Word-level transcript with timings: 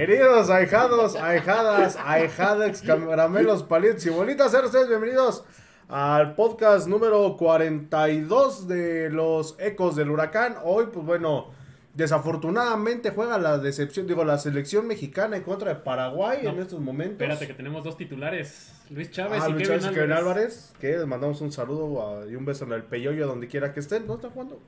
Queridos 0.00 0.48
ahijados, 0.48 1.14
ahijadas, 1.14 1.98
ahijadex, 2.02 2.80
caramelos, 2.80 3.62
palitos 3.64 4.06
y 4.06 4.08
bolitas, 4.08 4.50
sean 4.50 4.64
ustedes 4.64 4.88
bienvenidos 4.88 5.44
al 5.90 6.34
podcast 6.36 6.88
número 6.88 7.36
42 7.36 8.66
de 8.66 9.10
los 9.10 9.56
ecos 9.60 9.96
del 9.96 10.08
huracán. 10.10 10.56
Hoy, 10.64 10.86
pues 10.90 11.04
bueno, 11.04 11.50
desafortunadamente 11.92 13.10
juega 13.10 13.36
la 13.36 13.58
decepción, 13.58 14.06
digo, 14.06 14.24
la 14.24 14.38
selección 14.38 14.86
mexicana 14.86 15.36
en 15.36 15.42
contra 15.42 15.74
de 15.74 15.80
Paraguay 15.80 16.38
No, 16.44 16.52
en 16.52 16.60
estos 16.60 16.80
momentos. 16.80 17.20
Espérate 17.20 17.46
que 17.46 17.52
tenemos 17.52 17.84
dos 17.84 17.98
titulares, 17.98 18.72
Luis 18.88 19.10
Chávez 19.10 19.42
Ah, 19.44 19.50
y 19.50 19.52
Luis 19.52 19.68
Kevin 19.68 19.80
Chávez 19.82 19.92
y 19.92 20.00
Kevin 20.00 20.12
Álvarez. 20.12 20.72
Que 20.80 20.96
les 20.96 21.06
mandamos 21.06 21.42
un 21.42 21.52
saludo 21.52 22.22
a- 22.22 22.26
y 22.26 22.36
un 22.36 22.46
beso 22.46 22.64
en 22.64 22.72
el 22.72 22.84
peyoyo 22.84 23.26
donde 23.26 23.48
quiera 23.48 23.74
que 23.74 23.80
estén. 23.80 24.06
¿No 24.06 24.14
están 24.14 24.30
jugando? 24.30 24.58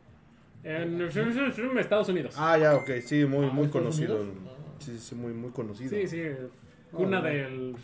En 0.62 1.00
Estados 1.78 2.10
Unidos. 2.10 2.34
Ah, 2.37 2.59
ya, 2.59 2.75
ok, 2.76 2.91
sí, 3.03 3.25
muy, 3.25 3.47
muy 3.47 3.65
¿Estados 3.65 3.71
conocido. 3.71 4.16
Unidos? 4.16 4.37
Sí, 4.84 4.98
sí, 4.98 5.15
muy, 5.15 5.32
muy 5.32 5.50
conocido. 5.50 5.91
Sí, 5.91 6.06
sí, 6.09 6.22
cuna 6.93 7.20
del... 7.20 7.75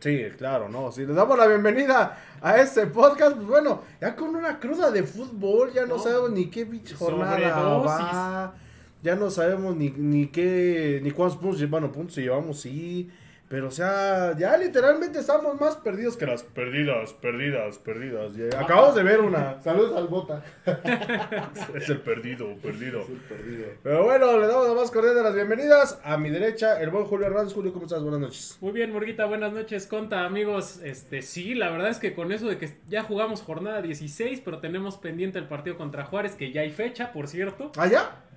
Sí, 0.00 0.22
claro, 0.36 0.68
no. 0.68 0.90
Si 0.92 1.04
les 1.04 1.14
damos 1.14 1.36
la 1.36 1.46
bienvenida 1.46 2.18
a 2.40 2.56
este 2.58 2.86
podcast, 2.86 3.36
pues 3.36 3.46
bueno, 3.48 3.82
ya 4.00 4.14
con 4.16 4.34
una 4.34 4.58
cruda 4.58 4.90
de 4.90 5.02
fútbol, 5.02 5.72
ya 5.72 5.82
no, 5.82 5.96
No. 5.96 6.02
sabemos 6.02 6.30
ni 6.30 6.46
qué 6.46 6.64
pinche 6.66 6.94
jornada 6.94 7.38
va. 7.78 8.54
Ya 9.02 9.14
no 9.14 9.30
sabemos 9.30 9.76
ni, 9.76 9.90
ni 9.90 10.26
qué, 10.28 11.00
ni 11.02 11.10
cuántos 11.12 11.38
puntos, 11.38 11.70
bueno, 11.70 11.92
puntos 11.92 12.16
llevamos, 12.16 12.60
sí. 12.60 13.10
Pero, 13.48 13.68
o 13.68 13.70
sea, 13.70 14.36
ya 14.36 14.58
literalmente 14.58 15.20
estamos 15.20 15.58
más 15.58 15.76
perdidos 15.76 16.18
que 16.18 16.26
las 16.26 16.42
perdidas, 16.42 17.14
perdidas, 17.14 17.78
perdidas. 17.78 18.34
Ya- 18.36 18.60
Acabamos 18.60 18.94
de 18.94 19.02
ver 19.02 19.20
una. 19.20 19.58
Saludos 19.62 19.96
al 19.96 20.06
Bota. 20.08 20.44
Es 21.74 21.88
el 21.88 22.00
perdido, 22.02 22.54
perdido. 22.62 23.04
Sí, 23.06 23.18
perdido. 23.26 23.68
Pero 23.82 24.04
bueno, 24.04 24.38
le 24.38 24.46
damos 24.46 24.68
la 24.68 24.74
más 24.74 24.90
cordial 24.90 25.14
de 25.14 25.22
las 25.22 25.34
bienvenidas. 25.34 25.98
A 26.04 26.18
mi 26.18 26.28
derecha, 26.28 26.78
el 26.82 26.90
buen 26.90 27.04
Julio 27.06 27.26
Hernández. 27.26 27.54
Julio, 27.54 27.72
¿cómo 27.72 27.86
estás? 27.86 28.02
Buenas 28.02 28.20
noches. 28.20 28.58
Muy 28.60 28.72
bien, 28.72 28.92
Murguita, 28.92 29.24
buenas 29.24 29.52
noches, 29.54 29.86
Conta, 29.86 30.26
amigos. 30.26 30.80
Este, 30.84 31.22
sí, 31.22 31.54
la 31.54 31.70
verdad 31.70 31.88
es 31.88 31.98
que 31.98 32.14
con 32.14 32.32
eso 32.32 32.48
de 32.48 32.58
que 32.58 32.76
ya 32.86 33.02
jugamos 33.02 33.40
jornada 33.40 33.80
16, 33.80 34.42
pero 34.44 34.58
tenemos 34.58 34.98
pendiente 34.98 35.38
el 35.38 35.46
partido 35.48 35.78
contra 35.78 36.04
Juárez, 36.04 36.34
que 36.34 36.52
ya 36.52 36.60
hay 36.60 36.70
fecha, 36.70 37.12
por 37.12 37.28
cierto. 37.28 37.72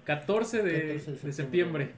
14 0.06 0.64
de, 0.64 0.96
14 0.96 1.12
de 1.12 1.18
de 1.22 1.34
septiembre. 1.34 1.92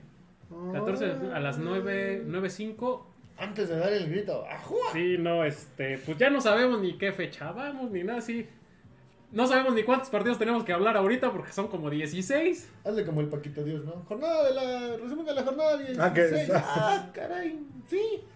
14 0.74 1.06
Ah. 1.32 1.36
a 1.36 1.40
las 1.40 1.58
9, 1.58 2.24
9.05. 2.28 3.06
Antes 3.38 3.68
de 3.70 3.78
dar 3.78 3.92
el 3.92 4.10
grito, 4.10 4.46
¡ajúa! 4.50 4.92
Sí, 4.94 5.18
no, 5.20 5.44
este, 5.44 5.98
pues 6.06 6.18
ya 6.18 6.30
no 6.30 6.40
sabemos 6.40 6.80
ni 6.82 6.98
qué 6.98 7.12
fecha 7.12 7.52
vamos, 7.52 7.90
ni 7.92 8.04
nada 8.04 8.20
así. 8.20 8.48
No 9.32 9.48
sabemos 9.48 9.74
ni 9.74 9.82
cuántos 9.82 10.10
partidos 10.12 10.38
tenemos 10.38 10.64
que 10.64 10.72
hablar 10.74 10.96
ahorita 10.96 11.32
porque 11.32 11.52
son 11.52 11.68
como 11.68 11.90
16. 11.90 12.70
Hazle 12.86 13.04
como 13.04 13.22
el 13.22 13.28
Paquito 13.30 13.64
Dios, 13.64 13.84
¿no? 13.84 14.04
Jornada 14.08 14.44
de 14.48 14.54
la. 14.54 14.98
Resumen 14.98 15.26
de 15.26 15.34
la 15.34 15.42
jornada 15.44 15.78
16. 15.78 16.00
Ah, 16.00 16.14
que- 16.14 16.52
Ah, 16.54 17.10
caray. 17.16 17.60
Sí. 17.88 18.22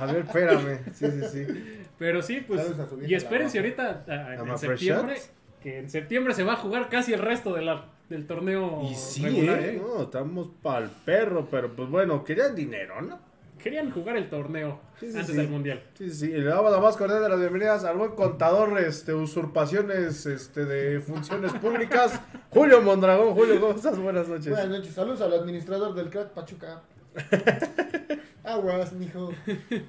A 0.00 0.06
ver, 0.06 0.24
espérame. 0.26 0.80
Sí, 0.92 1.06
sí, 1.06 1.22
sí. 1.46 1.86
Pero 1.96 2.22
sí, 2.22 2.40
pues. 2.40 2.74
Y 3.06 3.14
espérense 3.14 3.58
ahorita 3.58 4.04
ah, 4.08 4.34
en 4.34 4.50
¿A 4.50 4.58
septiembre. 4.58 5.14
Que 5.62 5.78
en 5.78 5.88
septiembre 5.88 6.34
se 6.34 6.42
va 6.42 6.54
a 6.54 6.56
jugar 6.56 6.88
casi 6.88 7.12
el 7.12 7.20
resto 7.20 7.54
de 7.54 7.62
la, 7.62 7.84
del 8.10 8.26
torneo 8.26 8.82
Y 8.90 8.94
sí, 8.94 9.22
regular, 9.22 9.60
¿eh? 9.60 9.76
¿eh? 9.76 9.82
No, 9.82 10.02
estamos 10.02 10.48
pa'l 10.60 10.90
perro, 11.04 11.46
pero 11.50 11.74
pues 11.74 11.88
bueno, 11.88 12.22
querían 12.24 12.54
dinero, 12.54 13.00
¿no? 13.00 13.18
Querían 13.62 13.90
jugar 13.90 14.16
el 14.16 14.28
torneo 14.28 14.80
Sí, 14.98 15.12
sí, 15.12 15.18
antes 15.18 15.34
sí. 15.34 15.36
del 15.36 15.48
mundial. 15.48 15.82
Sí, 15.94 16.10
sí, 16.10 16.26
y 16.26 16.38
le 16.38 16.44
damos 16.44 16.72
la 16.72 16.80
más 16.80 16.96
cordial 16.96 17.22
de 17.22 17.28
las 17.28 17.38
bienvenidas 17.38 17.84
al 17.84 17.98
buen 17.98 18.12
contador, 18.12 18.78
este, 18.80 19.14
usurpaciones, 19.14 20.26
este, 20.26 20.64
de 20.64 21.00
funciones 21.00 21.52
públicas, 21.52 22.20
Julio 22.50 22.82
Mondragón. 22.82 23.34
Julio, 23.34 23.60
¿cómo 23.60 23.74
estás? 23.74 23.98
Buenas 23.98 24.28
noches. 24.28 24.48
Buenas 24.48 24.68
noches. 24.68 24.92
Saludos 24.92 25.20
al 25.20 25.32
administrador 25.34 25.94
del 25.94 26.10
crack 26.10 26.30
Pachuca. 26.30 26.82
Aguas, 28.44 28.92
mijo. 28.94 29.30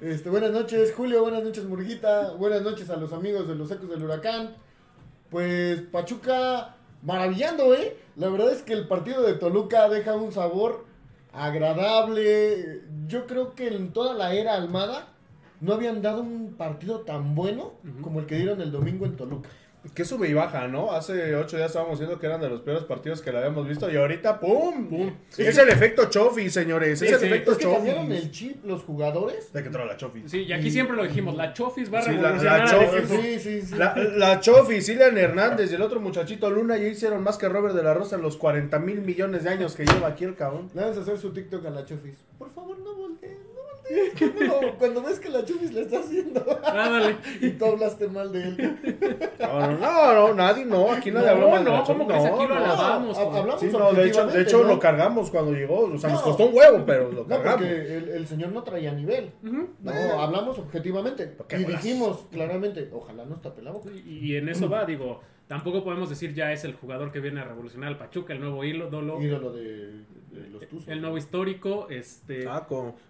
Este, 0.00 0.28
buenas 0.28 0.52
noches, 0.52 0.92
Julio. 0.94 1.22
Buenas 1.22 1.42
noches, 1.42 1.64
Murguita. 1.64 2.32
Buenas 2.34 2.62
noches 2.62 2.88
a 2.90 2.96
los 2.96 3.12
amigos 3.12 3.48
de 3.48 3.56
los 3.56 3.70
ecos 3.70 3.88
del 3.88 4.04
huracán. 4.04 4.54
Pues 5.30 5.80
Pachuca 5.80 6.76
maravillando, 7.02 7.74
¿eh? 7.74 7.96
La 8.16 8.28
verdad 8.28 8.52
es 8.52 8.62
que 8.62 8.72
el 8.72 8.88
partido 8.88 9.22
de 9.22 9.34
Toluca 9.34 9.88
deja 9.88 10.14
un 10.14 10.32
sabor 10.32 10.86
agradable. 11.32 12.82
Yo 13.06 13.26
creo 13.26 13.54
que 13.54 13.68
en 13.68 13.92
toda 13.92 14.14
la 14.14 14.34
era 14.34 14.54
Almada 14.54 15.08
no 15.60 15.74
habían 15.74 16.02
dado 16.02 16.22
un 16.22 16.54
partido 16.54 17.00
tan 17.00 17.34
bueno 17.34 17.72
como 18.00 18.20
el 18.20 18.26
que 18.26 18.36
dieron 18.36 18.60
el 18.60 18.72
domingo 18.72 19.06
en 19.06 19.16
Toluca. 19.16 19.48
Que 19.94 20.04
sube 20.04 20.28
y 20.28 20.32
baja, 20.34 20.68
¿no? 20.68 20.92
Hace 20.92 21.34
ocho 21.34 21.56
días 21.56 21.66
estábamos 21.70 21.98
diciendo 21.98 22.20
que 22.20 22.26
eran 22.26 22.40
de 22.40 22.48
los 22.48 22.60
peores 22.60 22.84
partidos 22.84 23.20
que 23.20 23.32
le 23.32 23.38
habíamos 23.38 23.66
visto 23.66 23.90
y 23.90 23.96
ahorita 23.96 24.38
¡pum! 24.38 24.88
¡Pum! 24.88 25.12
Es 25.36 25.58
el 25.58 25.68
efecto 25.70 26.04
Chofi, 26.08 26.48
señores. 26.50 27.00
Sí, 27.00 27.06
es 27.06 27.12
el 27.14 27.18
sí. 27.18 27.26
efecto 27.26 27.52
Es 27.52 27.58
que 27.58 27.64
cambiaron 27.70 28.12
el 28.12 28.30
chip 28.30 28.64
los 28.64 28.82
jugadores. 28.84 29.52
De 29.52 29.60
que 29.60 29.66
entró 29.66 29.84
la 29.84 29.96
Chofi. 29.96 30.22
Sí, 30.28 30.44
y 30.44 30.52
aquí 30.52 30.68
Y- 30.68 30.70
siempre 30.70 30.96
lo 30.96 31.02
dijimos, 31.02 31.34
la 31.36 31.52
Chofis 31.52 31.92
va 31.92 31.98
a 31.98 32.02
Sí, 32.02 32.12
la- 32.12 32.22
revolucionar 32.32 32.58
la 32.58 32.64
al 32.64 32.70
Chofis. 32.90 33.20
Sí, 33.20 33.38
sí, 33.40 33.62
sí. 33.62 33.74
La, 33.76 33.94
la 33.96 34.40
Chofi, 34.40 34.80
Cilian 34.80 35.18
Hernández 35.18 35.72
y 35.72 35.74
el 35.74 35.82
otro 35.82 36.00
muchachito 36.00 36.48
Luna 36.48 36.76
ya 36.78 36.86
hicieron 36.86 37.22
más 37.24 37.36
que 37.36 37.48
Robert 37.48 37.74
de 37.74 37.82
la 37.82 37.92
Rosa 37.92 38.14
en 38.16 38.22
los 38.22 38.36
40 38.36 38.78
mil 38.78 39.00
millones 39.00 39.42
de 39.44 39.50
años 39.50 39.74
que 39.74 39.84
lleva 39.84 40.06
aquí 40.08 40.22
el 40.24 40.36
cabrón. 40.36 40.70
A 40.78 40.84
hacer 41.00 41.18
su 41.18 41.32
TikTok 41.32 41.66
a 41.66 41.70
la 41.70 41.84
Chofis. 41.84 42.16
Por 42.38 42.50
favor, 42.50 42.78
no 42.78 42.94
voltees. 42.94 43.36
Cuando, 44.18 44.74
cuando 44.78 45.02
ves 45.02 45.20
que 45.20 45.28
la 45.28 45.44
Chofis 45.44 45.72
le 45.72 45.82
está 45.82 45.98
haciendo 46.00 46.44
Ándale. 46.64 47.16
y 47.40 47.50
tú 47.50 47.64
hablaste 47.66 48.08
mal 48.08 48.32
de 48.32 48.42
él. 48.42 48.78
No, 49.40 49.60
no, 49.60 49.78
no, 49.78 50.14
no, 50.28 50.34
nadie, 50.34 50.64
no, 50.64 50.90
aquí 50.92 51.10
nadie 51.10 51.26
No, 51.26 51.32
habló 51.32 51.48
mal 51.50 51.64
de 51.64 51.70
no, 51.70 51.76
la 51.78 51.84
¿cómo 51.84 52.04
Chofi, 52.04 52.12
crees? 52.12 52.24
Aquí 52.26 52.42
lo 52.46 52.48
No, 52.48 52.54
alabamos. 52.64 53.18
como- 53.18 53.36
hablamos 53.38 53.60
Sí, 53.60 53.66
no, 53.66 53.72
de 53.72 53.78
hecho, 53.78 53.92
de 53.92 54.00
objetivamente, 54.08 54.40
hecho 54.42 54.58
¿no? 54.62 54.64
lo 54.68 54.78
cargamos 54.78 55.30
cuando 55.30 55.52
llegó, 55.52 55.80
o 55.80 55.98
sea, 55.98 56.10
nos 56.10 56.20
No. 56.20 56.24
costó 56.26 56.46
un 56.46 56.54
huevo, 56.56 56.82
pero 56.86 57.10
lo 57.12 57.22
No, 57.22 57.28
cargamos. 57.28 57.60
porque 57.62 57.96
el, 57.96 58.08
el 58.08 58.26
señor 58.26 58.52
no 58.52 58.62
traía 58.62 58.92
nivel. 58.92 59.32
No, 59.42 59.92
Eh. 59.92 60.10
hablamos 60.18 60.58
objetivamente. 60.58 61.36
Y 61.58 61.64
bolas? 61.64 61.82
dijimos 61.82 62.24
claramente, 62.30 62.88
ojalá 62.92 63.24
no 63.24 63.34
la 63.62 63.70
boca. 63.72 63.90
Y, 63.92 64.30
y 64.30 64.36
en 64.36 64.48
eso 64.48 64.68
va, 64.68 64.84
digo, 64.84 65.20
tampoco 65.52 65.84
podemos 65.84 66.08
decir 66.08 66.32
ya 66.32 66.50
es 66.50 66.64
el 66.64 66.72
jugador 66.72 67.12
que 67.12 67.20
viene 67.20 67.40
a 67.40 67.44
revolucionar 67.44 67.88
al 67.90 67.98
Pachuca, 67.98 68.32
el 68.32 68.40
nuevo 68.40 68.64
hilo, 68.64 68.88
dolo, 68.88 69.20
Ídolo 69.20 69.52
de, 69.52 69.98
de 70.30 70.48
los 70.50 70.66
Tuzos. 70.66 70.88
el 70.88 71.02
nuevo 71.02 71.18
histórico, 71.18 71.88
este... 71.90 72.46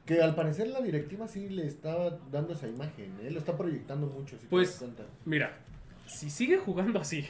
Que 0.05 0.21
al 0.21 0.35
parecer 0.35 0.67
la 0.67 0.81
directiva 0.81 1.29
sí 1.29 1.49
le 1.49 1.67
está 1.69 2.19
dando 2.33 2.55
esa 2.55 2.67
imagen, 2.67 3.15
¿eh? 3.23 3.31
Lo 3.31 3.39
está 3.39 3.57
proyectando 3.57 4.09
mucho, 4.09 4.37
si 4.41 4.47
Pues, 4.49 4.79
te 4.79 4.87
das 4.87 4.95
cuenta. 4.97 5.13
Mira, 5.25 5.57
si 6.07 6.31
sigue 6.31 6.59
jugando 6.59 6.99
así 6.99 7.25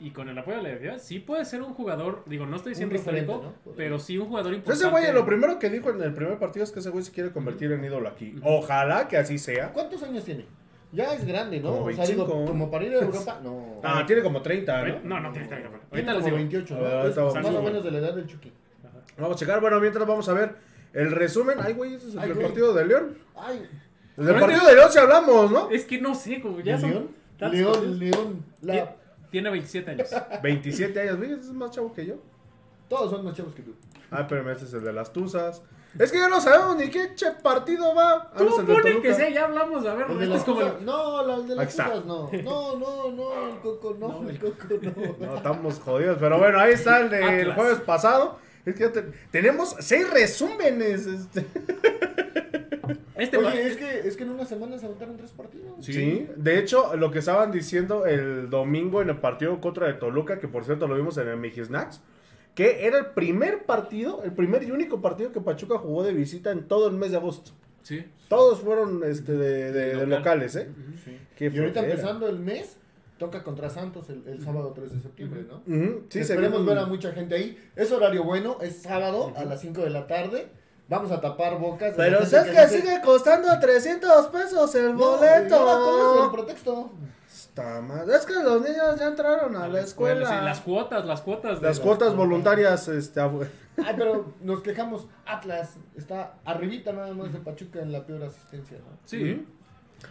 y 0.00 0.10
con 0.12 0.28
el 0.30 0.38
apoyo 0.38 0.56
de 0.58 0.62
la 0.62 0.68
directiva, 0.70 0.98
sí 0.98 1.18
puede 1.18 1.44
ser 1.44 1.60
un 1.60 1.74
jugador, 1.74 2.22
digo, 2.26 2.46
no 2.46 2.56
estoy 2.56 2.70
diciendo 2.72 2.94
histórico, 2.94 3.54
¿no? 3.64 3.72
Pero 3.76 3.98
sí 3.98 4.16
un 4.16 4.28
jugador 4.28 4.52
Pues 4.52 4.58
importante. 4.78 4.84
ese 4.86 4.90
güey, 5.08 5.14
lo 5.14 5.26
primero 5.26 5.58
que 5.58 5.68
dijo 5.68 5.90
en 5.90 6.00
el 6.02 6.14
primer 6.14 6.38
partido 6.38 6.64
es 6.64 6.72
que 6.72 6.80
ese 6.80 6.88
güey 6.88 7.04
se 7.04 7.12
quiere 7.12 7.32
convertir 7.32 7.70
en 7.72 7.84
ídolo 7.84 8.08
aquí. 8.08 8.34
Ojalá 8.42 9.08
que 9.08 9.18
así 9.18 9.36
sea. 9.38 9.72
¿Cuántos 9.74 10.02
años 10.02 10.24
tiene? 10.24 10.46
Ya 10.92 11.12
es 11.14 11.26
grande, 11.26 11.60
¿no? 11.60 11.72
Como 11.72 11.84
o 11.86 11.92
sea, 11.92 12.04
digo, 12.06 12.24
25. 12.26 12.46
como 12.46 12.70
para 12.70 12.84
ir 12.84 12.92
a 12.92 13.00
Europa, 13.00 13.40
no. 13.42 13.80
Ah, 13.82 14.04
tiene 14.06 14.22
como 14.22 14.40
30, 14.40 14.82
¿no? 14.84 15.00
No, 15.04 15.20
no 15.20 15.32
tiene 15.32 15.48
treinta. 15.48 15.68
Tiene 15.68 15.82
Ahorita 15.90 16.14
les 16.14 16.24
digo. 16.24 16.36
28, 16.36 16.74
A 16.74 16.78
¿no? 16.78 16.84
ver, 16.84 17.06
Es 17.06 17.16
más 17.16 17.54
o 17.54 17.62
menos 17.62 17.84
de 17.84 17.90
la 17.90 17.98
edad 17.98 18.14
del 18.14 18.26
Chucky. 18.26 18.52
Vamos 19.18 19.36
a 19.36 19.38
checar, 19.38 19.60
bueno, 19.60 19.80
mientras 19.80 20.06
vamos 20.06 20.28
a 20.28 20.32
ver 20.32 20.54
el 20.92 21.10
resumen. 21.10 21.58
Ay, 21.60 21.72
güey, 21.72 21.94
ese 21.94 22.08
es 22.08 22.14
el 22.14 22.20
Ay, 22.20 22.32
partido 22.32 22.72
de 22.72 22.86
León. 22.86 23.18
Ay, 23.36 23.66
Del 24.16 24.34
partido 24.38 24.66
de 24.66 24.74
León 24.74 24.92
si 24.92 24.98
hablamos, 24.98 25.50
¿no? 25.50 25.70
Es 25.70 25.84
que 25.84 26.00
no 26.00 26.14
sé, 26.14 26.40
como 26.40 26.60
ya 26.60 26.74
¿de 26.76 26.80
son 26.80 26.90
León? 26.90 27.08
León. 27.52 27.98
León. 27.98 28.44
La... 28.62 28.94
Tiene 29.30 29.50
27 29.50 29.90
años. 29.90 30.08
27 30.42 31.00
años, 31.00 31.16
güey, 31.18 31.32
es 31.32 31.52
más 31.52 31.70
chavo 31.72 31.92
que 31.92 32.06
yo. 32.06 32.14
Todos 32.88 33.10
son 33.10 33.24
más 33.24 33.34
chavos 33.34 33.54
que 33.54 33.62
tú. 33.62 33.74
Ah, 34.10 34.26
pero 34.28 34.48
este 34.50 34.64
es 34.66 34.72
el 34.74 34.84
de 34.84 34.92
las 34.92 35.12
Tuzas. 35.12 35.62
Es 35.98 36.12
que 36.12 36.18
ya 36.18 36.28
no 36.28 36.40
sabemos 36.40 36.76
ni 36.76 36.88
qué 36.90 37.14
che 37.14 37.26
partido 37.42 37.94
va. 37.94 38.30
Ah, 38.32 38.34
Tú 38.36 38.44
de 38.66 38.74
pone 38.74 39.00
que 39.00 39.14
sea, 39.14 39.28
ya 39.30 39.44
hablamos, 39.44 39.86
a 39.86 39.94
ver, 39.94 40.06
de 40.08 40.12
este 40.14 40.26
las 40.26 40.38
es 40.38 40.44
como 40.44 40.60
el- 40.60 40.84
no, 40.84 41.22
la- 41.26 41.34
el 41.36 41.46
de 41.48 41.54
las 41.56 41.66
cosas 41.74 42.04
no. 42.04 42.30
No, 42.44 42.76
no, 42.76 43.10
no, 43.12 43.48
el 43.48 43.58
coco 43.60 43.96
no, 43.98 44.20
No, 44.22 44.28
el 44.28 44.38
coco 44.38 44.64
no. 44.82 45.16
No, 45.26 45.36
estamos 45.36 45.78
jodidos. 45.80 46.18
Pero 46.20 46.38
bueno, 46.38 46.58
ahí 46.58 46.72
está 46.74 47.00
el 47.00 47.10
del 47.10 47.22
Atlas. 47.40 47.54
jueves 47.56 47.80
pasado. 47.80 48.38
Es 48.64 48.74
que 48.74 48.80
ya 48.80 48.92
te- 48.92 49.02
tenemos 49.30 49.76
seis 49.80 50.08
resúmenes. 50.10 51.06
Este. 51.06 51.46
Este 53.16 53.38
va- 53.38 53.48
Oye, 53.50 53.66
es 53.66 53.76
que, 53.78 54.00
es 54.06 54.16
que 54.16 54.24
en 54.24 54.30
una 54.30 54.44
semana 54.44 54.78
se 54.78 54.84
agotaron 54.86 55.16
tres 55.16 55.30
partidos. 55.30 55.84
Sí. 55.84 56.28
de 56.36 56.58
hecho, 56.58 56.94
lo 56.96 57.10
que 57.10 57.20
estaban 57.20 57.50
diciendo 57.50 58.04
el 58.04 58.50
domingo 58.50 59.00
en 59.00 59.08
el 59.08 59.16
partido 59.16 59.58
contra 59.60 59.86
de 59.86 59.94
Toluca, 59.94 60.38
que 60.38 60.48
por 60.48 60.64
cierto 60.64 60.86
lo 60.86 60.94
vimos 60.96 61.16
en 61.16 61.28
el 61.28 61.36
Mijisnacks, 61.38 62.02
que 62.56 62.84
era 62.88 62.98
el 62.98 63.06
primer 63.06 63.64
partido, 63.66 64.22
el 64.24 64.32
primer 64.32 64.64
y 64.64 64.72
único 64.72 65.00
partido 65.00 65.30
que 65.30 65.40
Pachuca 65.40 65.78
jugó 65.78 66.02
de 66.02 66.12
visita 66.12 66.50
en 66.50 66.66
todo 66.66 66.88
el 66.88 66.94
mes 66.96 67.12
de 67.12 67.18
agosto. 67.18 67.52
Sí. 67.82 68.04
Todos 68.28 68.58
fueron 68.60 69.02
este, 69.04 69.32
de, 69.34 69.70
de- 69.70 69.88
de 69.88 69.94
Local. 69.94 70.10
locales, 70.10 70.56
¿eh? 70.56 70.68
Sí. 71.04 71.16
Qué 71.36 71.46
Y 71.54 71.58
ahorita 71.58 71.84
empezando 71.84 72.26
el 72.28 72.40
mes, 72.40 72.78
toca 73.18 73.44
contra 73.44 73.70
Santos 73.70 74.10
el, 74.10 74.26
el 74.26 74.42
sábado 74.42 74.72
3 74.74 74.90
de 74.94 75.00
septiembre, 75.02 75.44
¿no? 75.48 75.58
Ujú, 75.72 76.02
sí, 76.08 76.24
se 76.24 76.32
Esperemos 76.34 76.66
ver 76.66 76.78
a 76.78 76.86
mucha 76.86 77.12
gente 77.12 77.36
ahí. 77.36 77.56
Es 77.76 77.92
horario 77.92 78.24
bueno, 78.24 78.58
es 78.60 78.82
sábado 78.82 79.32
a 79.36 79.44
las 79.44 79.60
5 79.60 79.82
de 79.82 79.90
la 79.90 80.06
tarde. 80.08 80.48
vamos 80.88 81.10
a 81.12 81.20
tapar 81.20 81.58
bocas. 81.58 81.94
Pero 81.96 82.20
gente 82.24 82.52
que 82.52 82.68
sigue 82.68 83.00
costando 83.04 83.48
300 83.60 84.26
pesos 84.28 84.74
el 84.76 84.94
"No, 84.96 85.18
¿y 85.20 85.24
ahora 85.24 85.48
cuál 85.48 85.94
es 85.94 86.00
el 86.00 86.06
boleto. 86.30 86.32
pretexto? 86.32 86.90
Es 88.08 88.26
que 88.26 88.34
los 88.34 88.60
niños 88.62 88.98
ya 88.98 89.08
entraron 89.08 89.56
a 89.56 89.66
la 89.68 89.80
escuela. 89.80 90.28
sí, 90.28 90.44
las 90.44 90.60
cuotas, 90.60 91.04
las 91.06 91.22
cuotas. 91.22 91.60
de 91.60 91.66
Las 91.66 91.78
las- 91.78 91.80
cuotas 91.80 92.14
voluntarias, 92.14 92.88
este, 92.88 93.20
Ay, 93.20 93.94
pero 93.96 94.34
nos 94.40 94.62
quejamos. 94.62 95.06
Atlas 95.26 95.76
está 95.96 96.34
arribita 96.44 96.92
nada 96.92 97.12
más 97.14 97.32
de 97.32 97.38
Pachuca 97.40 97.80
en 97.80 97.92
la 97.92 98.04
peor 98.06 98.24
asistencia, 98.24 98.78
¿no? 98.78 98.98
Sí. 99.04 99.46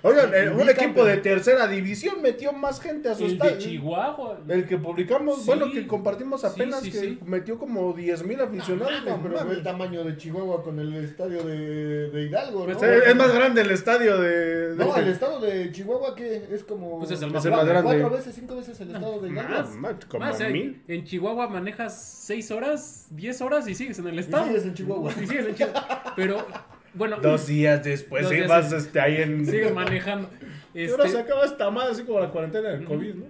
Oigan, 0.02 0.32
eh, 0.36 0.50
un 0.50 0.70
equipo 0.70 1.04
de 1.04 1.18
tercera 1.18 1.68
división 1.68 2.22
metió 2.22 2.54
más 2.54 2.80
gente 2.80 3.10
a 3.10 3.16
su 3.16 3.24
El 3.26 3.30
de 3.40 3.48
estadio. 3.48 3.58
Chihuahua. 3.58 4.40
El 4.48 4.68
que 4.68 4.78
publicamos, 4.78 5.40
Sí. 5.40 5.44
bueno, 5.48 5.72
que 5.72 5.88
compartimos 5.88 6.44
apenas, 6.44 6.82
sí, 6.82 6.92
que 6.92 7.00
sí. 7.00 7.20
metió 7.26 7.58
como 7.58 7.92
10 7.94 8.24
mil 8.24 8.40
aficionados. 8.40 8.92
No, 9.04 9.18
No, 9.18 9.24
pero 9.24 9.52
el 9.52 9.64
tamaño 9.64 10.04
de 10.04 10.16
Chihuahua 10.18 10.64
con 10.64 10.80
el 10.80 10.94
estadio 10.98 11.44
de, 11.44 12.10
de 12.12 12.22
Hidalgo, 12.24 12.66
Pues, 12.66 12.78
¿no? 12.82 12.84
Es, 12.88 13.08
es 13.08 13.16
más 13.16 13.34
grande 13.34 13.62
el 13.62 13.72
estadio 13.72 14.20
de... 14.22 14.76
de- 14.76 14.76
No, 14.76 14.96
el 14.96 15.08
estado 15.08 15.40
de 15.40 15.72
Chihuahua 15.72 16.14
que 16.16 16.50
es 16.52 16.64
como 16.64 17.00
Pues 17.00 17.12
es 17.12 17.22
el 17.24 17.32
más 17.32 17.42
cuatro, 17.48 17.66
grande. 17.66 17.84
cuatro 18.00 18.10
veces, 18.12 18.36
cinco 18.36 18.56
veces 18.58 18.80
el 18.82 18.92
estado 18.94 19.20
de 19.22 19.30
Hidalgo. 19.30 19.50
Más, 19.54 19.76
más, 19.76 20.06
como 20.06 20.26
Más, 20.26 20.40
eh, 20.42 20.50
mil. 20.50 20.84
en 20.88 21.04
Chihuahua 21.04 21.48
manejas 21.48 22.00
6 22.26 22.52
horas, 22.52 23.08
10 23.12 23.42
horas 23.42 23.68
y 23.68 23.74
sigues 23.74 23.98
en 23.98 24.08
el 24.08 24.16
Y 24.16 24.20
estado. 24.20 24.46
sigues 24.46 24.66
en 24.66 24.74
Chihuahua. 24.76 25.12
Y 25.20 25.26
sigues 25.28 25.46
en 25.48 25.56
Chihuahua. 25.56 26.04
Pero, 26.16 26.46
bueno, 26.96 27.18
Dos 27.18 27.48
días 27.48 27.84
después 27.84 28.24
Dos 28.24 28.32
días 28.32 28.72
este, 28.74 29.00
ahí 29.00 29.18
en... 29.22 29.46
sigues 29.46 29.74
manejando. 29.74 30.30
Y 30.74 30.88
ahora 30.90 31.04
se 31.04 31.10
Este, 31.12 31.22
acaba 31.22 31.46
esta 31.46 31.70
madre, 31.72 31.92
así 31.94 32.04
como 32.04 32.20
la 32.20 32.30
cuarentena 32.32 32.68
del 32.70 32.84
COVID, 32.84 33.14
¿no? 33.16 33.26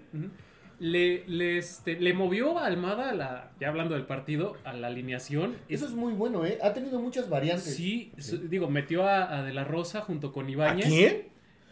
Le, 0.79 1.23
le, 1.27 1.57
este, 1.59 1.97
le 1.99 2.13
movió 2.13 2.57
a 2.57 2.65
Almada, 2.65 3.11
a 3.11 3.13
la, 3.13 3.51
ya 3.59 3.69
hablando 3.69 3.93
del 3.93 4.05
partido, 4.05 4.57
a 4.65 4.73
la 4.73 4.87
alineación. 4.87 5.55
Eso 5.69 5.85
es 5.85 5.91
muy 5.91 6.11
bueno, 6.13 6.43
¿eh? 6.45 6.57
Ha 6.63 6.73
tenido 6.73 6.99
muchas 6.99 7.29
variantes. 7.29 7.75
Sí, 7.75 8.11
digo, 8.49 8.69
metió 8.69 9.05
a, 9.07 9.37
a 9.37 9.43
De 9.43 9.53
La 9.53 9.63
Rosa 9.63 10.01
junto 10.01 10.33
con 10.33 10.47
¿A 10.47 10.51
Ibáñez. 10.51 10.87
quién? 10.87 11.23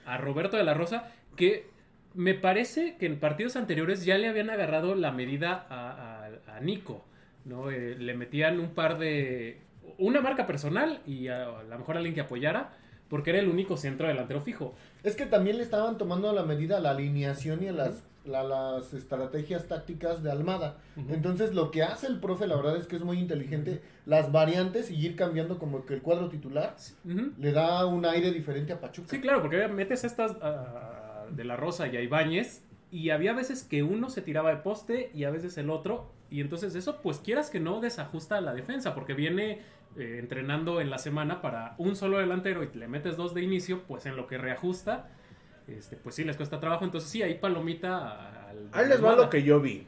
a 0.06 0.18
Roberto 0.18 0.58
de 0.58 0.64
la 0.64 0.74
Rosa, 0.74 1.12
que 1.36 1.66
me 2.14 2.34
parece 2.36 2.96
que 2.98 3.08
en 3.08 3.20
partidos 3.20 3.56
anteriores 3.56 4.06
ya 4.06 4.18
le 4.20 4.28
habían 4.30 4.50
agarrado 4.52 4.94
la 4.96 5.12
medida 5.12 5.66
a, 5.70 6.28
a- 6.48 6.56
a 6.58 6.60
Nico, 6.62 7.04
¿no? 7.46 7.72
Eh, 7.72 7.96
le 7.98 8.14
metían 8.14 8.60
un 8.60 8.70
par 8.76 9.00
de... 9.00 9.58
una 9.98 10.22
marca 10.22 10.48
personal 10.48 11.02
y 11.06 11.28
a, 11.28 11.44
a 11.60 11.64
lo 11.64 11.78
mejor 11.78 11.98
alguien 11.98 12.16
que 12.16 12.22
apoyara, 12.22 12.74
porque 13.10 13.30
era 13.30 13.40
el 13.40 13.50
único 13.50 13.78
centro 13.78 14.08
delantero 14.08 14.42
fijo. 14.42 14.74
Es 15.04 15.16
que 15.16 15.26
también 15.26 15.58
le 15.58 15.64
estaban 15.64 15.98
tomando 15.98 16.30
a 16.30 16.34
la 16.34 16.44
medida 16.44 16.80
la 16.80 16.92
alineación 16.92 17.62
y 17.64 17.68
a 17.68 17.72
las, 17.72 18.04
a 18.26 18.42
las 18.44 18.94
estrategias 18.94 19.68
tácticas 19.68 20.24
de 20.24 20.32
Almada. 20.32 20.78
Entonces 21.10 21.54
lo 21.54 21.70
que 21.70 21.84
hace 21.84 22.08
el 22.08 22.20
profe, 22.20 22.48
la 22.48 22.56
verdad 22.56 22.76
es 22.78 22.88
que 22.88 22.96
es 22.96 23.04
muy 23.04 23.20
inteligente. 23.20 23.82
Las 24.08 24.32
variantes 24.32 24.90
y 24.90 24.96
ir 24.96 25.16
cambiando 25.16 25.60
como 25.60 25.86
que 25.86 25.94
el 25.94 26.02
cuadro 26.02 26.30
titular 26.30 26.76
le 27.04 27.52
da 27.52 27.86
un 27.86 28.06
aire 28.06 28.32
diferente 28.32 28.74
a 28.74 28.80
Pachuca. 28.80 29.10
Sí, 29.10 29.22
claro, 29.22 29.42
porque 29.42 29.68
metes 29.68 30.04
estas 30.04 30.36
de 31.30 31.44
la 31.44 31.56
Rosa 31.56 31.88
y 31.88 31.98
a 31.98 32.02
Ibáñez 32.02 32.64
y 32.94 33.10
había 33.10 33.34
veces 33.34 33.64
que 33.64 33.82
uno 33.82 34.10
se 34.12 34.22
tiraba 34.22 34.52
de 34.52 34.58
poste 34.58 35.10
y 35.16 35.24
a 35.24 35.32
veces 35.32 35.58
el 35.58 35.70
otro 35.72 36.12
y 36.30 36.42
entonces 36.42 36.76
eso 36.76 37.02
pues 37.02 37.18
quieras 37.18 37.50
que 37.50 37.60
no 37.60 37.82
desajusta 37.82 38.40
la 38.40 38.54
defensa 38.54 38.94
porque 38.94 39.16
viene 39.16 39.62
eh, 39.98 40.18
entrenando 40.20 40.80
en 40.80 40.90
la 40.92 41.00
semana 41.00 41.42
para 41.42 41.74
un 41.80 41.96
solo 41.96 42.20
delantero 42.20 42.64
y 42.64 42.70
le 42.78 42.88
metes 42.88 43.18
dos 43.18 43.34
de 43.34 43.42
inicio 43.42 43.82
pues 43.88 44.06
en 44.06 44.16
lo 44.16 44.28
que 44.28 44.38
reajusta 44.38 45.10
este, 45.68 45.96
pues 45.96 46.14
sí 46.16 46.24
les 46.24 46.38
cuesta 46.38 46.60
trabajo 46.60 46.86
entonces 46.86 47.10
sí 47.10 47.24
ahí 47.24 47.34
palomita 47.36 48.48
al 48.50 48.70
Ahí 48.74 48.88
les 48.88 49.04
va 49.04 49.16
lo 49.16 49.30
que 49.30 49.42
yo 49.42 49.60
vi. 49.60 49.88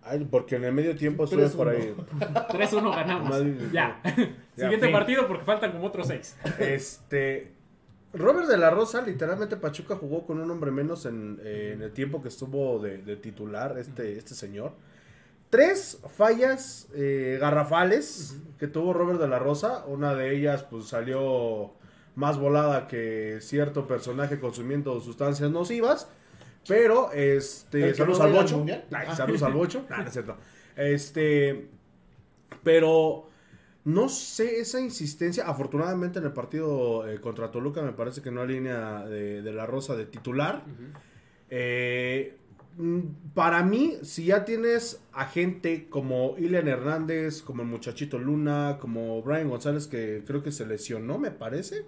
Ay, 0.00 0.26
porque 0.30 0.56
en 0.56 0.64
el 0.64 0.72
medio 0.72 0.96
tiempo 0.96 1.26
Tres, 1.26 1.52
por 1.54 1.66
uno. 1.68 1.76
ahí. 1.76 1.94
3-1 2.48 2.94
ganamos 2.96 3.28
Madre- 3.28 3.56
ya, 3.72 4.00
Ya, 4.04 4.14
siguiente 4.54 4.86
fin. 4.86 4.92
partido 4.92 5.26
porque 5.26 5.44
faltan 5.44 5.72
como 5.72 5.86
otros 5.88 6.06
seis 6.06 6.38
Este. 6.58 7.52
Robert 8.14 8.48
de 8.48 8.56
la 8.56 8.70
Rosa, 8.70 9.02
literalmente 9.02 9.56
Pachuca 9.56 9.96
jugó 9.96 10.24
con 10.26 10.40
un 10.40 10.50
hombre 10.50 10.70
menos 10.70 11.04
en, 11.06 11.38
eh, 11.42 11.72
en 11.74 11.82
el 11.82 11.92
tiempo 11.92 12.22
que 12.22 12.28
estuvo 12.28 12.78
de, 12.78 12.98
de 12.98 13.16
titular 13.16 13.76
este, 13.78 14.16
este 14.16 14.34
señor. 14.34 14.72
Tres 15.50 15.98
fallas 16.16 16.88
eh, 16.94 17.38
garrafales 17.40 18.36
que 18.58 18.66
tuvo 18.66 18.92
Robert 18.92 19.20
de 19.20 19.28
la 19.28 19.38
Rosa. 19.38 19.84
Una 19.86 20.14
de 20.14 20.34
ellas 20.36 20.62
pues 20.64 20.86
salió 20.86 21.72
más 22.16 22.38
volada 22.38 22.86
que 22.86 23.38
cierto 23.40 23.86
personaje 23.86 24.40
consumiendo 24.40 25.00
sustancias 25.00 25.50
nocivas. 25.50 26.08
Pero, 26.66 27.12
este, 27.12 27.82
¿El 27.82 27.90
que 27.92 27.94
saludos 27.96 28.18
no 28.18 28.24
al 28.24 28.32
bocho. 28.32 28.64
Ay, 28.92 29.06
Ah. 29.08 29.16
saludos 29.16 29.42
al 29.42 29.52
bocho. 29.54 29.86
Nah, 29.90 29.98
no 29.98 30.06
es 30.06 30.12
cierto. 30.12 30.36
Este, 30.76 31.68
pero 32.62 33.28
no 33.94 34.08
sé, 34.08 34.60
esa 34.60 34.80
insistencia, 34.80 35.44
afortunadamente 35.46 36.18
en 36.18 36.26
el 36.26 36.32
partido 36.32 37.08
eh, 37.08 37.20
contra 37.20 37.50
Toluca 37.50 37.80
me 37.82 37.92
parece 37.92 38.20
que 38.22 38.30
no 38.30 38.42
hay 38.42 38.48
línea 38.48 39.04
de, 39.06 39.40
de 39.42 39.52
la 39.52 39.66
Rosa 39.66 39.96
de 39.96 40.04
titular. 40.06 40.62
Eh, 41.50 42.36
mm, 42.76 43.00
para 43.34 43.62
mí, 43.62 43.94
si 44.02 44.26
ya 44.26 44.44
tienes 44.44 45.00
a 45.12 45.24
gente 45.26 45.88
como 45.88 46.34
Ilian 46.38 46.68
Hernández, 46.68 47.42
como 47.42 47.62
el 47.62 47.68
muchachito 47.68 48.18
Luna, 48.18 48.78
como 48.80 49.22
Brian 49.22 49.48
González, 49.48 49.86
que 49.86 50.22
creo 50.26 50.42
que 50.42 50.52
se 50.52 50.66
lesionó, 50.66 51.18
me 51.18 51.30
parece. 51.30 51.86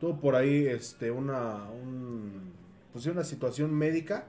Tuvo 0.00 0.20
por 0.20 0.34
ahí 0.34 0.66
este, 0.66 1.10
una, 1.10 1.64
un- 1.70 2.52
pues, 2.92 3.06
una 3.06 3.24
situación 3.24 3.72
médica. 3.74 4.26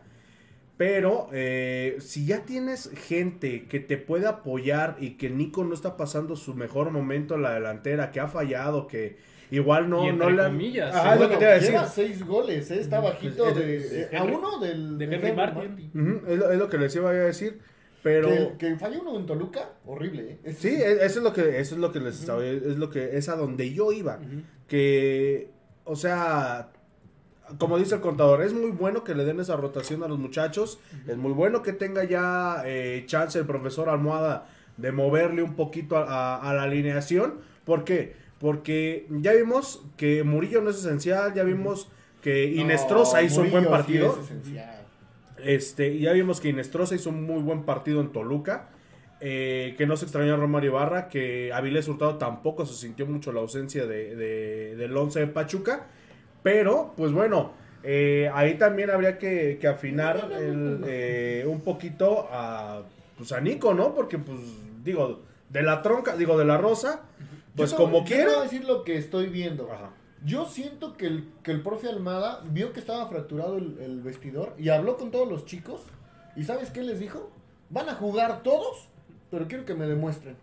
Pero 0.86 1.30
eh, 1.32 1.96
si 2.02 2.26
ya 2.26 2.44
tienes 2.44 2.90
gente 3.08 3.68
que 3.70 3.80
te 3.80 3.98
puede 3.98 4.28
apoyar 4.28 4.98
y 5.00 5.12
que 5.12 5.30
Nico 5.30 5.64
no 5.64 5.74
está 5.74 5.96
pasando 5.96 6.36
su 6.36 6.56
mejor 6.56 6.92
momento 6.92 7.36
en 7.36 7.42
la 7.44 7.54
delantera, 7.54 8.12
que 8.12 8.20
ha 8.20 8.28
fallado, 8.28 8.86
que 8.88 9.16
igual 9.50 9.90
no, 9.90 10.04
Y 10.06 10.12
no 10.12 10.28
entre 10.30 10.44
comillas, 10.46 10.94
Ajá, 10.94 11.14
es 11.14 11.20
lo 11.22 11.28
Bueno, 11.28 11.32
que 11.32 11.38
te 11.38 11.44
iba 11.46 11.52
a 11.52 11.56
decir. 11.56 11.70
lleva 11.72 11.88
seis 11.88 12.26
goles, 12.26 12.70
¿eh? 12.72 12.82
está 12.82 13.00
bajito 13.00 13.48
Es- 13.48 13.56
de, 13.56 14.02
eh, 14.02 14.10
a 14.12 14.24
Henry- 14.26 14.36
uno 14.36 14.60
del 14.60 14.98
de 14.98 15.06
Henry 15.06 15.32
Martin. 15.32 16.22
Es, 16.28 16.38
lo, 16.38 16.52
es 16.52 16.60
lo 16.60 16.68
que 16.70 16.78
les 16.78 16.94
iba 16.98 17.10
a 17.12 17.14
decir. 17.14 17.60
Pero 18.02 18.28
Que, 18.28 18.54
que 18.58 18.76
falla 18.76 19.00
uno 19.00 19.18
en 19.18 19.26
Toluca, 19.26 19.70
horrible, 19.86 20.40
¿eh? 20.44 20.54
Sí, 20.54 20.68
es- 20.68 21.02
eso 21.02 21.20
es 21.20 21.24
lo 21.24 21.32
que 21.32 21.60
eso 21.62 21.76
es 21.76 21.80
lo 21.82 21.94
que 21.94 22.02
les 22.02 22.20
estaba 22.20 22.46
es 22.46 22.76
lo 22.78 22.90
que 22.90 23.16
es 23.18 23.30
a 23.30 23.38
donde 23.38 23.74
yo 23.74 23.94
iba, 23.94 24.20
que 24.68 25.50
o 25.86 25.96
sea, 25.96 26.72
como 27.58 27.78
dice 27.78 27.96
el 27.96 28.02
contador, 28.02 28.42
es 28.42 28.54
muy 28.54 28.72
bueno 28.72 29.04
que 29.04 29.16
le 29.16 29.26
den 29.26 29.40
esa 29.40 29.56
rotación 29.56 30.04
a 30.04 30.08
los 30.08 30.18
muchachos, 30.20 30.80
es 31.08 31.18
muy 31.18 31.32
bueno 31.34 31.62
que 31.62 31.74
tenga 31.74 32.04
ya 32.04 32.64
eh, 32.66 33.04
chance 33.06 33.38
el 33.40 33.46
profesor 33.46 33.90
Almohada 33.90 34.48
de 34.78 34.92
moverle 34.92 35.44
un 35.44 35.56
poquito 35.56 35.98
a, 35.98 36.04
a- 36.38 36.50
a 36.50 36.54
la 36.54 36.64
alineación, 36.64 37.36
¿por 37.66 37.84
qué? 37.84 38.16
Porque 38.40 39.06
ya 39.10 39.34
vimos 39.34 39.84
que 39.98 40.24
Murillo 40.24 40.62
no 40.62 40.70
es 40.70 40.78
esencial, 40.80 41.34
ya 41.34 41.44
vimos 41.44 41.90
que 42.22 42.52
No, 42.56 42.62
Inestrosa 42.62 43.22
hizo 43.22 43.42
un 43.42 43.52
buen 43.52 43.64
Murillo 43.66 43.78
sí 43.84 43.84
partido. 43.84 44.20
es. 45.38 45.46
Este, 45.46 45.98
ya 46.00 46.14
vimos 46.14 46.40
que 46.40 46.50
Inestrosa 46.50 46.96
hizo 46.96 47.10
un 47.10 47.24
muy 47.24 47.42
buen 47.42 47.64
partido 47.64 48.02
en 48.02 48.12
Toluca. 48.12 48.70
eh, 49.26 49.76
que 49.78 49.86
no 49.88 49.96
se 49.96 50.04
extrañó 50.04 50.34
a 50.34 50.38
Romario 50.38 50.72
Ibarra. 50.72 51.08
Que 51.08 51.54
Avilés 51.54 51.88
Hurtado 51.88 52.18
tampoco 52.18 52.66
se 52.66 52.74
sintió 52.74 53.06
mucho 53.06 53.32
la 53.32 53.40
ausencia 53.40 53.86
de, 53.86 54.16
de- 54.18 54.76
del 54.76 54.96
11 54.98 55.22
de 55.22 55.28
Pachuca. 55.28 55.86
Pero, 56.44 56.94
pues 56.98 57.12
bueno, 57.12 57.52
eh, 57.84 58.30
ahí 58.34 58.58
también 58.58 58.90
habría 58.92 59.18
que, 59.18 59.58
que 59.60 59.68
afinar 59.68 60.32
el, 60.32 60.84
eh, 60.86 61.46
un 61.48 61.62
poquito 61.62 62.28
a, 62.32 62.82
pues 63.18 63.32
a 63.32 63.40
Nico, 63.42 63.74
¿no? 63.74 63.96
Porque, 63.96 64.18
pues, 64.20 64.38
digo, 64.84 65.22
de 65.50 65.64
la 65.64 65.82
tronca, 65.82 66.16
digo, 66.16 66.38
de 66.38 66.46
la 66.46 66.58
rosa, 66.58 67.02
pues 67.56 67.72
Yo 67.72 67.78
como 67.78 68.00
yo 68.00 68.04
te 68.06 68.14
voy 68.16 68.22
a 68.22 68.26
quiera. 68.28 68.42
decir 68.44 68.66
lo 68.66 68.84
que 68.84 68.98
estoy 68.98 69.28
viendo. 69.28 69.72
Ajá. 69.72 69.92
Yo 70.26 70.46
siento 70.46 70.96
que 70.96 71.08
el, 71.08 71.30
que 71.44 71.52
el 71.52 71.62
profe 71.62 71.90
Almada 71.90 72.42
vio 72.50 72.72
que 72.74 72.80
estaba 72.80 73.08
fracturado 73.08 73.58
el, 73.58 73.78
el 73.80 74.02
vestidor 74.02 74.54
y 74.58 74.70
habló 74.70 74.98
con 74.98 75.12
todos 75.12 75.28
los 75.30 75.46
chicos. 75.46 75.82
¿Y 76.36 76.44
sabes 76.46 76.72
qué 76.72 76.82
les 76.82 77.00
dijo? 77.00 77.30
Van 77.70 77.90
a 77.90 77.96
jugar 77.96 78.42
todos, 78.42 78.88
pero 79.30 79.48
quiero 79.48 79.66
que 79.66 79.74
me 79.76 79.86
demuestren. 79.86 80.36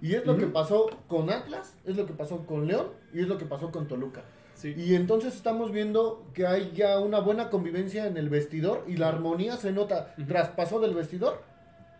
Y 0.00 0.14
es 0.14 0.24
lo 0.24 0.38
que 0.38 0.46
pasó 0.46 0.88
con 1.06 1.28
Atlas, 1.30 1.74
es 1.84 1.96
lo 1.96 2.06
que 2.06 2.14
pasó 2.14 2.46
con 2.46 2.66
León 2.66 2.86
y 3.12 3.20
es 3.20 3.28
lo 3.28 3.36
que 3.36 3.44
pasó 3.44 3.70
con 3.70 3.86
Toluca. 3.88 4.22
Sí. 4.56 4.74
Y 4.76 4.94
entonces 4.96 5.34
estamos 5.36 5.70
viendo 5.70 6.26
que 6.34 6.46
hay 6.46 6.72
ya 6.74 6.98
una 6.98 7.20
buena 7.20 7.48
convivencia 7.50 8.06
en 8.06 8.16
el 8.16 8.28
vestidor 8.28 8.84
y 8.88 8.96
la 8.96 9.08
armonía 9.08 9.56
se 9.56 9.70
nota. 9.70 10.14
Ujú. 10.18 10.26
Traspasó 10.26 10.80
del 10.80 10.94
vestidor 10.94 11.42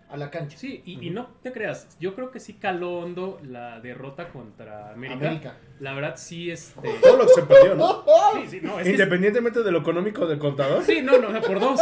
a 0.09 0.17
la 0.17 0.31
cancha. 0.31 0.57
Sí, 0.57 0.83
y, 0.87 1.05
y 1.07 1.11
no 1.11 1.27
te 1.43 1.53
creas, 1.53 1.97
yo 1.99 2.15
creo 2.15 2.31
que 2.31 2.39
sí 2.41 2.55
caló 2.55 2.99
hondo 3.01 3.41
la 3.43 3.81
derrota 3.81 4.29
contra 4.29 4.93
América. 4.93 5.27
América. 5.27 5.57
La 5.81 5.95
verdad 5.95 6.15
sí, 6.17 6.51
este... 6.51 6.89
Todo 7.03 7.17
lo 7.17 7.27
que 7.27 7.33
se 7.35 7.43
perdió, 7.43 7.75
¿no? 7.75 8.05
Sí, 8.41 8.49
sí, 8.49 8.61
no, 8.63 8.79
es 8.79 8.85
que- 8.85 8.93
Independientemente 8.93 9.63
de 9.63 9.73
lo 9.73 9.79
económico 9.81 10.27
del 10.27 10.39
contador. 10.39 10.83
Sí, 10.85 11.03
no, 11.03 11.19
no, 11.19 11.41
por 11.43 11.59
dos. 11.61 11.81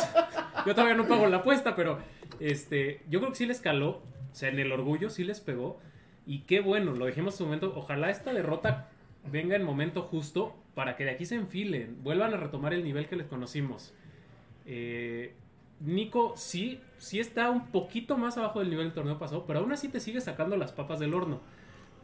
Yo 0.67 0.75
todavía 0.75 0.95
no 0.97 1.07
pago 1.07 1.27
la 1.27 1.39
apuesta, 1.39 1.77
pero 1.77 1.99
este, 2.41 3.03
yo 3.11 3.21
creo 3.21 3.31
que 3.33 3.37
sí 3.39 3.47
les 3.47 3.61
caló, 3.61 3.89
o 3.91 4.03
sea, 4.35 4.49
en 4.49 4.59
el 4.59 4.73
orgullo 4.73 5.11
sí 5.11 5.23
les 5.25 5.41
pegó. 5.41 5.79
Y 6.27 6.41
qué 6.45 6.61
bueno, 6.61 6.93
lo 6.93 7.05
dijimos 7.07 7.35
en 7.35 7.39
su 7.39 7.45
momento. 7.45 7.75
Ojalá 7.77 8.09
esta 8.11 8.33
derrota 8.33 8.89
venga 9.31 9.55
en 9.57 9.63
momento 9.65 10.01
justo 10.03 10.55
para 10.75 10.97
que 10.97 11.05
de 11.05 11.11
aquí 11.11 11.25
se 11.27 11.35
enfilen, 11.37 11.97
vuelvan 12.03 12.35
a 12.35 12.37
retomar 12.37 12.73
el 12.75 12.83
nivel 12.85 13.07
que 13.09 13.17
les 13.17 13.27
conocimos. 13.27 13.95
Eh, 14.67 15.33
Nico 15.81 16.35
sí, 16.37 16.81
sí 16.99 17.21
está 17.21 17.51
un 17.51 17.67
poquito 17.69 18.17
más 18.17 18.39
abajo 18.39 18.61
del 18.61 18.71
nivel 18.71 18.87
del 18.87 18.95
torneo 18.95 19.19
pasado, 19.19 19.45
pero 19.47 19.61
aún 19.61 19.73
así 19.73 19.89
te 19.89 20.01
sigue 20.01 20.21
sacando 20.21 20.57
las 20.57 20.73
papas 20.73 20.99
del 21.01 21.13
horno. 21.15 21.41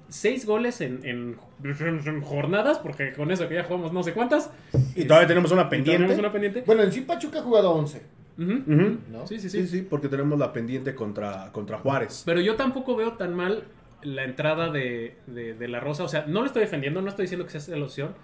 seis 0.08 0.44
goles 0.44 0.80
en, 0.80 1.00
en- 1.04 1.36
en 1.62 2.20
jornadas, 2.20 2.78
porque 2.80 3.12
con 3.12 3.30
eso 3.30 3.48
que 3.48 3.54
ya 3.54 3.62
jugamos 3.64 3.92
no 3.92 4.02
sé 4.02 4.12
cuántas. 4.12 4.50
Y 4.96 5.04
todavía 5.04 5.28
tenemos 5.28 5.52
una 5.52 5.68
pendiente. 5.68 6.02
tenemos 6.02 6.18
una 6.18 6.32
pendiente. 6.32 6.64
Bueno, 6.66 6.82
en 6.82 6.90
sí 6.92 7.02
Pachuca 7.02 7.38
ha 7.38 7.42
jugado 7.42 7.70
11, 7.72 8.02
Ujú. 8.38 8.52
Ujú. 8.52 8.98
¿no? 9.10 9.26
Sí, 9.28 9.38
sí, 9.38 9.48
Sí, 9.48 9.62
sí, 9.62 9.68
sí, 9.68 9.82
porque 9.88 10.08
tenemos 10.08 10.36
la 10.38 10.52
pendiente 10.52 10.94
contra, 10.96 11.52
contra 11.52 11.78
Juárez. 11.78 12.22
Pero 12.26 12.40
yo 12.40 12.56
tampoco 12.56 12.96
veo 12.96 13.12
tan 13.12 13.34
mal 13.34 13.64
la 14.02 14.24
entrada 14.24 14.70
de, 14.70 15.16
de, 15.28 15.54
de 15.54 15.68
la 15.68 15.78
Rosa. 15.78 16.02
O 16.04 16.08
sea, 16.08 16.24
no 16.26 16.40
lo 16.40 16.46
estoy 16.46 16.62
defendiendo, 16.62 17.00
no 17.02 17.08
estoy 17.08 17.24
diciendo 17.26 17.46
que 17.46 17.58
sea 17.60 17.76
la 17.76 17.84
opción. 17.84 18.14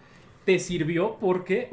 Te 0.46 0.58
sirvió 0.58 1.18
porque. 1.20 1.68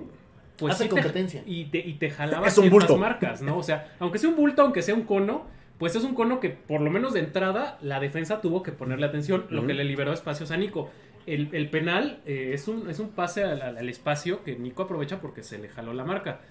Pues 0.58 0.74
Hace 0.76 0.84
sí 0.84 0.90
te- 0.90 0.96
competencia. 0.96 1.42
y, 1.48 1.66
te, 1.66 1.80
y 1.80 1.94
te 1.94 2.10
jalaba 2.12 2.48
Es 2.48 2.58
un 2.58 2.64
ciertas 2.70 2.90
bulto. 2.90 2.98
marcas, 2.98 3.42
¿no? 3.42 3.58
O 3.58 3.64
sea, 3.64 3.96
aunque 4.00 4.20
sea 4.20 4.30
un 4.30 4.36
bulto, 4.36 4.62
aunque 4.62 4.82
sea 4.84 4.94
un 4.94 5.02
cono, 5.04 5.46
pues 5.80 5.96
es 5.96 6.04
un 6.04 6.14
cono 6.14 6.40
que 6.40 6.50
por 6.52 6.80
lo 6.82 6.92
menos 6.92 7.14
de 7.14 7.22
entrada 7.22 7.78
la 7.82 8.00
defensa 8.00 8.40
tuvo 8.40 8.62
que 8.62 8.72
ponerle 8.72 9.06
atención, 9.08 9.46
lo 9.50 9.66
que 9.66 9.74
le 9.74 9.84
liberó 9.84 10.14
espacios 10.14 10.52
a 10.52 10.58
Nico. 10.58 10.90
El, 11.26 11.50
el 11.54 11.70
penal 11.70 12.20
eh, 12.26 12.52
es, 12.54 12.68
un, 12.68 12.88
es 12.90 13.00
un 13.00 13.10
pase 13.10 13.44
al, 13.44 13.62
al- 13.62 13.78
al 13.78 13.90
espacio 13.90 14.44
que 14.44 14.56
Nico 14.58 14.84
aprovecha 14.84 15.22
porque 15.22 15.42
se 15.42 15.58
le 15.58 15.70
jaló 15.70 15.94
la 15.94 16.04
marca. 16.04 16.42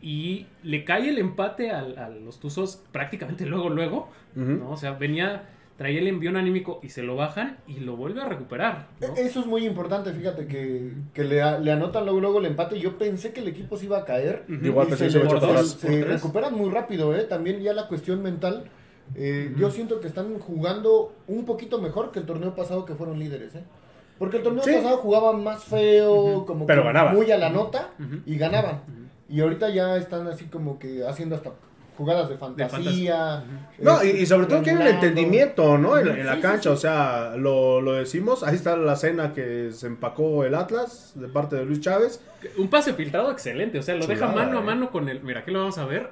Y 0.00 0.46
le 0.62 0.84
cae 0.84 1.08
el 1.10 1.18
empate 1.18 1.70
al- 1.70 1.98
a, 1.98 2.08
los 2.08 2.40
Tuzos 2.40 2.82
prácticamente 2.90 3.44
luego, 3.46 3.68
luego. 3.68 4.10
¿no? 4.34 4.70
O 4.70 4.76
sea, 4.76 4.92
venía, 4.92 5.48
traía 5.82 5.98
el 5.98 6.06
envío 6.06 6.30
anímico 6.38 6.78
y 6.80 6.90
se 6.90 7.02
lo 7.02 7.16
bajan 7.16 7.58
y 7.66 7.80
lo 7.80 7.96
vuelve 7.96 8.20
a 8.22 8.26
recuperar. 8.26 8.86
¿no? 9.00 9.08
E- 9.16 9.22
Eso 9.26 9.40
es 9.40 9.46
muy 9.46 9.66
importante, 9.66 10.12
fíjate, 10.12 10.46
que, 10.46 10.92
que 11.12 11.24
le, 11.24 11.42
anotan 11.42 12.04
luego, 12.04 12.20
luego 12.20 12.38
el 12.38 12.46
empate. 12.46 12.78
Yo 12.78 12.96
pensé 12.98 13.32
que 13.32 13.40
el 13.40 13.48
equipo 13.48 13.76
se 13.76 13.86
iba 13.86 13.98
a 13.98 14.04
caer. 14.04 14.44
Igual 14.48 14.86
y 14.86 14.90
pensé 14.90 15.10
se, 15.10 15.64
se 15.64 16.04
recuperan 16.04 16.54
muy 16.54 16.70
rápido, 16.70 17.16
¿eh? 17.16 17.24
También 17.24 17.60
ya 17.60 17.72
la 17.72 17.88
cuestión 17.88 18.22
mental. 18.22 18.64
eh, 19.16 19.52
Yo 19.58 19.70
siento 19.72 19.98
que 20.00 20.06
están 20.06 20.38
jugando 20.38 21.12
un 21.26 21.44
poquito 21.44 21.80
mejor 21.80 22.12
que 22.12 22.20
el 22.20 22.26
torneo 22.26 22.54
pasado 22.54 22.84
que 22.84 22.94
fueron 22.94 23.18
líderes, 23.18 23.56
¿eh? 23.56 23.64
Porque 24.20 24.36
el 24.36 24.44
torneo 24.44 24.62
Sí. 24.62 24.70
pasado 24.72 24.98
jugaban 24.98 25.42
más 25.42 25.64
feo, 25.64 26.44
como 26.46 26.64
Pero 26.66 26.84
que 26.84 27.14
muy 27.16 27.30
a 27.32 27.38
la 27.38 27.50
nota 27.50 27.88
y 28.24 28.36
ganaban. 28.36 28.82
Y 29.28 29.40
ahorita 29.40 29.70
ya 29.70 29.96
están 29.96 30.28
así 30.28 30.44
como 30.44 30.78
que 30.78 31.04
haciendo 31.04 31.34
hasta 31.34 31.50
jugadas 31.96 32.28
de 32.28 32.36
fantasía. 32.36 33.44
No, 33.78 34.02
y, 34.02 34.08
este, 34.08 34.22
y 34.22 34.26
sobre 34.26 34.46
todo 34.46 34.62
que 34.62 34.70
hay 34.70 34.76
un 34.76 34.82
entendimiento, 34.82 35.78
¿no? 35.78 35.98
En, 35.98 36.08
en 36.08 36.26
la 36.26 36.36
sí, 36.36 36.40
cancha, 36.40 36.62
sí. 36.62 36.68
o 36.68 36.76
sea, 36.76 37.36
lo, 37.36 37.80
lo 37.80 37.92
decimos. 37.92 38.42
Ahí 38.42 38.54
está 38.54 38.76
la 38.76 38.96
cena 38.96 39.32
que 39.32 39.70
se 39.72 39.86
empacó 39.86 40.44
el 40.44 40.54
Atlas 40.54 41.12
de 41.14 41.28
parte 41.28 41.56
de 41.56 41.64
Luis 41.64 41.80
Chávez. 41.80 42.24
Un 42.56 42.68
pase 42.68 42.94
filtrado 42.94 43.30
excelente, 43.30 43.78
o 43.78 43.82
sea, 43.82 43.94
lo 43.94 44.06
deja 44.06 44.26
Chulada, 44.26 44.46
mano 44.46 44.58
a 44.58 44.62
eh. 44.62 44.64
mano 44.64 44.90
con 44.90 45.08
el... 45.08 45.22
Mira, 45.22 45.40
aquí 45.40 45.50
lo 45.50 45.60
vamos 45.60 45.78
a 45.78 45.84
ver. 45.84 46.10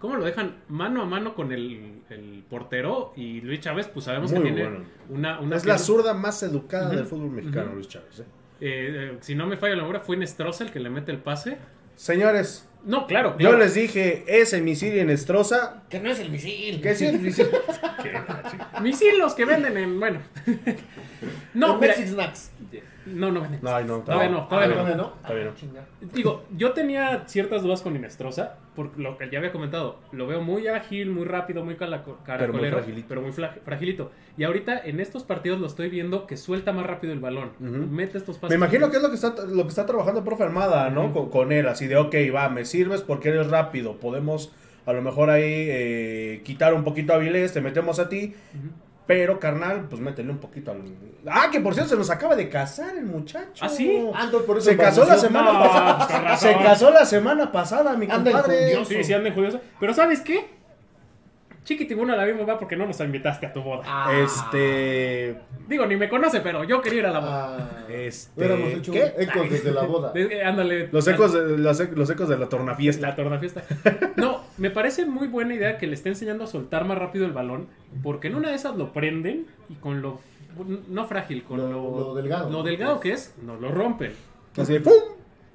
¿Cómo 0.00 0.16
lo 0.16 0.24
dejan 0.24 0.56
mano 0.68 1.02
a 1.02 1.04
mano 1.04 1.34
con 1.34 1.52
el, 1.52 2.02
el 2.08 2.42
portero? 2.48 3.12
Y 3.16 3.42
Luis 3.42 3.60
Chávez, 3.60 3.86
pues 3.86 4.06
sabemos 4.06 4.32
Muy 4.32 4.42
que 4.42 4.52
tiene 4.52 4.80
una... 5.10 5.38
una 5.40 5.56
es 5.56 5.66
la 5.66 5.76
zurda 5.76 6.14
más 6.14 6.42
educada 6.42 6.88
del 6.88 7.04
fútbol 7.04 7.30
mexicano. 7.32 7.72
Luis 7.74 7.86
Chávez. 7.86 8.20
¿eh? 8.20 8.24
eh, 8.62 9.10
eh, 9.12 9.18
si 9.20 9.34
no 9.34 9.46
me 9.46 9.58
falla 9.58 9.76
la 9.76 9.82
memoria, 9.82 10.00
fue 10.00 10.16
Nestroza 10.16 10.64
el 10.64 10.70
que 10.70 10.80
le 10.80 10.88
mete 10.88 11.12
el 11.12 11.18
pase. 11.18 11.58
Señores, 11.96 12.66
No, 12.84 13.06
claro, 13.06 13.36
yo 13.38 13.56
les 13.56 13.74
dije, 13.74 14.24
ese 14.26 14.60
misil 14.62 14.98
en 14.98 15.10
Estroza, 15.10 15.82
Que 15.90 16.00
no 16.00 16.10
es 16.10 16.18
el 16.18 16.30
misil. 16.30 16.80
que 16.80 16.94
sí, 16.94 17.06
el 17.06 17.20
misil. 17.20 17.48
Misilos 18.82 19.34
que 19.34 19.44
venden 19.44 19.76
en... 19.76 20.00
Bueno. 20.00 20.20
no, 21.54 21.78
mira, 21.78 21.94
Snacks. 21.94 22.50
No, 23.06 23.30
no 23.30 23.40
venden. 23.40 23.60
No, 23.62 23.80
no, 23.80 23.98
Todavía 24.00 24.28
no, 24.28 24.46
todavía 24.46 24.76
no. 24.76 24.96
no. 24.96 25.08
Todavía 25.26 25.44
no. 25.46 25.52
Ah. 25.78 25.84
Digo, 26.12 26.44
yo 26.56 26.72
tenía 26.72 27.24
ciertas 27.26 27.62
dudas 27.62 27.82
con 27.82 27.96
Inestrosa, 27.96 28.56
por 28.74 28.98
lo 28.98 29.16
que 29.18 29.30
ya 29.30 29.38
había 29.38 29.52
comentado. 29.52 29.98
Lo 30.12 30.26
veo 30.26 30.42
muy 30.42 30.66
ágil, 30.68 31.10
muy 31.10 31.24
rápido, 31.24 31.64
muy 31.64 31.76
caracolero, 31.76 32.78
fragilito. 32.78 33.08
pero 33.08 33.22
muy 33.22 33.32
fragilito. 33.32 34.10
Y 34.36 34.44
ahorita 34.44 34.78
en 34.84 35.00
estos 35.00 35.24
partidos 35.24 35.60
lo 35.60 35.66
estoy 35.66 35.88
viendo 35.88 36.26
que 36.26 36.36
suelta 36.36 36.72
más 36.72 36.86
rápido 36.86 37.12
el 37.12 37.20
balón. 37.20 37.50
Mete 37.58 38.18
estos 38.18 38.36
pases. 38.38 38.50
Me 38.50 38.64
imagino 38.64 38.90
que 38.90 38.96
es 38.96 39.02
lo 39.02 39.08
que 39.08 39.16
está, 39.16 39.34
lo 39.46 39.62
que 39.62 39.68
está 39.68 39.86
trabajando 39.86 40.20
el 40.20 40.24
profe 40.24 40.44
Armada, 40.44 40.90
¿no? 40.90 41.12
Con, 41.12 41.30
con 41.30 41.52
él, 41.52 41.68
así 41.68 41.86
de, 41.86 41.96
ok, 41.96 42.14
va, 42.34 42.48
me 42.48 42.64
sirves 42.64 43.02
porque 43.02 43.30
eres 43.30 43.48
rápido, 43.48 43.96
podemos 43.96 44.52
a 44.86 44.92
lo 44.92 45.02
mejor 45.02 45.30
ahí 45.30 45.42
eh, 45.44 46.42
quitar 46.44 46.74
un 46.74 46.84
poquito 46.84 47.12
a 47.12 47.16
Avilés, 47.16 47.52
te 47.52 47.60
metemos 47.60 47.98
a 47.98 48.08
ti. 48.08 48.34
Pero 49.10 49.40
carnal, 49.40 49.88
pues 49.90 50.00
métele 50.00 50.30
un 50.30 50.38
poquito 50.38 50.70
al... 50.70 50.82
Ah, 51.26 51.48
que 51.50 51.58
por 51.60 51.74
cierto, 51.74 51.90
se 51.90 51.96
nos 51.96 52.10
acaba 52.10 52.36
de 52.36 52.48
casar 52.48 52.96
el 52.96 53.06
muchacho. 53.06 53.64
¿Ah, 53.64 53.68
sí? 53.68 54.08
Ah, 54.14 54.22
entonces 54.26 54.46
por 54.46 54.56
eso 54.58 54.70
Se 54.70 54.76
casó 54.76 55.04
la 55.04 55.18
semana 55.18 55.52
No, 55.52 55.58
pasada. 55.58 55.98
pues, 56.28 56.38
Se 56.40 56.52
casó 56.62 56.90
la 56.92 57.04
semana 57.04 57.50
pasada, 57.50 57.96
mi 57.96 58.06
Anda 58.08 58.30
compadre. 58.30 58.84
Sí, 58.84 59.02
sí, 59.02 59.12
anden 59.12 59.34
judiosos. 59.34 59.60
Pero 59.80 59.92
¿sabes 59.94 60.20
qué? 60.20 60.59
Chiquitibuna 61.64 62.16
la 62.16 62.24
vimos 62.24 62.48
va 62.48 62.58
porque 62.58 62.74
no 62.74 62.86
nos 62.86 62.98
invitaste 63.00 63.46
a 63.46 63.52
tu 63.52 63.62
boda. 63.62 63.82
Ah. 63.86 64.12
Este... 64.24 65.36
Digo, 65.68 65.86
ni 65.86 65.94
me 65.96 66.08
conoce, 66.08 66.40
pero 66.40 66.64
yo 66.64 66.80
quería 66.80 67.00
ir 67.00 67.06
a 67.06 67.10
la 67.12 67.20
boda. 67.20 67.70
Ah, 67.86 67.86
Este, 67.92 68.32
Hubiéramos 68.40 68.68
hecho 68.72 68.92
¿qué? 68.92 69.12
ecos 69.18 69.50
desde 69.50 69.70
la 69.72 69.82
boda. 69.82 70.12
De- 70.12 70.22
eh, 70.38 70.44
ándale. 70.44 70.88
Los 70.90 71.06
ecos 71.06 71.32
de, 71.32 71.58
los, 71.58 71.80
ec- 71.80 71.92
los 71.94 72.08
ecos 72.10 72.28
de 72.28 72.38
la 72.38 72.48
tornafiesta. 72.48 73.06
La 73.08 73.14
tornafiesta. 73.14 73.62
No, 74.16 74.40
me 74.56 74.70
parece 74.70 75.04
muy 75.06 75.28
buena 75.28 75.54
idea 75.54 75.78
que 75.78 75.86
le 75.86 75.94
esté 75.94 76.08
enseñando 76.08 76.44
a 76.44 76.46
soltar 76.46 76.84
más 76.86 76.98
rápido 76.98 77.26
el 77.26 77.32
balón, 77.32 77.68
porque 78.02 78.28
en 78.28 78.34
una 78.36 78.48
de 78.48 78.54
esas 78.56 78.76
lo 78.76 78.92
prenden 78.92 79.46
y 79.68 79.74
con 79.74 80.02
lo 80.02 80.18
no 80.88 81.06
frágil, 81.06 81.44
con 81.44 81.58
Lo- 81.58 81.68
lo, 81.70 81.98
lo 82.08 82.14
delgado. 82.14 82.50
lo 82.50 82.62
delgado 82.64 82.98
que 83.00 83.12
es, 83.12 83.34
nos 83.42 83.60
lo 83.60 83.70
rompen. 83.70 84.12
Así 84.56 84.72
de 84.72 84.80
¡pum! 84.80 84.92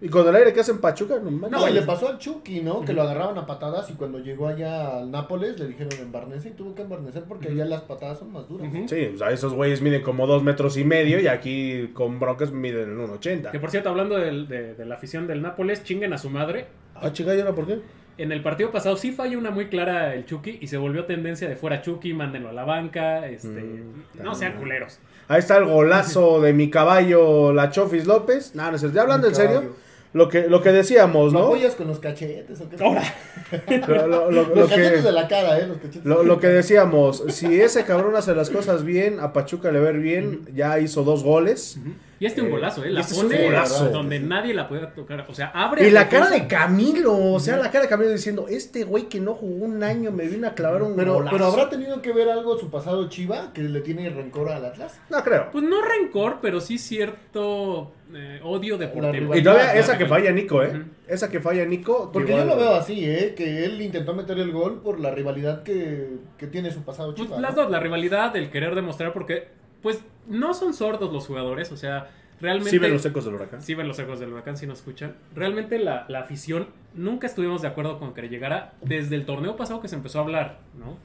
Y 0.02 0.10
con 0.10 0.28
el 0.28 0.36
aire 0.36 0.52
que 0.54 0.60
hacen 0.60 0.80
Pachuca, 0.80 1.20
no. 1.24 1.32
No, 1.50 1.70
y 1.70 1.72
le 1.74 1.82
pasó 1.84 2.10
al 2.10 2.18
Chucky, 2.18 2.60
¿no? 2.62 2.82
Que 2.84 2.92
lo 2.92 3.02
agarraban 3.04 3.38
a 3.38 3.46
patadas 3.46 3.90
y 3.90 3.94
cuando 3.94 4.20
llegó 4.20 4.48
allá 4.50 4.98
al 4.98 5.10
Nápoles 5.10 5.58
le 5.58 5.68
dijeron 5.68 5.94
embarnece 6.00 6.50
y 6.50 6.52
tuvo 6.52 6.76
que 6.76 6.82
embarnecer 6.82 7.24
porque 7.24 7.48
allá 7.48 7.64
las 7.66 7.82
patadas 7.84 8.20
son 8.20 8.32
más 8.34 8.48
duras. 8.50 8.68
Sí, 8.88 9.12
o 9.16 9.18
sea, 9.18 9.32
esos 9.32 9.54
güeyes 9.54 9.82
miden 9.82 10.02
como 10.02 10.28
dos 10.28 10.44
metros 10.44 10.76
y 10.78 10.84
medio 10.84 11.20
y 11.22 11.28
aquí 11.28 11.92
con 11.94 12.20
broncas 12.20 12.52
miden 12.52 13.00
un 13.00 13.10
1,80. 13.10 13.52
Que 13.52 13.60
por 13.60 13.72
cierto, 13.72 13.90
hablando 13.90 14.18
del- 14.18 14.48
de, 14.50 14.74
de 14.76 14.86
la 14.86 14.96
afición 14.96 15.28
del 15.28 15.42
Nápoles, 15.42 15.84
chinguen 15.86 16.12
a 16.12 16.18
su 16.18 16.30
madre. 16.30 16.68
Ah, 16.94 17.12
chica, 17.14 17.34
¿y 17.34 17.40
ahora 17.40 17.56
por 17.56 17.66
qué? 17.66 17.80
En 18.18 18.32
el 18.32 18.42
partido 18.44 18.72
pasado 18.72 18.96
sí 18.98 19.12
falla 19.12 19.38
una 19.38 19.52
muy 19.52 19.68
clara 19.68 20.14
el 20.14 20.26
Chucky 20.26 20.60
y 20.62 20.68
se 20.68 20.78
volvió 20.78 21.06
tendencia 21.06 21.48
de 21.50 21.56
fuera 21.56 21.82
Chucky, 21.82 22.14
mándenlo 22.14 22.50
a 22.50 22.54
la 22.54 22.64
banca, 22.64 23.28
este, 23.28 23.48
Mm, 23.48 24.24
no 24.24 24.36
sean 24.36 24.52
también. 24.54 24.58
culeros. 24.60 25.00
Ahí 25.28 25.40
está 25.40 25.58
el 25.58 25.66
golazo 25.66 26.40
de 26.42 26.54
mi 26.54 26.70
caballo, 26.70 27.52
la 27.52 27.72
Chofis 27.72 28.06
López. 28.06 28.54
No, 28.56 28.72
no 28.72 28.78
sé, 28.78 28.92
ya 28.92 29.02
hablando 29.02 29.28
Mi 29.28 29.32
en 29.32 29.36
serio, 29.36 29.54
caballo. 29.56 29.76
Lo 30.16 30.30
que, 30.30 30.48
lo 30.48 30.62
que 30.62 30.72
decíamos, 30.72 31.34
¿Lo 31.34 31.40
¿no? 31.40 31.46
apoyas 31.48 31.76
con 31.76 31.88
los 31.88 32.00
cachetes 32.00 32.60
o 32.62 32.70
qué? 32.70 32.84
Ahora. 32.84 33.04
Lo, 33.88 34.08
lo- 34.08 34.32
lo- 34.32 34.44
Los 34.48 34.56
lo 34.58 34.68
cachetes 34.68 34.92
que, 35.02 35.02
de 35.02 35.12
la 35.12 35.28
cara, 35.28 35.60
¿eh? 35.60 35.68
Los 35.68 35.78
cachetes. 35.78 36.06
lo, 36.06 36.24
lo 36.24 36.40
que 36.40 36.48
decíamos, 36.48 37.24
si 37.30 37.62
ese 37.62 37.84
cabrón 37.84 38.16
hace 38.16 38.34
las 38.34 38.50
cosas 38.50 38.84
bien, 38.84 39.20
a 39.20 39.34
Pachuca 39.34 39.72
le 39.72 39.80
ver 39.80 40.00
bien, 40.00 40.42
ya 40.56 40.80
hizo 40.80 41.04
dos 41.04 41.24
goles. 41.24 41.78
Y 42.20 42.26
este 42.26 42.42
un 42.42 42.48
Eh, 42.48 42.52
golazo, 42.52 42.84
¿eh? 42.86 42.92
La 42.92 43.02
este 43.02 43.14
es 43.14 43.20
un 43.20 43.28
pone 43.30 43.44
golazo. 43.44 43.90
donde 43.90 44.20
nadie 44.20 44.54
la 44.54 44.68
puede 44.70 44.88
tocar. 44.88 45.26
O 45.30 45.34
sea, 45.34 45.48
abre. 45.54 45.88
Y 45.88 45.92
la 45.92 46.08
cara 46.08 46.30
de 46.30 46.48
Camilo, 46.48 47.34
o 47.34 47.40
sea, 47.40 47.58
la 47.58 47.70
cara 47.72 47.84
de 47.84 47.90
Camilo 47.90 48.12
diciendo, 48.12 48.48
este 48.50 48.84
güey 48.86 49.10
que 49.10 49.20
no 49.20 49.34
jugó 49.36 49.66
un 49.66 49.84
año 49.84 50.12
me 50.12 50.26
vino 50.28 50.48
a 50.48 50.54
clavar 50.54 50.82
un 50.84 50.96
Pero, 50.96 51.16
golazo. 51.16 51.36
pero 51.36 51.46
habrá 51.48 51.70
tenido 51.70 52.02
que 52.02 52.14
ver 52.14 52.30
algo 52.30 52.58
su 52.58 52.70
pasado 52.70 53.10
Chiva 53.10 53.52
que 53.54 53.62
le 53.64 53.82
tiene 53.82 54.10
rencor 54.10 54.50
al 54.50 54.64
Atlas. 54.66 55.00
No 55.10 55.24
creo. 55.24 55.50
Pues 55.52 55.64
no 55.64 55.82
rencor, 55.82 56.40
pero 56.42 56.62
sí 56.62 56.78
cierto 56.78 57.92
eh, 58.14 58.40
odio 58.44 58.78
deportivo. 58.78 59.36
Y 59.36 59.44
todavía 59.44 59.76
esa 59.76 59.98
que 59.98 60.06
falla 60.06 60.32
Nico, 60.32 60.64
¿eh? 60.64 60.84
Esa 61.08 61.30
que 61.30 61.40
falla 61.40 61.66
Nico. 61.66 62.08
que 62.08 62.14
Porque 62.14 62.32
igual- 62.32 62.48
yo 62.48 62.56
lo 62.56 62.60
veo 62.62 62.76
así, 62.76 63.04
¿eh? 63.06 63.34
Que 63.36 63.66
él 63.66 63.82
intentó 63.82 64.14
meter 64.14 64.38
el 64.40 64.52
gol 64.52 64.82
por 64.82 65.00
la 65.00 65.12
rivalidad 65.12 65.64
que, 65.64 66.10
que 66.38 66.48
tiene 66.48 66.72
su 66.72 66.84
pasado 66.84 67.14
Pues 67.14 67.28
Chiva. 67.28 67.42
las 67.42 67.56
¿no? 67.56 67.64
dos, 67.64 67.72
la 67.72 67.80
rivalidad, 67.80 68.36
el 68.36 68.50
querer 68.52 68.74
demostrar, 68.76 69.12
porque 69.14 69.48
pues 69.86 70.04
no 70.28 70.56
son 70.56 70.74
sordos 70.74 71.14
los 71.14 71.28
jugadores, 71.28 71.72
o 71.72 71.78
sea, 71.78 72.10
realmente... 72.42 72.72
Sí 72.72 72.80
ven 72.80 72.92
los 72.92 73.06
ecos 73.06 73.24
del 73.24 73.36
huracán. 73.36 73.62
Sí 73.62 73.76
ven 73.76 73.88
los 73.88 74.00
ecos 74.00 74.20
del 74.20 74.34
huracán, 74.34 74.58
si 74.58 74.66
nos 74.66 74.80
escuchan. 74.80 75.16
Realmente 75.36 75.78
la, 75.78 76.08
la 76.10 76.22
afición, 76.22 76.70
nunca 76.96 77.28
estuvimos 77.28 77.62
de 77.62 77.68
acuerdo 77.68 78.00
con 78.00 78.16
que 78.16 78.28
llegara 78.28 78.74
desde 78.82 79.16
el 79.16 79.28
torneo 79.28 79.56
pasado 79.56 79.82
que 79.82 79.88
se 79.88 79.94
empezó 79.94 80.18
a 80.18 80.24
hablar, 80.24 80.62
¿no? 80.80 80.98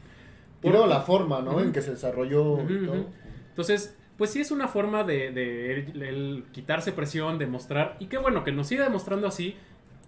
Luego 0.66 0.86
la 0.86 1.02
forma, 1.02 1.42
¿no? 1.42 1.60
En 1.60 1.72
que 1.72 1.82
se 1.82 1.90
desarrolló 1.90 2.62
y 2.62 2.86
todo. 2.86 3.04
Entonces, 3.50 3.98
pues 4.16 4.30
sí 4.30 4.40
es 4.40 4.50
una 4.50 4.66
forma 4.66 5.04
de, 5.04 5.30
de 5.30 6.42
quitarse 6.50 6.92
presión, 6.92 7.36
demostrar, 7.36 7.98
y 8.00 8.06
qué 8.06 8.16
bueno 8.16 8.44
que 8.44 8.52
nos 8.52 8.66
siga 8.66 8.84
demostrando 8.84 9.26
así. 9.26 9.56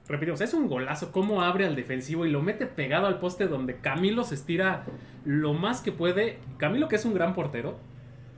Repetimos, 0.08 0.40
es 0.40 0.54
un 0.54 0.66
golazo, 0.66 1.12
cómo 1.12 1.42
abre 1.42 1.66
al 1.66 1.76
defensivo 1.76 2.24
y 2.24 2.30
lo 2.30 2.40
mete 2.40 2.64
pegado 2.64 3.06
al 3.06 3.18
poste 3.18 3.48
donde 3.48 3.76
Camilo 3.76 4.24
se 4.24 4.34
estira 4.34 4.84
lo 5.26 5.52
más 5.52 5.82
que 5.82 5.92
puede. 5.92 6.38
Camilo 6.56 6.88
que 6.88 6.96
es 6.96 7.04
un 7.04 7.12
gran 7.12 7.34
portero, 7.34 7.76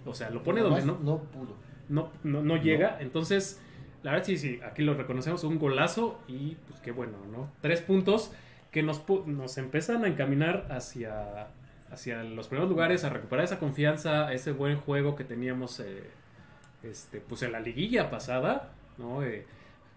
o 0.04 0.14
sea, 0.14 0.30
lo 0.30 0.42
pone 0.42 0.60
donde 0.60 0.84
no, 0.84 0.98
no 1.02 1.18
pudo. 1.18 1.54
no, 1.88 2.10
no, 2.22 2.42
no 2.42 2.56
llega. 2.56 2.98
Entonces, 3.00 3.60
la 4.02 4.12
verdad 4.12 4.26
sí, 4.26 4.36
sí, 4.36 4.60
aquí 4.64 4.82
lo 4.82 4.94
reconocemos, 4.94 5.44
un 5.44 5.58
golazo 5.58 6.20
y 6.28 6.56
pues 6.68 6.80
qué 6.80 6.92
bueno, 6.92 7.16
¿no? 7.32 7.50
Tres 7.60 7.80
puntos 7.80 8.32
que 8.70 8.82
nos, 8.82 9.02
nos 9.26 9.56
empiezan 9.56 10.04
a 10.04 10.08
encaminar 10.08 10.66
hacia, 10.70 11.48
hacia 11.90 12.22
los 12.22 12.48
primeros 12.48 12.68
lugares, 12.68 13.04
a 13.04 13.08
recuperar 13.08 13.44
esa 13.44 13.58
confianza, 13.58 14.32
ese 14.32 14.52
buen 14.52 14.78
juego 14.78 15.16
que 15.16 15.24
teníamos 15.24 15.80
eh, 15.80 16.10
este, 16.82 17.20
pues 17.20 17.42
en 17.42 17.52
la 17.52 17.60
liguilla 17.60 18.10
pasada, 18.10 18.72
¿no? 18.98 19.22
Eh, 19.22 19.46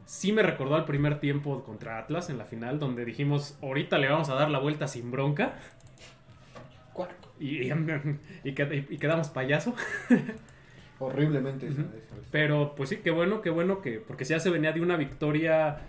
sí 0.06 0.32
me 0.32 0.42
recordó 0.42 0.76
al 0.76 0.86
primer 0.86 1.20
tiempo 1.20 1.64
contra 1.64 2.00
Atlas 2.00 2.30
en 2.30 2.38
la 2.38 2.46
final, 2.46 2.80
donde 2.80 3.04
dijimos, 3.04 3.58
ahorita 3.62 3.98
le 3.98 4.10
vamos 4.10 4.30
a 4.30 4.36
dar 4.36 4.50
la 4.50 4.60
vuelta 4.60 4.88
sin 4.88 5.12
bronca. 5.12 5.56
Y, 6.94 7.27
y, 7.40 7.64
y 7.64 8.54
qued- 8.56 8.88
y 8.90 8.98
quedamos 8.98 9.30
payaso. 9.30 9.74
Horriblemente. 11.00 11.68
Esa 11.68 11.84
vez. 11.84 12.04
Pero 12.32 12.74
pues 12.76 12.90
sí, 12.90 12.98
qué 12.98 13.12
bueno, 13.12 13.42
qué 13.42 13.50
bueno 13.50 13.82
que. 13.82 14.00
Porque 14.00 14.26
ya 14.26 14.40
se 14.40 14.50
venía 14.50 14.72
de 14.72 14.82
una 14.82 14.98
victoria 14.98 15.80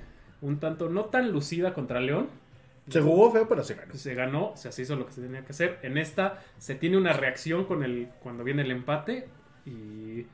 un 0.40 0.60
tanto 0.60 0.88
no 0.88 1.06
tan 1.06 1.32
lucida 1.32 1.72
contra 1.74 2.00
León. 2.00 2.28
Se 2.88 3.00
jugó 3.02 3.30
feo, 3.30 3.46
pero 3.48 3.62
se 3.64 3.74
ganó. 3.74 3.94
Se 3.94 4.14
ganó, 4.14 4.50
o 4.52 4.56
sea, 4.56 4.72
se 4.72 4.82
hizo 4.82 4.96
lo 4.96 5.06
que 5.06 5.12
se 5.12 5.20
tenía 5.20 5.44
que 5.44 5.52
hacer. 5.52 5.78
En 5.82 5.98
esta 5.98 6.42
se 6.58 6.74
tiene 6.74 6.96
una 6.96 7.12
reacción 7.12 7.64
con 7.64 7.82
el 7.82 8.08
cuando 8.20 8.44
viene 8.44 8.62
el 8.62 8.70
empate. 8.70 9.28
Y, 9.66 10.26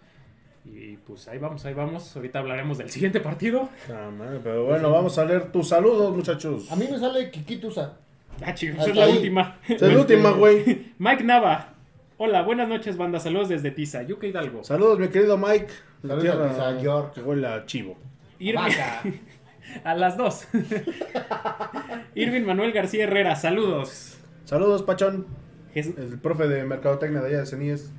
y 0.64 0.96
pues 1.04 1.26
ahí 1.28 1.38
vamos, 1.38 1.64
ahí 1.64 1.74
vamos. 1.74 2.14
Ahorita 2.16 2.38
hablaremos 2.38 2.78
del 2.78 2.90
siguiente 2.90 3.18
partido. 3.20 3.68
Ah, 3.90 4.08
pero 4.42 4.66
bueno, 4.66 4.90
vamos 4.90 5.18
a 5.18 5.24
leer 5.24 5.50
tus 5.50 5.68
saludos, 5.68 6.14
muchachos. 6.14 6.70
A 6.70 6.76
mí 6.76 6.86
me 6.90 6.98
sale 6.98 7.30
Kikitusa. 7.30 7.96
Ah, 8.42 8.54
chicos, 8.54 8.86
es 8.86 8.96
la 8.96 9.04
ahí. 9.04 9.12
última. 9.16 9.58
Es 9.68 9.80
la 9.80 9.98
última, 9.98 10.30
güey. 10.30 10.92
Mike 10.98 11.24
Nava. 11.24 11.74
Hola, 12.16 12.42
buenas 12.42 12.68
noches, 12.68 12.96
banda. 12.96 13.18
Saludos 13.20 13.48
desde 13.48 13.70
Tiza, 13.70 14.02
Yuca 14.02 14.26
Hidalgo. 14.26 14.62
Saludos, 14.64 14.98
mi 14.98 15.08
querido 15.08 15.36
Mike. 15.36 15.68
Saludos 16.06 16.28
a 16.36 16.48
Pisa 16.48 16.80
York. 16.82 17.14
Que 17.14 17.20
huele 17.22 17.46
a 17.46 17.66
chivo. 17.66 17.96
Irving, 18.38 18.60
a 19.84 19.94
las 19.94 20.16
dos. 20.16 20.46
Irving 22.14 22.42
Manuel 22.42 22.72
García 22.72 23.04
Herrera, 23.04 23.36
saludos. 23.36 24.16
Saludos, 24.44 24.82
Pachón. 24.82 25.26
El 25.74 26.18
profe 26.20 26.46
de 26.46 26.64
Mercadotecnia 26.64 27.20
de 27.20 27.28
allá 27.28 27.40
de 27.40 27.46
Ceníes. 27.46 27.92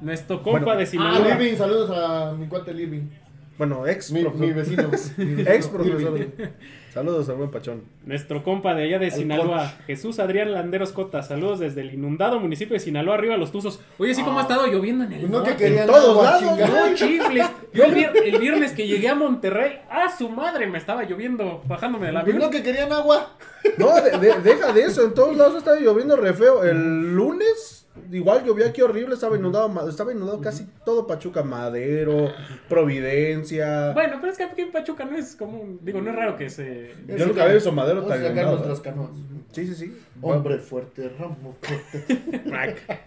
Nuestro 0.00 0.42
compa 0.42 0.60
Bueno. 0.60 0.78
de 0.78 0.82
Ah, 0.84 0.86
Sinaloa. 0.86 1.28
Irving, 1.28 1.56
saludos 1.56 1.90
a 1.96 2.32
mi 2.32 2.46
cuate 2.48 2.72
Irving. 2.72 3.08
Bueno, 3.60 3.86
ex 3.86 4.10
Mi, 4.10 4.22
profesor. 4.24 4.46
mi 4.46 4.52
vecino. 4.54 4.82
mi 5.18 5.24
vecino, 5.34 5.50
Ex 5.50 5.68
profesor. 5.68 6.18
Saludos 6.94 7.28
al 7.28 7.36
buen 7.36 7.50
Pachón. 7.50 7.82
Nuestro 8.06 8.42
compa 8.42 8.74
de 8.74 8.84
allá 8.84 8.98
de 8.98 9.08
El 9.08 9.12
Sinaloa, 9.12 9.70
Jesús 9.86 10.18
Adrián 10.18 10.52
Landeros 10.54 10.92
Cota. 10.92 11.22
Saludos 11.22 11.58
desde 11.60 11.82
el 11.82 11.92
inundado 11.92 12.40
municipio 12.40 12.72
de 12.72 12.80
Sinaloa, 12.80 13.16
arriba 13.16 13.36
los 13.36 13.52
Tuzos. 13.52 13.78
Oye, 13.98 14.14
sí, 14.14 14.22
¿cómo 14.22 14.38
ha 14.38 14.42
estado 14.42 14.66
lloviendo 14.66 15.04
en 15.04 15.12
el 15.12 15.20
Pues 15.20 15.30
no 15.30 15.44
que 15.44 15.56
querían 15.56 15.86
todos 15.86 16.08
agua, 16.26 16.40
lados. 16.40 16.70
No, 16.90 16.94
chifles. 16.94 17.46
Yo 17.74 17.84
el, 17.84 17.94
vier- 17.94 18.12
el 18.24 18.38
viernes 18.40 18.72
que 18.72 18.88
llegué 18.88 19.10
a 19.10 19.14
Monterrey, 19.14 19.78
¡ah, 19.90 20.06
su 20.16 20.30
madre! 20.30 20.66
Me 20.66 20.78
estaba 20.78 21.04
lloviendo, 21.04 21.62
bajándome 21.68 22.06
del 22.06 22.14
Pues 22.14 22.24
avión. 22.24 22.38
no 22.38 22.48
que 22.50 22.62
querían 22.62 22.90
agua. 22.92 23.36
No, 23.76 23.94
de- 24.00 24.18
de- 24.18 24.40
deja 24.40 24.72
de 24.72 24.82
eso. 24.84 25.04
En 25.04 25.12
todos 25.12 25.36
lados 25.36 25.58
estaba 25.58 25.78
lloviendo 25.78 26.16
re 26.16 26.32
feo. 26.32 26.64
El 26.64 27.14
lunes, 27.14 27.79
igual 28.10 28.44
llovió 28.44 28.66
aquí 28.66 28.82
horrible. 28.82 29.14
Estaba 29.14 29.36
inundado, 29.36 29.88
estaba 29.88 30.12
inundado 30.12 30.40
casi 30.40 30.66
todo 30.84 31.06
Pachuca. 31.06 31.42
Madero, 31.42 32.30
Providencia. 32.68 33.92
Bueno, 33.92 34.16
pero 34.20 34.32
es 34.32 34.38
que 34.38 34.44
aquí 34.44 34.62
en 34.62 34.72
Pachuca 34.72 35.04
no 35.04 35.16
es 35.16 35.36
común. 35.36 35.78
Digo, 35.82 36.00
no 36.00 36.10
es 36.10 36.16
raro 36.16 36.36
que 36.36 36.50
se. 36.50 36.94
Yo 37.06 37.26
nunca 37.26 37.42
había 37.42 37.54
visto 37.54 37.72
Madero 37.72 38.02
tan 38.02 38.18
sacar 38.18 38.30
inundado. 38.32 38.56
nuestras 38.56 38.80
canoas. 38.80 39.10
Sí, 39.52 39.66
sí, 39.66 39.74
sí. 39.74 40.00
Hombre 40.22 40.58
fuerte, 40.58 41.08
ramo 41.18 41.56
fuerte. 41.60 43.00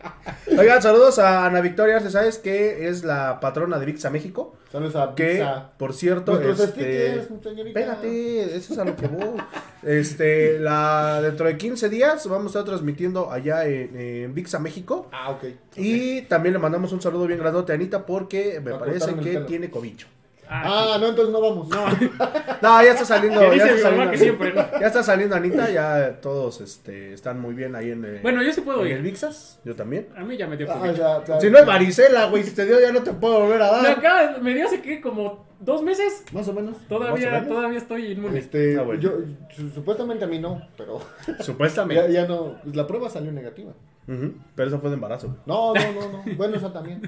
Oigan, 0.58 0.82
saludos 0.82 1.20
a 1.20 1.46
Ana 1.46 1.62
Victoria 1.62 2.00
¿sabes 2.10 2.38
que 2.38 2.88
es 2.90 3.04
la 3.04 3.40
patrona 3.40 3.80
de 3.80 3.86
Vixa 3.86 4.10
México? 4.10 4.56
Saludos 4.72 4.96
a 4.96 5.14
Que, 5.16 5.46
por 5.78 5.94
cierto, 5.94 6.42
este... 6.42 6.68
stickers. 6.68 7.30
Espérate, 7.68 8.58
eso 8.58 8.74
es 8.74 8.80
a 8.80 8.84
lo 8.86 8.96
que 8.96 9.08
voy. 9.08 9.40
Este, 9.84 10.60
la, 10.60 11.22
dentro 11.22 11.46
de 11.46 11.58
15 11.58 11.90
días 11.90 12.28
vamos 12.28 12.48
a 12.48 12.60
estar 12.60 12.64
transmitiendo 12.66 13.32
allá 13.32 13.66
en, 13.68 13.96
en 13.96 14.34
Vixa 14.34 14.60
México. 14.60 14.73
Ah, 15.12 15.32
ok. 15.32 15.44
Y 15.78 16.22
también 16.24 16.54
le 16.54 16.60
mandamos 16.60 16.92
un 16.92 17.02
saludo 17.02 17.28
bien 17.28 17.40
grandote 17.40 17.72
a 17.72 17.76
Anita 17.76 18.06
porque 18.06 18.60
me 18.64 18.72
parece 18.72 19.00
cortarme 19.00 19.22
el 19.22 19.28
que 19.28 19.34
pelo. 19.36 19.46
tiene 19.46 19.70
cobicho. 19.70 20.08
Ah, 20.56 20.98
no, 21.00 21.08
entonces 21.08 21.32
no 21.34 21.42
vamos. 21.42 21.68
No. 21.70 21.86
No, 22.62 22.82
ya 22.82 22.92
está 22.92 23.04
saliendo. 23.06 23.40
Que 23.42 23.58
ya, 23.58 23.64
dice 23.66 23.76
está 23.76 23.92
mamá 23.92 24.04
saliendo 24.06 24.12
que 24.12 24.18
siempre, 24.18 24.54
¿no? 24.54 24.80
ya 24.80 24.88
está 24.88 25.04
saliendo 25.04 25.36
Anita, 25.36 25.70
ya 25.70 26.20
todos 26.22 26.62
este, 26.62 27.14
están 27.14 27.42
muy 27.42 27.54
bien 27.56 27.76
ahí 27.76 27.92
en, 27.92 28.06
eh, 28.06 28.20
Bueno, 28.22 28.42
yo 28.42 28.54
sí 28.54 28.62
puedo 28.62 28.82
en 28.86 28.92
el 28.92 28.98
ir. 29.00 29.02
Vixas. 29.04 29.60
Yo 29.66 29.76
también. 29.76 30.08
A 30.16 30.24
mí 30.24 30.38
ya 30.38 30.48
me 30.48 30.56
dio 30.56 30.72
Ah, 30.72 30.80
COVID. 30.80 30.92
ya, 30.94 31.24
ya. 31.26 31.42
Si 31.42 31.50
no 31.50 31.58
es 31.60 31.66
varicela, 31.66 32.28
güey, 32.28 32.44
si 32.44 32.52
te 32.52 32.66
dio 32.66 32.80
ya 32.80 32.92
no 32.94 33.02
te 33.04 33.12
puedo 33.12 33.42
volver 33.42 33.62
a 33.64 33.72
Me 33.82 33.88
dar. 33.90 33.98
acaba, 34.00 34.38
me 34.40 34.54
dio 34.54 34.66
hace 34.68 34.82
que 34.82 35.02
como 35.02 35.46
dos 35.60 35.82
meses. 35.82 36.24
Más 36.32 36.48
o 36.48 36.54
menos. 36.54 36.74
Más 36.78 36.84
o 36.86 36.88
Todavía, 36.88 37.32
menos. 37.32 37.48
todavía 37.50 37.78
estoy 37.80 38.12
inmune. 38.14 38.40
Este, 38.40 38.78
Ah, 38.80 38.84
bueno. 38.84 39.02
yo, 39.02 39.12
su- 39.54 39.70
supuestamente 39.72 40.24
a 40.24 40.28
mí 40.28 40.40
no, 40.40 40.62
pero 40.78 41.02
ya, 41.28 41.44
Supuestamente. 41.44 42.14
ya 42.14 42.26
no, 42.28 42.60
pues 42.64 42.76
la 42.76 42.88
prueba 42.88 43.10
salió 43.10 43.32
negativa. 43.34 43.74
Pero 44.06 44.68
eso 44.68 44.80
fue 44.80 44.90
de 44.90 44.96
embarazo. 44.96 45.38
No, 45.46 45.74
no, 45.74 45.94
no, 45.94 46.12
no, 46.12 46.24
bueno, 46.36 46.58
esa 46.58 46.74
también. 46.74 47.02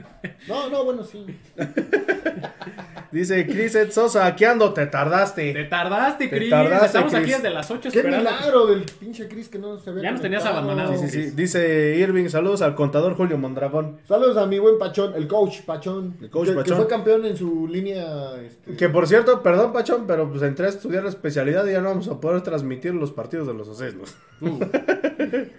No, 0.47 0.69
no, 0.69 0.85
bueno, 0.85 1.03
sí. 1.03 1.25
Dice 3.15 3.47
Chris 3.47 3.73
Ed 3.75 3.91
Sosa, 3.91 4.25
aquí 4.25 4.43
ando, 4.43 4.73
te 4.73 4.81
Te 4.85 4.87
tardaste. 4.91 5.53
tardaste, 5.69 6.27
Te 6.27 6.35
Cris. 6.37 6.49
tardaste, 6.49 6.85
Estamos 6.87 7.13
aquí 7.13 7.31
desde 7.31 7.49
las 7.49 7.71
8 7.71 7.79
Qué 7.83 7.87
esperando. 7.99 8.17
milagro 8.29 8.65
del 8.67 8.83
pinche 8.99 9.27
Chris 9.29 9.47
que 9.47 9.57
no 9.57 9.77
se 9.79 9.91
ve. 9.91 10.01
Ya 10.01 10.11
nos 10.11 10.21
tenías 10.21 10.43
abandonado. 10.45 10.97
Sí, 10.97 11.07
sí, 11.07 11.23
sí. 11.23 11.31
Dice 11.31 11.95
Irving, 11.97 12.27
saludos 12.27 12.61
al 12.61 12.75
contador 12.75 13.15
Julio 13.15 13.37
Mondragón. 13.37 13.99
Saludos 14.05 14.35
a 14.35 14.45
mi 14.47 14.59
buen 14.59 14.77
Pachón, 14.77 15.13
el 15.15 15.27
coach 15.29 15.61
Pachón. 15.61 16.17
El 16.21 16.29
coach 16.29 16.47
que, 16.47 16.51
que 16.51 16.57
Pachón. 16.57 16.75
fue 16.77 16.87
campeón 16.87 17.25
en 17.25 17.37
su 17.37 17.67
línea. 17.69 18.35
Este, 18.45 18.75
Que 18.75 18.89
por 18.89 19.07
cierto, 19.07 19.41
perdón 19.41 19.71
Pachón, 19.71 20.05
pero 20.05 20.29
pues 20.29 20.41
entré 20.43 20.65
a 20.65 20.69
estudiar 20.69 21.03
la 21.03 21.09
especialidad 21.09 21.65
y 21.67 21.71
ya 21.71 21.79
no 21.79 21.87
vamos 21.89 22.09
a 22.09 22.19
poder 22.19 22.41
transmitir 22.41 22.93
los 22.93 23.13
partidos 23.13 23.47
de 23.47 23.53
los 23.53 23.67
ocesnos. 23.69 24.13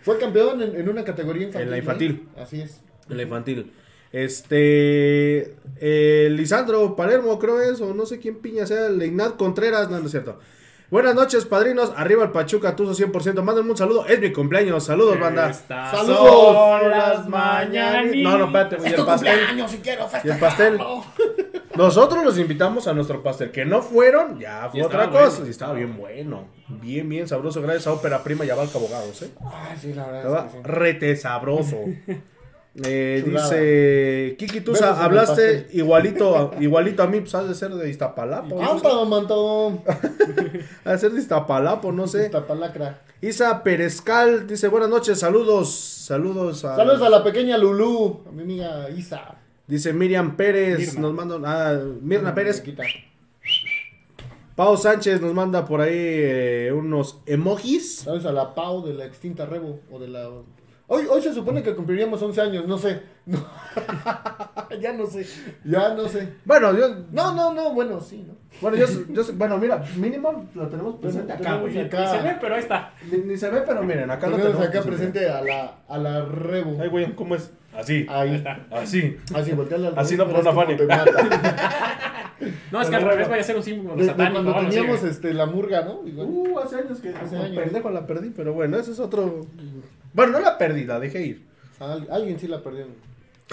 Fue 0.03 0.19
campeón 0.19 0.63
en, 0.63 0.77
en 0.77 0.89
una 0.89 1.05
categoría 1.05 1.45
infantil. 1.45 1.63
En 1.65 1.71
la 1.71 1.77
¿eh? 1.77 1.81
infantil. 1.81 2.29
Así 2.39 2.61
es. 2.61 2.83
En 3.09 3.17
la 3.17 3.23
infantil. 3.23 3.73
Este. 4.13 5.55
eh, 5.81 6.29
Lisandro 6.31 6.97
Palermo, 6.97 7.39
creo 7.39 7.61
es, 7.61 7.81
o 7.81 7.95
no 7.95 8.07
sé 8.07 8.19
quién 8.19 8.37
piña 8.37 8.67
sea, 8.67 8.89
Leinat 8.89 9.37
Contreras, 9.37 9.91
no, 9.91 9.99
no 9.99 10.05
es 10.07 10.11
cierto. 10.11 10.39
Buenas 10.89 11.17
noches, 11.17 11.45
padrinos. 11.47 11.93
Arriba 11.97 12.23
el 12.23 12.31
Pachuca, 12.31 12.77
Tuzo 12.77 12.95
100%. 12.95 13.43
Mándenme 13.43 13.73
un 13.73 13.77
saludo. 13.77 14.07
Es 14.07 14.21
mi 14.21 14.33
cumpleaños. 14.33 14.85
Saludos, 14.85 15.19
banda. 15.19 15.51
Estas 15.51 15.91
Saludos. 15.91 16.21
son 16.81 16.91
las 16.91 17.29
mañanitas. 17.29 18.33
No, 18.33 18.39
no, 18.39 18.45
espérate. 18.47 18.77
Y 18.85 18.87
Es 18.93 18.99
el 18.99 19.05
pastel. 19.05 19.39
y 19.59 19.77
quiero 19.79 20.07
Y 20.23 20.29
el 20.29 20.39
pastel. 20.39 20.79
Nosotros 21.75 22.25
los 22.25 22.39
invitamos 22.39 22.87
a 22.87 22.93
nuestro 22.95 23.21
pastel. 23.21 23.51
Que 23.51 23.65
no 23.65 23.83
fueron, 23.83 24.39
ya 24.39 24.69
fue 24.71 24.79
Y 24.79 24.83
otra 24.85 25.11
cosa. 25.11 25.31
bueno. 25.31 25.47
Y 25.49 25.51
estaba 25.51 25.73
bien 25.75 25.97
bueno. 25.97 26.45
Bien, 26.69 27.09
bien 27.09 27.27
sabroso. 27.27 27.61
Gracias 27.63 27.89
a 27.89 27.93
Ópera 27.93 28.23
Prima 28.23 28.45
y 28.45 28.51
a 28.51 28.55
Valca 28.55 28.79
Abogados, 28.79 29.23
¿eh? 29.23 29.31
Ay, 29.45 29.77
sí, 29.81 29.93
la 29.93 30.07
verdad. 30.07 30.21
Estaba 30.25 30.47
es 30.47 30.53
que 30.53 30.59
sí. 30.59 30.63
rete 30.65 31.17
sabroso. 31.17 31.77
Eh, 32.85 33.23
dice 33.25 34.37
Kiki 34.39 34.61
Tusa, 34.61 35.03
hablaste 35.03 35.69
igualito 35.73 36.51
igualito 36.61 37.03
a 37.03 37.07
mí, 37.07 37.21
pues 37.21 37.35
has 37.35 37.49
de 37.49 37.55
ser 37.55 37.75
de 37.75 37.89
Iztapalapo. 37.89 38.61
¿no? 38.61 38.71
Anta, 38.73 39.05
manto. 39.05 39.83
Ha 40.85 40.93
de 40.93 40.99
ser 40.99 41.13
de 41.13 41.21
Iztapalapo, 41.21 41.91
no 41.93 42.07
sé. 42.07 42.27
Esta 42.27 42.47
palacra. 42.47 43.03
Isa 43.23 43.63
Perezcal 43.63 44.47
dice 44.47 44.69
buenas 44.69 44.91
noches, 44.91 45.19
saludos, 45.19 45.71
saludos 45.75 46.65
a, 46.67 46.77
Saludos 46.77 47.01
a 47.01 47.09
la 47.09 47.25
pequeña 47.25 47.57
Lulú, 47.57 48.21
a 48.29 48.33
mi 48.33 48.43
amiga 48.43 48.91
Isa. 48.91 49.37
dice 49.67 49.95
Miriam 49.95 50.37
Pérez, 50.37 50.79
Mirna. 50.79 51.01
nos 51.01 51.15
manda, 51.15 51.39
ah, 51.45 51.81
Mirna 52.03 52.35
Pérez, 52.35 52.63
Chiquita. 52.63 52.83
Pau 54.55 54.77
Sánchez 54.77 55.21
nos 55.21 55.35
manda 55.35 55.65
por 55.67 55.81
ahí 55.81 55.93
eh, 55.95 56.73
unos 56.75 57.21
emojis. 57.27 58.01
Saludos 58.01 58.27
a 58.27 58.33
la 58.33 58.55
Pau 58.55 58.85
de 58.87 58.95
la 58.95 59.05
extinta 59.07 59.47
Rebo 59.47 59.81
o 59.91 59.99
de 59.99 60.09
la 60.09 60.31
Hoy, 60.89 61.05
hoy 61.11 61.21
se 61.21 61.35
supone 61.35 61.63
que 61.65 61.75
cumpliríamos 61.75 62.23
11 62.23 62.41
años, 62.41 62.67
no 62.69 62.79
sé. 62.79 63.03
No. 63.27 63.45
ya 64.81 64.93
no 64.93 65.05
sé. 65.07 65.27
Ya 65.65 65.95
no 65.95 66.09
sé. 66.09 66.35
Bueno, 66.45 66.73
yo, 66.79 66.89
No, 67.11 67.35
no, 67.35 67.53
no, 67.53 67.73
bueno, 67.75 68.01
sí, 68.01 68.25
¿no? 68.27 68.35
bueno, 68.61 68.77
yo, 68.77 68.87
yo, 69.11 69.23
bueno, 69.35 69.59
mira, 69.59 69.83
mínimo 69.97 70.49
lo 70.55 70.69
tenemos 70.69 70.95
presente 70.97 71.33
acá, 71.33 71.43
Tenemos 71.43 71.73
güey. 71.73 71.87
acá. 71.87 72.01
Ni 72.01 72.07
se 72.19 72.23
ve, 72.23 72.37
pero 72.41 72.55
ahí 72.55 72.61
está. 72.61 72.93
Ni, 73.11 73.19
ni 73.19 73.37
se 73.37 73.51
ve, 73.51 73.63
pero 73.67 73.83
miren, 73.83 74.11
acá 74.11 74.29
lo 74.29 74.37
Tenemos 74.37 74.61
acá 74.65 74.83
presente 74.83 75.29
a 75.29 75.43
la, 75.43 75.75
a 75.89 75.99
la 75.99 76.25
Rebo. 76.25 76.79
Ay, 76.81 76.89
güey, 76.89 77.15
¿cómo 77.17 77.35
es? 77.35 77.51
Así, 77.77 78.07
Ahí 78.09 78.37
está. 78.37 78.67
así. 78.71 79.17
Así, 79.35 79.53
volteale 79.53 79.89
al 79.89 79.99
Así 79.99 80.17
no, 80.17 80.27
por 80.29 80.41
una 80.41 80.53
Fanny. 80.53 80.77
No, 82.71 82.83
es 82.83 82.91
que 82.91 82.97
al 82.97 83.03
revés 83.03 83.29
vaya 83.29 83.41
a 83.41 83.45
ser 83.45 83.57
un 83.57 83.63
símbolo 83.63 83.97
De, 83.97 84.03
de 84.03 84.09
satánico. 84.11 84.43
cuando 84.45 84.69
teníamos 84.69 85.03
este, 85.05 85.33
la 85.33 85.47
murga, 85.47 85.83
¿no? 85.85 86.07
Igual. 86.07 86.27
Uh, 86.31 86.59
hace 86.59 86.77
años 86.77 87.01
que 87.01 87.09
Hace 87.09 87.37
años. 87.37 87.59
pendejo 87.65 87.91
la 87.91 88.07
perdí, 88.07 88.31
pero 88.31 88.53
bueno, 88.53 88.79
ese 88.79 88.93
es 88.93 89.01
otro. 89.01 89.41
Bueno, 90.17 90.33
no 90.33 90.41
la 90.41 90.59
perdí, 90.59 90.85
la 90.85 90.99
dejé 90.99 91.23
ir. 91.25 91.47
Al- 91.79 92.09
alguien 92.11 92.41
sí 92.41 92.49
la 92.49 92.63
perdió 92.63 92.87
en, 92.87 92.95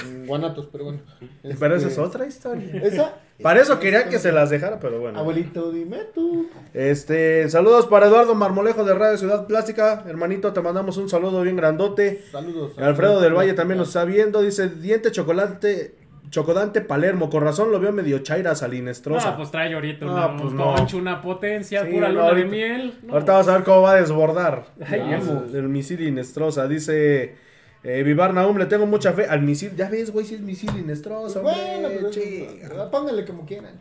en 0.08 0.26
Guanatos, 0.26 0.68
pero 0.72 0.86
bueno. 0.86 1.00
Pero 1.60 1.76
esa 1.76 1.88
Este, 1.88 2.02
es 2.02 2.08
otra 2.08 2.26
historia. 2.26 2.68
Esa. 2.84 3.14
Para 3.42 3.62
eso 3.62 3.80
quería 3.80 4.08
que 4.10 4.18
se 4.20 4.32
las 4.32 4.50
dejara, 4.52 4.80
pero 4.80 5.00
bueno. 5.02 5.20
Abuelito, 5.20 5.72
dime 5.72 6.00
tú. 6.16 6.48
Este, 6.74 7.50
saludos 7.50 7.88
para 7.88 8.08
Eduardo 8.08 8.36
Marmolejo 8.36 8.84
de 8.86 8.94
Radio 8.94 9.18
Ciudad 9.18 9.48
Plástica. 9.48 10.04
Hermanito, 10.08 10.54
te 10.54 10.62
mandamos 10.62 10.98
un 10.98 11.10
saludo 11.10 11.42
bien 11.42 11.56
grandote. 11.58 12.24
Saludos. 12.32 12.78
Alfredo 12.78 13.20
del 13.20 13.34
Valle 13.34 13.54
también 13.54 13.80
nos 13.80 13.90
está 13.90 14.06
viendo. 14.06 14.42
Dice, 14.42 14.70
diente 14.70 15.12
chocolate, 15.12 15.96
chocodante 16.30 16.82
Palermo. 16.82 17.30
Con 17.30 17.44
razón 17.44 17.72
lo 17.72 17.80
veo 17.80 17.92
medio 17.92 18.20
chaira 18.20 18.56
salinestrosa. 18.56 19.32
No, 19.32 19.38
pues 19.38 19.52
trae 19.52 19.74
ahorita 19.74 20.06
No, 20.06 20.14
una, 20.14 20.38
pues 20.38 20.54
no. 20.54 20.76
una 20.98 21.22
potencia, 21.22 21.84
Sí, 21.86 21.92
pura 21.92 22.08
no, 22.10 22.14
luna 22.16 22.28
ahorita- 22.30 22.46
de 22.46 22.52
miel. 22.52 22.94
No. 23.04 23.14
Ahorita 23.14 23.34
vas 23.34 23.48
a 23.48 23.54
ver 23.56 23.64
cómo 23.64 23.82
va 23.84 23.92
a 23.92 23.96
desbordar. 23.96 24.66
Ay, 24.86 25.00
el, 25.00 25.20
vamos. 25.20 25.54
el 25.54 25.70
misil 25.70 26.02
Inestrosa. 26.02 26.68
Dice 26.68 27.36
eh, 27.84 28.04
Vivar 28.04 28.34
Naum, 28.34 28.58
le 28.58 28.66
tengo 28.66 28.86
mucha 28.86 29.14
fe 29.14 29.26
al 29.28 29.42
misil. 29.42 29.74
Ya 29.76 29.90
ves, 29.90 30.12
güey, 30.12 30.26
si 30.26 30.36
es 30.36 30.42
misil 30.42 30.70
Inestrosa. 30.78 31.42
Bueno, 31.42 31.60
hombre, 31.88 32.00
pero 32.02 32.10
eso- 32.10 32.92
póngale 32.92 33.26
como 33.26 33.46
quieran. 33.46 33.80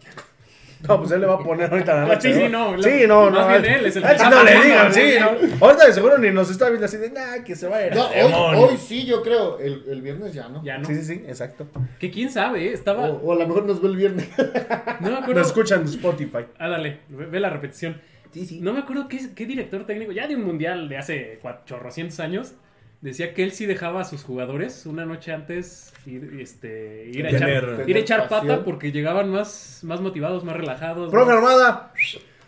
No, 0.88 0.98
pues 0.98 1.12
él 1.12 1.20
le 1.20 1.26
va 1.26 1.34
a 1.34 1.38
poner 1.38 1.70
ahorita 1.70 1.94
la 1.94 2.02
Ah, 2.02 2.06
noche. 2.06 2.32
sí, 2.34 2.40
sí, 2.40 2.48
no, 2.48 2.76
la- 2.76 2.82
Sí, 2.82 3.06
no, 3.06 3.30
más 3.30 3.46
no. 3.46 3.62
bien 3.62 3.74
él 3.74 3.86
es 3.86 3.96
el 3.96 4.04
Ah, 4.04 4.08
que 4.12 4.18
sí, 4.18 4.24
está 4.24 4.30
no 4.36 4.42
le 4.44 4.52
digan, 4.64 4.88
¿no? 4.88 4.94
sí, 4.94 5.14
¿no? 5.20 5.66
Ahorita 5.66 5.86
de 5.86 5.92
seguro 5.92 6.18
ni 6.18 6.30
nos 6.30 6.50
está 6.50 6.68
viendo 6.68 6.86
así 6.86 6.96
de, 6.96 7.10
nah, 7.10 7.42
que 7.44 7.54
se 7.54 7.68
vaya. 7.68 7.94
No, 7.94 8.06
al 8.08 8.12
demonio". 8.14 8.60
hoy, 8.60 8.68
hoy 8.72 8.76
sí, 8.76 9.04
yo 9.06 9.22
creo. 9.22 9.58
El, 9.58 9.84
el 9.88 10.02
viernes 10.02 10.32
ya, 10.34 10.48
¿no? 10.48 10.62
Ya 10.64 10.78
no. 10.78 10.84
Sí, 10.86 10.96
sí, 10.96 11.04
sí, 11.04 11.24
exacto. 11.26 11.66
Que 12.00 12.10
quién 12.10 12.30
sabe, 12.30 12.66
¿eh? 12.68 12.72
estaba. 12.72 13.06
O, 13.10 13.16
o 13.28 13.32
a 13.32 13.36
lo 13.36 13.46
mejor 13.46 13.64
nos 13.64 13.80
ve 13.80 13.88
el 13.88 13.96
viernes. 13.96 14.28
No 15.00 15.10
me 15.10 15.16
acuerdo. 15.16 15.34
Nos 15.40 15.48
escuchan 15.48 15.80
en 15.82 15.86
Spotify. 15.88 16.46
Ah, 16.58 16.68
dale, 16.68 17.00
ve, 17.08 17.26
ve 17.26 17.40
la 17.40 17.50
repetición. 17.50 18.00
Sí, 18.32 18.46
sí. 18.46 18.60
No 18.60 18.72
me 18.72 18.80
acuerdo 18.80 19.08
qué, 19.08 19.18
qué 19.34 19.46
director 19.46 19.84
técnico, 19.84 20.12
ya 20.12 20.26
de 20.26 20.36
un 20.36 20.44
mundial 20.44 20.88
de 20.88 20.96
hace 20.98 21.40
chorrocientos 21.66 22.18
años, 22.20 22.54
decía 23.02 23.34
que 23.34 23.42
él 23.44 23.52
sí 23.52 23.66
dejaba 23.66 24.00
a 24.00 24.04
sus 24.04 24.22
jugadores 24.24 24.86
una 24.86 25.04
noche 25.04 25.32
antes 25.32 25.92
ir, 26.06 26.38
este, 26.40 27.10
ir, 27.12 27.26
a, 27.26 27.30
Tener- 27.30 27.64
echar, 27.64 27.90
ir 27.90 27.96
a 27.96 27.98
echar 27.98 28.28
pata 28.28 28.64
porque 28.64 28.90
llegaban 28.92 29.28
más, 29.30 29.80
más 29.82 30.00
motivados, 30.00 30.44
más 30.44 30.56
relajados. 30.56 31.10
Profe 31.10 31.32
Armada, 31.32 31.92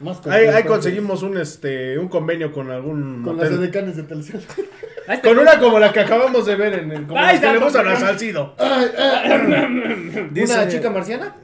Más 0.01 0.27
ahí, 0.27 0.65
conseguimos 0.65 1.23
un, 1.23 1.37
este, 1.39 1.99
un 1.99 2.09
convenio 2.09 2.51
con 2.53 2.71
algún 2.71 3.23
Con 3.23 3.37
las 3.37 3.51
motel. 3.51 3.65
edecanes 3.65 3.97
de 3.97 4.03
está. 5.09 5.21
Con 5.23 5.39
una 5.39 5.59
como 5.59 5.79
la 5.79 5.93
que 5.93 6.01
acabamos 6.01 6.47
de 6.47 6.57
ver 6.57 6.75
en 6.79 6.91
el... 6.91 7.07
Como 7.07 7.19
Ay, 7.21 7.39
las 7.39 7.61
gustan 7.61 7.87
a 7.87 7.91
perdón. 7.91 8.09
Salcido. 8.09 8.55
Ay, 8.59 8.87
ay, 8.99 10.29
Dice- 10.33 10.55
¿Una 10.55 10.69
chica 10.69 10.89
marciana? 10.91 11.37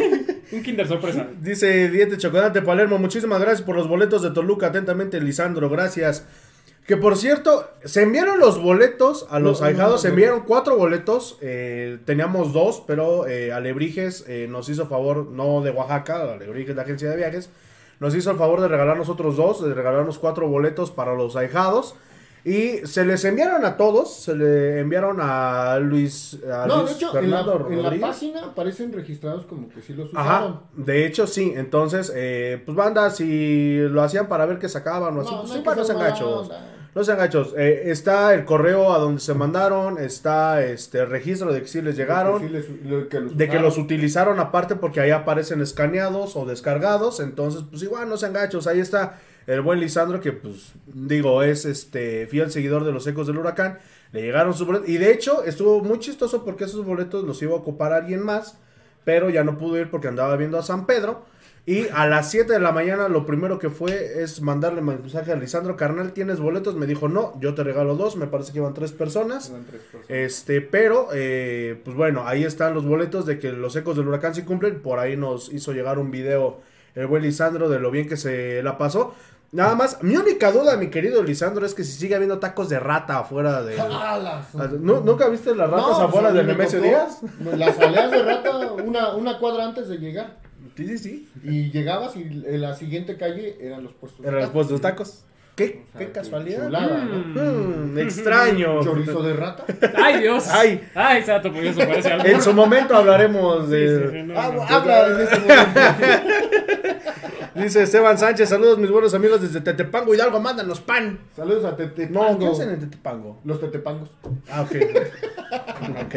Un 0.52 0.62
Kinder 0.62 0.86
sorpresa. 0.88 1.26
Dice 1.40 1.90
Diente 1.90 2.16
Chocolate 2.16 2.62
Palermo, 2.62 2.96
muchísimas 2.98 3.38
gracias 3.40 3.60
por 3.62 3.76
los 3.76 3.86
boletos 3.88 4.22
de 4.22 4.30
Toluca. 4.30 4.68
Atentamente, 4.68 5.20
Lisandro, 5.20 5.68
gracias. 5.68 6.26
Que 6.88 6.96
por 6.96 7.18
cierto, 7.18 7.68
se 7.84 8.02
enviaron 8.02 8.40
los 8.40 8.62
boletos 8.62 9.26
a 9.28 9.38
los 9.38 9.60
No, 9.60 9.66
ahijados, 9.66 9.92
no, 9.92 9.98
se 9.98 10.08
enviaron 10.08 10.40
cuatro 10.46 10.78
boletos, 10.78 11.36
eh, 11.42 11.98
teníamos 12.06 12.54
dos, 12.54 12.82
pero 12.86 13.26
eh, 13.28 13.52
Alebrijes 13.52 14.24
eh, 14.26 14.46
nos 14.48 14.70
hizo 14.70 14.86
favor, 14.86 15.26
no 15.26 15.60
de 15.60 15.70
Oaxaca, 15.70 16.32
Alebrijes 16.32 16.74
la 16.74 16.82
agencia 16.82 17.10
de 17.10 17.16
viajes, 17.18 17.50
nos 18.00 18.14
hizo 18.14 18.30
el 18.30 18.38
favor 18.38 18.62
de 18.62 18.68
regalarnos 18.68 19.10
otros 19.10 19.36
dos, 19.36 19.62
de 19.62 19.74
regalarnos 19.74 20.18
cuatro 20.18 20.48
boletos 20.48 20.90
para 20.90 21.12
los 21.12 21.36
ahijados. 21.36 21.94
Y 22.42 22.86
se 22.86 23.04
les 23.04 23.22
enviaron 23.26 23.66
a 23.66 23.76
todos, 23.76 24.14
se 24.14 24.34
le 24.34 24.78
enviaron 24.78 25.18
a 25.20 25.78
Luis, 25.80 26.38
a 26.50 26.66
No, 26.66 26.78
de 26.78 26.82
Luis 26.84 26.96
hecho, 26.96 27.18
en 27.18 27.30
la, 27.30 27.44
Fernando 27.44 27.68
en 27.70 28.00
la 28.00 28.06
página 28.08 28.44
aparecen 28.46 28.92
registrados 28.94 29.44
como 29.44 29.68
que 29.68 29.82
sí 29.82 29.92
los 29.92 30.08
usaron. 30.08 30.26
Ajá, 30.26 30.60
de 30.74 31.04
hecho 31.04 31.26
sí, 31.26 31.52
entonces, 31.54 32.10
eh, 32.14 32.62
pues 32.64 32.74
banda, 32.74 33.10
si 33.10 33.76
lo 33.76 34.00
hacían 34.02 34.28
para 34.28 34.46
ver 34.46 34.58
que 34.58 34.70
sacaban 34.70 35.18
o 35.18 35.20
así, 35.20 35.30
No, 35.30 35.40
pues 35.40 35.50
no 35.50 35.54
sí, 35.56 35.62
bueno, 35.62 35.82
no 35.82 36.77
no 36.98 37.04
sean 37.04 37.18
gachos, 37.18 37.54
Eh, 37.56 37.84
está 37.90 38.34
el 38.34 38.44
correo 38.44 38.92
a 38.92 38.98
donde 38.98 39.20
se 39.20 39.32
mandaron, 39.34 39.98
está 39.98 40.64
este 40.64 41.04
registro 41.06 41.52
de 41.52 41.62
que 41.62 41.68
sí 41.68 41.80
les 41.80 41.96
llegaron, 41.96 42.40
Que 42.40 42.46
sí 42.48 42.52
les- 42.52 42.68
lo- 42.90 43.08
que 43.08 43.20
los 43.20 43.36
de 43.38 43.48
que 43.48 43.58
los 43.60 43.78
utilizaron 43.78 44.40
aparte 44.40 44.74
porque 44.76 45.00
ahí 45.00 45.10
aparecen 45.10 45.60
escaneados 45.62 46.36
o 46.36 46.44
descargados, 46.44 47.20
entonces 47.20 47.62
pues 47.70 47.82
igual 47.82 48.08
no 48.08 48.16
sean 48.16 48.32
gachos, 48.32 48.66
ahí 48.66 48.80
está 48.80 49.18
el 49.46 49.60
buen 49.62 49.80
Lisandro 49.80 50.20
que 50.20 50.32
pues 50.32 50.72
digo 50.86 51.42
es 51.42 51.64
este 51.64 52.26
fiel 52.26 52.50
seguidor 52.50 52.84
de 52.84 52.92
los 52.92 53.06
ecos 53.06 53.26
del 53.26 53.38
huracán, 53.38 53.78
le 54.12 54.22
llegaron 54.22 54.52
sus 54.54 54.66
boletos 54.66 54.88
y 54.88 54.98
de 54.98 55.12
hecho 55.12 55.44
estuvo 55.44 55.80
muy 55.82 55.98
chistoso 56.00 56.44
porque 56.44 56.64
esos 56.64 56.84
boletos 56.84 57.24
los 57.24 57.40
iba 57.42 57.52
a 57.52 57.56
ocupar 57.58 57.92
alguien 57.92 58.22
más, 58.24 58.58
pero 59.04 59.30
ya 59.30 59.44
no 59.44 59.56
pudo 59.56 59.78
ir 59.78 59.90
porque 59.90 60.08
andaba 60.08 60.36
viendo 60.36 60.58
a 60.58 60.62
San 60.62 60.84
Pedro. 60.86 61.24
Y 61.68 61.86
a 61.92 62.06
las 62.06 62.30
7 62.30 62.50
de 62.50 62.60
la 62.60 62.72
mañana 62.72 63.08
lo 63.10 63.26
primero 63.26 63.58
que 63.58 63.68
fue 63.68 64.22
es 64.22 64.40
mandarle 64.40 64.80
mensaje 64.80 65.32
a 65.32 65.36
Lisandro, 65.36 65.76
carnal, 65.76 66.12
¿tienes 66.14 66.40
boletos? 66.40 66.76
Me 66.76 66.86
dijo, 66.86 67.10
no, 67.10 67.38
yo 67.40 67.52
te 67.54 67.62
regalo 67.62 67.94
dos, 67.94 68.16
me 68.16 68.26
parece 68.26 68.52
que 68.52 68.58
iban 68.58 68.72
tres 68.72 68.92
personas. 68.92 69.52
Tres 69.68 69.82
personas. 69.82 70.06
Este, 70.08 70.62
pero, 70.62 71.08
eh, 71.12 71.78
pues 71.84 71.94
bueno, 71.94 72.22
ahí 72.26 72.42
están 72.44 72.72
los 72.72 72.86
boletos 72.86 73.26
de 73.26 73.38
que 73.38 73.52
los 73.52 73.76
ecos 73.76 73.98
del 73.98 74.08
huracán 74.08 74.34
se 74.34 74.46
cumplen. 74.46 74.80
Por 74.80 74.98
ahí 74.98 75.18
nos 75.18 75.52
hizo 75.52 75.72
llegar 75.74 75.98
un 75.98 76.10
video 76.10 76.60
el 76.94 77.06
buen 77.06 77.22
Lisandro 77.22 77.68
de 77.68 77.78
lo 77.78 77.90
bien 77.90 78.08
que 78.08 78.16
se 78.16 78.62
la 78.62 78.78
pasó. 78.78 79.14
Nada 79.52 79.74
más, 79.74 80.02
mi 80.02 80.16
única 80.16 80.50
duda, 80.52 80.74
mi 80.78 80.88
querido 80.88 81.22
Lisandro, 81.22 81.66
es 81.66 81.74
que 81.74 81.84
si 81.84 81.92
sigue 81.92 82.14
habiendo 82.14 82.38
tacos 82.38 82.70
de 82.70 82.80
rata 82.80 83.18
afuera 83.18 83.62
de... 83.62 83.78
¡Alas! 83.80 84.54
¿Nu- 84.80 85.02
¿Nunca 85.02 85.28
viste 85.28 85.54
las 85.54 85.68
ratas 85.68 85.98
No, 85.98 86.00
afuera 86.04 86.32
del 86.32 86.46
me 86.46 86.52
Nemesio 86.52 86.80
Díaz? 86.80 87.20
Las 87.58 87.78
aleas 87.78 88.10
de 88.10 88.22
rata 88.22 88.72
una, 88.72 89.14
una 89.14 89.38
cuadra 89.38 89.66
antes 89.66 89.88
de 89.88 89.98
llegar. 89.98 90.47
Sí, 90.78 90.86
sí, 90.86 90.98
sí. 90.98 91.28
Y 91.42 91.70
llegabas 91.72 92.14
y 92.14 92.22
en 92.22 92.60
la 92.60 92.72
siguiente 92.74 93.16
calle 93.16 93.56
eran 93.60 93.82
los 93.82 93.94
puestos. 93.94 94.22
de 94.22 94.28
Eran 94.28 94.42
los 94.42 94.48
tacos. 94.50 94.54
puestos 94.54 94.80
de 94.80 94.88
tacos. 94.88 95.24
¿Qué, 95.56 95.82
O 95.88 95.90
sea, 95.98 96.06
qué 96.06 96.12
casualidad. 96.12 96.66
chulada, 96.66 97.04
¿no? 97.04 97.16
Mm, 97.42 97.98
extraño. 97.98 98.80
Chorizo 98.84 99.24
de 99.24 99.32
rata. 99.32 99.64
¡Ay, 99.96 100.20
Dios! 100.20 100.46
Ay. 100.50 100.80
¡Ay, 100.94 101.24
Sato, 101.24 101.50
pues 101.52 101.64
eso 101.76 101.80
parece 101.80 102.12
algo. 102.12 102.26
En 102.26 102.40
su 102.40 102.52
momento 102.54 102.94
hablaremos 102.94 103.68
de... 103.68 103.88
sí, 103.88 104.18
sí, 104.18 104.22
no, 104.22 104.38
Ah, 104.38 104.52
no. 104.54 104.62
Habla 104.62 105.06
en 105.08 105.20
ese 105.20 105.40
momento. 105.40 105.80
Dice 107.56 107.82
Esteban 107.82 108.16
Sánchez, 108.18 108.48
saludos 108.48 108.78
mis 108.78 108.88
buenos 108.90 109.14
amigos 109.14 109.42
desde 109.42 109.60
Tetepango 109.60 110.14
Hidalgo, 110.14 110.38
mándanos 110.38 110.80
pan. 110.80 111.18
Saludos 111.34 111.64
a 111.64 111.70
No, 111.72 111.76
Tetepango. 111.76 112.38
¿qué 112.38 112.46
hacen 112.46 112.70
en 112.70 112.78
Tetepango? 112.78 113.40
Los 113.44 113.60
Tetepangos. 113.60 114.10
Ah, 114.48 114.62
ok. 114.62 114.76
ok. 116.04 116.14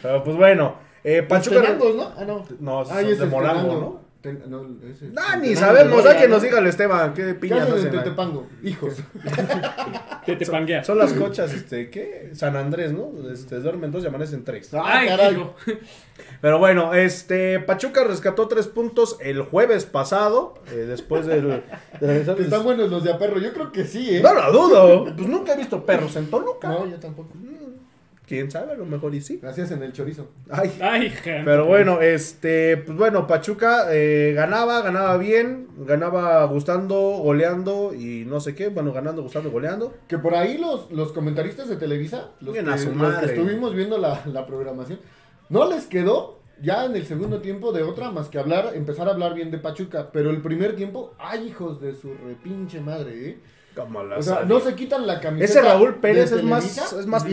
Pero 0.00 0.24
pues 0.24 0.36
bueno, 0.38 0.76
eh, 1.04 1.18
Los 1.20 1.28
Pachuca... 1.28 1.60
Tenangos, 1.62 1.94
¿no? 1.96 2.12
Ah, 2.16 2.24
no. 2.26 2.44
No, 2.60 2.84
son 2.84 2.98
ese 2.98 3.24
de 3.26 3.30
Tenango. 3.30 3.80
¿no? 3.80 4.04
Ten- 4.24 4.42
no, 4.48 4.66
ese 4.90 5.08
es 5.08 5.12
Ah, 5.18 5.36
ni 5.36 5.54
sabemos, 5.54 6.06
hay 6.06 6.16
que 6.22 6.28
nos 6.28 6.38
¿no? 6.38 6.44
diga 6.48 6.58
el 6.58 6.66
Esteban, 6.66 7.12
qué 7.12 7.26
¿Qué 7.26 7.34
piñas 7.34 7.68
hacen? 7.70 7.90
Tetepango? 7.90 8.46
Hijos. 8.62 8.94
Te 10.24 10.36
te 10.36 10.46
panguea. 10.46 10.82
Son 10.82 10.96
las 10.96 11.12
cochas, 11.12 11.52
este, 11.52 11.90
¿qué? 11.90 12.30
San 12.32 12.56
Andrés, 12.56 12.92
¿no? 12.92 13.12
Este, 13.30 13.60
duermen 13.60 13.90
dos 13.90 14.02
y 14.02 14.06
amanecen 14.06 14.42
tres. 14.42 14.72
Ah, 14.72 14.80
¡Ay, 14.82 15.08
caray. 15.08 15.46
Pero 16.40 16.58
bueno, 16.58 16.94
este, 16.94 17.60
Pachuca 17.60 18.02
rescató 18.04 18.48
tres 18.48 18.66
puntos 18.66 19.18
el 19.20 19.42
jueves 19.42 19.84
pasado, 19.84 20.54
eh, 20.72 20.76
después 20.88 21.26
del... 21.26 21.62
de- 22.00 22.20
Están 22.22 22.64
buenos 22.64 22.90
los 22.90 23.04
de 23.04 23.12
a 23.12 23.18
perro. 23.18 23.38
Yo 23.38 23.52
creo 23.52 23.72
que 23.72 23.84
sí, 23.84 24.16
¿eh? 24.16 24.22
No 24.22 24.32
lo 24.32 24.52
dudo, 24.52 25.04
pues 25.14 25.28
nunca 25.28 25.52
he 25.52 25.56
visto 25.58 25.84
perros 25.84 26.16
en 26.16 26.30
Toluca. 26.30 26.68
No, 26.68 26.86
yo 26.86 26.96
tampoco. 26.98 27.28
Quién 28.26 28.50
sabe, 28.50 28.72
a 28.72 28.76
lo 28.76 28.86
mejor 28.86 29.14
y 29.14 29.20
sí. 29.20 29.38
Gracias 29.42 29.70
en 29.70 29.82
el 29.82 29.92
chorizo. 29.92 30.30
Ay. 30.48 30.72
¡Ay! 30.80 31.12
Pero 31.22 31.66
bueno, 31.66 32.00
este, 32.00 32.78
pues 32.78 32.96
bueno, 32.96 33.26
Pachuca 33.26 33.88
eh, 33.90 34.32
ganaba, 34.34 34.80
ganaba 34.80 35.18
bien, 35.18 35.68
ganaba 35.80 36.42
gustando, 36.46 36.96
goleando 36.98 37.92
y 37.94 38.24
no 38.26 38.40
sé 38.40 38.54
qué, 38.54 38.68
bueno, 38.68 38.92
ganando, 38.94 39.22
gustando, 39.22 39.50
goleando. 39.50 39.92
Que 40.08 40.16
por 40.16 40.34
ahí 40.34 40.56
los, 40.56 40.90
los 40.90 41.12
comentaristas 41.12 41.68
de 41.68 41.76
Televisa, 41.76 42.30
los, 42.40 42.54
que, 42.54 42.62
Bien 42.62 42.72
a 42.72 42.78
su 42.78 42.86
los 42.88 42.96
madre. 42.96 43.26
que 43.26 43.34
estuvimos 43.34 43.74
viendo 43.74 43.98
la, 43.98 44.22
la 44.32 44.46
programación, 44.46 45.00
no 45.50 45.68
les 45.68 45.86
quedó 45.86 46.40
ya 46.62 46.86
en 46.86 46.96
el 46.96 47.04
segundo 47.04 47.40
tiempo 47.42 47.72
de 47.72 47.82
otra 47.82 48.10
más 48.10 48.28
que 48.28 48.38
hablar, 48.38 48.72
empezar 48.74 49.08
a 49.08 49.12
hablar 49.12 49.34
bien 49.34 49.50
de 49.50 49.58
Pachuca. 49.58 50.10
Pero 50.12 50.30
el 50.30 50.40
primer 50.40 50.76
tiempo, 50.76 51.12
ay 51.18 51.48
hijos 51.48 51.78
de 51.80 51.94
su 51.94 52.14
repinche 52.14 52.80
madre, 52.80 53.28
¿eh? 53.28 53.38
O 54.18 54.22
sea, 54.22 54.42
no 54.44 54.60
se 54.60 54.74
quitan 54.74 55.06
la 55.06 55.20
camiseta. 55.20 55.60
Ese 55.60 55.68
Raúl 55.68 55.96
Pérez 55.96 56.32
es 56.32 56.42
más- 56.44 56.92
es 56.92 57.06
más. 57.06 57.24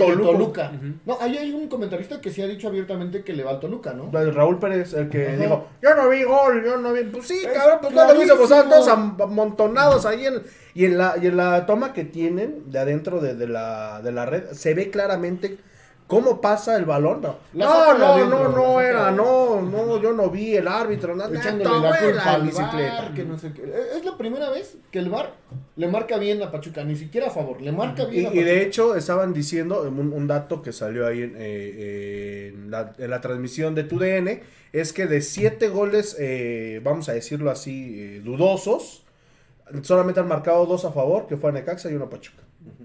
Ujú. 0.73 0.93
No, 1.05 1.17
ahí 1.21 1.37
hay 1.37 1.51
un 1.53 1.67
comentarista 1.67 2.19
que 2.19 2.29
sí 2.31 2.41
ha 2.41 2.47
dicho 2.47 2.67
abiertamente 2.67 3.23
que 3.23 3.33
le 3.33 3.43
va 3.43 3.51
al 3.51 3.59
Toluca, 3.59 3.93
¿no? 3.93 4.11
El 4.19 4.33
Raúl 4.33 4.59
Pérez, 4.59 4.93
el 4.93 5.09
que 5.09 5.27
Ajá. 5.27 5.37
dijo, 5.37 5.67
yo 5.81 5.95
no 5.95 6.09
vi 6.09 6.23
gol, 6.23 6.63
yo 6.65 6.77
no 6.77 6.93
vi. 6.93 7.03
Pues 7.03 7.27
sí, 7.27 7.39
Es 7.45 7.47
cabrón, 7.57 7.79
pues 7.81 7.93
no 7.93 8.07
lo 8.13 8.19
viste, 8.19 8.35
pues 8.35 8.49
todos 8.49 8.87
am- 8.87 9.17
amontonados 9.21 10.05
ahí 10.05 10.25
en, 10.25 10.41
y 10.73 10.85
en 10.85 10.97
la, 10.97 11.15
y 11.21 11.27
en 11.27 11.37
la 11.37 11.65
toma 11.65 11.93
que 11.93 12.03
tienen 12.05 12.71
de 12.71 12.79
adentro 12.79 13.19
de, 13.21 13.35
de 13.35 13.47
la, 13.47 14.01
de 14.01 14.11
la 14.11 14.25
red, 14.25 14.51
se 14.53 14.73
ve 14.73 14.89
claramente 14.89 15.57
cómo 16.11 16.41
pasa 16.41 16.75
el 16.77 16.85
balón. 16.85 17.21
No, 17.21 17.35
no, 17.53 17.97
no, 17.97 18.05
adentro, 18.13 18.49
no, 18.49 18.49
no 18.57 18.81
era, 18.81 19.11
no, 19.11 19.61
no, 19.61 20.01
yo 20.01 20.11
no 20.13 20.29
vi 20.29 20.55
el 20.55 20.67
árbitro, 20.67 21.15
no, 21.15 21.25
Echándole 21.25 21.79
la 21.89 21.99
culpa 21.99 22.31
al 22.33 22.41
bicicleta. 22.43 22.95
VAR, 23.01 23.13
que 23.13 23.23
no 23.23 23.37
sé 23.39 23.53
qué. 23.53 23.63
Es 23.97 24.05
la 24.05 24.17
primera 24.17 24.49
vez 24.49 24.77
que 24.91 24.99
el 24.99 25.09
VAR 25.09 25.33
le 25.75 25.87
marca 25.87 26.17
bien 26.17 26.43
a 26.43 26.51
Pachuca, 26.51 26.83
ni 26.83 26.95
siquiera 26.95 27.27
a 27.27 27.31
favor, 27.31 27.61
le 27.61 27.71
marca 27.71 28.05
bien 28.05 28.23
Y, 28.23 28.25
a 28.25 28.29
y 28.29 28.31
Pachuca. 28.35 28.45
de 28.45 28.61
hecho 28.61 28.95
estaban 28.95 29.33
diciendo 29.33 29.81
un, 29.83 30.13
un 30.13 30.27
dato 30.27 30.61
que 30.61 30.71
salió 30.73 31.07
ahí 31.07 31.23
en, 31.23 31.35
eh, 31.37 32.51
en 32.53 32.69
la, 32.71 32.93
en 32.97 33.09
la 33.09 33.21
transmisión 33.21 33.73
de 33.75 33.83
TUDN, 33.85 34.41
es 34.73 34.93
que 34.93 35.07
de 35.07 35.21
siete 35.21 35.69
goles, 35.69 36.15
eh, 36.19 36.79
vamos 36.83 37.09
a 37.09 37.13
decirlo 37.13 37.49
así, 37.51 37.95
eh, 37.99 38.21
dudosos, 38.23 39.03
solamente 39.83 40.19
han 40.19 40.27
marcado 40.27 40.65
dos 40.65 40.85
a 40.85 40.91
favor, 40.91 41.27
que 41.27 41.37
fue 41.37 41.49
a 41.49 41.53
Necaxa 41.53 41.89
y 41.89 41.93
uno 41.95 42.05
a 42.05 42.09
Pachuca. 42.09 42.43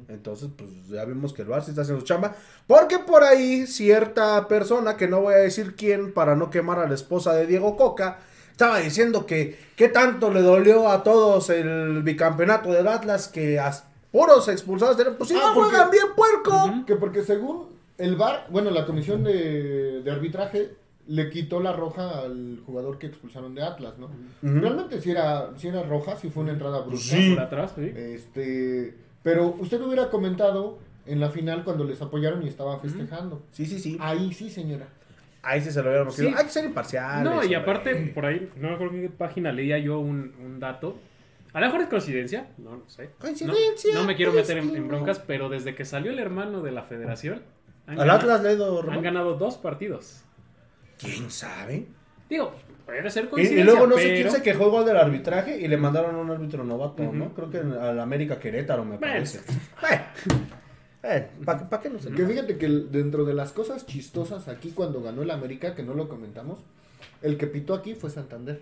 Entonces, 0.08 0.48
pues 0.56 0.70
ya 0.88 1.04
vimos 1.04 1.32
que 1.32 1.42
el 1.42 1.48
Barça 1.48 1.68
está 1.68 1.82
haciendo 1.82 2.00
su 2.00 2.06
chamba. 2.06 2.34
Porque 2.66 2.98
por 3.00 3.22
ahí 3.24 3.66
cierta 3.66 4.46
persona, 4.48 4.96
que 4.96 5.08
no 5.08 5.20
voy 5.20 5.34
a 5.34 5.38
decir 5.38 5.74
quién 5.76 6.12
para 6.12 6.36
no 6.36 6.50
quemar 6.50 6.78
a 6.78 6.88
la 6.88 6.94
esposa 6.94 7.34
de 7.34 7.46
Diego 7.46 7.76
Coca, 7.76 8.18
estaba 8.52 8.78
diciendo 8.78 9.26
que 9.26 9.58
qué 9.76 9.88
tanto 9.88 10.30
le 10.32 10.42
dolió 10.42 10.88
a 10.88 11.02
todos 11.02 11.50
el 11.50 12.02
bicampeonato 12.02 12.72
del 12.72 12.86
Atlas 12.88 13.28
que 13.28 13.58
a 13.58 13.72
puros 14.12 14.48
expulsados. 14.48 14.96
de- 14.96 15.06
Pues 15.10 15.28
si 15.28 15.36
Ah, 15.36 15.40
no 15.48 15.54
porque- 15.54 15.70
juegan 15.70 15.90
bien, 15.90 16.06
puerco. 16.14 16.84
Que 16.86 16.96
porque 16.96 17.22
según 17.22 17.66
el 17.98 18.16
VAR, 18.16 18.46
bueno, 18.50 18.70
la 18.70 18.86
comisión 18.86 19.24
de, 19.24 20.02
de 20.02 20.10
arbitraje 20.10 20.70
le 21.08 21.30
quitó 21.30 21.60
la 21.60 21.72
roja 21.72 22.20
al 22.20 22.60
jugador 22.66 22.98
que 22.98 23.06
expulsaron 23.06 23.54
de 23.54 23.62
Atlas, 23.62 23.94
¿no? 23.98 24.08
Realmente 24.42 25.00
si 25.00 25.10
era, 25.10 25.50
sí 25.56 25.68
era 25.68 25.82
roja, 25.82 26.16
si 26.16 26.30
fue 26.30 26.42
una 26.42 26.52
entrada 26.52 26.80
brusca. 26.80 27.16
Sí. 27.16 27.34
Por 27.34 27.44
atrás, 27.44 27.72
sí. 27.76 27.92
Este, 27.94 28.94
pero 29.26 29.56
usted 29.58 29.80
hubiera 29.80 30.08
comentado 30.08 30.78
en 31.04 31.18
la 31.18 31.30
final 31.30 31.64
cuando 31.64 31.82
les 31.82 32.00
apoyaron 32.00 32.44
y 32.44 32.48
estaban 32.48 32.80
festejando. 32.80 33.42
Sí, 33.50 33.66
sí, 33.66 33.80
sí. 33.80 33.96
Ahí 34.00 34.32
sí, 34.32 34.48
señora. 34.48 34.86
ahí 35.42 35.60
sí 35.60 35.72
se 35.72 35.82
lo 35.82 35.88
hubiéramos 35.88 36.14
Sí. 36.14 36.28
Hay 36.28 36.44
que 36.44 36.50
ser 36.50 36.64
imparciales. 36.64 37.24
No, 37.24 37.42
y 37.42 37.46
hombre. 37.46 37.56
aparte, 37.56 37.96
por 38.14 38.24
ahí, 38.24 38.48
no 38.54 38.68
me 38.68 38.74
acuerdo 38.76 38.94
en 38.94 39.02
qué 39.02 39.08
página 39.08 39.50
leía 39.50 39.78
yo 39.78 39.98
un, 39.98 40.32
un 40.40 40.60
dato. 40.60 40.96
A 41.52 41.58
lo 41.58 41.66
mejor 41.66 41.80
es 41.80 41.88
coincidencia, 41.88 42.50
no 42.58 42.76
lo 42.76 42.88
sé. 42.88 43.10
Coincidencia, 43.18 43.94
No, 43.94 44.02
no 44.02 44.06
me 44.06 44.14
quiero 44.14 44.32
meter 44.32 44.58
en, 44.58 44.86
broncas, 44.86 45.18
pero 45.18 45.48
desde 45.48 45.74
que 45.74 45.84
salió 45.84 46.12
el 46.12 46.20
hermano 46.20 46.62
de 46.62 46.70
la 46.70 46.84
federación, 46.84 47.42
han, 47.88 47.98
Al 47.98 48.06
ganado, 48.06 48.18
Atlas 48.20 48.42
le 48.44 48.48
ha 48.50 48.52
ido 48.52 48.88
han 48.88 49.02
ganado 49.02 49.34
dos 49.34 49.56
partidos. 49.56 50.22
¿Quién 51.00 51.32
sabe? 51.32 51.88
Digo, 52.30 52.54
puede 52.86 53.10
ser 53.10 53.28
Y, 53.36 53.62
luego 53.64 53.86
no 53.86 53.96
sé 53.96 54.02
pero- 54.04 54.14
quién 54.16 54.30
se 54.30 54.42
quejó 54.42 54.68
igual 54.68 54.86
del 54.86 54.96
arbitraje 54.96 55.60
y 55.60 55.68
le 55.68 55.76
mandaron 55.76 56.14
a 56.14 56.18
un 56.18 56.30
árbitro 56.30 56.64
novato. 56.64 57.02
¿no? 57.12 57.34
Creo 57.34 57.50
que 57.50 57.58
al 57.58 58.00
América 58.00 58.38
Querétaro, 58.38 58.84
me 58.84 58.96
Bueno. 58.96 59.12
parece. 59.14 59.40
¿Para 61.44 61.80
qué 61.82 61.90
no 61.90 61.98
se 62.00 62.10
Que 62.10 62.26
fíjate 62.26 62.56
que 62.58 62.68
dentro 62.68 63.24
de 63.24 63.34
las 63.34 63.52
cosas 63.52 63.86
chistosas 63.86 64.48
aquí 64.48 64.70
cuando 64.70 65.02
ganó 65.02 65.22
el 65.22 65.30
América, 65.30 65.74
que 65.74 65.82
no 65.82 65.94
lo 65.94 66.08
comentamos, 66.08 66.58
el 67.22 67.36
que 67.36 67.46
pitó 67.46 67.74
aquí 67.74 67.94
fue 67.94 68.10
Santander. 68.10 68.60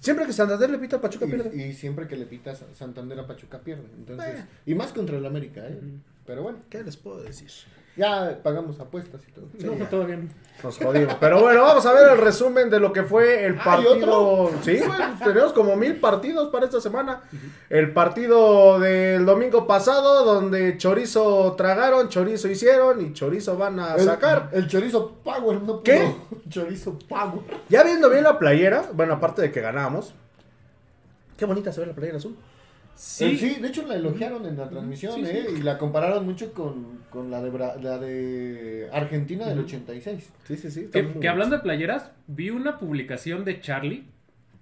Siempre 0.00 0.26
que 0.26 0.32
Santander 0.32 0.68
le 0.70 0.78
pita 0.78 0.96
a 0.96 1.00
Pachuca 1.00 1.26
pierde. 1.26 1.56
Y, 1.56 1.72
siempre 1.72 2.08
que 2.08 2.16
le 2.16 2.26
pitas 2.26 2.62
a 2.62 2.74
Santander 2.74 3.20
a 3.20 3.26
Pachuca 3.26 3.60
pierde. 3.60 3.84
Entonces, 3.96 4.32
Bueno. 4.32 4.46
y 4.66 4.74
más 4.74 4.92
contra 4.92 5.16
el 5.18 5.24
América, 5.26 5.60
¿eh? 5.68 5.78
Pero 6.26 6.42
bueno, 6.42 6.58
¿Qué 6.68 6.82
les 6.82 6.96
puedo 6.96 7.22
decir? 7.22 7.48
Ya 7.96 8.38
pagamos 8.42 8.78
apuestas 8.80 9.20
y 9.28 9.32
todo. 9.32 9.46
No, 9.76 9.86
todavía 9.86 10.16
no. 10.16 10.28
Nos 10.62 10.78
jodimos. 10.78 11.14
Pero 11.20 11.40
bueno, 11.42 11.62
vamos 11.62 11.84
a 11.84 11.92
ver 11.92 12.12
el 12.12 12.18
resumen 12.18 12.70
de 12.70 12.80
lo 12.80 12.90
que 12.92 13.02
fue 13.02 13.44
el 13.44 13.52
¿Hay 13.54 13.58
partido. 13.58 13.92
otro? 14.42 14.58
Sí, 14.62 14.78
güey, 14.78 14.88
pues 14.90 15.18
tenemos 15.20 15.52
como 15.52 15.76
mil 15.76 15.96
partidos 16.00 16.48
para 16.48 16.64
esta 16.64 16.80
semana. 16.80 17.20
El 17.68 17.92
partido 17.92 18.80
del 18.80 19.26
domingo 19.26 19.66
pasado, 19.66 20.24
donde 20.24 20.78
chorizo 20.78 21.54
tragaron, 21.58 22.08
chorizo 22.08 22.48
hicieron 22.48 23.04
y 23.04 23.12
chorizo 23.12 23.58
van 23.58 23.78
a 23.80 23.94
El- 23.96 24.04
sacar. 24.06 24.48
El, 24.52 24.66
chorizo 24.66 25.12
Power, 25.22 25.60
no 25.60 25.82
¿Qué? 25.82 26.14
Chorizo 26.48 26.98
Power. 27.08 27.40
Ya 27.68 27.82
viendo 27.82 28.08
bien 28.08 28.24
la 28.24 28.38
playera, 28.38 28.84
bueno, 28.94 29.14
aparte 29.14 29.42
de 29.42 29.52
que 29.52 29.60
ganamos. 29.60 30.14
Qué 31.36 31.44
bonita 31.44 31.70
se 31.70 31.80
ve 31.82 31.86
la 31.88 31.92
playera 31.92 32.16
azul. 32.16 32.34
Sí. 32.96 33.36
Sí, 33.36 33.54
sí, 33.54 33.60
de 33.60 33.68
hecho 33.68 33.86
la 33.86 33.94
elogiaron 33.96 34.46
en 34.46 34.56
la 34.56 34.68
transmisión, 34.68 35.14
Sí, 35.16 35.24
sí. 35.26 35.30
¿eh? 35.32 35.46
Y 35.58 35.62
la 35.62 35.76
compararon 35.78 36.24
mucho 36.24 36.52
con, 36.54 37.00
con 37.10 37.30
la, 37.30 37.42
de 37.42 37.52
Bra- 37.52 37.78
la 37.80 37.98
de 37.98 38.88
Argentina 38.92 39.46
del 39.46 39.58
86. 39.60 40.30
Sí, 40.48 40.56
sí, 40.56 40.70
sí. 40.70 40.88
que, 40.90 41.06
que 41.20 41.28
hablando 41.28 41.56
de 41.56 41.62
playeras, 41.62 42.10
vi 42.26 42.48
una 42.50 42.78
publicación 42.78 43.44
de 43.44 43.60
Charlie, 43.60 44.06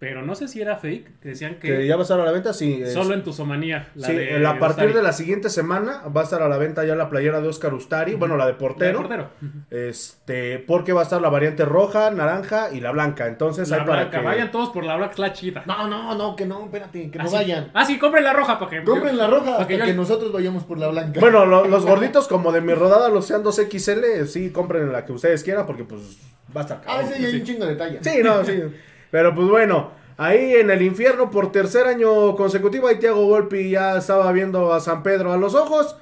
pero 0.05 0.21
no 0.23 0.35
sé 0.35 0.49
si 0.49 0.61
era 0.61 0.77
fake, 0.77 1.21
que 1.21 1.29
decían 1.31 1.55
que, 1.59 1.69
Que 1.69 1.87
ya 1.87 1.97
va 1.97 2.03
a 2.03 2.05
estar 2.05 2.21
a 2.21 2.25
la 2.25 2.31
venta, 2.31 2.53
sí. 2.53 2.81
es- 2.83 2.93
solo 2.93 3.15
en 3.15 3.23
Tuzomanía. 3.25 3.89
La 3.95 4.09
sí, 4.09 4.15
de 4.15 4.37
en- 4.37 4.45
a 4.47 4.59
partir 4.59 4.85
Ustari. 4.85 4.93
de 4.93 5.03
la 5.03 5.13
siguiente 5.15 5.49
semana 5.49 6.03
va 6.15 6.21
a 6.21 6.25
estar 6.25 6.43
a 6.43 6.49
la 6.49 6.59
venta 6.59 6.85
ya 6.85 6.95
la 6.95 7.09
playera 7.09 7.41
de 7.41 7.49
Oscar 7.49 7.73
Ustari, 7.73 8.15
bueno, 8.15 8.37
la 8.37 8.45
de 8.45 8.53
La 8.53 8.57
de 8.57 8.61
portero. 8.61 8.99
portero. 9.01 9.31
Este, 9.71 10.59
porque 10.59 10.93
va 10.93 11.01
a 11.01 11.03
estar 11.05 11.21
la 11.21 11.29
variante 11.31 11.65
roja, 11.65 12.11
naranja 12.11 12.71
y 12.73 12.81
la 12.81 12.91
blanca. 12.93 13.27
Entonces 13.27 13.69
La 13.71 13.77
hay 13.79 13.83
para 13.87 14.01
blanca, 14.03 14.19
que 14.21 14.25
vayan 14.25 14.51
todos 14.51 14.71
por 14.71 14.85
la 14.85 14.97
blanca, 14.97 15.15
la 15.19 15.33
chida. 15.33 15.63
No, 15.67 15.89
no, 15.89 16.15
no, 16.15 16.37
que 16.37 16.47
no, 16.47 16.65
espérate, 16.65 17.11
que 17.11 17.19
Ah, 17.19 17.23
no 17.25 17.29
sí. 17.31 17.35
vayan. 17.37 17.71
Ah, 17.75 17.85
sí, 17.85 17.99
compren 17.99 18.25
la 18.25 18.33
roja 18.33 18.59
para 18.59 18.71
que. 18.71 18.85
Compren 18.85 19.17
la 19.17 19.27
roja 19.27 19.57
para 19.59 19.67
que 19.67 19.95
nosotros 19.95 20.33
vayamos 20.33 20.65
por 20.65 20.79
la 20.79 20.89
blanca. 20.89 21.19
Bueno, 21.21 21.47
lo- 21.47 21.67
los 21.67 21.85
gorditos 21.87 22.29
como 22.29 22.53
de 22.53 22.61
mi 22.61 22.75
rodada, 22.75 23.09
los 23.09 23.27
sean 23.27 23.43
2XL, 23.43 24.27
sí, 24.27 24.51
compren 24.51 24.93
la 24.93 25.05
que 25.05 25.13
ustedes 25.13 25.43
quieran 25.43 25.67
porque 25.67 25.85
pues 25.85 26.19
va 26.57 26.61
a 26.61 26.65
estar 26.65 26.83
Ah, 26.87 27.03
sí, 27.05 27.25
hay 27.25 27.37
un 27.37 27.43
chingo 27.45 27.67
de 27.67 27.77
talla. 27.77 27.99
Sí, 28.03 28.21
no, 28.23 28.45
sí. 28.45 28.63
Pero 29.15 29.33
pues 29.33 29.47
bueno, 29.47 29.93
ahí 30.17 30.55
en 30.55 30.71
el 30.71 30.83
infierno 30.83 31.31
por 31.31 31.53
tercer 31.53 31.87
año 31.87 32.35
consecutivo, 32.35 32.89
ahí 32.89 32.97
Thiago 32.97 33.25
Volpi 33.27 33.71
ya 33.71 33.99
estaba 33.99 34.33
viendo 34.33 34.73
a 34.73 34.81
San 34.81 35.05
Pedro 35.05 35.33
a 35.33 35.37
los 35.37 35.55
ojos. 35.55 35.95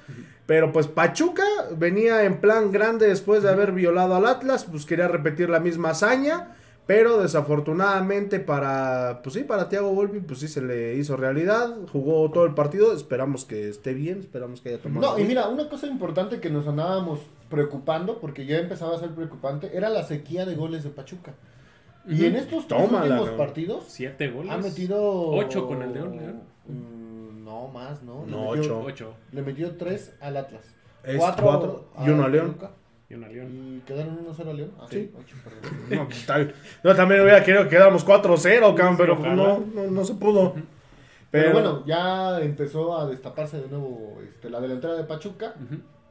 Pero 0.46 0.72
pues 0.72 0.86
Pachuca 0.86 1.44
venía 1.76 2.24
en 2.24 2.40
plan 2.40 2.72
grande 2.72 3.06
después 3.06 3.42
de 3.42 3.50
haber 3.50 3.72
violado 3.72 4.14
al 4.14 4.24
Atlas, 4.24 4.64
pues 4.64 4.86
quería 4.86 5.08
repetir 5.08 5.50
la 5.50 5.60
misma 5.60 5.90
hazaña. 5.90 6.56
Pero 6.86 7.18
desafortunadamente 7.18 8.40
para, 8.40 9.20
pues 9.22 9.34
sí, 9.34 9.44
para 9.44 9.68
Thiago 9.68 9.92
Volpi, 9.92 10.20
pues 10.20 10.40
sí 10.40 10.48
se 10.48 10.62
le 10.62 10.94
hizo 10.94 11.14
realidad. 11.18 11.68
Jugó 11.92 12.30
todo 12.30 12.46
el 12.46 12.54
partido, 12.54 12.94
esperamos 12.94 13.44
que 13.44 13.68
esté 13.68 13.92
bien, 13.92 14.20
esperamos 14.20 14.62
que 14.62 14.70
haya 14.70 14.78
tomado. 14.78 15.12
No, 15.12 15.18
y 15.18 15.24
mira, 15.24 15.48
una 15.48 15.68
cosa 15.68 15.86
importante 15.86 16.40
que 16.40 16.48
nos 16.48 16.66
andábamos 16.66 17.20
preocupando, 17.50 18.20
porque 18.20 18.46
ya 18.46 18.56
empezaba 18.56 18.96
a 18.96 19.00
ser 19.00 19.10
preocupante, 19.10 19.70
era 19.74 19.90
la 19.90 20.02
sequía 20.02 20.46
de 20.46 20.54
goles 20.54 20.82
de 20.82 20.88
Pachuca. 20.88 21.34
Y 22.08 22.24
en 22.26 22.36
estos 22.36 22.66
tres 22.66 22.80
Tómala, 22.82 23.04
últimos 23.14 23.30
¿no? 23.30 23.36
partidos 23.36 23.84
Siete 23.88 24.28
goles. 24.30 24.50
ha 24.52 24.56
metido... 24.58 25.28
Ocho 25.30 25.66
con 25.66 25.82
el 25.82 25.92
León, 25.92 26.16
León. 26.16 26.42
Mm, 26.66 27.44
no, 27.44 27.68
más, 27.68 28.02
¿no? 28.02 28.24
Le 28.26 28.30
No, 28.32 28.50
metió- 28.52 28.60
ocho. 28.60 28.80
Ocho. 28.84 29.14
Le 29.32 29.42
metió 29.42 29.76
tres 29.76 30.14
al 30.20 30.36
Atlas. 30.36 30.74
Es 31.04 31.16
cuatro 31.18 31.88
y 32.04 32.08
uno 32.10 32.24
a 32.24 32.28
León. 32.28 32.56
Y 33.08 33.14
una 33.14 33.28
León. 33.28 33.50
Y 33.52 33.80
quedaron 33.86 34.18
1-0 34.26 34.48
a 34.48 34.52
León. 34.54 34.70
Ah, 34.80 34.86
sí. 34.88 34.96
Sí. 34.96 35.10
ocho, 35.18 35.36
perdón. 35.44 35.78
No, 35.90 36.06
pues. 36.08 36.54
Yo 36.82 36.96
también 36.96 37.20
hubiera 37.20 37.44
querido 37.44 37.64
que 37.64 37.70
quedáramos 37.70 38.06
4-0, 38.06 38.74
cabrón, 38.74 38.96
Sí, 38.96 38.96
pero 38.98 39.16
pues, 39.18 39.26
ojalá. 39.26 39.42
no, 39.42 39.64
no, 39.74 39.90
no 39.90 40.04
se 40.04 40.14
pudo. 40.14 40.54
Pero, 41.30 41.52
bueno, 41.52 41.84
ya 41.86 42.40
empezó 42.40 42.96
a 42.98 43.06
destaparse 43.06 43.60
de 43.60 43.68
nuevo 43.68 44.18
este, 44.28 44.48
la 44.50 44.60
delantera 44.60 44.94
de 44.94 45.04
Pachuca. 45.04 45.54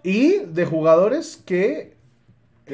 Y 0.03 0.39
de 0.45 0.65
jugadores 0.65 1.37
que. 1.45 1.95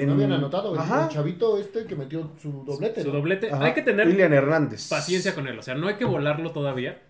Que 0.01 0.05
no 0.05 0.13
habían 0.13 0.31
anotado. 0.31 0.73
El, 0.73 1.09
chavito 1.09 1.57
este 1.57 1.85
que 1.85 1.95
metió 1.95 2.31
su 2.41 2.63
doblete. 2.65 3.01
Su 3.01 3.07
¿no? 3.07 3.15
doblete. 3.15 3.51
Ajá. 3.51 3.65
Hay 3.65 3.73
que 3.73 3.81
tener 3.81 4.07
William 4.07 4.33
Hernández. 4.33 4.87
paciencia 4.89 5.33
con 5.33 5.47
él. 5.47 5.57
O 5.59 5.63
sea, 5.63 5.75
no 5.75 5.87
hay 5.87 5.95
que 5.95 6.05
volarlo 6.05 6.51
todavía. 6.51 7.01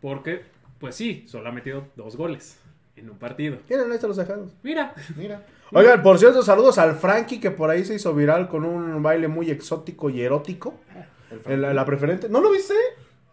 Porque, 0.00 0.42
pues 0.78 0.94
sí, 0.94 1.24
solo 1.26 1.48
ha 1.48 1.52
metido 1.52 1.84
dos 1.96 2.16
goles 2.16 2.58
en 2.96 3.10
un 3.10 3.18
partido. 3.18 3.58
Miren, 3.68 3.88
ahí 3.88 3.94
están 3.94 4.08
los 4.08 4.16
dejados. 4.16 4.52
Mira. 4.62 4.94
Mira. 5.16 5.46
Oigan, 5.72 6.02
por 6.02 6.18
cierto, 6.18 6.42
saludos 6.42 6.78
al 6.78 6.96
Frankie 6.96 7.40
que 7.40 7.50
por 7.50 7.70
ahí 7.70 7.84
se 7.84 7.94
hizo 7.94 8.14
viral 8.14 8.48
con 8.48 8.64
un 8.64 9.02
baile 9.02 9.28
muy 9.28 9.50
exótico 9.50 10.10
y 10.10 10.22
erótico. 10.22 10.74
El 11.30 11.52
En 11.52 11.62
la, 11.62 11.74
la 11.74 11.84
preferente. 11.84 12.28
¿No 12.28 12.40
lo 12.40 12.50
viste? 12.50 12.74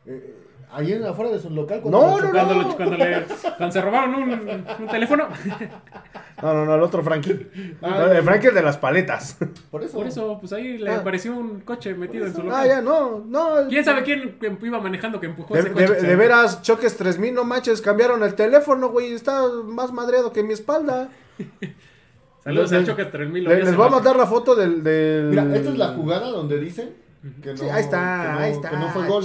Eh, 0.06 0.45
ahí 0.76 0.94
en 0.94 1.04
afuera 1.06 1.32
de 1.32 1.40
su 1.40 1.50
local. 1.50 1.82
No, 1.86 1.90
lo 1.90 2.08
no, 2.08 2.18
chocaron. 2.18 2.32
Cuando, 2.32 2.54
lo- 2.56 2.76
cuando 2.78 2.98
le, 2.98 3.24
cuando 3.58 3.72
se 3.72 3.82
robaron 3.82 4.16
un, 4.16 4.32
un 4.80 4.88
teléfono. 4.88 5.28
No, 6.42 6.54
no, 6.54 6.66
no, 6.66 6.76
el 6.76 6.82
otro 6.82 7.02
Frankie. 7.02 7.48
Ah, 7.82 8.08
el 8.14 8.22
Frankie 8.22 8.48
es 8.50 8.54
de 8.54 8.62
las 8.62 8.76
paletas. 8.78 9.38
Por 9.72 9.82
eso. 9.84 9.98
Por 9.98 10.06
eso, 10.06 10.38
pues 10.38 10.52
ahí 10.52 10.78
le 10.78 10.92
Ah. 10.92 10.98
apareció 10.98 11.32
un 11.32 11.62
coche 11.62 11.94
metido 11.94 12.26
en 12.26 12.34
su 12.36 12.42
Ah, 12.42 12.44
local. 12.44 12.68
ya, 12.68 12.82
no, 12.82 13.24
no. 13.26 13.50
¿Quién 13.70 13.86
sabe 13.86 14.04
quién 14.04 14.38
iba 14.62 14.80
manejando 14.82 15.22
que 15.22 15.28
empujó 15.28 15.54
De, 15.54 15.62
ese 15.62 15.72
coche? 15.72 15.88
de- 15.94 16.02
de 16.02 16.16
veras, 16.18 16.62
choques 16.62 16.98
3000, 16.98 17.34
no 17.34 17.46
manches, 17.46 17.82
cambiaron 17.82 18.22
el 18.22 18.36
teléfono, 18.36 18.90
güey. 18.90 19.14
Está 19.14 19.44
más 19.64 19.94
madreado 19.94 20.34
que 20.34 20.44
mi 20.44 20.54
espalda. 20.54 21.08
Saludos 22.44 22.72
Les- 22.72 22.80
al 22.82 22.86
Choque 22.86 23.06
3000. 23.06 23.44
lo 23.44 23.50
Le- 23.50 23.56
vi 23.56 23.62
les 23.62 23.70
hace 23.70 23.78
voy 23.78 23.88
a 23.88 23.92
mandar 23.92 24.16
la 24.18 24.28
foto 24.28 24.56
del. 24.56 24.84
del- 24.84 25.28
Mira, 25.30 25.44
esta 25.56 25.70
es 25.70 25.78
la 25.78 25.88
jugada 25.94 26.28
donde 26.30 26.60
dicen 26.60 26.96
que 27.42 27.52
no, 27.52 27.58
Sí, 27.58 27.66
ahí 27.70 27.82
está, 27.82 28.22
que 28.28 28.32
no, 28.34 28.40
ahí 28.40 28.52
está. 28.52 28.70
que 28.72 28.76
no 28.78 28.90
fue 28.90 29.08
gol. 29.08 29.24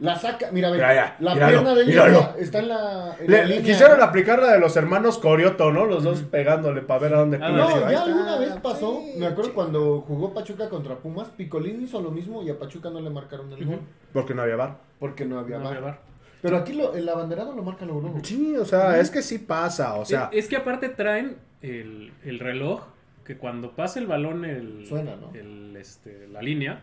La 0.00 0.16
saca, 0.18 0.50
mira, 0.50 0.70
ve, 0.70 0.78
Mira, 0.78 0.92
ya, 0.94 1.16
la 1.20 1.34
míralo, 1.34 1.52
pierna 1.52 1.74
de 1.76 1.82
ella 1.82 1.90
míralo. 1.90 2.18
está, 2.18 2.38
está 2.38 2.58
en 2.58 2.68
la, 2.68 3.16
en 3.20 3.30
la 3.30 3.36
Le- 3.38 3.46
línea. 3.46 3.62
quisieron 3.62 4.02
aplicar 4.02 4.40
la 4.42 4.52
de 4.52 4.58
los 4.58 4.76
hermanos 4.76 5.18
Corioto, 5.18 5.70
¿no? 5.72 5.84
Los 5.86 6.02
dos 6.02 6.22
pegándole 6.22 6.82
para 6.82 7.00
ver 7.00 7.14
a 7.14 7.18
dónde 7.20 7.38
Ah, 7.40 7.48
No, 7.50 7.80
ya 7.80 7.86
Ahí 7.88 7.94
alguna 7.94 8.32
está, 8.34 8.38
vez 8.54 8.60
pasó, 8.60 9.00
sí, 9.04 9.18
me 9.20 9.26
acuerdo 9.26 9.54
cuando 9.54 10.00
jugó 10.00 10.34
Pachuca 10.34 10.68
contra 10.68 10.96
Pumas, 10.96 11.28
Picolín 11.28 11.80
hizo 11.80 12.00
lo 12.02 12.10
mismo 12.10 12.42
y 12.42 12.50
a 12.50 12.58
Pachuca 12.58 12.90
no 12.90 13.00
le 13.00 13.08
marcaron 13.10 13.52
el 13.52 13.64
gol, 13.64 13.80
Porque 14.12 14.34
no 14.34 14.42
había 14.42 14.56
bar. 14.56 14.78
porque 14.98 15.24
no 15.26 15.38
había 15.38 15.58
No, 15.58 15.70
VAR. 15.70 16.00
Pero 16.42 16.56
aquí 16.58 16.72
lo, 16.74 16.94
el 16.94 17.08
abanderado 17.08 17.54
lo 17.54 17.62
marca 17.62 17.84
luego. 17.86 18.00
luego. 18.02 18.18
Sí, 18.24 18.56
o 18.56 18.64
sea, 18.64 18.98
es 18.98 19.10
que 19.10 19.22
sí 19.22 19.38
pasa, 19.38 19.94
o 19.94 20.04
sea. 20.04 20.28
es, 20.32 20.44
es 20.44 20.48
que 20.50 20.56
aparte 20.56 20.88
traen 20.88 21.36
el, 21.62 22.12
el 22.24 22.40
reloj 22.40 22.82
que 23.24 23.38
cuando 23.38 23.70
pasa 23.70 24.00
el 24.00 24.06
balón 24.08 24.44
el, 24.44 24.84
Suena, 24.86 25.14
¿no? 25.16 25.30
el, 25.34 25.74
este, 25.76 26.26
la 26.28 26.42
línea, 26.42 26.82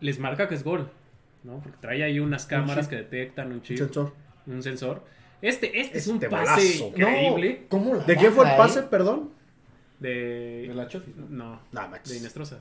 les 0.00 0.18
marca 0.18 0.48
que 0.48 0.56
es 0.56 0.64
gol. 0.64 0.90
¿No? 1.44 1.60
Porque 1.60 1.78
trae 1.80 2.02
ahí 2.02 2.20
unas 2.20 2.46
cámaras 2.46 2.88
que 2.88 2.96
detectan 2.96 3.52
un 3.52 3.62
chip, 3.62 3.78
sensor. 3.78 4.12
un 4.46 4.62
sensor. 4.62 5.04
Este, 5.42 5.80
este 5.80 5.98
es 5.98 6.06
un 6.06 6.16
Este 6.16 6.28
pase 6.28 6.50
balazo. 6.80 6.86
increíble. 6.88 7.58
No, 7.62 7.68
¿cómo 7.68 7.94
la 7.94 8.04
¿De 8.04 8.16
quién 8.16 8.32
fue 8.32 8.44
el 8.44 8.50
baja, 8.50 8.62
pase, 8.62 8.80
eh? 8.80 8.84
perdón? 8.90 9.30
De... 9.98 10.66
De 10.68 10.74
la 10.74 10.86
Chofis, 10.88 11.16
¿no? 11.16 11.26
No, 11.28 11.60
Nah, 11.72 11.88
de 11.88 12.16
Inestrosa. 12.16 12.60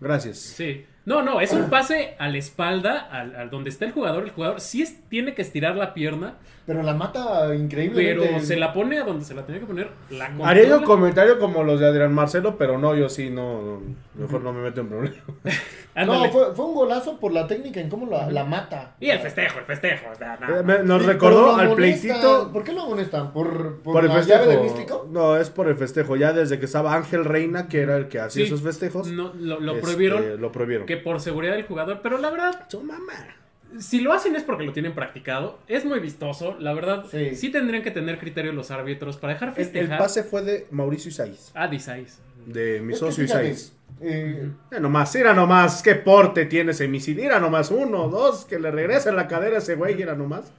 Gracias. 0.00 0.38
Sí. 0.38 0.84
No, 1.06 1.22
no, 1.22 1.40
es 1.40 1.52
un 1.52 1.70
pase 1.70 2.14
a 2.18 2.28
la 2.28 2.36
espalda, 2.38 2.98
al, 3.10 3.34
al 3.34 3.50
donde 3.50 3.70
está 3.70 3.84
el 3.86 3.92
jugador. 3.92 4.24
El 4.24 4.30
jugador 4.30 4.60
sí 4.60 4.82
es- 4.82 5.00
tiene 5.08 5.34
que 5.34 5.42
estirar 5.42 5.74
la 5.74 5.94
pierna, 5.94 6.34
Pero 6.66 6.82
la 6.82 6.94
mata 6.94 7.52
increíblemente. 7.54 8.26
pero 8.28 8.40
se 8.44 8.56
la 8.56 8.72
pone 8.72 8.98
a 8.98 9.04
donde 9.04 9.24
se 9.24 9.34
la 9.34 9.44
tenía 9.46 9.60
que 9.60 9.66
poner. 9.66 9.88
La 10.10 10.30
Haría 10.44 10.68
yo 10.68 10.78
un 10.78 10.84
comentario 10.84 11.38
como 11.38 11.64
los 11.64 11.80
de 11.80 11.86
Adrián 11.86 12.12
Marcelo, 12.14 12.56
pero 12.58 12.78
no, 12.78 12.94
yo 12.94 13.08
sí, 13.08 13.30
no. 13.30 13.62
no, 13.62 13.80
Mejor 14.14 14.42
no 14.42 14.52
me 14.52 14.60
meto 14.62 14.82
en 14.82 14.88
problemas. 14.88 15.18
No, 16.06 16.30
fue, 16.30 16.54
fue 16.54 16.64
un 16.66 16.74
golazo 16.74 17.18
por 17.18 17.32
la 17.32 17.46
técnica 17.48 17.80
en 17.80 17.90
cómo 17.90 18.06
la, 18.06 18.30
la 18.30 18.44
mata. 18.44 18.94
Y 19.00 19.10
el 19.10 19.18
festejo, 19.18 19.58
el 19.58 19.64
festejo. 19.64 20.06
o 20.10 20.14
sea, 20.14 20.38
nada 20.40 20.62
más. 20.62 20.64
me- 20.64 20.84
Nos 20.84 21.04
recordó 21.04 21.56
al 21.56 21.74
pleitito. 21.74 22.50
¿Por 22.52 22.62
qué 22.62 22.72
lo 22.72 22.82
amonestan? 22.82 23.32
¿Por, 23.32 23.80
por, 23.82 23.94
Por 23.94 24.04
el 24.04 24.08
la 24.10 24.20
llave 24.22 24.46
de 24.46 24.52
festejo. 24.58 24.62
místico? 24.62 25.08
No, 25.10 25.36
es 25.36 25.50
por 25.50 25.68
el 25.68 25.74
festejo. 25.74 26.14
Ya 26.16 26.32
desde 26.32 26.58
que 26.60 26.64
estaba 26.66 26.94
Ángel 26.94 27.24
Reina, 27.24 27.66
que 27.68 27.80
era 27.82 27.96
el 27.96 28.06
que 28.08 28.20
hacía 28.20 28.44
Sí. 28.46 28.46
esos 28.46 28.62
festejos. 28.62 29.08
No, 29.08 29.32
lo, 29.34 29.58
lo 29.60 29.72
este, 29.72 29.82
prohibieron 29.82 30.40
Lo 30.40 30.52
prohibieron. 30.52 30.86
que 30.86 30.96
por 31.02 31.20
seguridad 31.20 31.54
del 31.54 31.64
jugador, 31.64 32.00
pero 32.02 32.18
la 32.18 32.30
verdad, 32.30 32.66
Su 32.68 32.82
mamá. 32.82 33.36
si 33.78 34.00
lo 34.00 34.12
hacen 34.12 34.34
es 34.36 34.42
porque 34.42 34.64
lo 34.64 34.72
tienen 34.72 34.94
practicado. 34.94 35.58
Es 35.68 35.84
muy 35.84 36.00
vistoso, 36.00 36.56
la 36.58 36.72
verdad. 36.74 37.04
Sí, 37.10 37.34
Sí. 37.36 37.50
tendrían 37.50 37.82
que 37.82 37.90
tener 37.90 38.18
criterio 38.18 38.52
los 38.52 38.70
árbitros 38.70 39.16
para 39.16 39.32
dejar 39.34 39.48
El, 39.50 39.54
el 39.56 39.64
festejar. 39.64 39.98
pase 39.98 40.22
fue 40.24 40.42
de 40.42 40.66
Mauricio 40.70 41.08
Isaías. 41.10 41.52
Ah, 41.54 41.68
de 41.68 41.76
Isaías. 41.76 42.20
De 42.46 42.80
mi 42.80 42.94
Es 42.94 42.98
socio 42.98 43.24
Isaías. 43.24 43.72
Eh, 44.00 44.48
Mira 44.70 44.80
nomás, 44.80 45.14
mira 45.14 45.34
nomás, 45.34 45.82
qué 45.82 45.94
porte 45.94 46.46
tiene 46.46 46.70
ese 46.70 46.88
misil. 46.88 47.16
Mira 47.16 47.38
nomás, 47.38 47.70
uno, 47.70 48.08
dos, 48.08 48.44
que 48.46 48.58
le 48.58 48.70
regresa 48.70 49.10
en 49.10 49.16
la 49.16 49.28
cadera 49.28 49.56
a 49.56 49.58
ese 49.58 49.74
güey, 49.74 49.94
mira 49.94 50.14
nomás. 50.14 50.52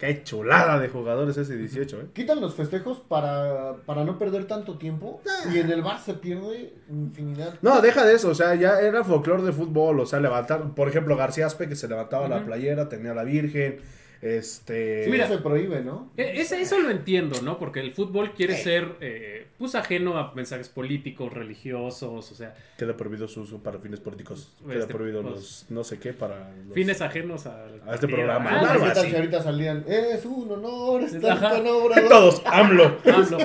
Qué 0.00 0.24
chulada 0.24 0.78
de 0.78 0.88
jugadores 0.88 1.36
ese 1.36 1.56
18, 1.56 2.00
eh. 2.00 2.04
quitan 2.14 2.40
los 2.40 2.54
festejos 2.54 3.00
para, 3.00 3.74
para 3.84 4.02
no 4.02 4.18
perder 4.18 4.46
tanto 4.46 4.78
tiempo. 4.78 5.20
Y 5.52 5.58
en 5.58 5.70
el 5.70 5.82
bar 5.82 6.00
se 6.00 6.14
pierde 6.14 6.72
infinidad. 6.88 7.54
No, 7.60 7.82
deja 7.82 8.04
de 8.06 8.14
eso, 8.14 8.30
o 8.30 8.34
sea, 8.34 8.54
ya 8.54 8.80
era 8.80 9.04
folclore 9.04 9.42
de 9.42 9.52
fútbol, 9.52 10.00
o 10.00 10.06
sea, 10.06 10.18
levantar, 10.18 10.74
por 10.74 10.88
ejemplo, 10.88 11.16
García 11.18 11.44
Aspe 11.46 11.68
que 11.68 11.76
se 11.76 11.86
levantaba 11.86 12.28
la 12.28 12.36
Ujú. 12.38 12.46
playera, 12.46 12.88
tenía 12.88 13.12
la 13.12 13.24
Virgen, 13.24 13.80
este... 14.22 15.04
Sí, 15.04 15.10
Mira. 15.10 15.26
se 15.28 15.38
prohíbe, 15.38 15.82
¿no? 15.82 16.10
E- 16.16 16.40
eso 16.40 16.78
lo 16.78 16.90
entiendo, 16.90 17.40
¿no? 17.42 17.58
Porque 17.58 17.80
el 17.80 17.92
fútbol 17.92 18.32
quiere 18.34 18.56
ser, 18.56 18.96
eh, 19.00 19.46
pues, 19.58 19.74
ajeno 19.74 20.18
a 20.18 20.32
mensajes 20.34 20.68
políticos, 20.68 21.32
religiosos, 21.32 22.30
o 22.30 22.34
sea, 22.34 22.54
Queda 22.76 22.96
prohibido 22.96 23.28
su 23.28 23.42
uso 23.42 23.58
para 23.62 23.78
fines 23.78 24.00
políticos, 24.00 24.52
queda 24.66 24.80
Este, 24.80 24.92
prohibido 24.94 25.22
pues, 25.22 25.34
los, 25.34 25.66
no 25.70 25.84
sé 25.84 25.98
qué, 25.98 26.12
para 26.12 26.50
los... 26.66 26.74
fines 26.74 27.00
ajenos 27.00 27.46
al 27.46 27.80
A 27.86 27.94
este 27.94 28.08
programa. 28.08 28.50
Ah, 28.50 28.72
Algo 28.72 28.84
¿Qué 28.84 28.90
tal 28.90 28.98
así. 28.98 29.10
si 29.10 29.16
ahorita 29.16 29.42
salían? 29.42 29.84
Es 29.88 30.24
un 30.26 30.50
honor 30.52 31.02
estar 31.02 31.32
Ajá. 31.32 31.50
con 31.56 31.66
Obrador. 31.66 32.08
Todos, 32.08 32.42
AMLO. 32.44 32.96
AMLO. 33.04 33.38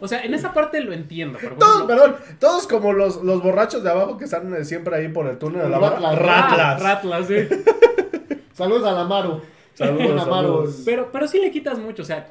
O 0.00 0.06
sea, 0.08 0.22
en 0.22 0.32
esa 0.32 0.54
parte 0.54 0.80
lo 0.80 0.92
entiendo, 0.92 1.38
pero 1.40 1.56
Todos, 1.56 1.76
ejemplo- 1.82 1.86
perdón, 1.88 2.16
todos 2.38 2.66
como 2.66 2.92
los, 2.92 3.22
los 3.22 3.42
borrachos 3.42 3.82
de 3.82 3.90
abajo 3.90 4.16
que 4.16 4.24
están 4.24 4.54
eh, 4.54 4.64
siempre 4.64 4.96
ahí 4.96 5.08
por 5.08 5.26
el 5.26 5.38
túnel 5.38 5.62
de 5.62 5.68
la 5.68 5.78
barra. 5.78 5.96
Ratlas. 6.12 6.18
Ratlas. 6.18 6.60
Ah, 6.60 6.78
Ratlas, 6.94 7.26
sí. 7.26 7.34
Saludos 8.54 8.84
al 8.86 8.98
Amaro. 8.98 9.42
Saludos, 9.78 10.24
saludos. 10.24 10.82
Pero, 10.84 11.10
pero 11.12 11.26
sí 11.28 11.38
le 11.40 11.50
quitas 11.50 11.78
mucho, 11.78 12.02
o 12.02 12.04
sea, 12.04 12.26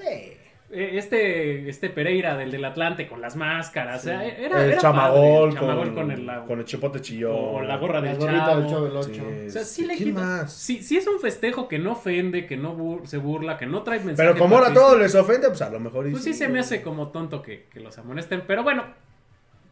eh, 0.69 0.95
este, 0.97 1.69
este 1.69 1.89
Pereira 1.89 2.35
del 2.35 2.51
del 2.51 2.65
Atlante 2.65 3.07
con 3.07 3.21
las 3.21 3.37
máscaras, 3.37 4.01
o 4.01 4.03
sea, 4.03 4.25
era, 4.25 4.65
el 4.65 4.71
era 4.71 4.81
chamagol, 4.81 5.15
padre, 5.21 5.47
el 5.49 5.53
chamagol 5.55 5.85
con, 5.85 5.95
con, 5.95 6.11
el, 6.11 6.45
con 6.45 6.59
el 6.59 6.65
chipote 6.65 6.99
chillón. 6.99 7.31
o 7.33 7.61
la 7.61 7.77
gorra 7.77 8.01
La 8.01 8.09
del 8.09 8.17
gorrita 8.17 8.45
chavo. 8.47 8.59
del 8.61 8.69
Chavo 8.69 8.83
del 8.85 9.03
Sí, 9.03 9.11
Ocho. 9.11 9.23
O 9.47 9.49
sea, 9.49 9.63
sí 9.63 9.85
le 9.85 9.95
¿quién 9.95 10.09
quita. 10.09 10.19
más? 10.21 10.51
Sí, 10.53 10.83
sí 10.83 10.97
es 10.97 11.07
un 11.07 11.19
festejo 11.21 11.69
que 11.69 11.79
no 11.79 11.93
ofende, 11.93 12.45
que 12.45 12.57
no 12.57 12.75
bur- 12.75 13.05
se 13.05 13.17
burla, 13.17 13.57
que 13.57 13.65
no 13.65 13.83
trae 13.83 13.99
mensaje. 13.99 14.27
Pero 14.29 14.37
como 14.37 14.57
ahora 14.57 14.73
todo 14.73 14.97
les 14.97 15.15
ofende, 15.15 15.47
pues 15.47 15.61
a 15.61 15.69
lo 15.69 15.79
mejor... 15.79 16.11
Pues 16.11 16.23
sí 16.23 16.33
se 16.33 16.49
me 16.49 16.59
hace 16.59 16.81
como 16.81 17.09
tonto 17.09 17.41
que, 17.41 17.67
que 17.71 17.79
los 17.79 17.97
amonesten. 17.97 18.43
Pero 18.45 18.63
bueno, 18.63 18.83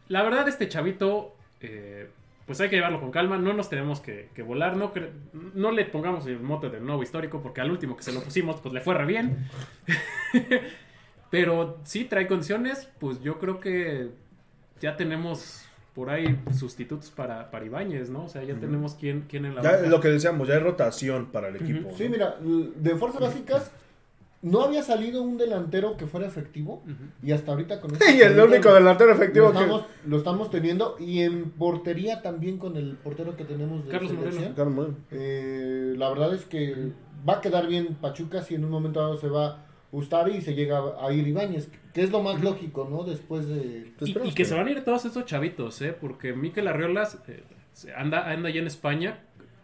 la 0.08 0.22
verdad, 0.22 0.48
este 0.48 0.66
chavito, 0.66 1.34
eh, 1.60 2.08
pues 2.46 2.60
hay 2.60 2.68
que 2.70 2.76
llevarlo 2.76 3.00
con 3.00 3.10
calma. 3.10 3.36
No 3.38 3.52
nos 3.52 3.68
tenemos 3.68 4.00
que, 4.00 4.30
que 4.34 4.42
volar. 4.42 4.76
No, 4.76 4.94
cre- 4.94 5.10
no 5.54 5.72
le 5.72 5.84
pongamos 5.84 6.26
el 6.26 6.40
mote 6.40 6.70
de 6.70 6.80
nuevo 6.80 7.02
histórico, 7.02 7.42
porque 7.42 7.60
al 7.60 7.70
último 7.70 7.96
que 7.96 8.02
se 8.04 8.12
lo 8.12 8.22
pusimos, 8.22 8.60
pues 8.60 8.72
le 8.72 8.80
fue 8.80 8.94
re 8.94 9.04
bien. 9.06 9.48
Pero 11.30 11.80
sí 11.84 12.04
trae 12.04 12.26
condiciones. 12.26 12.88
Pues 12.98 13.20
yo 13.20 13.38
creo 13.38 13.60
que 13.60 14.10
ya 14.80 14.96
tenemos 14.96 15.64
por 15.94 16.10
ahí 16.10 16.38
sustitutos 16.56 17.10
para, 17.10 17.50
para 17.50 17.64
Ibáñez, 17.64 18.10
¿no? 18.10 18.24
O 18.24 18.28
sea, 18.28 18.44
ya 18.44 18.54
tenemos 18.54 18.94
quien, 18.94 19.22
quien 19.22 19.46
en 19.46 19.54
la 19.54 19.62
Ya 19.62 19.70
es 19.78 19.88
lo 19.88 19.98
que 19.98 20.08
decíamos, 20.08 20.46
ya 20.46 20.54
hay 20.54 20.60
rotación 20.60 21.26
para 21.32 21.48
el 21.48 21.56
equipo. 21.56 21.90
Sí, 21.96 22.04
¿no? 22.04 22.10
mira, 22.10 22.36
de 22.40 22.94
fuerzas 22.96 23.22
básicas 23.22 23.72
no 24.42 24.62
había 24.62 24.82
salido 24.82 25.22
un 25.22 25.38
delantero 25.38 25.96
que 25.96 26.06
fuera 26.06 26.26
efectivo. 26.26 26.82
Y 27.22 27.32
hasta 27.32 27.52
ahorita 27.52 27.80
con 27.80 27.92
este 27.92 28.14
Y 28.16 28.20
el 28.20 28.38
único 28.38 28.68
lo- 28.68 28.74
delantero 28.76 29.10
lo 29.10 29.16
efectivo 29.16 29.50
que... 29.52 29.58
estamos, 29.58 29.84
lo 30.06 30.16
estamos 30.16 30.50
teniendo. 30.50 30.96
Y 31.00 31.20
en 31.22 31.50
portería 31.50 32.22
también 32.22 32.58
con 32.58 32.76
el 32.76 32.96
portero 32.96 33.36
que 33.36 33.44
tenemos 33.44 33.84
de 33.84 33.90
Carlos 33.90 34.12
bien. 34.36 34.96
Eh, 35.10 35.94
la 35.96 36.08
verdad 36.10 36.34
es 36.34 36.44
que 36.44 36.92
va 37.28 37.34
a 37.34 37.40
quedar 37.40 37.66
bien 37.66 37.96
Pachuca 38.00 38.42
si 38.42 38.54
en 38.54 38.64
un 38.64 38.70
momento 38.70 39.00
dado 39.00 39.16
se 39.16 39.28
va 39.28 39.64
Ustari 39.92 40.36
y 40.36 40.40
se 40.42 40.54
llega 40.54 40.80
a 41.00 41.12
ir 41.12 41.26
Ibáñez, 41.26 41.70
que 41.94 42.02
es 42.02 42.10
lo 42.10 42.22
más 42.22 42.40
lógico, 42.42 42.86
¿no? 42.90 43.04
Después 43.04 43.48
de... 43.48 43.92
Pues 43.98 44.10
Y, 44.24 44.32
que 44.32 44.44
se 44.44 44.54
van 44.54 44.66
a 44.66 44.70
ir 44.70 44.84
todos 44.84 45.04
estos 45.06 45.24
chavitos, 45.24 45.80
¿eh? 45.80 45.96
Porque 45.98 46.34
Mikel 46.34 46.68
Arriolas 46.68 47.18
eh, 47.28 47.42
se 47.72 47.94
anda, 47.94 48.30
anda 48.30 48.48
allá 48.48 48.60
en 48.60 48.66
España, 48.66 49.20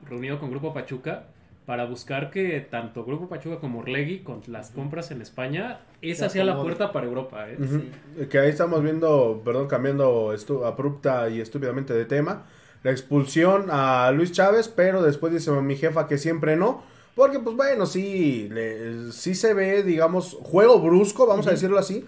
reunido 0.09 0.39
con 0.39 0.51
Grupo 0.51 0.73
Pachuca, 0.73 1.27
para 1.67 1.85
buscar 1.85 2.31
que 2.31 2.61
tanto 2.61 3.05
Grupo 3.05 3.29
Pachuca 3.29 3.59
como 3.61 3.81
Orlegui, 3.81 4.21
con 4.21 4.41
las 4.49 4.71
compras 4.71 5.11
en 5.13 5.23
España, 5.23 5.81
esa 6.01 6.27
Se 6.29 6.35
sea 6.35 6.45
la 6.45 6.61
puerta 6.61 6.91
para 6.93 7.07
Europa, 7.07 7.49
¿eh? 7.49 7.57
Ujú. 7.61 8.29
Que 8.29 8.39
ahí 8.41 8.49
estamos 8.51 8.83
viendo, 8.83 9.43
perdón, 9.45 9.69
cambiando 9.69 10.35
abrupta 10.65 11.29
y 11.29 11.41
estúpidamente 11.41 11.95
de 11.95 12.05
tema, 12.05 12.45
la 12.83 12.91
expulsión 12.91 13.67
a 13.71 14.11
Luis 14.11 14.33
Chávez, 14.33 14.67
pero 14.69 15.03
después 15.03 15.33
dice 15.33 15.53
mi 15.53 15.77
jefa 15.77 16.09
que 16.09 16.19
siempre 16.19 16.57
no, 16.57 16.83
porque 17.15 17.39
pues 17.39 17.55
bueno, 17.55 17.87
sí, 17.87 18.49
le- 18.51 19.13
sí 19.13 19.35
se 19.37 19.55
ve, 19.55 19.85
digamos, 19.85 20.37
juego 20.43 20.81
brusco, 20.81 21.27
vamos 21.27 21.47
a 21.47 21.51
decirlo 21.51 21.79
así, 21.79 22.05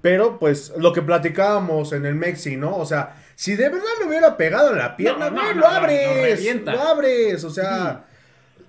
pero 0.00 0.38
pues 0.38 0.74
lo 0.78 0.92
que 0.92 1.02
platicábamos 1.02 1.92
en 1.92 2.06
el 2.06 2.14
Mexi, 2.14 2.56
¿no? 2.56 2.76
O 2.76 2.84
sea, 2.84 3.16
si 3.34 3.56
de 3.56 3.68
verdad 3.68 3.82
le 4.00 4.06
hubiera 4.06 4.36
pegado 4.36 4.70
en 4.70 4.78
la 4.78 4.96
pierna, 4.96 5.28
No, 5.30 5.42
no, 5.42 5.54
no, 5.54 5.60
lo 5.60 5.66
abres, 5.66 6.06
lo 6.06 6.22
revienta. 6.22 6.72
lo 6.72 6.80
abres, 6.82 7.42
o 7.42 7.50
sea... 7.50 8.04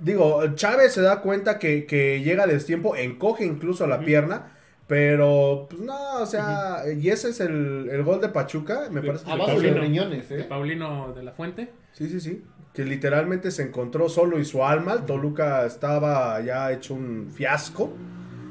Digo, 0.04 0.44
Chávez 0.56 0.94
se 0.94 1.02
da 1.02 1.22
cuenta 1.22 1.58
que, 1.60 1.86
que 1.86 2.22
llega 2.22 2.44
a 2.44 2.48
destiempo, 2.48 2.96
encoge 2.96 3.46
incluso 3.46 3.88
la 3.88 4.00
pierna, 4.02 4.52
pero 4.88 5.68
pues 5.70 5.82
no, 5.82 6.22
o 6.22 6.26
sea, 6.26 6.82
y 6.96 7.10
ese 7.10 7.30
es 7.30 7.40
el, 7.40 7.88
el 7.92 8.04
gol 8.04 8.20
de 8.22 8.30
Pachuca, 8.30 8.90
me 8.92 9.02
De- 9.02 9.08
parece. 9.08 9.26
que 9.26 9.32
A 9.32 9.36
de 9.38 9.42
Paulino. 9.46 9.80
riñones, 9.82 10.30
De 10.30 10.42
¿eh? 10.42 10.44
Paulino 10.44 11.14
de 11.14 11.24
la 11.24 11.32
Fuente. 11.32 11.72
Sí, 11.94 12.10
sí, 12.10 12.20
sí. 12.20 12.44
Que 12.74 12.84
literalmente 12.86 13.50
se 13.52 13.64
encontró 13.64 14.10
solo 14.10 14.40
y 14.40 14.46
su 14.46 14.64
alma. 14.66 14.94
El 14.94 15.06
Toluca 15.06 15.66
estaba 15.66 16.42
ya 16.42 16.72
hecho 16.72 16.96
un 16.96 17.30
fiasco. 17.34 17.94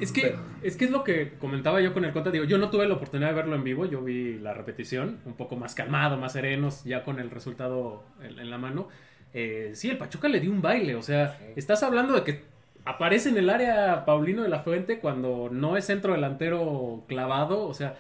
Es 0.01 0.11
que, 0.11 0.23
Pero- 0.23 0.39
es 0.63 0.77
que 0.77 0.85
es 0.87 0.91
lo 0.91 1.05
que 1.05 1.35
comentaba 1.39 1.81
yo 1.81 1.93
con 1.93 2.05
el 2.05 2.13
Conta. 2.13 2.31
Digo, 2.31 2.45
yo 2.45 2.57
no 2.59 2.71
tuve 2.71 2.87
la 2.89 2.95
oportunidad 2.95 3.29
de 3.31 3.35
verlo 3.35 3.55
en 3.57 3.65
vivo. 3.65 3.85
Yo 3.85 4.01
vi 4.03 4.39
la 4.39 4.55
repetición, 4.55 5.19
un 5.27 5.35
poco 5.35 5.57
más 5.57 5.75
calmado, 5.75 6.17
más 6.17 6.33
serenos, 6.33 6.83
ya 6.85 7.05
con 7.05 7.19
el 7.21 7.31
resultado 7.31 8.05
en, 8.23 8.39
en 8.39 8.49
la 8.51 8.59
mano. 8.59 8.89
Eh, 9.35 9.73
sí, 9.75 9.89
el 9.91 9.99
Pachuca 9.99 10.29
le 10.29 10.41
dio 10.41 10.51
un 10.51 10.63
baile. 10.63 10.95
O 10.95 11.03
sea, 11.03 11.39
estás 11.57 11.83
hablando 11.83 12.15
de 12.15 12.25
que 12.25 12.43
aparece 12.85 13.29
en 13.29 13.37
el 13.39 13.49
área 13.51 14.05
Paulino 14.05 14.43
de 14.43 14.49
la 14.49 14.61
Fuente 14.61 14.99
cuando 14.99 15.49
no 15.51 15.77
es 15.77 15.87
centro 15.87 16.13
delantero 16.13 17.05
clavado. 17.09 17.67
O 17.67 17.75
sea, 17.75 17.97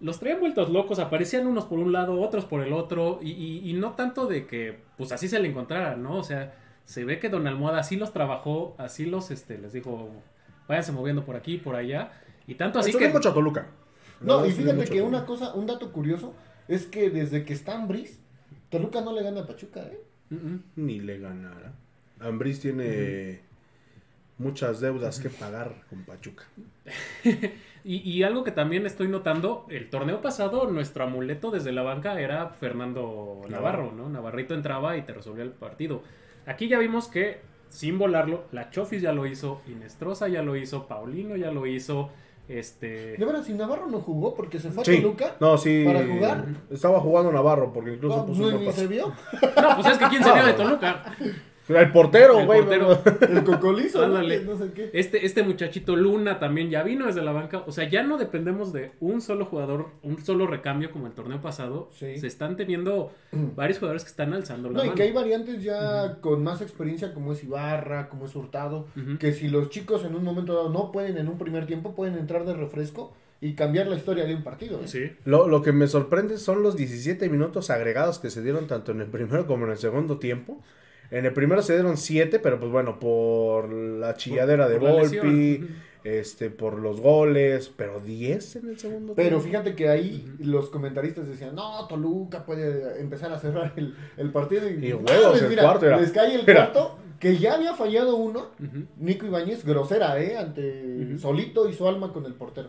los 0.00 0.20
traían 0.20 0.40
vueltos 0.40 0.68
locos. 0.70 0.98
Aparecían 0.98 1.46
unos 1.46 1.64
por 1.66 1.78
un 1.78 1.92
lado, 1.92 2.20
otros 2.20 2.44
por 2.44 2.62
el 2.62 2.72
otro. 2.72 3.18
Y, 3.22 3.30
y- 3.32 3.70
y 3.70 3.72
no 3.74 3.92
tanto 3.92 4.26
de 4.26 4.46
que, 4.46 4.78
pues 4.98 5.12
así 5.12 5.28
se 5.28 5.38
le 5.40 5.48
encontrara, 5.48 5.96
¿no? 5.96 6.16
O 6.18 6.24
sea, 6.24 6.54
se 6.84 7.04
ve 7.04 7.18
que 7.18 7.28
Don 7.30 7.46
Almohada 7.46 7.78
así 7.80 7.96
los 7.96 8.12
trabajó, 8.12 8.74
así 8.78 9.06
los, 9.06 9.30
este, 9.30 9.56
les 9.56 9.72
dijo, 9.72 10.10
váyanse 10.68 10.92
moviendo 10.92 11.24
por 11.24 11.36
aquí, 11.36 11.56
por 11.56 11.76
allá. 11.76 12.12
Y 12.46 12.56
tanto 12.56 12.78
así 12.78 12.90
Estuvo 12.90 13.06
que... 13.06 13.12
mucho 13.12 13.30
a 13.30 13.34
Toluca. 13.34 13.68
No, 14.20 14.44
y 14.44 14.50
fíjate 14.52 14.84
que 14.84 15.00
una 15.02 15.24
cosa, 15.24 15.54
un 15.54 15.66
dato 15.66 15.92
curioso, 15.92 16.34
es 16.68 16.84
que 16.86 17.08
desde 17.10 17.44
que 17.46 17.52
está 17.54 17.74
Ambris, 17.74 18.20
Toluca 18.68 19.00
no 19.00 19.12
le 19.12 19.22
gana 19.22 19.40
a 19.40 19.46
Pachuca, 19.46 19.80
¿eh? 19.80 19.98
Ni 20.76 21.00
le 21.00 21.18
ganara. 21.18 21.72
Ambriz 22.20 22.60
tiene 22.60 23.40
muchas 24.38 24.80
deudas 24.80 25.20
que 25.20 25.30
pagar 25.30 25.74
con 25.88 26.04
Pachuca. 26.04 26.44
Y, 27.86 27.96
y 27.98 28.22
algo 28.22 28.44
que 28.44 28.50
también 28.50 28.86
estoy 28.86 29.08
notando, 29.08 29.66
el 29.68 29.90
torneo 29.90 30.22
pasado, 30.22 30.70
nuestro 30.70 31.04
amuleto 31.04 31.50
desde 31.50 31.70
la 31.70 31.82
banca 31.82 32.18
era 32.18 32.48
Fernando 32.48 33.42
Navarro, 33.50 33.92
¿no? 33.92 34.08
Navarrito 34.08 34.54
entraba 34.54 34.96
y 34.96 35.02
te 35.02 35.12
resolvía 35.12 35.44
el 35.44 35.50
partido. 35.50 36.02
Aquí 36.46 36.66
ya 36.66 36.78
vimos 36.78 37.08
que, 37.08 37.42
sin 37.68 37.98
volarlo, 37.98 38.46
la 38.52 38.70
Chofis 38.70 39.02
ya 39.02 39.12
lo 39.12 39.26
hizo, 39.26 39.60
Inestrosa 39.68 40.28
ya 40.28 40.42
lo 40.42 40.56
hizo, 40.56 40.88
Paulino 40.88 41.36
ya 41.36 41.50
lo 41.50 41.66
hizo, 41.66 42.08
este... 42.48 43.16
De 43.16 43.24
verdad, 43.24 43.42
si 43.42 43.52
Navarro 43.54 43.86
no 43.86 44.00
jugó 44.00 44.34
porque 44.34 44.58
se 44.58 44.70
fue 44.70 44.82
a 44.82 44.84
Sí. 44.84 45.00
Toluca, 45.00 45.36
No, 45.40 45.56
sí. 45.58 45.84
¿Para 45.84 46.06
jugar? 46.06 46.44
Estaba 46.70 47.00
jugando 47.00 47.32
Navarro 47.32 47.72
porque 47.72 47.94
incluso 47.94 48.18
no, 48.18 48.26
puso 48.26 48.50
no, 48.50 48.58
ni 48.58 48.72
se 48.72 48.86
vio. 48.86 49.08
No, 49.08 49.76
pues 49.76 49.86
es 49.92 49.98
que 49.98 50.08
¿quién 50.08 50.22
se 50.24 50.32
vio 50.32 50.44
de 50.44 50.52
Toluca? 50.52 51.16
El 51.68 51.92
portero, 51.92 52.40
El 52.40 52.46
güey. 52.46 52.60
portero. 52.60 52.98
El 53.28 53.44
cocolizo, 53.44 53.98
¿no? 54.00 54.16
Ándale. 54.16 54.40
Que 54.40 54.44
no 54.44 54.56
sé 54.56 54.72
qué. 54.72 54.90
Este, 54.92 55.24
este 55.24 55.42
muchachito 55.42 55.96
Luna 55.96 56.38
también 56.38 56.68
ya 56.70 56.82
vino 56.82 57.06
desde 57.06 57.22
la 57.22 57.32
banca. 57.32 57.62
O 57.66 57.72
sea, 57.72 57.88
ya 57.88 58.02
no 58.02 58.18
dependemos 58.18 58.72
de 58.72 58.92
un 59.00 59.20
solo 59.20 59.46
jugador, 59.46 59.86
un 60.02 60.22
solo 60.22 60.46
recambio 60.46 60.90
como 60.90 61.06
el 61.06 61.12
torneo 61.14 61.40
pasado. 61.40 61.88
Sí. 61.92 62.18
Se 62.18 62.26
están 62.26 62.56
teniendo 62.56 63.12
varios 63.56 63.78
jugadores 63.78 64.04
que 64.04 64.10
están 64.10 64.34
alzando 64.34 64.70
la 64.70 64.84
No, 64.84 64.92
y 64.92 64.94
que 64.94 65.04
hay 65.04 65.12
variantes 65.12 65.62
ya 65.62 66.18
con 66.20 66.42
más 66.44 66.60
experiencia 66.60 67.14
como 67.14 67.32
es 67.32 67.42
Ibarra, 67.42 68.08
como 68.08 68.26
es 68.26 68.36
Hurtado, 68.36 68.86
que 69.18 69.32
si 69.32 69.48
los 69.48 69.70
chicos 69.70 70.04
en 70.04 70.14
un 70.14 70.24
momento 70.24 70.54
dado 70.54 70.68
no 70.70 70.92
pueden 70.92 71.16
en 71.18 71.28
un 71.28 71.38
primer 71.38 71.66
tiempo, 71.66 71.94
pueden 71.94 72.18
entrar 72.18 72.44
de 72.44 72.54
refresco 72.54 73.12
y 73.40 73.54
cambiar 73.54 73.86
la 73.88 73.96
historia 73.96 74.24
de 74.24 74.34
un 74.34 74.42
partido. 74.42 74.80
¿eh? 74.80 74.88
Sí. 74.88 75.12
Lo, 75.24 75.48
lo 75.48 75.62
que 75.62 75.72
me 75.72 75.86
sorprende 75.86 76.38
son 76.38 76.62
los 76.62 76.76
17 76.76 77.28
minutos 77.28 77.70
agregados 77.70 78.18
que 78.18 78.30
se 78.30 78.42
dieron 78.42 78.66
tanto 78.66 78.92
en 78.92 79.00
el 79.00 79.06
primero 79.08 79.46
como 79.46 79.64
en 79.66 79.72
el 79.72 79.78
segundo 79.78 80.18
tiempo. 80.18 80.62
En 81.18 81.24
el 81.26 81.32
primero 81.32 81.62
se 81.62 81.74
dieron 81.74 81.96
7, 81.96 82.38
pero 82.40 82.58
pues 82.58 82.70
bueno, 82.72 82.98
por 82.98 83.72
la 83.72 84.14
chilladera 84.14 84.68
de 84.68 84.78
por 84.78 84.90
Volpi, 84.90 85.66
este, 86.02 86.50
por 86.50 86.78
los 86.78 87.00
goles, 87.00 87.72
pero 87.76 88.00
10 88.00 88.56
en 88.56 88.68
el 88.70 88.78
segundo 88.78 89.14
Pero 89.14 89.28
tiempo. 89.40 89.44
fíjate 89.46 89.74
que 89.74 89.88
ahí 89.88 90.30
los 90.40 90.68
comentaristas 90.70 91.28
decían, 91.28 91.54
no, 91.54 91.86
Toluca 91.86 92.44
puede 92.44 93.00
empezar 93.00 93.32
a 93.32 93.38
cerrar 93.38 93.72
el, 93.76 93.94
el 94.16 94.30
partido. 94.32 94.68
Y, 94.68 94.92
huevos, 94.92 95.40
el 95.40 95.48
mira, 95.48 95.62
cuarto 95.62 95.86
era- 95.86 96.00
les 96.00 96.10
cae 96.10 96.34
el 96.34 96.44
cuarto, 96.44 96.98
que 97.20 97.38
ya 97.38 97.54
había 97.54 97.74
fallado 97.74 98.16
uno. 98.16 98.48
Nico 98.98 99.24
Ibáñez, 99.26 99.64
grosera, 99.64 100.20
¿eh? 100.20 100.36
Ante 100.36 101.16
solito 101.18 101.68
y 101.68 101.72
su 101.72 101.86
alma 101.88 102.12
con 102.12 102.26
el 102.26 102.34
portero. 102.34 102.68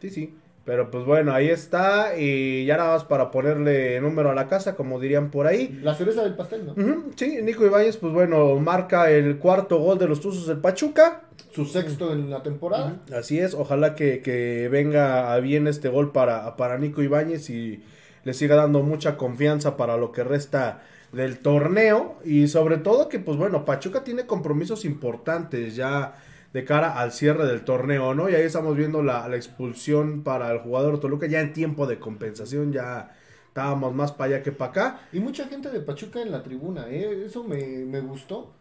Sí, 0.00 0.08
sí. 0.10 0.34
Pero 0.64 0.90
pues 0.90 1.04
bueno, 1.04 1.32
ahí 1.32 1.48
está. 1.48 2.16
Y 2.18 2.64
ya 2.64 2.76
nada 2.76 2.94
más 2.94 3.04
para 3.04 3.30
ponerle 3.30 4.00
número 4.00 4.30
a 4.30 4.34
la 4.34 4.48
casa, 4.48 4.74
como 4.76 4.98
dirían 4.98 5.30
por 5.30 5.46
ahí. 5.46 5.78
La 5.82 5.94
cereza 5.94 6.22
del 6.22 6.34
pastel, 6.34 6.66
¿no? 6.66 6.74
Sí, 7.16 7.38
Nico 7.42 7.66
Ibáñez, 7.66 7.98
pues 7.98 8.12
bueno, 8.12 8.56
marca 8.56 9.10
el 9.10 9.38
cuarto 9.38 9.78
gol 9.78 9.98
de 9.98 10.08
los 10.08 10.20
Tuzos 10.20 10.46
del 10.46 10.58
Pachuca. 10.58 11.22
Su 11.52 11.66
sexto 11.66 12.12
en 12.12 12.30
la 12.30 12.42
temporada. 12.42 13.02
Así 13.16 13.38
es, 13.38 13.54
ojalá 13.54 13.94
que, 13.94 14.22
que 14.22 14.68
venga 14.68 15.32
a 15.32 15.38
bien 15.38 15.68
este 15.68 15.88
gol 15.88 16.12
para, 16.12 16.56
para 16.56 16.78
Nico 16.78 17.02
Ibáñez 17.02 17.50
y 17.50 17.84
le 18.24 18.32
siga 18.32 18.56
dando 18.56 18.82
mucha 18.82 19.16
confianza 19.16 19.76
para 19.76 19.96
lo 19.96 20.12
que 20.12 20.24
resta 20.24 20.82
del 21.12 21.38
torneo. 21.38 22.16
Y 22.24 22.48
sobre 22.48 22.78
todo 22.78 23.08
que, 23.08 23.18
pues 23.18 23.36
bueno, 23.36 23.64
Pachuca 23.64 24.02
tiene 24.02 24.26
compromisos 24.26 24.84
importantes 24.84 25.76
ya 25.76 26.14
de 26.54 26.64
cara 26.64 26.98
al 26.98 27.12
cierre 27.12 27.46
del 27.46 27.64
torneo, 27.64 28.14
¿no? 28.14 28.30
Y 28.30 28.34
ahí 28.34 28.44
estamos 28.44 28.74
viendo 28.76 29.02
la, 29.02 29.28
la 29.28 29.36
expulsión 29.36 30.22
para 30.22 30.50
el 30.52 30.60
jugador 30.60 31.00
Toluca 31.00 31.26
ya 31.26 31.40
en 31.40 31.52
tiempo 31.52 31.86
de 31.86 31.98
compensación, 31.98 32.72
ya 32.72 33.12
estábamos 33.48 33.92
más 33.94 34.12
para 34.12 34.36
allá 34.36 34.42
que 34.42 34.52
para 34.52 34.70
acá. 34.70 35.00
Y 35.12 35.20
mucha 35.20 35.46
gente 35.48 35.68
de 35.70 35.80
Pachuca 35.80 36.22
en 36.22 36.30
la 36.30 36.42
tribuna, 36.42 36.86
¿eh? 36.88 37.24
Eso 37.26 37.44
me, 37.44 37.58
me 37.84 38.00
gustó. 38.00 38.52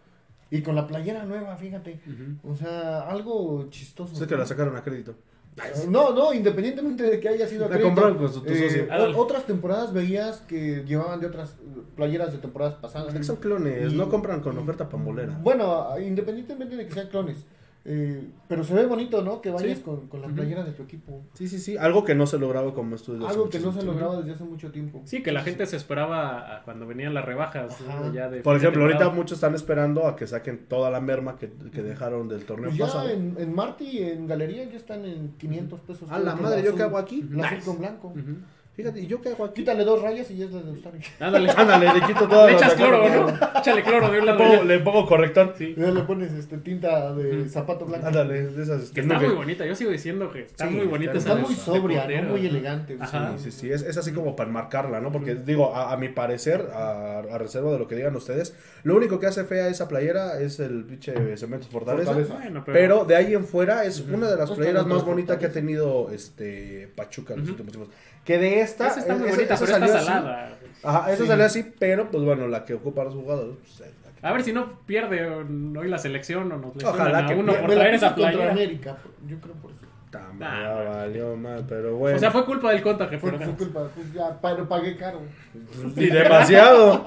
Y 0.50 0.62
con 0.62 0.76
la 0.76 0.86
playera 0.88 1.24
nueva, 1.24 1.56
fíjate. 1.56 2.00
O 2.44 2.56
sea, 2.56 3.02
algo 3.10 3.68
chistoso. 3.70 4.16
Sé 4.16 4.28
que 4.28 4.36
la 4.38 4.46
sacaron 4.46 4.76
a 4.76 4.84
crédito. 4.84 5.16
Eh, 5.58 5.86
No, 5.88 6.14
no, 6.14 6.34
independientemente 6.34 7.04
de 7.04 7.20
que 7.20 7.30
haya 7.30 7.48
sido 7.48 7.66
a 7.66 7.70
La 7.70 7.76
crédito, 7.76 7.90
compraron 7.90 8.18
con 8.18 8.34
su- 8.34 8.42
tu 8.42 8.52
eh, 8.54 8.70
socio. 8.70 8.88
o- 8.92 9.22
otras 9.22 9.46
temporadas 9.46 9.94
veías 9.94 10.42
que 10.42 10.84
llevaban 10.86 11.20
de 11.20 11.28
otras 11.28 11.56
playeras 11.96 12.32
de 12.34 12.40
temporadas 12.40 12.74
pasadas. 12.76 13.10
Es 13.14 13.20
que 13.20 13.24
son 13.24 13.36
clones, 13.38 13.94
Y- 13.94 13.96
no 13.96 14.10
compran 14.10 14.42
con 14.42 14.58
oferta 14.58 14.90
pambolera. 14.90 15.38
Bueno, 15.44 15.88
independientemente 16.00 16.76
de 16.76 16.88
que 16.88 16.94
sean 16.94 17.08
clones. 17.08 17.38
Eh, 17.86 18.30
pero 18.48 18.64
se 18.64 18.74
ve 18.74 18.86
bonito, 18.86 19.22
¿no? 19.22 19.42
Que 19.42 19.50
vayas 19.50 19.78
Sí. 19.80 19.84
con, 19.84 20.08
con 20.08 20.22
la 20.22 20.28
playera 20.30 20.64
de 20.64 20.72
tu 20.72 20.84
equipo. 20.84 21.22
Sí, 21.34 21.48
sí, 21.50 21.60
sí. 21.60 21.76
Algo 21.78 22.06
que 22.06 22.16
no 22.16 22.26
se 22.26 22.38
lograba 22.40 22.74
como 22.74 22.96
hace 22.96 23.12
Algo 23.12 23.50
que 23.50 23.60
no 23.60 23.74
se 23.74 23.84
lograba 23.84 24.18
desde 24.18 24.32
hace 24.32 24.44
mucho 24.46 24.72
tiempo. 24.72 25.02
Sí, 25.06 25.22
que 25.22 25.32
la 25.34 25.42
gente 25.42 25.66
se 25.66 25.76
esperaba 25.76 26.56
a 26.58 26.64
cuando 26.64 26.88
venían 26.88 27.14
las 27.14 27.26
rebajas. 27.26 27.82
Ajá. 27.82 28.00
¿no? 28.00 28.14
ya 28.14 28.30
de 28.30 28.42
Por 28.42 28.56
ejemplo, 28.56 28.84
ahorita 28.84 29.10
muchos 29.10 29.38
están 29.38 29.54
esperando 29.56 30.08
a 30.08 30.16
que 30.16 30.28
saquen 30.28 30.66
toda 30.68 30.90
la 30.92 31.02
merma 31.02 31.38
que, 31.38 31.52
que 31.74 31.82
dejaron 31.84 32.30
del 32.30 32.46
torneo 32.46 32.70
Pues 32.70 32.78
ya 32.78 32.86
pasado. 32.86 33.10
en, 33.10 33.36
en 33.38 33.54
Marty, 33.54 33.98
en 34.04 34.28
Galería, 34.28 34.64
ya 34.64 34.78
están 34.78 35.04
en 35.06 35.34
500 35.38 35.80
pesos. 35.82 36.10
A 36.12 36.20
la 36.20 36.36
madre, 36.36 36.64
¿yo 36.64 36.72
azul- 36.72 36.78
qué 36.78 36.84
hago 36.84 36.98
aquí? 36.98 37.24
La 37.32 37.52
Nice. 37.52 37.66
con 37.66 37.80
blanco. 37.80 38.08
Ujú. 38.10 38.38
Fíjate, 38.76 39.02
¿y 39.02 39.06
yo 39.06 39.22
qué 39.22 39.30
hago 39.30 39.46
aquí? 39.46 39.62
Quítale 39.62 39.84
dos 39.84 40.02
rayas 40.02 40.32
y 40.32 40.38
ya 40.38 40.46
es 40.46 40.52
la 40.52 40.62
de 40.64 40.72
Ustari. 40.72 40.98
Ándale. 41.20 41.52
Ándale, 41.56 41.94
le 41.94 42.02
quito 42.08 42.28
todo. 42.28 42.48
Le 42.48 42.54
echas 42.54 42.74
cloro, 42.74 43.08
¿no? 43.08 43.60
Échale 43.60 43.84
cloro 43.84 44.10
de 44.10 44.20
un 44.20 44.26
Le 44.26 44.32
lado. 44.32 44.38
pongo, 44.40 44.54
ya. 44.56 44.64
le 44.64 44.80
pongo 44.80 45.06
corrector. 45.06 45.54
Sí. 45.56 45.76
Ya 45.78 45.92
le 45.92 46.02
pones 46.02 46.34
este, 46.34 46.58
tinta 46.58 47.14
de 47.14 47.48
zapato 47.50 47.86
blanco. 47.86 48.08
Ándale, 48.08 48.48
de 48.48 48.64
esas. 48.64 48.80
Que 48.90 49.02
este, 49.02 49.02
está 49.02 49.14
nube. 49.14 49.28
muy 49.28 49.36
bonita. 49.36 49.64
Yo 49.68 49.76
sigo 49.76 49.92
diciendo 49.92 50.32
que 50.32 50.40
está 50.42 50.68
Sí, 50.68 50.74
muy 50.74 50.88
bonita 50.88 51.12
está 51.14 51.34
esa 51.34 51.40
Está 51.40 51.48
muy 51.48 51.56
sobria, 51.56 52.22
¿no? 52.24 52.30
Muy 52.32 52.48
elegante. 52.48 52.98
Ajá. 53.00 53.36
Sí, 53.38 53.52
sí, 53.52 53.60
sí, 53.60 53.72
es, 53.72 53.84
es 53.84 53.96
así 53.98 54.12
como 54.12 54.36
para 54.36 54.50
enmarcarla, 54.50 55.00
¿no? 55.02 55.12
Porque 55.12 55.36
digo, 55.36 55.76
a, 55.76 55.94
a 55.94 55.98
mi 55.98 56.10
parecer, 56.10 56.68
a, 56.74 57.20
a 57.20 57.38
reserva 57.38 57.72
de 57.74 57.78
lo 57.78 57.88
que 57.88 57.96
digan 57.96 58.16
ustedes, 58.16 58.56
lo 58.82 58.96
único 58.96 59.20
que 59.20 59.28
hace 59.28 59.44
fea 59.44 59.68
esa 59.68 59.88
playera 59.88 60.40
es 60.42 60.60
el 60.60 60.84
pinche 60.86 61.38
Cementos 61.38 61.70
Fortaleza. 61.70 62.06
Fortaleza. 62.12 62.34
Bueno, 62.42 62.64
pero, 62.66 62.74
Pero 62.80 63.06
de 63.06 63.16
ahí 63.18 63.36
en 63.36 63.46
fuera 63.46 63.86
es 63.86 64.00
una 64.00 64.32
de 64.32 64.36
las 64.38 64.50
Pues 64.50 64.58
playeras 64.58 64.88
más 64.88 65.06
bonitas 65.06 65.38
que 65.38 65.46
ha 65.46 65.52
tenido 65.52 66.10
este 66.12 66.90
Pachuca 66.96 67.36
en 67.36 67.42
los 67.42 67.50
últimos 67.50 67.72
tiempos. 67.72 67.94
Que 68.26 68.38
de 68.38 68.62
esta, 68.62 68.88
esa 68.88 69.00
está 69.02 69.16
muy 69.16 69.28
esa- 69.28 69.36
bonita, 69.36 69.54
esa 69.56 69.66
pero 69.66 69.76
está 69.78 69.88
salió 69.88 69.96
así. 69.98 70.06
salada. 70.06 70.50
Ajá, 70.84 71.12
esa 71.12 71.22
Sí. 71.24 71.28
salió 71.28 71.46
así, 71.46 71.74
pero 71.80 72.10
pues 72.12 72.24
bueno, 72.24 72.48
la 72.48 72.66
que 72.66 72.74
ocupa 72.74 73.04
los 73.04 73.14
jugadores. 73.14 73.56
pues, 73.78 73.90
A 74.22 74.32
ver 74.32 74.44
si 74.44 74.54
no 74.54 74.80
pierde 74.86 75.26
hoy 75.28 75.88
la 75.90 75.98
selección 75.98 76.52
o 76.52 76.58
nos 76.58 76.84
Ojalá 76.84 77.20
a 77.20 77.28
que 77.28 77.36
uno 77.36 77.54
por 77.54 77.72
traer 77.72 77.96
esa 77.96 78.14
contra 78.14 78.32
playera. 78.32 78.52
América. 78.52 78.98
Yo 79.28 79.38
creo 79.40 79.54
por 79.56 79.72
eso. 79.72 79.82
Ah, 80.16 80.32
ya 80.40 80.90
valió 80.90 81.36
mal, 81.36 81.66
pero 81.68 81.96
bueno. 81.98 82.18
O 82.18 82.20
sea, 82.20 82.30
fue 82.30 82.46
culpa 82.46 82.72
del 82.72 82.84
conta 82.84 83.10
que 83.10 83.18
Fue, 83.18 83.32
culpa, 83.32 83.90
pues 83.96 84.14
ya, 84.14 84.38
pero 84.40 84.68
pagué 84.70 84.96
caro. 84.96 85.22
Y 85.96 86.06
demasiado, 86.08 87.04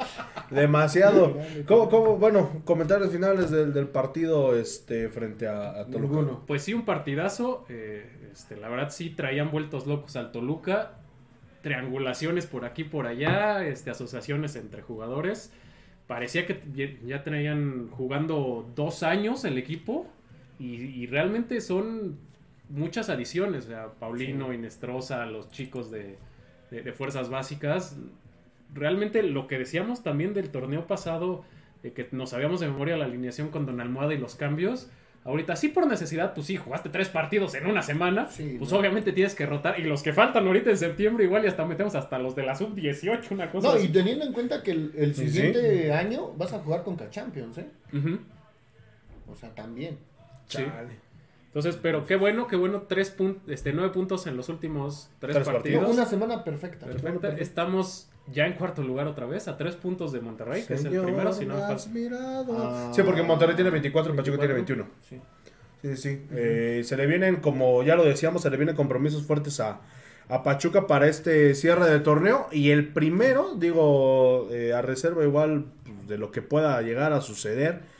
demasiado. 0.51 1.37
¿Cómo, 1.67 1.89
cómo, 1.89 2.17
bueno, 2.17 2.51
comentarios 2.65 3.11
finales 3.13 3.51
del, 3.51 3.73
del 3.73 3.87
partido 3.87 4.57
este 4.57 5.09
frente 5.09 5.47
a, 5.47 5.71
a 5.71 5.85
Toluca. 5.87 6.01
Ninguno. 6.17 6.43
Pues 6.47 6.63
sí, 6.63 6.75
un 6.75 6.85
partidazo. 6.85 7.65
eh, 7.69 8.29
este, 8.33 8.57
la 8.57 8.69
verdad 8.69 8.91
sí 8.91 9.11
traían 9.11 9.51
vueltos 9.53 9.87
locos 9.87 10.17
al 10.17 10.33
Toluca. 10.33 10.93
Triangulaciones 11.71 12.47
por 12.47 12.65
aquí 12.65 12.85
por 12.85 13.09
allá. 13.09 13.67
Este, 13.67 13.91
asociaciones 13.91 14.55
entre 14.55 14.83
jugadores. 14.83 15.53
Parecía 16.07 16.47
que 16.47 16.61
ya- 17.05 17.25
traían 17.25 17.89
jugando 17.91 18.71
dos 18.77 19.03
años 19.03 19.45
el 19.45 19.59
equipo. 19.59 20.07
Y, 20.61 20.77
y 20.77 21.07
realmente 21.09 21.61
son 21.61 22.19
muchas 22.69 23.09
adiciones. 23.11 23.65
O 23.65 23.69
sea, 23.69 23.89
Paulino, 23.99 24.53
Inestrosa, 24.53 25.27
los 25.27 25.51
chicos 25.51 25.91
de, 25.91 26.19
de- 26.71 26.83
de 26.83 26.93
fuerzas 26.93 27.31
básicas. 27.31 27.97
Realmente 28.73 29.25
lo 29.25 29.49
que 29.49 29.59
decíamos 29.59 30.05
también 30.05 30.35
del 30.35 30.51
torneo 30.51 30.87
pasado, 30.87 31.45
de 31.83 31.93
que 31.93 32.07
nos 32.13 32.31
sabíamos 32.31 32.61
de 32.61 32.69
memoria 32.69 32.97
la 32.97 33.07
alineación 33.07 33.49
con 33.49 33.67
Don 33.67 33.81
Almohada 33.81 34.15
y 34.15 34.19
los 34.19 34.37
cambios. 34.37 34.89
Ahorita 35.27 35.57
sí 35.57 35.69
por 35.69 35.87
necesidad, 35.87 36.33
pues 36.35 36.47
sí, 36.47 36.57
jugaste 36.57 36.89
tres 36.89 37.09
partidos 37.09 37.55
en 37.57 37.67
una 37.67 37.83
semana, 37.83 38.31
Sí, 38.31 38.57
pues 38.59 38.71
no. 38.71 38.79
obviamente 38.79 39.13
tienes 39.13 39.35
que 39.35 39.45
rotar. 39.45 39.79
Y 39.81 39.83
los 39.83 40.03
que 40.03 40.13
faltan 40.13 40.47
ahorita 40.47 40.71
en 40.71 40.79
septiembre 40.79 41.25
igual 41.25 41.45
y 41.45 41.49
hasta 41.49 41.65
metemos 41.67 41.95
hasta 41.97 42.19
los 42.19 42.37
de 42.37 42.45
la 42.45 42.55
sub-18, 42.55 43.33
una 43.33 43.51
cosa 43.51 43.69
No, 43.69 43.75
así. 43.75 43.87
y 43.87 43.89
teniendo 43.89 44.25
en 44.25 44.33
cuenta 44.33 44.63
que 44.63 44.71
el, 44.71 44.93
el 44.97 45.15
Sí, 45.15 45.29
siguiente 45.29 45.93
año 45.93 46.33
vas 46.37 46.53
a 46.53 46.61
jugar 46.61 46.83
con 46.85 46.97
Champions, 47.11 47.59
¿eh? 47.59 47.67
O 49.29 49.35
sea, 49.35 49.51
también. 49.55 49.99
Sí. 50.49 50.65
Entonces, 51.57 51.81
pero 51.83 52.05
qué 52.05 52.17
bueno, 52.17 52.47
qué 52.49 52.55
bueno, 52.57 52.83
tres 52.83 53.17
pun- 53.17 53.39
este, 53.47 53.73
nueve 53.73 53.91
puntos 53.91 54.27
en 54.27 54.37
los 54.37 54.51
últimos 54.51 55.09
tres, 55.21 55.37
Tres 55.37 55.49
partidos. 55.49 55.79
partidos. 55.79 55.97
Una 55.97 56.05
semana 56.05 56.45
perfecta. 56.45 56.87
Estamos 57.39 58.11
ya 58.31 58.47
en 58.47 58.53
cuarto 58.53 58.83
lugar 58.83 59.07
otra 59.07 59.25
vez, 59.25 59.49
a 59.49 59.57
tres 59.57 59.75
puntos 59.75 60.13
de 60.13 60.21
Monterrey, 60.21 60.65
que 60.65 60.75
es 60.75 60.85
el 60.85 61.01
primero, 61.01 61.33
si 61.33 61.47
no 61.47 61.55
me. 61.55 61.63
Ah. 61.63 62.93
sí, 62.95 63.03
porque 63.03 63.23
Monterrey 63.23 63.55
tiene 63.57 63.71
24 63.71 64.13
y 64.13 64.17
Pachuca 64.19 64.37
tiene 64.37 64.53
24. 64.53 64.85
21. 64.85 65.23
Sí. 65.81 65.97
Sí, 65.97 65.97
sí. 65.97 66.27
Eh, 66.33 66.83
se 66.85 66.95
le 66.95 67.07
vienen, 67.07 67.37
como 67.37 67.83
ya 67.83 67.97
lo 67.97 68.05
decíamos, 68.05 68.43
se 68.43 68.51
le 68.51 68.59
vienen 68.59 68.77
compromisos 68.77 69.23
fuertes 69.23 69.59
a, 69.61 69.81
a 70.29 70.43
Pachuca 70.43 70.87
para 70.87 71.09
este 71.09 71.55
cierre 71.55 71.89
de 71.89 72.01
torneo. 72.01 72.49
Y 72.53 72.69
el 72.71 72.89
primero, 72.93 73.55
digo, 73.55 74.49
eh, 74.51 74.75
a 74.75 74.83
reserva 74.83 75.25
igual 75.25 75.65
pues, 75.85 76.07
de 76.07 76.19
lo 76.19 76.31
que 76.33 76.43
pueda 76.43 76.83
llegar 76.83 77.15
a 77.15 77.23
suceder. 77.23 77.96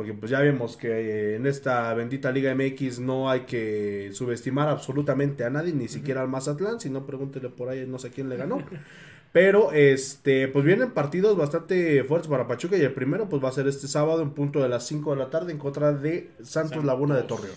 Porque 0.00 0.14
pues 0.14 0.30
ya 0.30 0.40
vemos 0.40 0.78
que 0.78 0.88
eh, 0.88 1.36
en 1.36 1.46
esta 1.46 1.92
bendita 1.92 2.32
Liga 2.32 2.54
MX 2.54 3.00
no 3.00 3.28
hay 3.28 3.40
que 3.40 4.08
subestimar 4.14 4.70
absolutamente 4.70 5.44
a 5.44 5.50
nadie, 5.50 5.74
ni 5.74 5.88
siquiera 5.88 6.22
al 6.22 6.28
Mazatlán, 6.28 6.80
si 6.80 6.88
no 6.88 7.04
pregúntele 7.04 7.50
por 7.50 7.68
ahí, 7.68 7.84
no 7.86 7.98
sé 7.98 8.08
quién 8.08 8.30
le 8.30 8.38
ganó. 8.38 8.64
Pero 9.32 9.72
este, 9.72 10.48
pues 10.48 10.64
vienen 10.64 10.92
partidos 10.92 11.36
bastante 11.36 12.02
fuertes 12.04 12.30
para 12.30 12.48
Pachuca 12.48 12.78
y 12.78 12.80
el 12.80 12.94
primero 12.94 13.28
pues 13.28 13.44
va 13.44 13.50
a 13.50 13.52
ser 13.52 13.68
este 13.68 13.88
sábado 13.88 14.22
en 14.22 14.30
punto 14.30 14.62
de 14.62 14.70
las 14.70 14.86
5 14.86 15.10
de 15.10 15.18
la 15.18 15.28
tarde 15.28 15.52
en 15.52 15.58
contra 15.58 15.92
de 15.92 16.30
Santos 16.38 16.48
Santos. 16.48 16.84
Laguna 16.86 17.14
de 17.14 17.24
Torreón. 17.24 17.56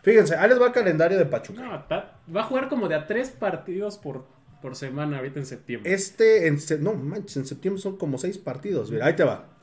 Fíjense, 0.00 0.36
ahí 0.36 0.48
les 0.48 0.58
va 0.58 0.68
el 0.68 0.72
calendario 0.72 1.18
de 1.18 1.26
Pachuca. 1.26 1.60
No, 1.60 2.34
va 2.34 2.40
a 2.40 2.44
jugar 2.44 2.70
como 2.70 2.88
de 2.88 2.94
a 2.94 3.06
tres 3.06 3.28
partidos 3.28 3.98
por, 3.98 4.24
por 4.62 4.76
semana 4.76 5.18
ahorita 5.18 5.40
en 5.40 5.44
septiembre. 5.44 5.92
Este, 5.92 6.46
en, 6.46 6.58
no 6.80 6.94
manches, 6.94 7.36
en 7.36 7.44
septiembre 7.44 7.82
son 7.82 7.98
como 7.98 8.16
6 8.16 8.38
partidos. 8.38 8.90
Mira, 8.90 9.04
ahí 9.04 9.14
te 9.14 9.24
va. 9.24 9.53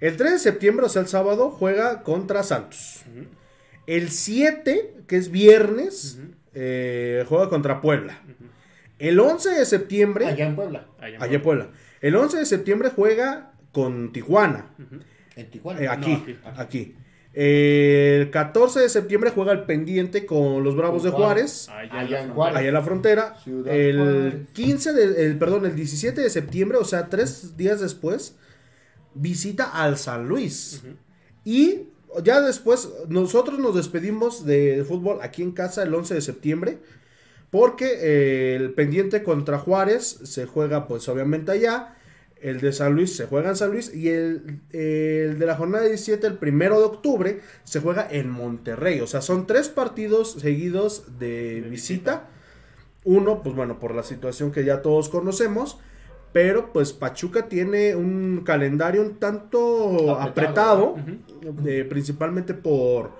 El 0.00 0.16
3 0.16 0.32
de 0.32 0.38
septiembre, 0.38 0.86
o 0.86 0.88
sea, 0.88 1.02
el 1.02 1.08
sábado, 1.08 1.50
juega 1.50 2.02
contra 2.02 2.42
Santos. 2.42 3.02
El 3.86 4.10
7, 4.10 4.94
que 5.06 5.16
es 5.16 5.30
viernes, 5.30 6.18
eh, 6.54 7.24
juega 7.28 7.48
contra 7.48 7.80
Puebla. 7.80 8.20
El 8.98 9.18
11 9.20 9.50
de 9.50 9.66
septiembre, 9.66 10.26
Allá 10.26 10.46
en 10.46 10.56
Puebla. 10.56 10.86
Allá 10.98 11.16
en 11.16 11.22
allá 11.22 11.34
en 11.34 11.42
Puebla. 11.42 11.68
El 12.00 12.16
11 12.16 12.38
de 12.38 12.46
septiembre 12.46 12.90
juega 12.94 13.52
con 13.72 14.12
Tijuana. 14.12 14.70
En 15.36 15.50
Tijuana. 15.50 15.80
Eh, 15.82 15.88
aquí, 15.88 16.10
No, 16.10 16.50
aquí. 16.50 16.60
aquí. 16.62 16.94
El 17.36 18.30
14 18.30 18.78
de 18.80 18.88
septiembre 18.88 19.30
juega 19.34 19.50
el 19.52 19.64
pendiente 19.64 20.24
con 20.24 20.62
los 20.62 20.76
Bravos 20.76 21.02
de 21.02 21.10
Con 21.10 21.22
Juárez. 21.22 21.68
Allá, 21.68 21.98
Allá 22.00 22.20
en 22.22 22.28
la 22.28 22.28
en 22.28 22.32
frontera. 22.32 22.34
Juárez. 22.34 22.56
Allá 22.56 22.68
en 22.68 22.74
la 22.74 22.82
frontera. 22.82 23.34
Ciudad 23.42 23.74
el 23.74 23.96
Juárez. 23.96 24.34
15 24.52 24.92
de, 24.92 25.26
el, 25.26 25.38
perdón, 25.38 25.66
el 25.66 25.74
17 25.74 26.20
de 26.20 26.30
septiembre, 26.30 26.78
o 26.78 26.84
sea, 26.84 27.08
tres 27.08 27.56
días 27.56 27.80
después, 27.80 28.36
visita 29.14 29.70
al 29.70 29.96
San 29.98 30.28
Luis. 30.28 30.82
Y 31.44 31.88
ya 32.22 32.40
después, 32.40 32.88
nosotros 33.08 33.58
nos 33.58 33.74
despedimos 33.74 34.44
de 34.44 34.84
fútbol 34.86 35.18
aquí 35.22 35.42
en 35.42 35.52
casa 35.52 35.82
el 35.82 35.94
11 35.94 36.14
de 36.14 36.20
septiembre. 36.20 36.78
Porque 37.50 37.86
eh, 38.00 38.56
el 38.56 38.72
pendiente 38.74 39.22
contra 39.22 39.58
Juárez 39.58 40.18
se 40.24 40.46
juega, 40.46 40.88
pues 40.88 41.08
obviamente 41.08 41.52
allá. 41.52 41.96
El 42.40 42.60
de 42.60 42.72
San 42.72 42.94
Luis 42.94 43.16
se 43.16 43.26
juega 43.26 43.50
en 43.50 43.56
San 43.56 43.70
Luis. 43.70 43.94
Y 43.94 44.08
el, 44.08 44.60
el 44.72 45.38
de 45.38 45.46
la 45.46 45.56
jornada 45.56 45.84
17, 45.84 46.26
el 46.26 46.38
primero 46.38 46.78
de 46.78 46.86
octubre, 46.86 47.40
se 47.62 47.80
juega 47.80 48.08
en 48.10 48.28
Monterrey. 48.28 49.00
O 49.00 49.06
sea, 49.06 49.20
son 49.20 49.46
tres 49.46 49.68
partidos 49.68 50.32
seguidos 50.32 51.18
de, 51.18 51.60
De 51.60 51.68
visita. 51.68 52.28
Uno, 53.04 53.42
pues 53.42 53.54
bueno, 53.54 53.78
por 53.78 53.94
la 53.94 54.02
situación 54.02 54.50
que 54.50 54.64
ya 54.64 54.82
todos 54.82 55.08
conocemos. 55.08 55.78
Pero 56.34 56.72
pues 56.72 56.92
Pachuca 56.92 57.48
tiene 57.48 57.94
un 57.94 58.42
calendario 58.44 59.00
un 59.00 59.14
tanto 59.14 60.18
Apretado, 60.20 60.96
eh, 61.64 61.86
principalmente 61.88 62.52
por 62.52 63.12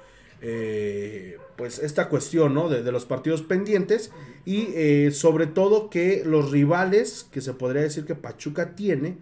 eh, 0.43 1.39
pues 1.57 1.79
esta 1.79 2.11
cuestión 2.11 2.53
¿no? 2.53 2.69
de, 2.69 2.83
de 2.83 2.93
los 2.93 3.07
partidos 3.07 3.41
pendientes 3.41 4.11
y 4.45 4.69
eh, 4.75 5.11
sobre 5.11 5.47
todo 5.47 5.89
que 5.89 6.23
los 6.25 6.51
rivales 6.51 7.27
que 7.31 7.41
se 7.41 7.55
podría 7.55 7.83
decir 7.83 8.05
que 8.05 8.15
Pachuca 8.15 8.75
tiene, 8.75 9.17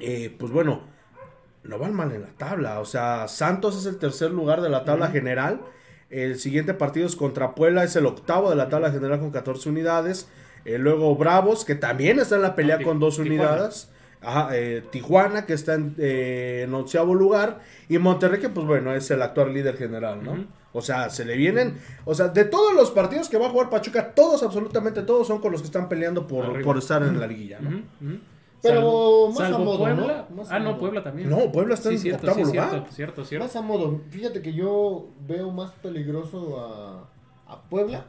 eh, 0.00 0.34
pues 0.38 0.52
bueno, 0.52 0.82
no 1.64 1.78
van 1.78 1.94
mal 1.94 2.12
en 2.12 2.22
la 2.22 2.32
tabla. 2.36 2.80
O 2.80 2.84
sea, 2.84 3.28
Santos 3.28 3.78
es 3.78 3.86
el 3.86 3.98
tercer 3.98 4.30
lugar 4.30 4.60
de 4.60 4.68
la 4.68 4.84
tabla 4.84 5.08
general. 5.08 5.60
El 6.10 6.38
siguiente 6.38 6.74
partido 6.74 7.06
es 7.06 7.16
contra 7.16 7.54
Puebla, 7.54 7.84
es 7.84 7.96
el 7.96 8.04
octavo 8.04 8.50
de 8.50 8.56
la 8.56 8.68
tabla 8.68 8.90
general 8.90 9.20
con 9.20 9.30
14 9.30 9.70
unidades. 9.70 10.28
Eh, 10.64 10.78
luego 10.78 11.14
Bravos, 11.16 11.64
que 11.64 11.74
también 11.74 12.18
está 12.20 12.36
en 12.36 12.42
la 12.42 12.54
pelea 12.54 12.78
Ah, 12.80 12.84
con 12.84 13.00
dos 13.00 13.16
Tijuana. 13.16 13.34
unidades. 13.52 13.90
Ajá, 14.20 14.50
eh, 14.52 14.84
Tijuana, 14.92 15.46
que 15.46 15.52
está 15.52 15.74
en, 15.74 15.96
eh, 15.98 16.62
en 16.64 16.72
onceavo 16.74 17.14
lugar. 17.14 17.60
Y 17.88 17.98
Monterrey, 17.98 18.40
que 18.40 18.48
pues 18.48 18.66
bueno, 18.66 18.94
es 18.94 19.10
el 19.10 19.20
actual 19.20 19.52
líder 19.52 19.76
general, 19.76 20.22
¿no? 20.22 20.46
O 20.74 20.80
sea, 20.80 21.10
se 21.10 21.24
le 21.24 21.36
vienen. 21.36 21.78
O 22.04 22.14
sea, 22.14 22.28
de 22.28 22.44
todos 22.44 22.72
los 22.74 22.92
partidos 22.92 23.28
que 23.28 23.36
va 23.36 23.46
a 23.46 23.50
jugar 23.50 23.68
Pachuca, 23.68 24.14
todos, 24.14 24.42
absolutamente 24.44 25.02
todos, 25.02 25.26
son 25.26 25.40
con 25.40 25.50
los 25.52 25.60
que 25.60 25.66
están 25.66 25.88
peleando 25.88 26.26
por, 26.26 26.62
por 26.62 26.78
estar 26.78 27.02
en 27.02 27.18
la 27.18 27.26
liguilla, 27.26 27.58
¿no? 27.60 27.82
Pero 28.62 28.80
Salvo- 28.80 29.28
más 29.40 29.52
a 29.52 29.58
modo, 29.58 29.78
Puebla. 29.78 30.26
¿no? 30.30 30.36
Más 30.36 30.50
a 30.52 30.54
Ah, 30.54 30.58
no. 30.60 30.78
Puebla 30.78 31.02
también. 31.02 31.28
No, 31.28 31.50
Puebla 31.50 31.74
está 31.74 31.88
Sí, 31.88 31.96
en 31.96 32.00
cierto, 32.00 32.26
octavo 32.28 32.46
sí, 32.46 32.52
lugar. 32.52 32.70
Cierto, 32.70 32.92
cierto, 32.92 33.24
cierto. 33.24 33.44
Más 33.46 33.56
a 33.56 33.60
modo, 33.60 34.00
fíjate 34.10 34.40
que 34.40 34.52
yo 34.52 35.08
veo 35.26 35.50
más 35.50 35.72
peligroso 35.82 36.60
a, 36.60 37.52
a 37.52 37.60
Puebla. 37.62 38.06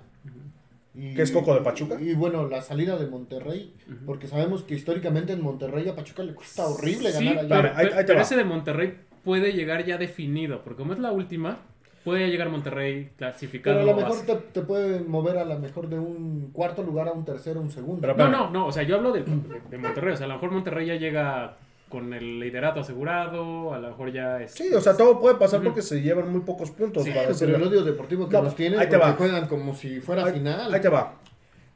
Y- 0.95 1.15
¿Que 1.15 1.23
es 1.23 1.31
Coco 1.31 1.53
de 1.55 1.61
Pachuca? 1.61 1.99
Y 1.99 2.13
bueno, 2.13 2.47
la 2.47 2.61
salida 2.61 2.97
de 2.97 3.07
Monterrey, 3.07 3.73
porque 4.05 4.27
sabemos 4.27 4.61
que 4.63 4.75
históricamente 4.75 5.33
en 5.33 5.41
Monterrey 5.41 5.87
a 5.89 5.95
Pachuca 5.95 6.21
le 6.23 6.33
cuesta 6.35 6.67
horrible 6.67 7.11
Sí, 7.11 7.25
ganar 7.25 7.39
allá. 7.45 7.49
pero, 7.61 7.75
Ahí- 7.75 7.85
ahí 7.87 7.97
te 7.97 8.03
pero 8.05 8.15
va. 8.17 8.21
ese 8.21 8.35
de 8.37 8.43
Monterrey 8.43 8.93
puede 9.23 9.53
llegar 9.53 9.85
ya 9.85 9.97
definido, 9.97 10.61
porque 10.63 10.77
como 10.83 10.93
es 10.93 10.99
la 10.99 11.11
última, 11.11 11.59
puede 12.03 12.29
llegar 12.29 12.49
Monterrey 12.49 13.09
clasificado. 13.17 13.79
Pero 13.79 13.89
a 13.91 13.95
lo 13.95 13.99
mejor 14.01 14.25
te, 14.25 14.35
te 14.35 14.61
puede 14.61 14.99
mover 14.99 15.37
a 15.37 15.45
lo 15.45 15.57
mejor 15.57 15.87
de 15.89 15.97
un 15.97 16.49
cuarto 16.51 16.83
lugar 16.83 17.07
a 17.07 17.13
un 17.13 17.25
tercero, 17.25 17.59
un 17.61 17.71
segundo. 17.71 18.01
Pero- 18.01 18.15
No, 18.15 18.27
no, 18.29 18.49
no, 18.51 18.67
o 18.67 18.71
sea, 18.71 18.83
yo 18.83 18.97
hablo 18.97 19.11
de, 19.13 19.23
de 19.69 19.77
Monterrey, 19.77 20.13
o 20.13 20.17
sea, 20.17 20.25
a 20.25 20.29
lo 20.29 20.35
mejor 20.35 20.51
Monterrey 20.51 20.85
ya 20.87 20.95
llega 20.95 21.57
con 21.93 22.11
el 22.13 22.39
liderato 22.39 22.79
asegurado, 22.79 23.71
a 23.73 23.77
lo 23.79 23.89
mejor 23.89 24.11
ya 24.11 24.41
es... 24.41 24.51
Sí, 24.51 24.73
o 24.73 24.81
sea, 24.81 24.97
todo 24.97 25.21
puede 25.21 25.35
pasar 25.35 25.61
porque 25.61 25.83
se 25.83 26.01
llevan 26.01 26.31
muy 26.31 26.41
pocos 26.41 26.71
puntos. 26.71 27.03
Sí, 27.03 27.11
para 27.11 27.27
pero 27.39 27.55
el 27.55 27.61
odio 27.63 27.83
deportivo 27.83 28.27
que 28.27 28.35
No, 28.35 28.41
nos 28.43 28.55
tienen, 28.55 28.79
ahí 28.79 28.87
te 28.89 28.97
porque 28.97 29.11
va. 29.11 29.15
juegan 29.17 29.47
como 29.47 29.75
si 29.75 29.99
fuera 30.01 30.25
Ahí, 30.25 30.33
final. 30.33 30.73
ahí 30.73 30.81
te 30.81 30.89
va. 30.89 31.13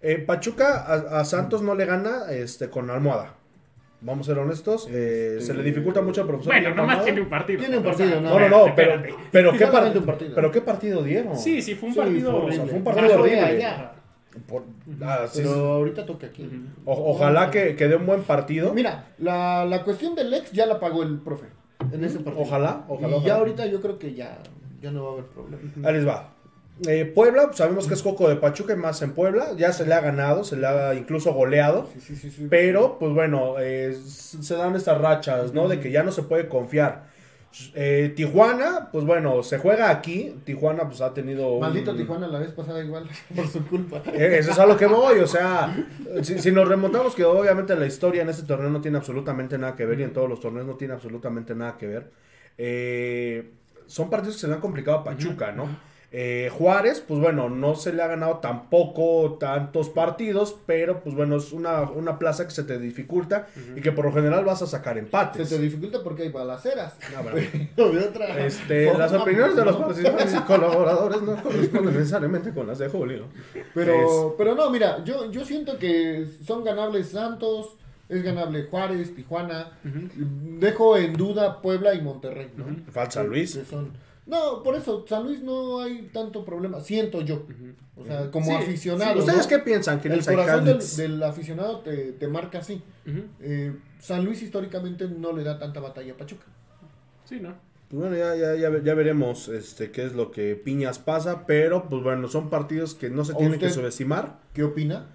Eh, 0.02 0.18
Pachuca 0.18 0.84
a, 0.86 1.20
a 1.20 1.24
Santos 1.26 1.62
no 1.62 1.76
le 1.76 1.86
gana 1.86 2.24
este, 2.32 2.68
con 2.70 2.90
almohada. 2.90 3.36
Vamos 4.02 4.28
a 4.28 4.32
ser 4.34 4.40
honestos. 4.40 4.88
eh, 4.92 5.36
Este- 5.38 5.46
Se 5.46 5.54
le 5.54 5.64
dificulta 5.64 6.02
mucho 6.02 6.22
al 6.22 6.28
profesor. 6.28 6.54
Bueno, 6.54 6.74
nomás 6.76 7.04
tiene 7.04 7.22
un 7.22 7.30
partido. 7.30 7.60
Tiene 7.60 7.78
un 7.78 7.86
o 7.86 7.94
sea, 7.94 8.06
partido, 8.06 8.22
No, 8.22 8.40
no, 8.40 8.50
no, 8.50 8.76
pero, 8.76 8.94
espérate. 8.96 9.16
pero, 9.32 9.52
¿qué, 9.54 9.66
Solamente 9.66 9.90
par- 9.92 10.00
un 10.02 10.06
partido. 10.06 10.36
pero 10.36 10.52
qué 10.52 10.62
partido 10.62 11.04
dieron. 11.04 11.36
Sí, 11.38 11.62
sí, 11.62 11.76
fue 11.76 11.90
un 11.90 11.94
Sí, 11.94 12.00
partido... 12.02 12.32
fue 12.32 12.40
O 12.40 12.52
sea, 12.52 12.64
horrible. 12.64 12.70
fue 12.70 12.78
un 12.78 12.84
Pero 12.84 12.96
partido 12.96 13.22
horrible. 13.22 13.66
Por- 14.48 14.64
ah, 15.02 15.26
sí, 15.32 15.40
Pero 15.44 15.74
ahorita 15.74 16.06
toca 16.06 16.28
aquí. 16.28 16.50
O- 16.86 17.12
ojalá 17.12 17.50
que, 17.52 17.76
que 17.76 17.88
dé 17.88 17.96
un 17.96 18.06
buen 18.06 18.24
partido. 18.24 18.74
Mira, 18.74 19.06
la, 19.18 19.66
la 19.66 19.84
cuestión 19.84 20.16
del 20.16 20.34
ex 20.34 20.52
ya 20.52 20.66
la 20.66 20.80
pagó 20.80 21.04
el 21.04 21.20
profe 21.20 21.48
en 21.92 22.04
ese 22.04 22.20
partido. 22.20 22.44
Ojalá, 22.46 22.86
ojalá, 22.88 23.08
Y 23.10 23.14
ojalá. 23.16 23.26
ya 23.28 23.36
ahorita 23.36 23.66
yo 23.68 23.82
creo 23.82 23.98
que 24.00 24.14
ya, 24.14 24.40
ya 24.82 24.92
no 24.92 25.04
va 25.04 25.10
a 25.10 25.14
haber 25.14 25.26
problema. 25.26 25.62
Ahí 25.88 25.94
les 25.94 26.08
va. 26.08 26.34
Eh, 26.88 27.06
Puebla, 27.06 27.46
pues, 27.46 27.58
sabemos 27.58 27.88
que 27.88 27.96
es 27.96 28.04
Coco 28.04 28.30
de 28.30 28.36
Pachuca 28.36 28.74
y 28.74 28.76
más 28.76 29.02
en 29.02 29.14
Puebla. 29.14 29.54
Ya 29.58 29.74
se 29.74 29.86
le 29.88 29.96
ha 29.96 30.00
ganado, 30.02 30.44
se 30.44 30.58
le 30.58 30.68
ha 30.68 30.94
incluso 30.94 31.34
goleado. 31.34 31.88
Sí, 31.94 32.00
sí, 32.00 32.16
sí, 32.16 32.30
sí. 32.30 32.48
Pero, 32.50 33.00
pues 33.00 33.14
bueno, 33.14 33.56
eh, 33.60 33.96
se 33.96 34.56
dan 34.56 34.76
estas 34.76 35.02
rachas, 35.02 35.54
¿no? 35.54 35.68
De 35.68 35.80
que 35.80 35.90
ya 35.92 36.04
no 36.04 36.12
se 36.12 36.22
puede 36.22 36.48
confiar. 36.48 37.08
Eh, 37.74 38.14
Tijuana, 38.16 38.90
pues 38.92 39.06
bueno, 39.06 39.42
se 39.44 39.58
juega 39.58 39.90
aquí. 39.90 40.36
Tijuana, 40.46 40.88
pues 40.88 41.02
ha 41.02 41.14
tenido. 41.14 41.54
un- 41.54 41.62
Maldito 41.62 41.96
Tijuana 41.96 42.28
la 42.28 42.40
vez 42.40 42.52
pasada 42.52 42.84
igual, 42.84 43.08
por 43.36 43.48
su 43.48 43.66
culpa. 43.68 44.02
Eh, 44.14 44.38
Eso 44.40 44.52
es 44.52 44.60
a 44.60 44.66
lo 44.66 44.78
que 44.78 44.86
voy, 44.86 45.20
o 45.20 45.28
sea, 45.28 45.76
si, 46.24 46.40
si 46.40 46.52
nos 46.52 46.68
remontamos 46.68 47.16
que 47.16 47.24
obviamente 47.26 47.76
la 47.76 47.86
historia 47.86 48.22
en 48.22 48.30
este 48.30 48.44
torneo 48.48 48.70
no 48.70 48.82
tiene 48.82 48.98
absolutamente 48.98 49.58
nada 49.58 49.76
que 49.76 49.86
ver 49.86 50.00
y 50.00 50.04
en 50.04 50.14
todos 50.14 50.30
los 50.30 50.40
torneos 50.40 50.66
no 50.68 50.76
tiene 50.76 50.94
absolutamente 50.94 51.56
nada 51.56 51.78
que 51.78 51.88
ver, 51.88 52.12
eh, 52.58 53.52
son 53.86 54.10
partidos 54.10 54.36
que 54.36 54.42
se 54.42 54.48
le 54.48 54.54
han 54.56 54.60
complicado 54.62 54.98
a 54.98 55.04
Pachuca, 55.04 55.52
¿no? 55.52 55.68
Eh, 56.10 56.50
Juárez, 56.58 57.04
pues 57.06 57.20
bueno, 57.20 57.50
no 57.50 57.76
se 57.76 57.92
le 57.92 58.02
ha 58.02 58.08
ganado 58.08 58.38
tampoco 58.38 59.38
tantos 59.40 59.90
partidos, 59.90 60.56
pero 60.66 61.02
pues 61.02 61.14
bueno, 61.14 61.36
es 61.36 61.52
una, 61.52 61.82
una 61.82 62.18
plaza 62.18 62.46
que 62.46 62.52
se 62.54 62.64
te 62.64 62.80
dificulta 62.80 63.48
y 63.76 63.82
que 63.82 63.92
por 63.92 64.06
lo 64.06 64.14
general 64.14 64.46
vas 64.46 64.62
a 64.62 64.68
sacar 64.68 64.94
Se 64.94 65.00
empates. 65.02 65.50
te 65.50 65.60
dificulta 65.60 66.02
porque 66.04 66.24
hay 66.24 66.30
balaceras. 66.30 66.96
No, 67.14 67.24
bueno. 67.24 67.38
Pero 67.76 67.92
de 67.92 68.00
otra 68.08 68.46
Este, 68.46 68.98
las 68.98 69.12
opiniones 69.12 69.56
de 69.58 69.66
los 69.66 69.78
¿no? 69.78 69.86
participantes 69.88 70.34
y 70.34 70.40
colaboradores 70.40 71.22
no 71.24 71.44
corresponden 71.44 71.94
necesariamente 71.98 72.52
con 72.52 72.68
las 72.68 72.80
de 72.80 72.88
Julio. 72.88 73.26
Pero, 73.74 74.36
pero 74.38 74.56
no, 74.56 74.70
mira, 74.70 75.04
yo, 75.04 75.30
yo 75.30 75.44
siento 75.44 75.78
que 75.78 76.26
son 76.46 76.64
ganables 76.64 77.10
Santos, 77.10 77.76
es 78.08 78.24
ganable 78.24 78.64
Juárez, 78.72 79.14
Tijuana. 79.14 79.72
Dejo 80.16 80.96
en 80.98 81.14
duda 81.14 81.62
Puebla 81.62 81.94
y 81.94 82.02
Monterrey, 82.02 82.50
¿no? 82.56 82.64
Ujú. 82.66 82.76
Falta 82.92 83.24
Luis. 83.24 83.56
Que 83.58 83.66
son- 83.66 83.92
No, 84.28 84.62
por 84.62 84.76
eso, 84.76 85.06
San 85.08 85.24
Luis 85.24 85.42
no 85.42 85.80
hay 85.82 86.10
tanto 86.14 86.44
problema, 86.44 86.82
siento 86.82 87.22
yo. 87.22 87.46
O 87.96 88.04
sea, 88.04 88.30
como 88.30 88.46
Sí, 88.46 88.52
aficionado. 88.52 89.14
sí, 89.14 89.20
¿Ustedes 89.20 89.44
¿no? 89.44 89.48
qué 89.50 89.60
piensan? 89.60 90.02
que 90.02 90.10
El 90.10 90.24
corazón 90.24 90.66
del, 90.66 91.24
aficionado 91.24 91.80
te, 91.80 92.12
te 92.12 92.28
marca 92.28 92.60
así. 92.60 92.82
Eh, 93.40 93.74
San 94.00 94.26
Luis 94.26 94.42
históricamente 94.44 95.08
no 95.08 95.32
le 95.32 95.44
da 95.44 95.58
tanta 95.58 95.80
batalla 95.80 96.14
a 96.14 96.18
Pachuca. 96.18 96.46
Sí, 97.24 97.40
¿no? 97.40 97.56
Pues 97.90 98.02
bueno, 98.02 98.18
ya, 98.18 98.36
ya, 98.36 98.56
ya, 98.56 98.84
ya 98.84 98.94
veremos 98.96 99.48
este, 99.48 99.92
qué 99.92 100.06
es 100.06 100.14
lo 100.14 100.30
que 100.32 100.56
Piñas 100.56 101.00
pasa, 101.00 101.46
pero 101.48 101.88
pues 101.88 102.04
bueno, 102.04 102.28
son 102.28 102.50
partidos 102.50 102.96
que 102.96 103.10
no 103.10 103.24
se 103.24 103.32
¿A 103.32 103.38
tienen 103.38 103.60
que 103.60 103.70
subestimar, 103.70 104.40
¿Qué 104.54 104.64
opina? 104.64 105.08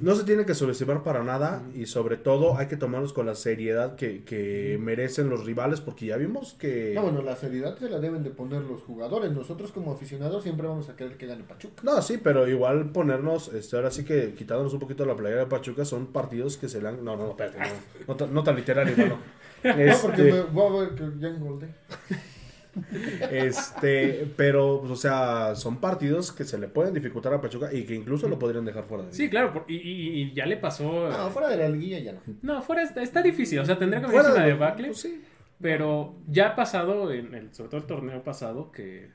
No 0.00 0.14
se 0.14 0.24
tienen 0.24 0.46
que 0.46 0.54
subestimar 0.54 1.02
para 1.02 1.22
nada 1.24 1.62
y 1.74 1.86
sobre 1.86 2.16
todo 2.16 2.56
hay 2.56 2.66
que 2.68 2.76
tomarlos 2.76 3.12
con 3.12 3.26
la 3.26 3.34
seriedad 3.34 3.96
que, 3.96 4.22
que 4.24 4.78
merecen 4.80 5.28
los 5.28 5.44
rivales 5.44 5.80
porque 5.80 6.06
ya 6.06 6.16
vimos 6.16 6.54
que... 6.54 6.92
No, 6.94 7.02
bueno, 7.02 7.22
la 7.22 7.34
seriedad 7.34 7.76
se 7.76 7.88
la 7.90 7.98
deben 7.98 8.22
de 8.22 8.30
poner 8.30 8.62
los 8.62 8.82
jugadores. 8.82 9.32
Nosotros 9.32 9.72
como 9.72 9.92
aficionados 9.92 10.42
siempre 10.44 10.66
vamos 10.68 10.88
a 10.88 10.94
querer 10.96 11.16
que 11.16 11.26
gane 11.26 11.42
Pachuca. 11.42 11.82
No, 11.82 12.00
sí, 12.02 12.18
pero 12.22 12.46
igual 12.48 12.90
ponernos, 12.90 13.52
este, 13.52 13.76
ahora 13.76 13.90
sí 13.90 14.04
que 14.04 14.34
quitándonos 14.34 14.72
un 14.72 14.78
poquito 14.80 15.04
la 15.04 15.16
playera 15.16 15.40
de 15.42 15.46
Pachuca, 15.46 15.84
son 15.84 16.06
partidos 16.08 16.56
que 16.56 16.68
se 16.68 16.80
le 16.80 16.88
han... 16.88 17.04
No, 17.04 17.16
no, 17.16 17.24
no, 17.24 17.30
espérate, 17.30 17.58
no, 17.58 17.64
no, 18.08 18.16
tan- 18.16 18.34
no 18.34 18.42
tan 18.44 18.56
literal, 18.56 18.88
igual, 18.90 19.08
no. 19.10 19.18
No, 19.64 19.74
porque 20.02 20.28
Este, 20.28 20.32
me 20.32 20.40
voy 20.42 20.76
a 20.76 20.80
ver 20.80 20.94
que 20.94 21.18
ya 21.18 21.28
engordé. 21.28 21.74
Este, 23.30 24.28
pero, 24.36 24.78
pues, 24.80 24.92
o 24.92 24.96
sea, 24.96 25.54
son 25.54 25.78
partidos 25.78 26.32
que 26.32 26.44
se 26.44 26.58
le 26.58 26.68
pueden 26.68 26.94
dificultar 26.94 27.32
a 27.34 27.40
Pachuca 27.40 27.72
y 27.72 27.84
que 27.84 27.94
incluso 27.94 28.28
lo 28.28 28.38
podrían 28.38 28.64
dejar 28.64 28.84
fuera 28.84 29.04
de 29.04 29.12
Sí, 29.12 29.28
claro, 29.30 29.52
por- 29.52 29.64
y, 29.68 29.76
y- 29.76 30.22
y 30.22 30.32
ya 30.34 30.46
le 30.46 30.56
pasó... 30.56 31.08
No, 31.08 31.30
fuera 31.30 31.48
de 31.48 31.56
la 31.56 31.68
liguilla 31.68 31.98
ya 31.98 32.12
no. 32.12 32.20
No, 32.42 32.62
fuera 32.62 32.82
está, 32.82 33.02
está 33.02 33.22
difícil, 33.22 33.58
o 33.58 33.64
sea, 33.64 33.78
tendría 33.78 34.00
que 34.00 34.06
Fuera 34.08 34.22
venirse 34.30 34.36
una 34.38 34.46
de- 34.46 34.52
debacle. 34.52 34.86
pues 34.88 35.00
sí. 35.00 35.22
Pero 35.60 36.14
ya 36.28 36.48
ha 36.50 36.56
pasado, 36.56 37.12
en 37.12 37.34
el, 37.34 37.52
sobre 37.52 37.68
todo 37.70 37.80
el 37.80 37.86
torneo 37.86 38.22
pasado, 38.22 38.70
que 38.70 39.10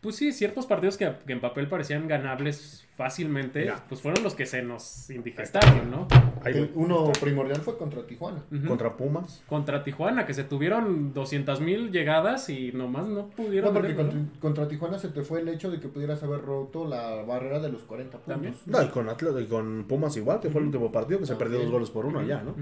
pues 0.00 0.16
sí, 0.16 0.32
ciertos 0.32 0.66
partidos 0.66 0.96
que, 0.96 1.12
que 1.26 1.32
en 1.32 1.40
papel 1.40 1.68
parecían 1.68 2.06
ganables 2.06 2.84
fácilmente, 2.96 3.60
Mira. 3.60 3.84
pues 3.88 4.00
fueron 4.00 4.22
los 4.24 4.34
que 4.34 4.44
se 4.46 4.62
nos 4.62 5.08
indigestaron, 5.10 5.88
¿no? 5.90 6.08
El 6.44 6.70
uno 6.74 7.12
primordial 7.20 7.60
fue 7.60 7.76
contra 7.78 8.04
Tijuana. 8.06 8.42
Contra 8.66 8.96
Pumas. 8.96 9.42
Contra 9.48 9.84
Tijuana, 9.84 10.26
que 10.26 10.34
se 10.34 10.42
tuvieron 10.44 11.12
200 11.14 11.60
mil 11.60 11.90
llegadas 11.92 12.48
y 12.48 12.72
nomás 12.72 13.06
no 13.06 13.14
No, 13.22 13.28
pudieron. 13.30 13.72
porque 13.72 13.88
meterlo, 13.90 14.12
contra, 14.12 14.40
contra 14.40 14.68
Tijuana 14.68 14.98
se 14.98 15.08
te 15.08 15.22
fue 15.22 15.40
el 15.40 15.48
hecho 15.48 15.70
de 15.70 15.78
que 15.78 15.88
pudieras 15.88 16.22
haber 16.24 16.40
roto 16.42 16.86
la 16.86 17.22
barrera 17.22 17.60
de 17.60 17.70
los 17.70 17.82
40 17.82 18.18
puntos. 18.18 18.26
También. 18.34 18.54
No, 18.66 18.82
y 18.82 18.88
con, 18.88 19.08
Atlas, 19.08 19.34
y 19.40 19.46
con 19.46 19.84
Pumas 19.88 20.16
igual, 20.16 20.40
que 20.40 20.50
fue 20.50 20.60
el 20.60 20.66
último 20.68 20.90
partido 20.90 21.20
que 21.20 21.26
se 21.26 21.36
perdió 21.36 21.58
dos 21.60 21.70
goles 21.70 21.90
por 21.90 22.06
uno 22.06 22.18
allá, 22.20 22.42
¿no? 22.42 22.54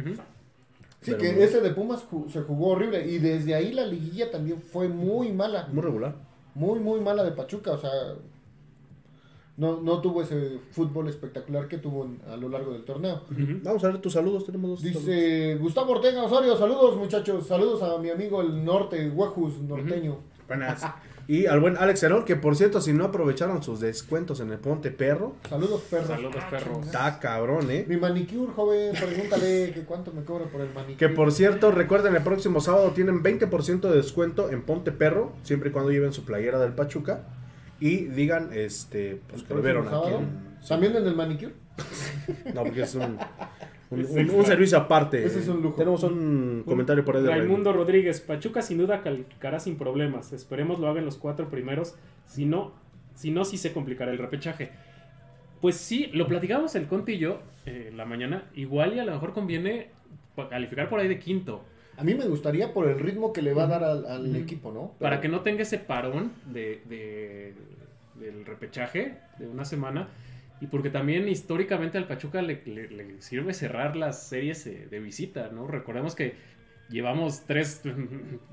Sí, 1.03 1.13
Pero 1.13 1.19
que 1.19 1.45
ese 1.45 1.61
de 1.61 1.71
Pumas 1.71 2.05
ju- 2.11 2.29
se 2.29 2.41
jugó 2.43 2.71
horrible. 2.71 3.07
Y 3.07 3.19
desde 3.19 3.55
ahí 3.55 3.73
la 3.73 3.87
liguilla 3.87 4.31
también 4.31 4.61
fue 4.61 4.89
muy 4.89 5.31
mala. 5.33 5.69
Muy 5.73 5.83
regular. 5.83 6.15
Muy, 6.57 6.81
muy 6.81 7.01
mala 7.01 7.23
de 7.23 7.33
Pachuca. 7.33 7.73
O 7.73 7.79
sea, 7.79 7.91
no, 9.59 9.81
no 9.81 10.01
tuvo 10.03 10.23
ese 10.23 10.59
fútbol 10.71 11.09
espectacular 11.09 11.67
que 11.69 11.79
tuvo 11.79 12.05
en- 12.05 12.21
a 12.31 12.37
lo 12.37 12.49
largo 12.49 12.73
del 12.73 12.85
torneo. 12.85 13.23
Vamos 13.63 13.83
a 13.85 13.89
ver 13.89 14.01
tus 14.01 14.13
saludos, 14.13 14.45
tenemos 14.45 14.71
dos 14.71 14.81
saludos. 14.81 15.05
Dice 15.07 15.57
Gustavo 15.57 15.93
Ortega 15.93 16.23
Osorio, 16.25 16.57
saludos 16.57 16.97
muchachos, 16.97 17.47
saludos 17.47 17.83
a 17.83 17.97
mi 17.99 18.11
amigo 18.11 18.41
el 18.43 18.65
norte, 18.65 19.09
Huejus 19.11 19.61
norteño. 19.63 20.17
Buenas. 20.47 20.83
Y 21.29 21.47
al 21.47 21.59
buen 21.59 21.77
Alex 21.77 22.03
Herón, 22.05 22.25
que 22.25 22.37
por 22.37 22.55
cierto, 22.55 22.81
si 22.81 22.93
no 22.93 23.05
aprovecharon 23.05 23.61
sus 23.63 23.81
descuentos 23.81 24.39
en 24.41 24.53
el 24.53 24.59
Ponte 24.59 24.93
Perro, 24.93 25.35
Saludos 25.49 25.83
perros. 25.91 26.07
Saludos, 26.07 26.45
perros. 26.49 26.87
está 26.87 27.19
cabrón, 27.19 27.69
¿eh? 27.71 27.85
Mi 27.89 27.97
manicure, 27.97 28.53
joven, 28.53 28.93
pregúntale 28.95 29.73
que 29.73 29.81
cuánto 29.85 30.13
me 30.13 30.23
cobra 30.23 30.45
por 30.47 30.61
el 30.61 30.69
manicure. 30.73 30.97
Que 30.97 31.09
por 31.09 31.33
cierto, 31.33 31.73
recuerden, 31.73 32.15
el 32.15 32.23
próximo 32.23 32.61
sábado 32.61 32.93
tienen 32.93 33.25
20% 33.25 33.81
de 33.81 33.97
descuento 33.97 34.51
en 34.51 34.63
Ponte 34.63 34.93
Perro, 34.93 35.33
siempre 35.43 35.71
y 35.71 35.73
cuando 35.73 35.91
lleven 35.91 36.13
su 36.13 36.25
playera 36.25 36.61
del 36.61 36.73
Pachuca. 36.75 37.25
Y 37.81 38.05
digan, 38.07 38.51
este, 38.53 39.21
pues 39.29 39.43
¿El 39.43 39.49
que 39.49 39.55
lo 39.55 39.63
vieron 39.63 39.83
aquí. 39.89 39.95
sábado? 39.97 40.19
en- 40.21 40.47
¿También 40.69 40.97
en 40.97 41.07
el 41.07 41.15
manicure? 41.17 41.53
No, 42.55 42.63
porque 42.63 42.83
es 42.83 42.95
un... 42.95 43.19
Un, 43.91 44.45
servicio 44.45 44.79
aparte. 44.79 45.25
Ese 45.25 45.41
es 45.41 45.49
un 45.49 45.63
lujo. 45.63 45.77
Tenemos 45.77 46.03
un 46.03 46.65
comentario 46.67 47.05
por 47.05 47.17
ahí 47.17 47.23
de 47.23 47.31
Raimundo 47.31 47.73
Rodríguez, 47.73 48.21
Pachuca 48.21 48.63
sin 48.63 48.79
duda 48.79 49.01
calificará 49.01 49.61
sin 49.61 49.77
problemas. 49.77 50.33
Esperemos 50.33 50.81
lo 50.81 50.89
hagan 50.89 51.05
los 51.05 51.17
cuatro 51.17 51.49
primeros. 51.49 51.95
Si 52.27 52.47
no, 52.47 52.73
si 53.15 53.31
no, 53.31 53.45
sí 53.45 53.59
se 53.59 53.73
complicará 53.73 54.11
el 54.11 54.19
repechaje. 54.19 54.71
Pues 55.61 55.77
sí, 55.77 56.11
lo 56.13 56.27
platicamos 56.27 56.75
el 56.75 56.87
Conti 56.87 57.13
y 57.13 57.19
yo 57.19 57.41
eh, 57.65 57.87
en 57.91 57.97
la 57.97 58.05
mañana. 58.05 58.51
Igual 58.55 58.95
y 58.95 58.99
a 58.99 59.05
lo 59.05 59.13
mejor 59.13 59.33
conviene 59.33 59.91
calificar 60.51 60.89
por 60.89 61.01
ahí 61.01 61.09
de 61.09 61.19
quinto. 61.19 61.65
A 61.97 62.05
mí 62.05 62.15
me 62.15 62.27
gustaría 62.27 62.75
por 62.75 62.89
el 62.89 62.99
ritmo 62.99 63.33
que 63.33 63.41
le 63.41 63.55
va 63.55 63.65
a 63.65 63.67
dar 63.69 63.85
al, 63.85 64.37
equipo, 64.37 64.71
¿no? 64.71 64.93
Para 64.99 65.21
que 65.21 65.29
no 65.29 65.41
tenga 65.41 65.63
ese 65.63 65.79
parón 65.79 66.33
de, 66.45 66.83
de- 66.87 67.55
del 68.19 68.45
repechaje 68.45 69.19
de 69.39 69.49
una 69.49 69.65
semana. 69.65 70.09
Y 70.61 70.69
porque 70.69 70.89
también 70.91 71.29
históricamente 71.29 71.99
al 71.99 72.07
Pachuca 72.07 72.41
le, 72.43 72.63
le- 72.65 72.89
le 72.89 73.21
sirve 73.23 73.53
cerrar 73.53 73.95
las 73.97 74.27
series 74.29 74.67
eh, 74.67 74.87
de 74.91 75.01
visita, 75.01 75.51
¿no? 75.53 75.67
Recordemos 75.67 76.15
que 76.15 76.35
llevamos 76.89 77.45
tres 77.47 77.83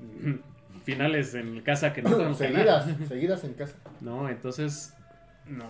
finales 0.84 1.34
en 1.34 1.60
casa 1.62 1.92
que 1.92 2.02
no 2.02 2.10
podemos 2.16 2.38
ganar. 2.38 2.82
seguidas, 2.84 3.08
seguidas 3.08 3.44
en 3.44 3.54
casa. 3.54 3.76
No, 4.00 4.28
entonces, 4.28 4.94
no, 5.46 5.64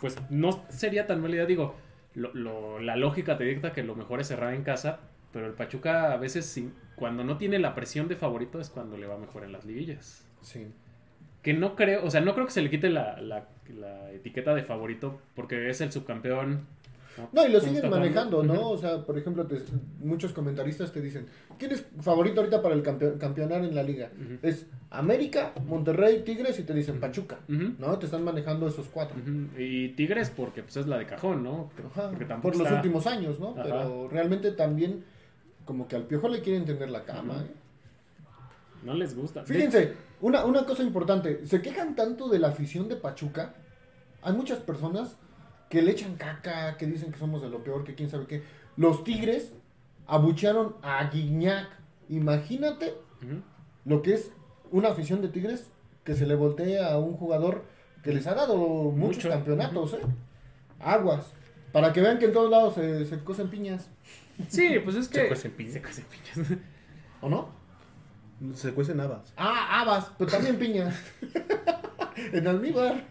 pues 0.00 0.16
no 0.30 0.64
sería 0.68 1.06
tan 1.06 1.20
mala 1.20 1.36
idea. 1.36 1.46
Digo, 1.46 1.76
lo- 2.14 2.34
lo- 2.34 2.80
la 2.80 2.96
lógica 2.96 3.36
te 3.38 3.44
dicta 3.44 3.72
que 3.72 3.82
lo 3.82 3.94
mejor 3.94 4.20
es 4.20 4.28
cerrar 4.28 4.54
en 4.54 4.62
casa, 4.64 5.00
pero 5.32 5.46
el 5.46 5.52
Pachuca 5.52 6.12
a 6.12 6.16
veces, 6.16 6.46
sí, 6.46 6.72
cuando 6.96 7.22
no 7.22 7.36
tiene 7.38 7.58
la 7.58 7.74
presión 7.74 8.08
de 8.08 8.16
favorito, 8.16 8.60
es 8.60 8.70
cuando 8.70 8.96
le 8.96 9.06
va 9.06 9.18
mejor 9.18 9.44
en 9.44 9.52
las 9.52 9.64
liguillas. 9.64 10.24
Sí. 10.40 10.66
Que 11.48 11.54
no 11.54 11.74
creo, 11.74 12.04
o 12.04 12.10
sea, 12.10 12.20
no 12.20 12.34
creo 12.34 12.44
que 12.44 12.52
se 12.52 12.60
le 12.60 12.68
quite 12.68 12.90
la, 12.90 13.18
la- 13.22 13.48
la 13.74 14.12
etiqueta 14.12 14.54
de 14.54 14.62
favorito, 14.62 15.18
porque 15.34 15.70
es 15.70 15.80
el 15.80 15.90
subcampeón. 15.90 16.66
No, 17.32 17.46
y 17.46 17.50
lo 17.50 17.58
¿Cómo 17.58 17.72
siguen 17.74 17.88
manejando? 17.90 18.42
¿no? 18.42 18.68
O 18.68 18.76
sea, 18.76 18.98
por 19.06 19.16
ejemplo, 19.16 19.46
te- 19.46 19.62
muchos 19.98 20.34
comentaristas 20.34 20.92
te 20.92 21.00
dicen, 21.00 21.24
¿quién 21.58 21.72
es 21.72 21.86
favorito 22.02 22.40
ahorita 22.42 22.60
para 22.60 22.74
el 22.74 22.82
campeón, 22.82 23.16
campeonar 23.18 23.64
en 23.64 23.74
la 23.74 23.82
liga? 23.82 24.10
Es 24.42 24.66
América, 24.90 25.52
Monterrey, 25.66 26.20
Tigres 26.22 26.58
y 26.58 26.64
te 26.64 26.74
dicen 26.74 27.00
Pachuca, 27.00 27.38
¿no? 27.48 27.98
Te 27.98 28.04
están 28.04 28.24
manejando 28.24 28.68
esos 28.68 28.86
cuatro. 28.88 29.16
Y 29.56 29.88
Tigres, 29.94 30.28
porque 30.28 30.62
pues 30.62 30.76
es 30.76 30.86
la 30.86 30.98
de 30.98 31.06
cajón, 31.06 31.42
¿no? 31.44 31.70
Ajá, 31.92 32.10
Porque 32.10 32.26
tampoco 32.26 32.58
por 32.58 32.62
los 32.62 32.72
últimos 32.76 33.06
años, 33.06 33.40
¿no? 33.40 33.52
Ajá. 33.52 33.62
Pero 33.62 34.08
realmente 34.12 34.52
también 34.52 35.02
como 35.64 35.88
que 35.88 35.96
al 35.96 36.02
Piojo 36.02 36.28
le 36.28 36.42
quieren 36.42 36.66
tender 36.66 36.90
la 36.90 37.04
cama. 37.04 37.42
¿eh? 37.42 37.50
No 38.82 38.94
les 38.94 39.14
gusta. 39.16 39.44
Fíjense, 39.44 39.94
una, 40.20 40.44
una 40.44 40.64
cosa 40.64 40.82
importante, 40.82 41.44
se 41.46 41.60
quejan 41.62 41.94
tanto 41.94 42.28
de 42.28 42.38
la 42.38 42.48
afición 42.48 42.88
de 42.88 42.96
Pachuca. 42.96 43.54
Hay 44.22 44.32
muchas 44.32 44.58
personas 44.58 45.16
que 45.68 45.82
le 45.82 45.90
echan 45.92 46.16
caca, 46.16 46.76
que 46.76 46.86
dicen 46.86 47.12
que 47.12 47.18
somos 47.18 47.42
de 47.42 47.50
lo 47.50 47.62
peor, 47.62 47.84
que 47.84 47.94
quién 47.94 48.08
sabe 48.08 48.26
qué. 48.26 48.42
Los 48.76 49.04
Tigres 49.04 49.52
abuchearon 50.06 50.76
a 50.82 51.08
Guiñac. 51.10 51.68
Imagínate 52.08 52.94
lo 53.84 54.00
que 54.02 54.14
es 54.14 54.30
una 54.70 54.88
afición 54.88 55.20
de 55.22 55.28
Tigres 55.28 55.70
que 56.04 56.14
se 56.14 56.26
le 56.26 56.34
voltee 56.36 56.82
a 56.82 56.96
un 56.98 57.14
jugador 57.14 57.64
que 58.02 58.12
les 58.14 58.26
ha 58.26 58.34
dado 58.34 58.56
muchos 58.56 59.16
Mucho. 59.16 59.28
campeonatos, 59.28 59.94
¿eh? 59.94 60.00
Aguas. 60.80 61.32
Para 61.72 61.92
que 61.92 62.00
vean 62.00 62.18
que 62.18 62.26
en 62.26 62.32
todos 62.32 62.50
lados 62.50 62.74
se, 62.74 63.04
se 63.04 63.18
cosen 63.24 63.48
piñas, 63.48 63.90
Sí, 64.48 64.76
pues 64.84 64.94
es 64.96 65.08
que... 65.08 65.34
Se 65.34 65.50
piñas. 65.50 65.72
Se 65.74 65.82
cuecen 65.82 66.04
piñas. 66.06 66.58
¿o 67.20 67.28
no? 67.28 67.48
Se 68.54 68.72
cuecen 68.72 69.00
habas. 69.00 69.32
Ah, 69.36 69.80
habas, 69.80 70.06
pero 70.18 70.30
también 70.30 70.56
piñas. 70.58 70.94
en 72.32 72.46
almíbar. 72.46 73.04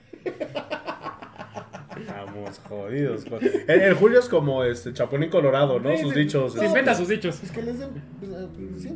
Estamos 1.99 2.59
jodidos. 2.69 3.25
El, 3.67 3.81
el 3.81 3.93
Julio 3.95 4.19
es 4.19 4.29
como 4.29 4.63
este 4.63 4.93
Chapulín 4.93 5.29
Colorado, 5.29 5.79
¿no? 5.79 5.95
Sí, 5.95 6.03
Sus 6.03 6.13
sí. 6.13 6.19
dichos. 6.19 6.51
Se 6.53 6.57
este, 6.59 6.67
inventa 6.67 6.95
sus 6.95 7.07
dichos. 7.07 7.43
Es 7.43 7.51
que 7.51 7.61
les 7.61 7.79
den. 7.79 7.89
pues, 8.19 8.31
eh, 8.31 8.79
sí. 8.79 8.95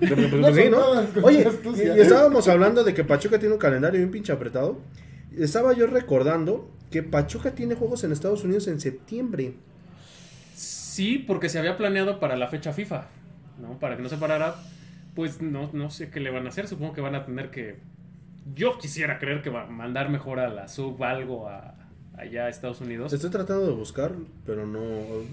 Pues, 0.00 0.28
pues, 0.30 0.32
No 0.34 0.54
sí, 0.54 0.68
¿no? 0.68 1.22
Oye, 1.22 1.46
y 1.96 2.00
estábamos 2.00 2.48
hablando 2.48 2.82
de 2.84 2.92
que 2.92 3.04
Pachuca 3.04 3.38
tiene 3.38 3.54
un 3.54 3.60
calendario 3.60 3.98
bien 4.00 4.10
pinche 4.10 4.32
apretado. 4.32 4.80
Estaba 5.36 5.72
yo 5.72 5.86
recordando 5.86 6.70
que 6.90 7.02
Pachuca 7.02 7.52
tiene 7.52 7.74
juegos 7.74 8.04
en 8.04 8.12
Estados 8.12 8.44
Unidos 8.44 8.66
en 8.68 8.80
septiembre. 8.80 9.54
Sí, 10.54 11.18
porque 11.18 11.48
se 11.48 11.58
había 11.58 11.76
planeado 11.76 12.20
para 12.20 12.36
la 12.36 12.48
fecha 12.48 12.72
FIFA, 12.72 13.06
¿no? 13.60 13.78
Para 13.78 13.96
que 13.96 14.02
no 14.02 14.08
se 14.08 14.16
parara. 14.16 14.54
Pues 15.14 15.40
no, 15.40 15.70
no 15.72 15.90
sé 15.90 16.10
qué 16.10 16.20
le 16.20 16.30
van 16.30 16.46
a 16.46 16.48
hacer. 16.48 16.68
Supongo 16.68 16.92
que 16.92 17.00
van 17.00 17.14
a 17.14 17.24
tener 17.24 17.50
que. 17.50 17.78
Yo 18.54 18.78
quisiera 18.78 19.18
creer 19.18 19.42
que 19.42 19.50
va 19.50 19.62
a 19.62 19.66
mandar 19.66 20.10
mejor 20.10 20.38
a 20.38 20.48
la 20.48 20.68
sub 20.68 21.02
algo 21.02 21.48
a, 21.48 21.74
allá 22.16 22.46
a 22.46 22.48
Estados 22.48 22.80
Unidos. 22.80 23.12
Estoy 23.12 23.30
tratando 23.30 23.66
de 23.66 23.72
buscar, 23.72 24.12
pero 24.44 24.66
no. 24.66 24.80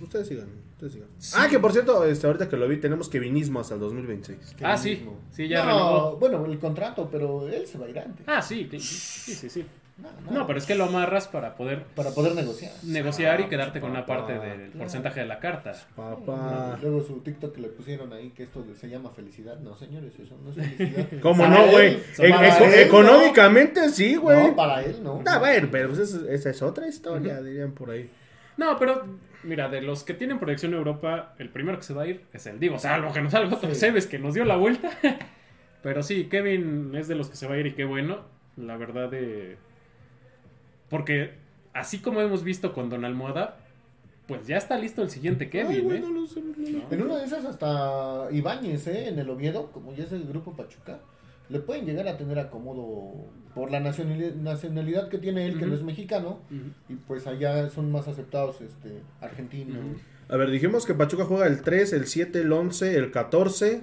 Ustedes 0.02 0.28
sigan. 0.28 0.48
Ustedes 0.74 0.94
sigan. 0.94 1.10
Sí. 1.18 1.36
Ah, 1.38 1.48
que 1.50 1.60
por 1.60 1.74
cierto, 1.74 2.06
este, 2.06 2.28
ahorita 2.28 2.48
que 2.48 2.58
lo 2.58 2.68
vi, 2.68 2.78
tenemos 2.78 3.10
Kevinismo 3.10 3.60
hasta 3.60 3.74
el 3.74 3.80
2026. 3.80 4.56
Ah, 4.64 4.78
sí. 4.78 4.92
mismo. 4.92 5.20
Sí, 5.32 5.48
ya 5.48 5.66
no, 5.66 5.72
renovó. 5.72 6.18
bueno, 6.18 6.46
el 6.46 6.60
contrato, 6.60 7.10
pero 7.12 7.48
él 7.48 7.66
se 7.68 7.78
va 7.78 7.86
a 7.86 7.90
ir 7.90 8.00
antes. 8.00 8.26
Ah, 8.28 8.42
sí, 8.42 8.68
sí, 8.72 8.80
sí, 8.80 9.50
sí. 9.50 9.66
No, 10.02 10.10
no, 10.26 10.40
No, 10.40 10.48
pero 10.48 10.58
es 10.60 10.66
que 10.66 10.74
lo 10.76 10.86
amarras 10.86 11.28
para 11.28 11.56
poder 11.56 11.84
Para 11.96 12.12
poder 12.12 12.34
negociar. 12.36 12.72
negociar 12.84 13.40
y 13.40 13.44
Ah, 13.44 13.50
quedarte 13.50 13.80
con 13.80 13.92
una 13.92 14.06
parte 14.06 14.34
del 14.34 14.40
Claro. 14.70 14.80
porcentaje 14.80 15.20
de 15.20 15.26
la 15.28 15.40
carta. 15.40 15.74
Papá. 15.96 16.78
Luego 16.82 17.02
su 17.04 17.20
TikTok 17.20 17.54
que 17.56 17.62
le 17.62 17.68
pusieron 17.70 18.12
ahí 18.14 18.32
que 18.32 18.44
esto 18.44 18.66
se 18.80 18.90
llama 18.90 19.12
felicidad. 19.12 19.60
No, 19.60 19.76
señores, 19.76 20.14
eso 20.20 20.38
no 20.44 20.50
es 20.50 20.56
felicidad. 20.56 21.08
¿Cómo 21.22 21.46
no, 21.48 21.68
güey? 21.68 22.00
E- 22.18 22.30
no. 22.30 22.42
económicamente 22.74 23.90
sí, 23.90 24.16
güey. 24.16 24.48
No, 24.50 24.56
para 24.56 24.84
él, 24.84 24.98
no. 25.04 25.22
A 25.28 25.40
ver, 25.40 25.70
pero 25.70 25.90
pues 25.90 26.00
es- 26.00 26.14
esa 26.30 26.50
es 26.50 26.62
otra 26.62 26.88
historia, 26.88 27.42
dirían 27.42 27.74
por 27.74 27.92
ahí. 27.92 28.10
No, 28.58 28.78
pero 28.78 29.06
mira, 29.44 29.70
de 29.70 29.82
los 29.82 30.04
que 30.04 30.14
tienen 30.14 30.40
proyección 30.40 30.72
en 30.74 30.80
Europa, 30.80 31.34
el 31.40 31.50
primero 31.50 31.78
que 31.78 31.84
se 31.84 31.94
va 31.94 32.04
a 32.04 32.08
ir 32.08 32.26
es 32.34 32.46
el 32.48 32.60
Digo, 32.60 32.78
salvo 32.80 33.12
que 33.14 33.22
nos 33.22 33.32
salga 33.32 33.56
otro 33.56 33.74
Sí. 33.74 33.88
Que 34.10 34.20
nos 34.20 34.34
dio 34.34 34.46
la 34.46 34.56
vuelta. 34.56 34.90
pero 35.84 36.04
sí, 36.04 36.26
Kevin 36.26 36.94
es 36.96 37.08
de 37.08 37.16
los 37.16 37.30
que 37.30 37.36
se 37.36 37.48
va 37.48 37.56
a 37.56 37.58
ir 37.58 37.68
y 37.68 37.74
qué 37.74 37.86
bueno. 37.86 38.20
La 38.58 38.78
verdad 38.78 39.10
de... 39.10 39.58
Porque 40.92 41.32
así 41.74 41.98
como 42.00 42.22
hemos 42.22 42.44
visto 42.44 42.72
con 42.74 42.90
Don 42.90 43.04
Almohada, 43.06 43.58
pues 44.28 44.46
ya 44.46 44.58
está 44.58 44.78
listo 44.78 45.02
el 45.02 45.10
siguiente 45.10 45.50
Kevin, 45.50 45.72
Ay, 45.72 45.82
güey, 45.82 45.98
¿eh? 45.98 46.02
no 46.02 46.12
lo 46.12 46.28
sé, 46.28 46.42
no 46.42 46.54
lo- 46.56 46.80
No. 46.80 46.86
En 46.92 47.02
una 47.02 47.18
de 47.18 47.26
esas 47.26 47.44
hasta 47.46 48.28
Ibáñez, 48.32 48.86
¿eh? 48.88 49.08
En 49.10 49.18
el 49.18 49.30
Oviedo, 49.30 49.72
como 49.72 49.96
ya 49.96 50.04
es 50.04 50.12
el 50.12 50.26
grupo 50.28 50.56
Pachuca, 50.56 51.00
le 51.50 51.60
pueden 51.60 51.86
llegar 51.86 52.08
a 52.08 52.18
tener 52.18 52.38
acomodo 52.40 53.26
por 53.56 53.72
la 53.72 53.80
nacionalidad, 53.82 54.36
nacionalidad 54.36 55.10
que 55.10 55.18
tiene 55.18 55.48
él, 55.48 55.58
que 55.60 55.66
no 55.66 55.74
es 55.76 55.84
mexicano, 55.84 56.40
y 56.88 56.94
pues 56.96 57.28
allá 57.28 57.70
son 57.70 57.92
más 57.92 58.08
aceptados 58.08 58.62
este 58.62 59.02
argentinos. 59.20 59.78
A 60.30 60.38
ver, 60.38 60.50
dijimos 60.52 60.86
que 60.86 60.94
Pachuca 60.94 61.26
juega 61.26 61.48
el 61.48 61.62
3, 61.62 61.92
el 61.92 62.06
7, 62.08 62.40
el 62.42 62.54
11, 62.54 62.96
el 62.96 63.12
14. 63.12 63.82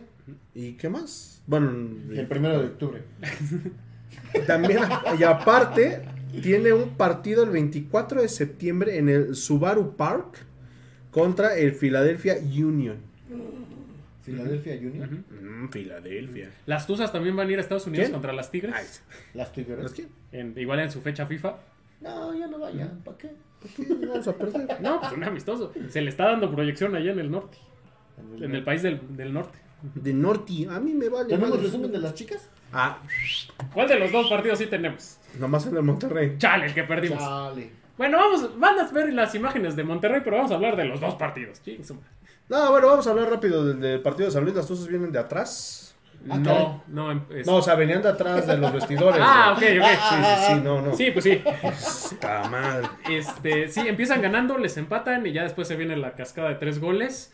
¿Y 0.55 0.73
qué 0.75 0.89
más? 0.89 1.43
Bueno, 1.47 1.73
Y 2.11 2.19
el 2.19 2.27
primero 2.27 2.59
de 2.61 2.67
octubre. 2.69 3.03
también, 4.47 4.81
y 5.19 5.23
aparte, 5.25 6.03
tiene 6.43 6.73
un 6.73 6.91
partido 6.97 7.43
el 7.45 7.51
24 7.51 8.23
de 8.23 8.29
septiembre 8.29 8.99
en 8.99 9.09
el 9.09 9.35
Subaru 9.35 9.97
Park 9.97 10.45
contra 11.11 11.57
el 11.57 11.73
Philadelphia 11.75 12.37
Union. 12.41 12.97
Filadelfia 14.23 14.77
Junior. 14.77 15.07
Ujú. 15.09 15.17
Mm, 15.43 15.69
Filadelfia. 15.71 16.51
Las 16.67 16.87
Tuzas 16.87 17.11
también 17.13 17.35
van 17.35 17.49
a 17.49 17.53
ir 17.53 17.59
a 17.59 17.63
Estados 17.63 17.87
Unidos 17.87 18.05
¿Quién? 18.07 18.13
contra 18.13 18.33
las 18.35 18.51
Tigres. 18.51 18.75
Ay, 18.77 18.85
Las 19.33 19.53
Tigres. 19.53 19.79
¿las 19.83 19.93
quién? 19.93 20.09
en- 20.33 20.53
igual 20.59 20.81
en 20.81 20.91
su 20.91 21.01
fecha 21.01 21.25
FIFA. 21.27 21.57
No, 22.03 22.39
ya 22.39 22.47
no 22.47 22.59
vayan. 22.59 23.01
¿Para 23.05 23.17
qué? 23.17 23.31
Vamos 24.07 24.29
a 24.29 24.37
perder. 24.37 24.81
No, 24.83 25.01
pues 25.01 25.13
un 25.13 25.25
amistoso. 25.25 25.73
Se 25.89 26.01
le 26.03 26.11
está 26.11 26.27
dando 26.27 26.55
proyección 26.55 26.95
allá 26.95 27.13
en 27.13 27.19
el 27.21 27.31
norte. 27.31 27.57
En 28.41 28.55
el 28.55 28.63
país 28.65 28.83
del, 28.83 29.01
del 29.17 29.33
norte. 29.33 29.59
De 29.83 30.13
Norte, 30.13 30.67
a 30.71 30.81
mí 30.81 30.93
me 30.95 31.09
vale. 31.09 31.29
¿Tenemos 31.29 31.51
madre. 31.51 31.63
resumen 31.63 31.93
de 31.93 31.99
las 31.99 32.15
chicas? 32.15 32.49
Ah, 32.73 32.99
¿Cuál 33.73 33.89
de 33.89 33.99
los 33.99 34.11
dos 34.13 34.29
partidos 34.29 34.59
sí 34.59 34.67
tenemos? 34.67 35.19
nomás 35.39 35.67
en 35.67 35.77
el 35.77 35.83
Monterrey. 35.83 36.35
Chale, 36.39 36.67
el 36.67 36.75
que 36.75 36.83
perdimos. 36.85 37.21
Dale. 37.21 37.71
Bueno, 37.97 38.19
vamos, 38.19 38.59
van 38.59 38.79
a 38.79 38.85
ver 38.93 39.13
las 39.13 39.35
imágenes 39.35 39.77
de 39.77 39.85
Monterrey, 39.85 40.21
pero 40.25 40.37
vamos 40.37 40.51
a 40.53 40.55
hablar 40.55 40.77
de 40.77 40.85
los 40.85 41.01
dos 41.01 41.15
partidos. 41.15 41.61
No, 42.49 42.71
bueno, 42.71 42.87
vamos 42.89 43.07
a 43.07 43.11
hablar 43.11 43.29
rápido 43.31 43.65
del, 43.67 43.81
del 43.81 44.01
partido 44.01 44.27
de 44.27 44.33
San 44.33 44.43
Luis. 44.45 44.57
Las 44.57 44.67
Tuzas 44.67 44.89
vienen 44.89 45.13
de 45.13 45.19
atrás. 45.19 45.95
Ah. 46.29 46.37
No, 46.39 46.83
no, 46.89 47.13
em- 47.13 47.23
es- 47.31 47.47
No, 47.47 47.57
o 47.57 47.63
sea, 47.63 47.75
venían 47.77 48.03
de 48.03 48.09
atrás 48.09 48.47
de 48.47 48.57
los 48.57 48.73
vestidores. 48.73 49.21
Ah, 49.23 49.53
ok, 49.57 49.59
ok. 49.59 49.63
Sí, 49.63 50.17
sí, 50.17 50.55
sí, 50.55 50.61
no, 50.65 50.83
no. 50.83 50.95
Sí, 50.95 51.11
pues 51.13 51.25
sí. 51.25 51.43
Está 51.63 52.49
mal. 52.49 52.89
Este, 53.09 53.69
sí, 53.69 53.87
empiezan 53.87 54.21
ganando, 54.23 54.59
les 54.59 54.77
empatan 54.77 55.27
y 55.27 55.33
ya 55.33 55.45
después 55.45 55.69
se 55.69 55.77
viene 55.77 55.97
la 55.97 56.13
cascada 56.15 56.49
de 56.49 56.55
tres 56.57 56.81
goles. 56.81 57.33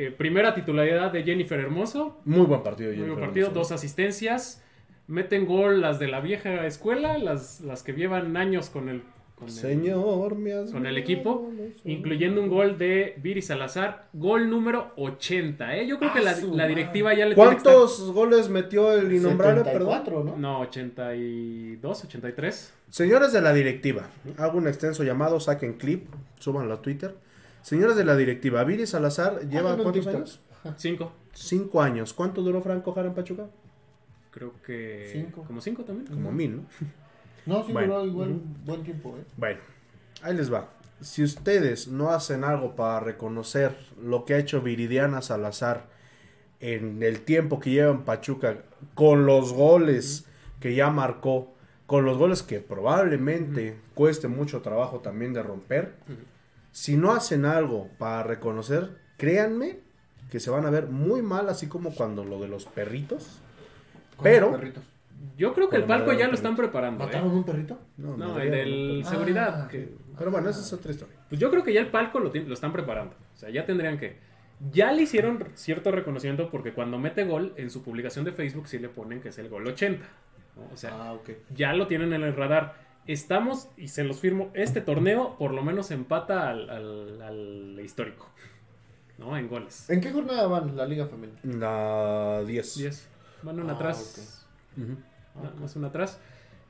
Eh, 0.00 0.12
primera 0.16 0.54
titularidad 0.54 1.10
de 1.10 1.24
Jennifer 1.24 1.58
Hermoso. 1.58 2.20
Muy 2.24 2.46
buen 2.46 2.62
partido. 2.62 2.90
Muy 2.90 2.98
Jennifer 2.98 3.14
buen 3.16 3.26
partido, 3.26 3.46
Hermoso. 3.48 3.60
dos 3.60 3.72
asistencias. 3.72 4.62
Meten 5.08 5.44
gol 5.44 5.80
las 5.80 5.98
de 5.98 6.06
la 6.06 6.20
vieja 6.20 6.66
escuela, 6.66 7.18
las, 7.18 7.60
las 7.62 7.82
que 7.82 7.92
llevan 7.94 8.36
años 8.36 8.70
con 8.70 8.88
el, 8.88 9.02
con 9.34 9.48
el- 9.48 9.54
Señor, 9.54 10.36
me 10.36 10.52
has 10.52 10.70
con 10.70 10.86
el 10.86 10.98
equipo, 10.98 11.50
incluyendo 11.84 12.40
un 12.40 12.48
gol 12.48 12.78
de 12.78 13.14
Viri 13.20 13.42
Salazar, 13.42 14.06
gol 14.12 14.48
número 14.48 14.92
80. 14.96 15.76
¿eh? 15.78 15.86
Yo 15.88 15.98
creo 15.98 16.12
que 16.12 16.20
Ah, 16.20 16.34
la, 16.52 16.66
directiva 16.68 17.12
ya 17.14 17.26
le 17.26 17.34
tiene 17.34 17.50
que 17.50 17.56
estar- 17.56 17.72
¿Cuántos 17.72 18.12
goles 18.12 18.48
metió 18.50 18.92
el 18.92 19.12
innombrable, 19.12 19.64
perdón? 19.64 19.88
74, 20.04 20.22
¿no? 20.24 20.36
No, 20.36 20.60
82, 20.60 22.04
83. 22.04 22.72
Señores 22.90 23.32
de 23.32 23.40
la 23.40 23.52
directiva, 23.52 24.08
hago 24.36 24.58
un 24.58 24.68
extenso 24.68 25.02
llamado, 25.04 25.40
saquen 25.40 25.72
clip, 25.74 26.06
súbanlo 26.38 26.74
a 26.74 26.82
Twitter. 26.82 27.14
Señores 27.62 27.96
de 27.96 28.04
la 28.04 28.16
directiva, 28.16 28.64
Viri 28.64 28.86
Salazar 28.86 29.40
lleva 29.48 29.72
Háganme 29.72 29.84
un 29.84 29.92
cuántos 29.92 30.06
años? 30.14 30.40
Cinco. 30.76 31.12
Cinco 31.32 31.82
años. 31.82 32.12
¿Cuánto 32.12 32.42
duró 32.42 32.60
Franco 32.62 32.92
Jara 32.92 33.08
en 33.08 33.14
Pachuca? 33.14 33.46
Creo 34.30 34.52
que. 34.64 35.08
Cinco. 35.12 35.44
Como 35.44 35.60
cinco 35.60 35.84
también. 35.84 36.06
Como 36.06 36.32
mil, 36.32 36.56
¿no? 36.56 36.62
No, 37.46 37.64
sí 37.64 37.72
Bueno. 37.72 37.94
duró 37.94 38.06
igual 38.06 38.40
buen 38.64 38.82
tiempo, 38.82 39.16
¿eh? 39.18 39.24
Bueno, 39.36 39.60
ahí 40.22 40.34
les 40.36 40.52
va. 40.52 40.68
Si 41.00 41.22
ustedes 41.22 41.88
no 41.88 42.10
hacen 42.10 42.42
algo 42.44 42.74
para 42.74 43.00
reconocer 43.00 43.76
lo 44.02 44.24
que 44.24 44.34
ha 44.34 44.38
hecho 44.38 44.60
Viridiana 44.60 45.22
Salazar 45.22 45.86
en 46.60 47.02
el 47.02 47.20
tiempo 47.20 47.60
que 47.60 47.70
lleva 47.70 47.92
en 47.92 48.02
Pachuca, 48.02 48.58
con 48.94 49.24
los 49.26 49.52
goles 49.52 50.26
que 50.60 50.74
ya 50.74 50.90
marcó, 50.90 51.54
con 51.86 52.04
los 52.04 52.18
goles 52.18 52.42
que 52.42 52.58
probablemente 52.58 53.76
cueste 53.94 54.26
mucho 54.28 54.60
trabajo 54.60 54.98
también 54.98 55.32
de 55.32 55.42
romper. 55.42 55.94
Si 56.78 56.96
no 56.96 57.10
hacen 57.12 57.44
algo 57.44 57.88
para 57.98 58.22
reconocer, 58.22 58.90
créanme 59.16 59.80
que 60.30 60.38
se 60.38 60.48
van 60.50 60.64
a 60.64 60.70
ver 60.70 60.86
muy 60.86 61.22
mal, 61.22 61.48
así 61.48 61.66
como 61.66 61.92
cuando 61.92 62.24
lo 62.24 62.40
de 62.40 62.46
los 62.46 62.66
perritos. 62.66 63.40
Pero- 64.22 64.50
los 64.50 64.60
perritos. 64.60 64.84
Yo 65.36 65.52
creo 65.54 65.68
que 65.68 65.74
el 65.76 65.84
palco 65.84 66.12
ya 66.12 66.28
lo 66.28 66.34
están 66.34 66.54
preparando. 66.54 67.02
¿eh? 67.02 67.06
¿Mataron 67.08 67.32
un 67.32 67.42
perrito? 67.44 67.80
No, 67.96 68.16
no, 68.16 68.38
el 68.38 68.50
no, 68.50 68.56
del 68.56 69.02
Ah. 69.04 69.10
seguridad. 69.10 69.66
que- 69.68 69.88
Pero 70.16 70.30
bueno, 70.30 70.48
esa 70.50 70.60
es 70.60 70.72
otra 70.72 70.92
historia. 70.92 71.16
Pues 71.28 71.40
yo 71.40 71.50
creo 71.50 71.64
que 71.64 71.72
ya 71.72 71.80
el 71.80 71.88
palco 71.88 72.20
lo, 72.20 72.32
están 72.32 72.72
preparando. 72.72 73.16
O 73.34 73.36
sea, 73.36 73.50
ya 73.50 73.64
tendrían 73.66 73.98
que. 73.98 74.16
Ya 74.70 74.92
le 74.92 75.02
hicieron 75.02 75.42
cierto 75.54 75.90
reconocimiento 75.90 76.48
porque 76.50 76.72
cuando 76.72 76.98
mete 76.98 77.24
gol, 77.24 77.52
en 77.56 77.70
su 77.70 77.82
publicación 77.82 78.24
de 78.24 78.30
Facebook 78.32 78.68
sí 78.68 78.78
le 78.78 78.88
ponen 78.88 79.20
que 79.20 79.30
es 79.30 79.38
el 79.38 79.48
gol 79.48 79.66
80. 79.66 80.06
¿no? 80.56 80.72
O 80.72 80.76
sea, 80.76 80.90
Ah, 80.94 81.12
ok. 81.14 81.30
ya 81.54 81.72
lo 81.72 81.88
tienen 81.88 82.12
en 82.12 82.22
el 82.22 82.36
radar. 82.36 82.74
Estamos, 83.08 83.68
y 83.76 83.88
se 83.88 84.04
los 84.04 84.20
firmo, 84.20 84.50
este 84.54 84.80
torneo 84.80 85.36
por 85.38 85.52
lo 85.52 85.62
menos 85.62 85.90
empata 85.90 86.48
al, 86.50 86.70
al- 86.70 87.22
al 87.22 87.80
histórico. 87.82 88.28
¿No? 89.18 89.36
En 89.36 89.48
goles. 89.48 89.90
¿En 89.90 90.00
qué 90.00 90.12
jornada 90.12 90.46
van 90.46 90.76
la 90.76 90.86
Liga 90.86 91.06
Femenina? 91.08 91.40
La 91.42 92.44
10. 92.46 92.76
10. 92.78 93.08
Van 93.42 93.58
una 93.58 93.72
Ah, 93.72 93.76
atrás. 93.76 94.46
Más 95.60 95.74
una 95.74 95.88
atrás. 95.88 96.20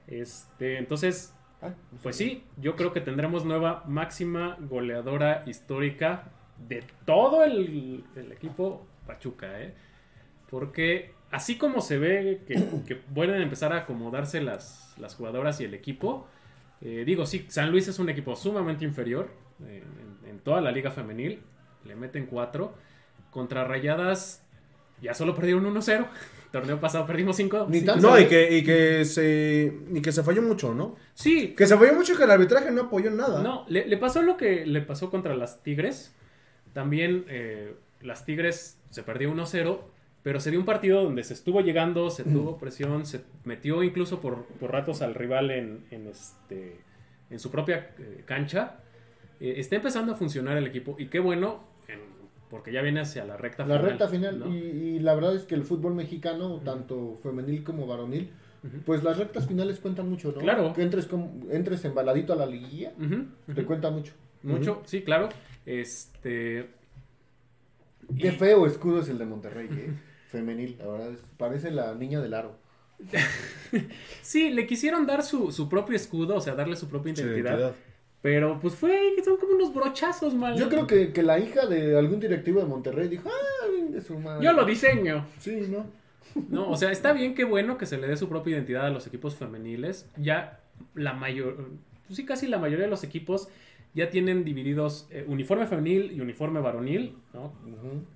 Este, 0.07 0.79
entonces, 0.79 1.35
Ah, 1.61 1.73
Pues 2.05 2.15
sí, 2.15 2.45
yo 2.57 2.77
creo 2.77 2.93
que 2.93 3.01
tendremos 3.01 3.45
nueva 3.45 3.83
máxima 3.89 4.57
goleadora 4.61 5.43
histórica 5.45 6.31
de 6.69 6.85
todo 7.05 7.43
el, 7.45 8.05
el 8.15 8.31
equipo 8.31 8.87
Pachuca, 9.09 9.61
¿eh? 9.61 9.75
Porque 10.49 11.13
así 11.31 11.57
como 11.59 11.81
se 11.81 11.99
ve 11.99 12.41
que, 12.47 12.63
que 12.87 12.97
pueden 12.97 13.41
empezar 13.43 13.73
a 13.73 13.79
acomodarse 13.79 14.41
las, 14.41 14.95
las 14.99 15.15
jugadoras 15.15 15.61
y 15.61 15.65
el 15.65 15.75
equipo, 15.75 16.27
eh, 16.81 17.03
digo, 17.07 17.27
sí, 17.27 17.47
San 17.49 17.71
Luis 17.71 17.89
es 17.89 17.99
un 17.99 18.09
equipo 18.09 18.37
sumamente 18.37 18.85
inferior 18.85 19.31
eh, 19.67 19.83
en, 20.25 20.31
en 20.31 20.39
toda 20.41 20.61
la 20.61 20.71
liga 20.73 20.91
femenil, 20.91 21.43
le 21.85 21.97
meten 21.97 22.27
cuatro, 22.27 22.75
contra 23.31 23.65
Rayadas 23.65 24.43
ya 25.01 25.15
solo 25.15 25.35
perdieron 25.35 25.65
1-0, 25.73 26.07
torneo 26.53 26.81
pasado 26.81 27.07
perdimos 27.07 27.37
5. 27.37 27.67
Ni 27.69 27.81
sí. 27.81 27.87
tan- 27.87 28.01
No, 28.01 28.19
y 28.19 28.27
que, 28.27 28.57
y 28.57 28.65
que 28.65 29.05
se 29.05 29.73
y 29.93 30.01
que 30.03 30.11
se 30.13 30.23
falló 30.25 30.43
mucho, 30.43 30.75
¿no? 30.75 30.97
Sí, 31.15 31.55
Que 31.57 31.67
se 31.67 31.77
falló 31.77 31.95
mucho 31.95 32.15
y 32.15 32.17
que 32.17 32.25
el 32.25 32.31
arbitraje 32.31 32.71
no 32.73 32.83
apoyó 32.83 33.09
en 33.09 33.17
nada. 33.19 33.41
No, 33.43 33.65
le, 33.69 33.87
le 33.87 33.97
pasó 33.97 34.23
lo 34.23 34.37
que 34.37 34.67
le 34.67 34.81
pasó 34.83 35.09
contra 35.11 35.37
las 35.37 35.63
Tigres. 35.63 36.13
También 36.73 37.25
eh, 37.29 37.75
las 38.01 38.25
Tigres 38.25 38.79
se 38.91 39.03
perdió 39.05 39.33
1-0, 39.33 39.81
pero 40.29 40.41
se 40.41 40.51
dio 40.51 40.61
un 40.61 40.67
partido 40.67 41.03
donde 41.05 41.25
se 41.25 41.33
estuvo 41.33 41.63
llegando, 41.63 42.11
se 42.11 42.23
tuvo 42.23 42.59
presión, 42.59 43.07
se 43.07 43.23
metió 43.45 43.83
incluso 43.83 44.21
por, 44.21 44.45
por 44.45 44.71
ratos 44.71 45.01
al 45.01 45.15
rival 45.15 45.51
en, 45.51 45.87
en 45.91 46.07
este, 46.07 46.77
en 47.31 47.39
su 47.39 47.51
propia 47.51 47.95
eh, 47.99 48.25
cancha. 48.27 48.81
Eh, 49.41 49.55
está 49.57 49.77
empezando 49.77 50.13
a 50.13 50.17
funcionar 50.17 50.59
el 50.59 50.67
equipo 50.67 50.97
y 50.99 51.07
qué 51.07 51.19
bueno, 51.19 51.65
en- 51.89 52.01
porque 52.51 52.73
ya 52.73 52.83
viene 52.83 53.01
hacia 53.01 53.25
la 53.25 53.39
recta 53.39 53.65
La 53.65 53.77
final. 53.77 53.91
recta 53.91 54.09
final. 54.09 54.39
¿no? 54.39 54.55
Y, 54.55 54.59
y 54.59 54.99
la 54.99 55.15
verdad 55.15 55.35
es 55.35 55.45
que 55.45 55.55
el 55.55 55.65
fútbol 55.65 55.95
mexicano, 55.95 56.61
tanto 56.63 57.19
femenil 57.23 57.65
como 57.65 57.87
varonil, 57.87 58.29
pues 58.85 59.03
las 59.03 59.17
rectas 59.17 59.49
finales 59.49 59.81
cuentan 59.81 60.11
mucho, 60.11 60.31
¿no? 60.33 60.41
Claro. 60.43 60.75
Que 60.75 60.83
entres, 60.83 61.07
con, 61.07 61.47
entres 61.51 61.83
embaladito 61.87 62.35
a 62.35 62.37
la 62.37 62.45
liguilla, 62.45 62.93
te 63.55 63.65
cuenta 63.65 63.91
mucho. 63.91 64.13
Mucho, 64.43 64.83
sí, 64.85 65.01
claro. 65.01 65.31
Este. 65.65 66.69
Qué 68.15 68.29
y- 68.29 68.31
feo 68.33 68.67
escudo 68.67 69.01
es 69.01 69.09
el 69.09 69.17
de 69.17 69.25
Monterrey, 69.25 69.69
¿eh? 69.73 69.91
Femenil, 70.29 70.77
la 70.79 70.87
verdad. 70.87 71.13
es- 71.13 71.21
parece 71.37 71.71
la 71.71 71.95
niña 71.95 72.21
del 72.21 72.35
aro. 72.35 72.57
Sí, 74.23 74.51
le 74.51 74.67
quisieron 74.67 75.07
dar 75.07 75.23
su, 75.23 75.53
su 75.53 75.69
propio 75.69 75.97
escudo, 75.97 76.37
o 76.37 76.41
sea, 76.41 76.55
darle 76.55 76.77
su 76.77 76.89
propia 76.89 77.13
identidad. 77.13 77.75
Pero 78.21 78.59
pues 78.61 78.75
fue, 78.75 79.15
son 79.25 79.37
como 79.37 79.55
unos 79.55 79.73
brochazos, 79.73 80.35
mal. 80.35 80.57
Yo 80.59 80.69
creo 80.69 80.87
que, 80.87 81.13
que 81.13 81.23
la 81.23 81.39
hija 81.39 81.67
de 81.67 81.97
algún 81.97 82.19
directivo 82.19 82.61
de 82.61 82.67
Monterrey 82.67 83.09
dijo, 83.09 83.29
ah, 83.31 83.67
de 83.91 84.01
su 84.01 84.19
madre. 84.19 84.45
Yo 84.45 84.53
lo 84.53 84.65
diseño. 84.65 85.25
Sí, 85.39 85.67
¿no? 85.71 85.87
No, 86.49 86.71
o 86.71 86.77
sea, 86.77 86.91
está 86.91 87.13
bien, 87.13 87.35
qué 87.35 87.45
bueno 87.45 87.79
que 87.79 87.87
se 87.87 87.97
le 87.97 88.07
dé 88.09 88.17
su 88.17 88.29
propia 88.29 88.57
identidad 88.57 88.87
a 88.87 88.91
los 88.91 89.07
equipos 89.07 89.37
femeniles. 89.37 90.07
Ya 90.17 90.61
la 90.95 91.13
mayor, 91.13 91.69
pues 92.07 92.17
sí, 92.17 92.25
casi 92.27 92.49
la 92.49 92.59
mayoría 92.59 92.85
de 92.85 92.91
los 92.91 93.05
equipos 93.05 93.49
ya 93.95 94.11
tienen 94.11 94.45
divididos 94.45 95.09
eh, 95.11 95.25
uniforme 95.27 95.67
femenil 95.67 96.13
y 96.13 96.21
uniforme 96.21 96.61
varonil, 96.61 97.17
¿no? 97.33 97.53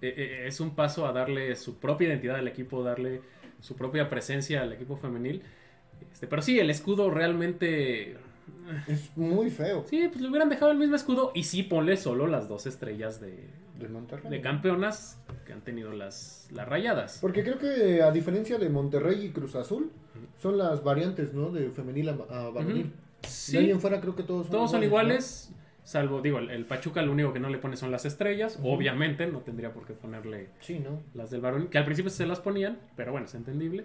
Eh, 0.01 0.15
eh, 0.17 0.45
es 0.47 0.61
un 0.61 0.75
paso 0.75 1.07
a 1.07 1.13
darle 1.13 1.57
su 1.57 1.79
propia 1.79 2.09
identidad 2.09 2.37
al 2.37 2.47
equipo, 2.49 2.83
darle 2.83 3.21
su 3.61 3.75
propia 3.77 4.09
presencia 4.09 4.63
al 4.63 4.73
equipo 4.73 4.97
femenil. 4.97 5.43
Este, 6.13 6.27
pero 6.27 6.43
sí, 6.43 6.59
el 6.59 6.71
escudo 6.71 7.11
realmente... 7.11 8.17
Es 8.87 9.17
muy 9.17 9.51
feo. 9.51 9.85
Sí, 9.89 10.09
pues 10.09 10.21
le 10.21 10.29
hubieran 10.29 10.49
dejado 10.49 10.73
el 10.73 10.79
mismo 10.79 10.97
escudo 10.97 11.33
y 11.35 11.45
sí 11.45 11.63
ponle 11.63 11.97
solo 11.97 12.27
las 12.27 12.49
dos 12.49 12.67
estrellas 12.67 13.21
de, 13.21 13.49
De 13.79 13.89
Monterrey. 13.89 14.31
de 14.31 14.41
campeonas 14.41 15.21
que 15.47 15.53
han 15.53 15.63
tenido 15.63 15.93
las, 15.93 16.49
las 16.53 16.69
rayadas. 16.69 17.19
Porque 17.21 17.43
creo 17.43 17.59
que 17.59 18.03
a 18.03 18.11
diferencia 18.11 18.59
de 18.59 18.69
Monterrey 18.69 19.27
y 19.27 19.31
Cruz 19.31 19.55
Azul, 19.57 19.91
son 20.41 20.59
las 20.59 20.83
variantes, 20.85 21.33
¿no? 21.35 21.51
De 21.51 21.71
femenil 21.71 22.09
a, 22.11 22.13
a 22.31 22.51
varonil. 22.51 22.93
Sí, 23.27 23.53
De 23.53 23.59
ahí 23.59 23.71
en 23.71 23.81
fuera 23.81 24.01
creo 24.01 24.15
que 24.17 24.25
todos 24.25 24.47
son 24.47 24.53
todos 24.57 24.71
son 24.73 24.83
iguales, 24.83 25.49
iguales, 25.51 25.62
salvo, 25.85 26.21
digo, 26.21 26.39
el, 26.39 26.51
el 26.51 26.65
Pachuca 26.67 27.03
lo 27.03 27.13
único 27.13 27.33
que 27.33 27.41
no 27.41 27.49
le 27.49 27.59
pone 27.59 27.77
son 27.77 27.91
las 27.91 28.05
estrellas. 28.05 28.59
Obviamente 28.63 29.27
no 29.27 29.41
tendría 29.41 29.73
por 29.73 29.87
qué 29.87 29.93
ponerle 29.95 30.43
¿no? 30.45 30.49
Sí, 30.61 30.79
¿no? 30.79 31.01
las 31.15 31.31
del 31.31 31.41
varón, 31.41 31.69
que 31.69 31.79
al 31.79 31.85
principio 31.85 32.11
se 32.11 32.27
las 32.27 32.41
ponían, 32.41 32.79
pero 32.97 33.13
bueno, 33.13 33.27
es 33.27 33.35
entendible. 33.35 33.85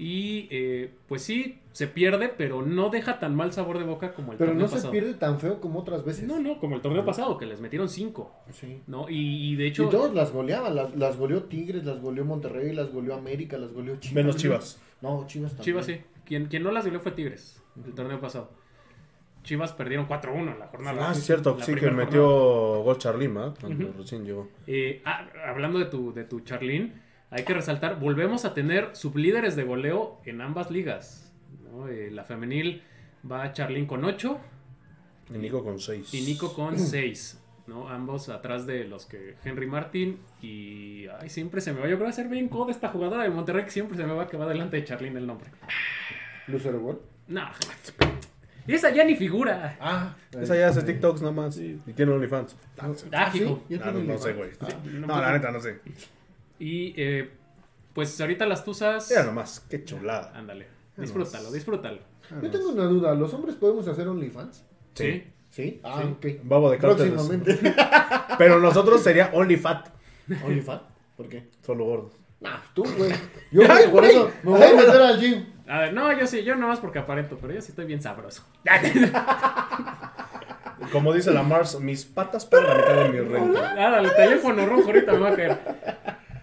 Y 0.00 0.46
eh, 0.52 0.94
pues 1.08 1.22
sí, 1.22 1.58
se 1.72 1.88
pierde, 1.88 2.28
pero 2.28 2.62
no 2.62 2.88
deja 2.88 3.18
tan 3.18 3.34
mal 3.34 3.52
sabor 3.52 3.78
de 3.80 3.84
boca 3.84 4.14
como 4.14 4.30
el 4.30 4.38
Pero 4.38 4.50
torneo 4.52 4.62
no 4.62 4.68
se 4.68 4.76
pasado. 4.76 4.92
pierde 4.92 5.14
tan 5.14 5.40
feo 5.40 5.60
como 5.60 5.80
otras 5.80 6.04
veces. 6.04 6.24
No, 6.28 6.38
no, 6.38 6.60
como 6.60 6.76
el 6.76 6.82
torneo 6.82 7.04
pasado, 7.04 7.36
que 7.36 7.46
les 7.46 7.60
metieron 7.60 7.88
cinco, 7.88 8.32
Sí. 8.52 8.80
¿no? 8.86 9.08
Y, 9.08 9.52
y 9.52 9.56
de 9.56 9.66
hecho... 9.66 9.86
y 9.86 9.88
todos 9.90 10.14
las 10.14 10.30
goleaban, 10.30 10.76
las, 10.76 10.94
las 10.94 11.16
goleó 11.16 11.42
Tigres, 11.44 11.84
las 11.84 12.00
goleó 12.00 12.24
Monterrey, 12.24 12.72
las 12.72 12.92
goleó 12.92 13.14
América, 13.14 13.58
las 13.58 13.72
goleó 13.72 13.96
Chivas. 13.96 14.14
Menos 14.14 14.36
Chivas. 14.36 14.80
No, 15.02 15.26
Chivas 15.26 15.50
también. 15.56 15.64
Chivas 15.64 15.86
sí. 15.86 16.00
Quien, 16.24 16.46
quien 16.46 16.62
no 16.62 16.70
las 16.70 16.84
dio 16.84 17.00
fue 17.00 17.10
Tigres, 17.10 17.60
el 17.84 17.92
torneo 17.92 18.20
pasado. 18.20 18.52
Chivas 19.48 19.72
perdieron 19.72 20.06
4-1 20.06 20.52
en 20.52 20.58
la 20.58 20.66
jornada. 20.66 21.08
Ah, 21.08 21.12
es 21.12 21.24
cierto, 21.24 21.56
sí, 21.62 21.74
que 21.74 21.90
metió 21.90 22.28
jornada. 22.28 22.82
gol 22.84 22.98
Charlima 22.98 23.54
cuando 23.58 23.88
Ujú. 23.88 23.98
recién 23.98 24.24
llegó. 24.26 24.46
Eh, 24.66 25.00
ah, 25.06 25.24
hablando 25.46 25.78
de 25.78 25.86
tu, 25.86 26.12
de 26.12 26.24
tu 26.24 26.40
Charlín, 26.40 27.00
hay 27.30 27.44
que 27.44 27.54
resaltar, 27.54 27.98
volvemos 27.98 28.44
a 28.44 28.52
tener 28.52 28.94
sublíderes 28.94 29.56
de 29.56 29.64
goleo 29.64 30.20
en 30.26 30.42
ambas 30.42 30.70
ligas. 30.70 31.32
¿no? 31.64 31.88
Eh, 31.88 32.10
la 32.10 32.24
femenil 32.24 32.82
va 33.30 33.50
Charlín 33.54 33.86
con 33.86 34.04
8 34.04 34.38
Y 35.34 35.38
Nico 35.38 35.64
con 35.64 35.78
6. 35.80 36.12
y 36.12 36.20
Nico 36.26 36.52
con 36.52 36.78
6. 36.78 37.42
¿no? 37.68 37.88
Ambos 37.88 38.28
atrás 38.28 38.66
de 38.66 38.84
los 38.84 39.06
que 39.06 39.34
Henry 39.44 39.66
Martin 39.66 40.18
y... 40.42 41.06
Ay, 41.20 41.30
siempre 41.30 41.62
se 41.62 41.72
me 41.72 41.80
va. 41.80 41.84
Yo 41.86 41.96
creo 41.96 41.98
que 42.00 42.04
va 42.04 42.10
a 42.10 42.12
ser 42.12 42.28
bien 42.28 42.48
coda 42.50 42.70
esta 42.70 42.88
jugadora 42.90 43.22
de 43.22 43.30
Monterrey 43.30 43.64
que 43.64 43.70
siempre 43.70 43.96
se 43.96 44.04
me 44.04 44.12
va 44.12 44.26
que 44.28 44.36
va 44.36 44.46
delante 44.46 44.76
de 44.76 44.84
Charlín 44.84 45.16
el 45.16 45.26
nombre. 45.26 45.48
Lucero 46.48 46.80
Gol. 46.80 47.00
No, 47.28 47.48
esa 48.74 48.90
ya 48.90 49.04
ni 49.04 49.16
figura. 49.16 49.76
Ah, 49.80 50.16
Esa 50.38 50.56
ya 50.56 50.68
hace 50.68 50.82
TikToks 50.82 51.20
nada 51.22 51.32
más. 51.32 51.56
Y 51.58 51.80
tiene 51.94 52.12
OnlyFans. 52.12 52.56
Ah, 52.78 53.30
sí, 53.32 53.42
hijo. 53.42 53.62
ya 53.68 53.80
Ah, 53.82 53.92
no, 53.92 54.18
sé, 54.18 54.32
güey. 54.32 54.50
Ah, 54.60 54.68
no, 54.84 55.06
No, 55.06 55.20
la 55.20 55.32
neta, 55.32 55.50
no 55.50 55.60
sé. 55.60 55.80
Y 56.58 56.94
eh, 56.96 57.30
pues 57.94 58.20
ahorita 58.20 58.46
las 58.46 58.64
tuzas... 58.64 59.08
Mira 59.10 59.24
nomás, 59.24 59.60
qué 59.68 59.84
chulada. 59.84 60.32
Ándale, 60.34 60.66
disfrútalo, 60.96 61.50
disfrútalo. 61.52 61.98
Yo 62.42 62.50
tengo 62.50 62.70
una 62.70 62.84
duda, 62.84 63.14
¿los 63.14 63.32
hombres 63.32 63.56
podemos 63.56 63.88
hacer 63.88 64.06
OnlyFans? 64.06 64.64
Sí. 64.94 65.24
Sí. 65.50 65.80
Ah, 65.82 66.02
ok. 66.04 66.26
Babo 66.42 66.70
de 66.70 66.78
cárteles. 66.78 67.12
Próximamente. 67.12 67.58
Pero 68.38 68.60
nosotros 68.60 69.02
sería 69.02 69.30
OnlyFat. 69.32 69.88
¿OnlyFans? 70.44 70.82
¿Por 71.16 71.28
qué? 71.28 71.48
Solo 71.64 71.84
gordos. 71.86 72.12
Nah, 72.40 72.58
tú, 72.74 72.84
güey. 72.96 73.10
Yo, 73.50 73.66
güey, 73.66 73.90
por 73.90 74.04
eso 74.04 74.30
me 74.42 74.50
voy 74.50 74.62
a 74.62 74.74
meter 74.74 75.02
al 75.02 75.20
gym. 75.20 75.44
A 75.68 75.78
ver, 75.80 75.92
no, 75.92 76.10
yo 76.18 76.26
sí, 76.26 76.42
yo 76.44 76.56
nomás 76.56 76.80
porque 76.80 76.98
aparento, 76.98 77.36
pero 77.40 77.52
yo 77.52 77.60
sí 77.60 77.72
estoy 77.72 77.84
bien 77.86 78.00
sabroso. 78.00 78.42
Como 80.92 81.12
dice 81.12 81.32
la 81.32 81.42
Mars, 81.42 81.78
mis 81.80 82.04
patas 82.04 82.46
para 82.46 83.08
mi 83.08 83.20
renta. 83.20 83.74
Nada, 83.74 84.00
el 84.00 84.14
teléfono 84.14 84.64
rojo 84.64 84.84
ahorita 84.86 85.12
me 85.12 85.18
va 85.18 85.28
a 85.30 85.36
caer. 85.36 85.58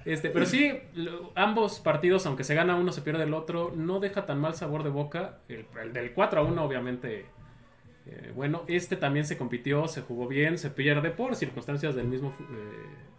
Este, 0.06 0.30
pero 0.30 0.46
sí, 0.46 0.72
lo- 0.94 1.32
ambos 1.36 1.80
partidos, 1.80 2.26
aunque 2.28 2.44
se 2.44 2.54
gana 2.54 2.76
uno, 2.76 2.92
se 2.92 3.02
pierde 3.02 3.24
el 3.24 3.34
otro, 3.34 3.72
no 3.76 4.00
deja 4.00 4.28
tan 4.28 4.40
mal 4.40 4.54
sabor 4.54 4.84
de 4.84 4.92
boca. 4.92 5.38
El, 5.50 5.66
el 5.82 5.94
del 5.94 6.14
4 6.14 6.42
a 6.42 6.44
1, 6.44 6.64
obviamente, 6.64 7.26
Eh, 8.08 8.32
bueno, 8.36 8.64
este 8.68 8.96
también 8.96 9.26
se 9.26 9.36
compitió, 9.38 9.88
se 9.88 10.02
jugó 10.02 10.28
bien, 10.28 10.58
se 10.60 10.70
pierde 10.70 11.10
por 11.10 11.36
circunstancias 11.36 11.96
del 11.96 12.08
mismo 12.08 12.30
eh, 12.40 12.44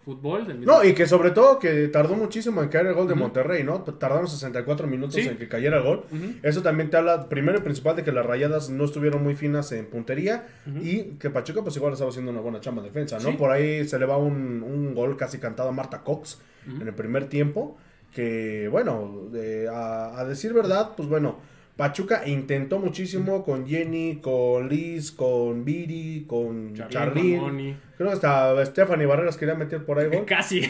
fútbol. 0.04 0.46
Del 0.46 0.58
mismo 0.58 0.72
No, 0.72 0.84
y 0.84 0.94
que 0.94 1.06
sobre 1.08 1.32
todo 1.32 1.58
que 1.58 1.88
tardó 1.88 2.14
muchísimo 2.14 2.62
en 2.62 2.68
caer 2.68 2.86
el 2.86 2.94
gol 2.94 3.08
de. 3.08 3.16
Monterrey, 3.16 3.64
¿no? 3.64 3.80
Tardaron 3.82 4.28
64 4.28 4.86
minutos 4.86 5.14
Sí. 5.16 5.22
en 5.22 5.38
que 5.38 5.48
cayera 5.48 5.78
el 5.78 5.82
gol. 5.82 6.04
Eso 6.44 6.62
también 6.62 6.88
te 6.90 6.96
habla, 6.98 7.28
primero 7.28 7.58
y 7.58 7.62
principal, 7.62 7.96
de 7.96 8.04
que 8.04 8.12
las 8.12 8.24
rayadas 8.24 8.70
no 8.70 8.84
estuvieron 8.84 9.24
muy 9.24 9.34
finas 9.34 9.72
en 9.72 9.86
puntería 9.86 10.46
y 10.80 11.02
que 11.18 11.30
Pachuca, 11.30 11.62
pues 11.62 11.74
igual 11.76 11.92
estaba 11.94 12.10
haciendo 12.10 12.30
una 12.30 12.40
buena 12.40 12.60
chamba 12.60 12.82
de 12.82 12.88
defensa, 12.88 13.18
¿no? 13.18 13.30
Sí. 13.32 13.36
Por 13.36 13.50
ahí 13.50 13.88
se 13.88 13.98
le 13.98 14.06
va 14.06 14.16
un, 14.18 14.62
un 14.62 14.94
gol 14.94 15.16
casi 15.16 15.38
cantado 15.38 15.70
a 15.70 15.72
Marta 15.72 16.02
Cox 16.04 16.40
en 16.80 16.86
el 16.86 16.94
primer 16.94 17.28
tiempo. 17.28 17.76
Que, 18.14 18.68
bueno, 18.68 19.28
a, 19.72 20.20
a 20.20 20.24
decir 20.24 20.52
verdad, 20.54 20.92
pues 20.96 21.08
bueno, 21.08 21.38
Pachuca 21.76 22.26
intentó 22.26 22.78
muchísimo 22.78 23.44
con 23.44 23.66
Jenny, 23.66 24.16
con 24.22 24.66
Liz, 24.68 25.12
con 25.12 25.62
Viri, 25.62 26.24
con 26.26 26.72
Charlín. 26.88 27.76
Creo 27.98 28.08
que 28.08 28.14
hasta 28.14 28.64
Stephanie 28.64 29.04
Barreras 29.04 29.36
quería 29.36 29.54
meter 29.54 29.84
por 29.84 29.98
ahí 29.98 30.08
gol. 30.08 30.24
Casi. 30.26 30.62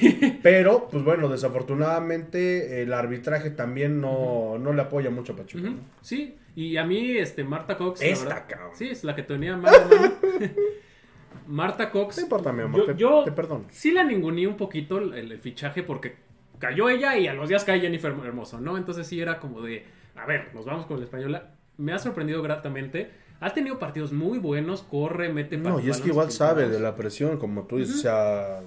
Pero, 0.42 0.88
pues 0.90 1.04
bueno, 1.04 1.28
desafortunadamente 1.28 2.82
el 2.82 2.92
arbitraje 2.92 3.50
también 3.50 4.00
no, 4.00 4.58
no 4.58 4.72
le 4.72 4.82
apoya 4.82 5.10
mucho 5.10 5.34
a 5.34 5.36
Pachuca. 5.36 5.70
Sí, 6.00 6.34
y 6.56 6.76
a 6.76 6.84
mí, 6.84 7.12
este, 7.16 7.44
Marta 7.44 7.76
Cox. 7.76 8.02
Esta, 8.02 8.44
cabrón. 8.46 8.70
Sí, 8.74 8.88
es 8.88 9.04
la 9.04 9.14
que 9.14 9.22
tenía 9.22 9.56
mano. 9.56 9.76
Marta 11.46 11.90
Cox. 11.90 12.16
No 12.16 12.22
importa, 12.24 12.52
mi 12.52 12.62
amor, 12.62 12.80
Yo, 12.80 12.86
te, 12.86 12.96
yo 12.96 13.24
te 13.24 13.32
perdono. 13.32 13.66
sí 13.70 13.92
la 13.92 14.02
ninguneé 14.02 14.48
un 14.48 14.56
poquito 14.56 14.98
el, 14.98 15.14
el 15.14 15.38
fichaje 15.38 15.82
porque 15.84 16.16
cayó 16.58 16.88
ella 16.88 17.16
y 17.16 17.28
a 17.28 17.34
los 17.34 17.48
días 17.48 17.64
cae 17.64 17.80
Jennifer 17.80 18.12
Hermoso, 18.24 18.60
¿no? 18.60 18.76
Entonces 18.76 19.06
sí 19.06 19.20
era 19.20 19.38
como 19.38 19.60
de, 19.60 19.84
a 20.16 20.26
ver, 20.26 20.54
nos 20.54 20.64
vamos 20.64 20.86
con 20.86 20.98
la 20.98 21.04
española. 21.04 21.50
Me 21.78 21.92
ha 21.92 21.98
sorprendido 21.98 22.42
gratamente. 22.42 23.10
Ha 23.40 23.52
tenido 23.52 23.78
partidos 23.78 24.12
muy 24.12 24.38
buenos, 24.38 24.82
corre, 24.82 25.30
mete 25.32 25.58
No, 25.58 25.78
y 25.78 25.90
es 25.90 26.00
que 26.00 26.08
igual 26.08 26.30
sabe 26.32 26.68
de 26.68 26.80
la 26.80 26.96
presión, 26.96 27.36
como 27.38 27.64
tú 27.64 27.76
dices, 27.76 27.96
o 27.96 27.98
sea, 27.98 28.60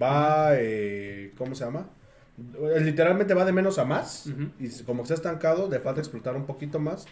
va, 0.00 0.50
eh, 0.54 1.32
¿cómo 1.36 1.54
se 1.54 1.64
llama? 1.66 1.86
Eh, 2.38 2.80
Literalmente 2.80 3.34
va 3.34 3.44
de 3.44 3.52
menos 3.52 3.78
a 3.78 3.84
más, 3.84 4.30
y 4.58 4.82
como 4.84 5.02
que 5.02 5.08
se 5.08 5.12
ha 5.14 5.16
estancado, 5.16 5.68
le 5.68 5.80
falta 5.80 6.00
explotar 6.00 6.34
un 6.34 6.46
poquito 6.46 6.78
más, 6.78 7.06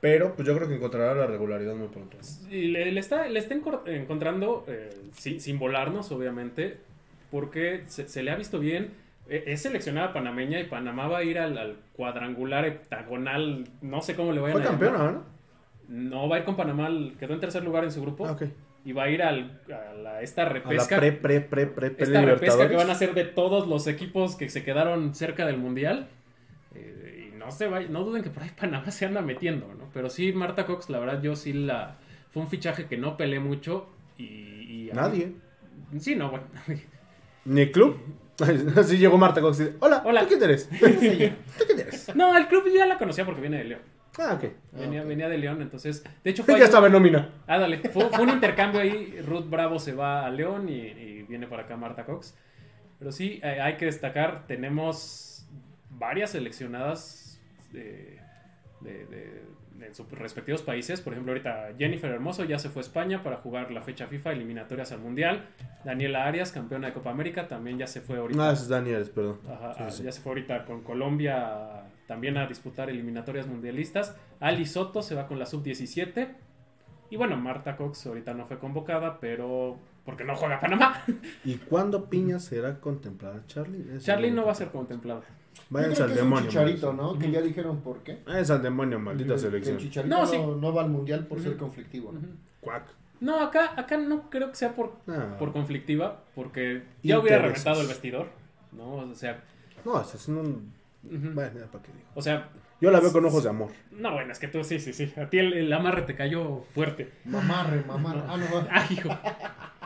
pero 0.00 0.34
pues 0.34 0.48
yo 0.48 0.56
creo 0.56 0.66
que 0.66 0.76
encontrará 0.76 1.14
la 1.14 1.26
regularidad 1.26 1.74
muy 1.74 1.88
pronto. 1.88 2.16
Y 2.50 2.68
le, 2.68 2.90
le 2.90 3.00
está, 3.00 3.28
le 3.28 3.38
está 3.38 3.54
encontrando, 3.86 4.64
eh, 4.66 4.88
sí, 5.12 5.40
sin 5.40 5.58
volarnos, 5.58 6.10
obviamente, 6.10 6.78
porque 7.30 7.84
se, 7.86 8.08
se 8.08 8.22
le 8.22 8.30
ha 8.30 8.36
visto 8.36 8.58
bien. 8.58 8.92
Eh, 9.30 9.44
Es 9.46 9.62
seleccionada 9.62 10.12
panameña 10.12 10.58
y 10.60 10.64
Panamá 10.64 11.06
va 11.06 11.18
a 11.18 11.24
ir 11.24 11.38
al, 11.38 11.56
al 11.56 11.76
cuadrangular 11.94 12.64
heptagonal, 12.66 13.64
no 13.80 14.02
sé 14.02 14.14
cómo 14.16 14.32
le 14.32 14.40
vayan 14.40 14.58
Fue 14.58 14.66
a 14.66 14.72
llamar. 14.72 14.80
campeona, 14.88 15.12
¿no? 15.12 15.24
No, 15.88 16.28
va 16.28 16.36
a 16.36 16.38
ir 16.40 16.44
con 16.44 16.56
Panamá, 16.56 16.88
quedó 17.18 17.34
en 17.34 17.40
tercer 17.40 17.64
lugar 17.64 17.84
en 17.84 17.92
su 17.92 18.02
grupo. 18.02 18.26
Ah, 18.26 18.32
ok. 18.32 18.42
Y 18.84 18.92
va 18.92 19.04
a 19.04 19.10
ir 19.10 19.22
al, 19.22 19.60
a 19.72 19.94
la- 19.94 20.22
esta 20.22 20.42
A 20.42 20.44
la 20.46 20.50
repesca. 20.52 20.96
pre, 20.98 21.12
pre, 21.12 21.40
pre, 21.40 21.66
pre, 21.66 21.90
pre 21.90 22.04
esta 22.04 22.22
repesca 22.22 22.68
que 22.68 22.76
van 22.76 22.88
a 22.88 22.92
hacer 22.92 23.14
de 23.14 23.24
todos 23.24 23.66
los 23.68 23.86
equipos 23.86 24.36
que 24.36 24.48
se 24.48 24.64
quedaron 24.64 25.14
cerca 25.14 25.46
del 25.46 25.58
Mundial. 25.58 26.08
Eh, 26.74 27.30
y 27.32 27.36
no 27.36 27.50
se 27.50 27.66
vaya- 27.68 27.88
no 27.88 28.04
duden 28.04 28.22
que 28.22 28.30
por 28.30 28.42
ahí 28.42 28.50
Panamá 28.58 28.90
se 28.90 29.04
anda 29.04 29.20
metiendo, 29.20 29.66
¿no? 29.78 29.84
Pero 29.92 30.08
sí, 30.10 30.32
Marta 30.32 30.64
Cox, 30.66 30.88
la 30.90 30.98
verdad, 30.98 31.20
yo 31.22 31.36
sí 31.36 31.52
la. 31.52 31.96
Fue 32.30 32.42
un 32.42 32.48
fichaje 32.48 32.86
que 32.86 32.96
no 32.96 33.16
peleé 33.16 33.40
mucho. 33.40 33.88
Y. 34.16 34.24
y 34.24 34.90
a 34.90 34.94
mí- 34.94 35.00
Nadie. 35.00 35.32
Sí, 35.98 36.14
no, 36.16 36.30
bueno. 36.30 36.44
Ni 37.44 37.60
el 37.62 37.72
club. 37.72 37.96
Así 38.76 38.98
llegó 38.98 39.18
Marta 39.18 39.40
Cox 39.40 39.60
y 39.60 39.64
dice, 39.64 39.76
hola, 39.80 40.02
Hola. 40.04 40.22
¿tú 40.22 40.28
quién 40.28 40.42
eres? 40.42 40.68
¿Tú 40.78 40.86
quién 40.98 41.80
eres? 41.80 42.14
No, 42.14 42.36
el 42.36 42.46
club 42.48 42.64
ya 42.74 42.86
la 42.86 42.98
conocía 42.98 43.24
porque 43.24 43.40
viene 43.40 43.58
de 43.58 43.64
León. 43.64 43.80
Ah, 44.18 44.34
ok. 44.34 44.50
Venía, 44.72 45.04
venía 45.04 45.28
de 45.28 45.38
León, 45.38 45.62
entonces. 45.62 46.02
De 46.24 46.30
hecho, 46.30 46.42
fue. 46.44 46.54
ya 46.54 46.58
ahí- 46.60 46.64
estaba 46.64 46.86
en 46.88 46.92
nómina. 46.92 47.30
Ah, 47.46 47.58
dale. 47.58 47.78
Fue, 47.90 48.08
fue 48.10 48.22
un 48.24 48.30
intercambio 48.30 48.80
ahí. 48.80 49.20
Ruth 49.26 49.48
Bravo 49.48 49.78
se 49.78 49.92
va 49.94 50.26
a 50.26 50.30
León 50.30 50.68
y, 50.68 50.72
y 50.72 51.22
viene 51.28 51.46
para 51.46 51.62
acá 51.62 51.76
Marta 51.76 52.04
Cox. 52.04 52.34
Pero 52.98 53.12
sí, 53.12 53.40
eh, 53.42 53.60
hay 53.60 53.76
que 53.76 53.86
destacar, 53.86 54.46
tenemos 54.46 55.46
varias 55.90 56.30
seleccionadas 56.30 57.40
de, 57.72 58.18
de- 58.80 59.06
de- 59.06 59.42
de 59.80 59.94
sus 59.94 60.08
respectivos 60.12 60.62
países. 60.62 61.00
Por 61.00 61.12
ejemplo, 61.14 61.32
ahorita 61.32 61.70
Jennifer 61.78 62.10
Hermoso 62.10 62.44
ya 62.44 62.58
se 62.58 62.68
fue 62.68 62.80
a 62.80 62.84
España 62.84 63.22
para 63.22 63.38
jugar 63.38 63.70
la 63.70 63.82
fecha 63.82 64.06
FIFA 64.06 64.32
eliminatorias 64.32 64.92
al 64.92 65.00
Mundial. 65.00 65.46
Daniela 65.84 66.26
Arias, 66.26 66.52
campeona 66.52 66.88
de 66.88 66.92
Copa 66.92 67.10
América, 67.10 67.48
también 67.48 67.78
ya 67.78 67.86
se 67.86 68.00
fue 68.00 68.18
ahorita. 68.18 68.48
Ah, 68.48 68.52
es 68.52 68.68
Daniel, 68.68 69.10
perdón. 69.14 69.40
Ajá, 69.48 69.74
Sí, 69.74 69.82
ah, 69.84 69.90
sí. 69.90 70.02
Ya 70.04 70.12
se 70.12 70.20
fue 70.20 70.30
ahorita 70.32 70.64
con 70.64 70.82
Colombia 70.82 71.84
también 72.06 72.36
a 72.36 72.46
disputar 72.46 72.90
eliminatorias 72.90 73.46
mundialistas. 73.46 74.16
Ali 74.38 74.66
Soto 74.66 75.02
se 75.02 75.14
va 75.14 75.26
con 75.26 75.38
la 75.38 75.46
sub-17. 75.46 76.28
Y 77.10 77.16
bueno, 77.16 77.36
Marta 77.36 77.76
Cox 77.76 78.06
ahorita 78.06 78.34
no 78.34 78.46
fue 78.46 78.58
convocada, 78.58 79.18
pero 79.18 79.78
porque 80.04 80.24
no 80.24 80.36
juega 80.36 80.60
Panamá. 80.60 81.02
¿Y 81.44 81.56
cuándo 81.56 82.08
Piña 82.08 82.38
será 82.38 82.80
contemplada, 82.80 83.42
Charlie? 83.46 83.98
Charlie 83.98 84.30
no 84.30 84.44
va 84.44 84.52
a 84.52 84.54
ser 84.54 84.68
contemplada. 84.68 85.22
Váyanse 85.70 86.02
al 86.02 86.08
que 86.08 86.14
es 86.16 86.20
un 86.22 86.24
demonio. 86.28 86.48
chicharito. 86.50 86.92
¿no? 86.92 87.18
Que 87.18 87.30
ya 87.30 87.40
dijeron 87.40 87.80
por 87.80 88.02
qué. 88.02 88.18
Váyanse 88.26 88.52
al 88.52 88.62
demonio, 88.62 88.98
maldita 88.98 89.34
Que 89.34 89.38
selección. 89.40 89.76
El 89.76 89.82
chicharito 89.82 90.14
No, 90.14 90.22
no, 90.22 90.26
sí. 90.26 90.36
no 90.36 90.74
va 90.74 90.82
al 90.82 90.90
mundial 90.90 91.26
por 91.26 91.40
ser 91.40 91.56
conflictivo. 91.56 92.12
¿no? 92.12 92.20
Cuac. 92.60 92.84
No, 93.20 93.40
acá, 93.40 93.72
acá 93.76 93.96
no 93.98 94.28
creo 94.30 94.48
que 94.50 94.56
sea 94.56 94.74
por, 94.74 94.94
Ah. 95.06 95.36
por 95.38 95.52
conflictiva, 95.52 96.24
porque 96.34 96.82
ya 97.02 97.18
hubiera 97.18 97.38
reventado 97.38 97.80
el 97.82 97.86
vestidor. 97.86 98.28
¿no? 98.72 98.94
O 98.94 99.14
sea, 99.14 99.42
No, 99.84 100.00
es 100.00 100.28
un... 100.28 100.72
Bueno, 101.02 101.60
¿para 101.72 101.82
qué 101.84 101.92
digo? 101.92 102.04
o 102.14 102.20
sea, 102.22 102.50
Yo 102.80 102.90
la 102.90 103.00
veo 103.00 103.12
con 103.12 103.24
ojos 103.24 103.42
de 103.44 103.50
amor. 103.50 103.70
no, 103.90 104.12
bueno, 104.12 104.32
es 104.32 104.38
que 104.38 104.48
tú 104.48 104.62
sí, 104.64 104.78
sí, 104.80 104.92
sí. 104.92 105.12
A 105.18 105.28
ti 105.30 105.38
el, 105.38 105.52
el 105.54 105.72
amarre 105.72 106.02
te 106.02 106.14
cayó 106.14 106.64
fuerte. 106.74 107.10
Mamarre, 107.24 107.84
mamarre. 107.86 108.20
Ah, 108.26 108.36
no, 108.36 108.54
va. 108.56 108.66
Ay, 108.70 108.86
hijo. 108.90 109.08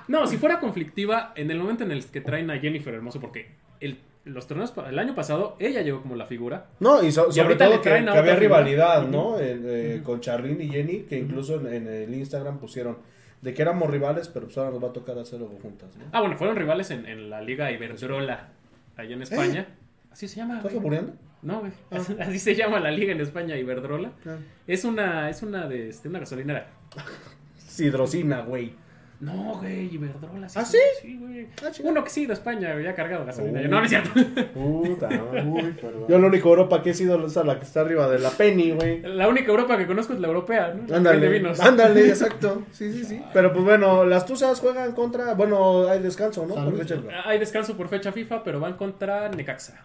No, 0.09 0.27
si 0.27 0.37
fuera 0.39 0.61
conflictiva, 0.61 1.33
en 1.37 1.51
el 1.51 1.59
momento 1.59 1.83
en 1.85 1.93
el 1.93 2.05
que 2.07 2.21
traen 2.21 2.51
a 2.51 2.59
Jennifer 2.59 2.93
Hermoso, 2.95 3.21
porque 3.21 3.53
el, 3.81 3.99
los 4.25 4.47
torneos, 4.47 4.73
el 4.89 4.99
año 4.99 5.15
pasado, 5.15 5.57
ella 5.59 5.83
llegó 5.83 6.01
como 6.03 6.17
la 6.17 6.27
figura. 6.27 6.67
No, 6.81 7.03
y, 7.03 7.13
so- 7.13 7.29
Y 7.29 7.33
sobre 7.33 7.43
ahorita 7.49 7.65
todo 7.67 7.75
le 7.77 7.81
que, 7.83 7.89
traen 7.91 8.09
a 8.09 8.13
que 8.13 8.19
había 8.19 8.37
figura. 8.37 8.59
rivalidad. 8.61 9.07
¿no? 9.09 9.39
En, 9.39 9.63
eh. 9.67 10.01
Con 10.03 10.21
Charlene 10.21 10.65
y 10.65 10.69
Jenny, 10.71 11.01
que 11.03 11.19
incluso 11.19 11.57
en, 11.61 11.67
en 11.67 11.87
el 11.89 12.15
Instagram 12.15 12.59
pusieron 12.59 12.97
de 13.43 13.53
que 13.53 13.61
éramos 13.63 13.91
rivales, 13.91 14.29
pero 14.29 14.47
pues 14.47 14.57
ahora 14.57 14.71
nos 14.71 14.83
va 14.83 14.89
a 14.89 14.93
tocar 14.95 15.19
hacer 15.19 15.39
algo 15.41 15.59
juntas, 15.61 15.95
¿no? 15.99 16.05
Ah, 16.13 16.21
bueno, 16.21 16.37
fueron 16.39 16.57
rivales 16.57 16.91
en, 16.91 17.05
en 17.07 17.29
la 17.29 17.43
Liga 17.43 17.71
Iberdrola, 17.71 18.49
allá 18.97 19.15
en 19.15 19.23
España. 19.23 19.67
Así 20.11 20.27
se 20.29 20.37
llama. 20.37 20.57
¿Estás 20.57 20.73
güey. 20.73 20.81
aburriendo? 20.81 21.13
No, 21.43 21.61
güey. 21.61 21.73
Ah. 21.91 21.99
Así 22.21 22.39
se 22.39 22.55
llama 22.55 22.81
la 22.81 22.91
liga 22.91 23.13
en 23.13 23.21
España, 23.21 23.59
Iberdrola. 23.59 24.13
Ah. 24.25 24.37
Es 24.67 24.85
una, 24.87 25.29
es 25.29 25.43
una 25.43 25.67
de 25.69 25.91
este, 25.91 26.09
una 26.09 26.21
gasolinera. 26.21 26.69
Sidrocina, 27.59 28.41
güey. 28.43 28.73
No, 29.21 29.55
güey, 29.59 29.95
Iberdrola. 29.95 30.49
¿Ah, 30.55 30.65
sí? 30.65 30.77
sí? 31.01 31.09
Sí, 31.09 31.19
güey. 31.19 31.49
Ah. 31.63 31.71
Uno 31.85 32.03
que 32.05 32.11
sí, 32.11 32.27
de 32.27 32.35
España, 32.35 32.73
güey, 32.73 32.85
ya 32.85 32.95
cargado 32.95 33.25
gasolina. 33.25 33.61
Oh. 33.61 33.69
No, 33.69 33.79
no 33.79 33.85
es 33.85 33.91
cierto. 33.91 34.11
Puta. 34.53 35.09
Uy, 35.45 35.73
perdón. 35.81 36.05
Yo 36.09 36.19
la 36.19 36.27
única 36.27 36.49
Europa 36.49 36.83
que 36.83 36.91
he 36.91 36.95
sido 36.95 37.25
es 37.27 37.37
la 37.37 37.59
que 37.59 37.65
está 37.65 37.81
arriba 37.83 38.09
de 38.09 38.19
la 38.19 38.31
Penny, 38.31 38.73
güey. 38.73 39.01
La 39.03 39.29
única 39.29 39.51
Europa 39.51 39.79
que 39.79 39.87
conozco 39.87 40.13
es 40.13 40.21
la 40.21 40.27
europea, 40.29 40.75
¿no? 40.75 40.87
De 40.87 40.97
Ándale, 40.97 41.29
vinos. 41.29 41.61
ándale, 41.61 42.09
exacto. 42.09 42.65
Sí, 42.73 42.93
sí, 42.93 43.05
sí. 43.05 43.23
Pero 43.33 43.53
pues 43.53 43.65
bueno, 43.65 44.05
las 44.05 44.27
Tuzas 44.27 44.61
juegan 44.61 44.93
contra. 44.93 45.35
Bueno, 45.35 45.89
hay 45.89 46.01
descanso, 46.01 46.47
¿no? 46.47 46.55
Por 46.55 46.77
fecha. 46.77 47.01
Hay 47.25 47.39
descanso 47.39 47.77
por 47.77 47.89
fecha 47.89 48.13
FIFA, 48.13 48.43
pero 48.43 48.61
van 48.61 48.75
contra 48.77 49.29
Necaxa. 49.31 49.85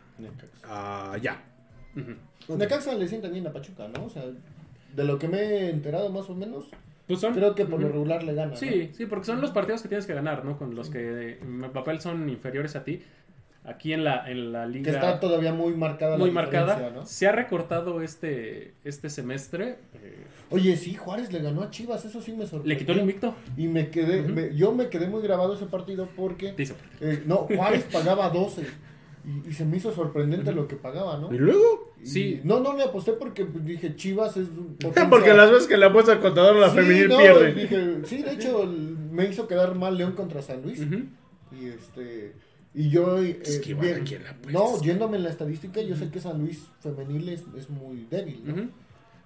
Ah, 0.66 1.16
ya. 1.22 1.42
Necaxa 2.48 2.94
le 2.96 3.08
sienta 3.08 3.28
bien 3.28 3.46
a 3.48 3.54
Pachuca, 3.54 3.88
¿no? 3.88 4.06
O 4.06 4.10
sea, 4.10 4.24
de 4.96 5.04
lo 5.04 5.20
que 5.20 5.28
me 5.28 5.40
he 5.40 5.70
enterado 5.70 6.10
más 6.10 6.30
o 6.30 6.36
menos, 6.36 6.66
Pues 7.10 7.20
son. 7.22 7.34
creo 7.34 7.56
que 7.56 7.66
por 7.66 7.82
lo 7.82 7.90
regular 7.90 8.24
le 8.24 8.34
gana. 8.34 8.52
¿no? 8.52 8.56
Sí, 8.58 8.92
sí, 8.94 9.06
porque 9.06 9.26
son 9.26 9.42
los 9.42 9.52
partidos 9.52 9.82
que 9.82 9.90
tienes 9.90 10.06
que 10.06 10.14
ganar, 10.14 10.46
¿no? 10.46 10.58
Con 10.58 10.76
los 10.76 10.90
que 10.90 11.40
en 11.42 11.62
papel 11.74 12.00
son 12.00 12.30
inferiores 12.30 12.76
a 12.78 12.84
ti. 12.84 13.02
Aquí 13.66 13.92
en 13.94 14.04
la, 14.06 14.28
en 14.32 14.54
la 14.54 14.64
Que 14.64 14.70
liga. 14.72 14.92
está 14.94 15.20
todavía 15.20 15.54
muy 15.54 15.74
marcada 15.74 16.18
muy 16.18 16.30
la 16.30 16.34
marcada. 16.34 16.92
¿no? 16.92 17.06
Se 17.06 17.28
ha 17.28 17.34
recortado 17.34 18.02
este, 18.02 18.74
este 18.86 19.10
semestre. 19.10 19.76
eh, 19.96 20.24
Oye, 20.50 20.76
sí, 20.78 20.96
Juárez 20.96 21.32
le 21.34 21.40
ganó 21.40 21.62
a 21.64 21.70
Chivas, 21.70 22.04
eso 22.06 22.22
sí 22.22 22.32
me 22.32 22.46
sorprendió. 22.46 22.70
le 22.70 22.78
quitó 22.78 22.94
el 22.94 23.00
invicto. 23.00 23.36
Y 23.58 23.68
me 23.68 23.90
quedé, 23.90 24.22
me- 24.24 24.56
yo 24.56 24.72
me 24.72 24.88
quedé 24.88 25.08
muy 25.08 25.22
grabado 25.22 25.54
ese 25.56 25.66
partido 25.66 26.08
porque, 26.16 26.54
Te 26.54 26.64
hizo- 26.64 26.76
eh, 27.02 27.22
no, 27.28 27.40
Juárez 27.54 27.84
pagaba 27.92 28.30
12 28.30 28.64
y, 29.46 29.50
y 29.50 29.54
se 29.54 29.64
me 29.66 29.78
hizo 29.78 29.92
sorprendente 29.94 30.52
lo 30.52 30.68
que 30.68 30.76
pagaba, 30.76 31.18
¿no? 31.18 31.34
¿Y 31.34 31.38
luego? 31.38 31.94
Y- 32.02 32.06
Sí. 32.08 32.42
No, 32.44 32.60
no 32.62 32.76
le 32.76 32.84
aposté 32.84 33.14
porque 33.14 33.46
pues, 33.46 33.64
dije 33.66 33.96
Chivas 33.96 34.38
es 34.38 34.48
un 34.50 34.78
Porque 35.10 35.34
las 35.34 35.52
veces 35.52 35.68
que 35.68 35.78
le 35.78 35.86
apuesta 35.86 36.14
al 36.14 36.20
contador 36.22 36.56
la 36.56 36.70
Sí, 36.70 36.78
femenil 36.78 37.10
no, 37.10 37.18
pierde. 37.18 37.54
dije, 37.54 37.98
sí, 38.06 38.24
de 38.24 38.32
hecho 38.34 38.66
me 39.12 39.26
hizo 39.28 39.48
quedar 39.48 39.76
mal 39.76 39.98
León 39.98 40.14
contra 40.14 40.42
San 40.42 40.62
Luis 40.64 40.80
y 41.52 41.66
este 41.68 42.36
y 42.74 42.90
yo 42.90 43.18
eh, 43.22 43.40
Es 43.44 43.60
que 43.60 43.74
bien- 43.74 44.02
a 44.02 44.04
quién 44.04 44.24
le 44.24 44.30
apuestas. 44.30 44.54
no, 44.54 44.82
yéndome 44.82 45.18
en 45.18 45.24
la 45.24 45.30
estadística, 45.30 45.82
yo 45.82 45.96
sé 45.96 46.10
que 46.10 46.20
San 46.22 46.40
Luis 46.40 46.68
femenil 46.82 47.28
es, 47.30 47.44
es 47.58 47.70
muy 47.70 48.06
débil. 48.10 48.72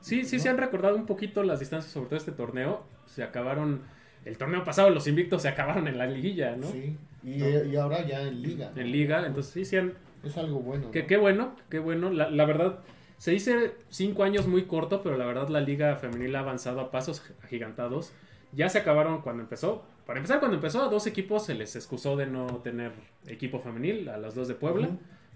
Sí, 0.02 0.26
sí, 0.26 0.40
se 0.40 0.50
han 0.50 0.58
recordado 0.58 0.96
un 0.96 1.06
poquito 1.06 1.44
las 1.44 1.60
distancias 1.60 1.92
sobre 1.94 2.08
todo 2.08 2.18
este 2.18 2.32
torneo. 2.34 2.84
Se 3.06 3.24
acabaron. 3.24 3.82
El 4.26 4.38
torneo 4.38 4.64
pasado, 4.64 4.90
los 4.90 5.08
invictos 5.08 5.42
se 5.44 5.48
acabaron 5.50 5.88
en 5.88 5.98
la 5.98 6.06
liguilla, 6.08 6.56
¿no? 6.56 6.68
Sí, 6.72 6.98
y, 7.24 7.44
y 7.44 7.76
ahora 7.76 8.06
ya 8.06 8.22
en 8.22 8.42
liga. 8.42 8.72
¿no? 8.74 8.82
En 8.82 8.92
liga. 8.92 9.26
Entonces, 9.26 9.54
sí, 9.54 9.66
sí 9.66 9.78
han. 9.78 9.94
Es 10.24 10.38
algo 10.38 10.60
bueno. 10.60 10.92
Que 10.92 11.02
¿no? 11.02 11.08
qué 11.08 11.18
bueno, 11.18 11.56
qué 11.70 11.80
bueno. 11.80 12.10
La, 12.10 12.30
la 12.30 12.46
verdad, 12.46 12.80
Se 13.18 13.32
dice 13.32 13.76
cinco 13.90 14.24
años 14.24 14.48
muy 14.48 14.64
corto, 14.64 15.02
pero 15.02 15.18
la 15.18 15.26
verdad 15.26 15.50
la 15.50 15.62
liga 15.62 15.96
femenil 15.96 16.36
ha 16.36 16.40
avanzado 16.40 16.82
a 16.82 16.92
pasos 16.92 17.24
agigantados. 17.44 18.12
Ya 18.52 18.70
se 18.70 18.80
acabaron 18.80 19.22
cuando 19.22 19.44
empezó. 19.44 19.86
Para 20.06 20.20
empezar, 20.20 20.40
cuando 20.40 20.56
empezó 20.56 20.84
a 20.84 20.90
dos 20.90 21.08
equipos 21.08 21.46
se 21.46 21.56
les 21.56 21.76
excusó 21.76 22.18
de 22.18 22.28
no 22.28 22.48
tener 22.58 22.92
equipo 23.26 23.60
femenil, 23.60 24.10
a 24.10 24.18
las 24.18 24.36
dos 24.36 24.48
de 24.48 24.56
Puebla. 24.56 24.90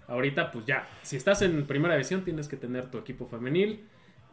Ahorita, 0.06 0.50
pues 0.50 0.66
ya, 0.66 0.88
si 1.02 1.16
estás 1.16 1.42
en 1.42 1.66
primera 1.66 1.94
división 1.94 2.24
tienes 2.24 2.48
que 2.48 2.56
tener 2.56 2.90
tu 2.90 2.98
equipo 2.98 3.26
femenil. 3.26 3.84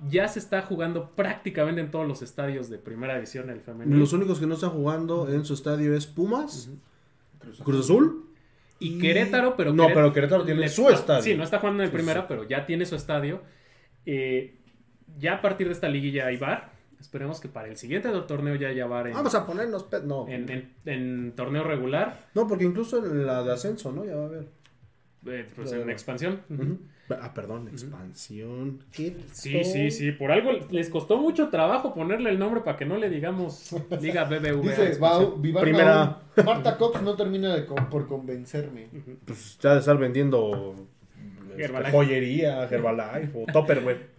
Ya 0.10 0.28
se 0.28 0.40
está 0.40 0.62
jugando 0.62 1.12
prácticamente 1.12 1.80
en 1.80 1.90
todos 1.90 2.06
los 2.06 2.22
estadios 2.22 2.70
de 2.70 2.78
primera 2.78 3.16
división 3.16 3.50
el 3.50 3.62
femenil. 3.62 3.98
Los 3.98 4.12
únicos 4.12 4.40
que 4.40 4.46
no 4.46 4.56
están 4.56 4.72
jugando 4.72 5.30
en 5.30 5.46
su 5.46 5.54
estadio 5.54 5.96
es 5.96 6.06
Pumas, 6.06 6.70
Cruz 7.64 7.80
Azul. 7.86 8.22
Y 8.80 9.00
Querétaro, 9.00 9.56
pero 9.56 9.74
No, 9.74 9.88
pero 9.88 10.12
Querétaro 10.12 10.44
tiene 10.44 10.62
le- 10.62 10.70
su 10.70 10.90
estadio. 10.90 11.22
Sí, 11.24 11.36
no 11.36 11.44
está 11.44 11.60
jugando 11.60 11.84
en 11.84 11.90
Sí, 11.90 11.94
primera, 11.96 12.22
sí. 12.22 12.26
pero 12.30 12.44
ya 12.44 12.66
tiene 12.66 12.86
su 12.86 12.96
estadio. 12.96 13.42
Eh, 14.06 14.56
ya 15.18 15.36
a 15.36 15.42
partir 15.42 15.68
de 15.68 15.74
esta 15.74 15.88
liguilla 15.88 16.28
hay 16.28 16.38
bar. 16.38 16.74
Esperemos 17.00 17.40
que 17.40 17.48
para 17.48 17.68
el 17.68 17.78
siguiente 17.78 18.10
torneo 18.28 18.56
ya 18.56 18.70
haya 18.70 18.86
bar 18.88 19.08
en, 19.08 19.14
Vamos 19.14 19.36
a 19.36 19.46
ponernos... 19.46 19.84
pe- 19.84 20.02
No. 20.04 20.28
en, 20.28 20.50
en- 20.50 20.74
en 20.86 21.32
torneo 21.36 21.64
regular, 21.64 22.26
no, 22.34 22.48
porque 22.48 22.64
incluso 22.66 23.06
en 23.06 23.26
la 23.26 23.44
de 23.44 23.54
ascenso, 23.54 23.92
¿no? 23.92 24.04
Ya 24.06 24.16
va 24.16 24.24
a 24.24 24.26
haber. 24.26 24.48
eh, 25.28 25.48
pues 25.56 25.72
en 25.72 25.90
expansión. 25.90 26.42
Ujú. 26.50 26.80
Ah, 27.22 27.34
perdón, 27.36 27.68
expansión. 27.68 28.80
¿Qué 28.92 29.16
Sí, 29.32 29.64
sí, 29.64 29.92
sí. 29.92 30.12
Por 30.12 30.32
algo 30.32 30.52
les 30.72 30.90
costó 30.90 31.18
mucho 31.18 31.50
trabajo 31.50 31.94
ponerle 31.94 32.32
el 32.32 32.40
nombre 32.40 32.62
para 32.62 32.78
que 32.78 32.86
no 32.86 32.98
le 32.98 33.10
digamos 33.12 33.76
Liga 34.02 34.24
BBVA. 34.24 34.62
Dice, 34.62 34.98
Vivar 35.38 35.64
Primera. 35.64 36.22
Marta 36.44 36.78
Cox 36.78 37.02
no 37.04 37.16
termina 37.16 37.54
de 37.56 37.66
con- 37.68 37.90
por 37.90 38.08
convencerme. 38.08 38.88
Pues 39.26 39.58
ya 39.60 39.74
de 39.74 39.80
estar 39.82 39.98
vendiendo 40.00 40.74
este, 41.52 41.66
Herbalife. 41.66 41.92
joyería, 41.92 42.64
Herbalife 42.64 43.32
o 43.44 43.52
Tupperware. 43.54 44.16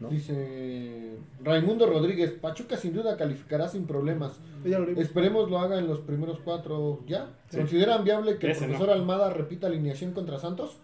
¿no? 0.00 0.08
Dice 0.08 1.16
Raimundo 1.42 1.86
Rodríguez, 1.86 2.30
Pachuca 2.32 2.76
sin 2.78 2.94
duda 2.94 3.16
calificará 3.18 3.68
sin 3.68 3.86
problemas. 3.86 4.40
Esperemos 4.96 5.50
lo 5.50 5.58
haga 5.58 5.78
en 5.78 5.86
los 5.86 6.00
primeros 6.00 6.40
cuatro 6.42 7.00
ya. 7.06 7.28
Sí. 7.50 7.58
¿Consideran 7.58 8.02
viable 8.02 8.38
que 8.38 8.46
el 8.46 8.52
Ese 8.52 8.62
no. 8.62 8.68
profesor 8.72 8.94
Almada 8.94 9.28
repita 9.30 9.66
alineación 9.66 10.12
contra 10.12 10.38
Santos? 10.38 10.78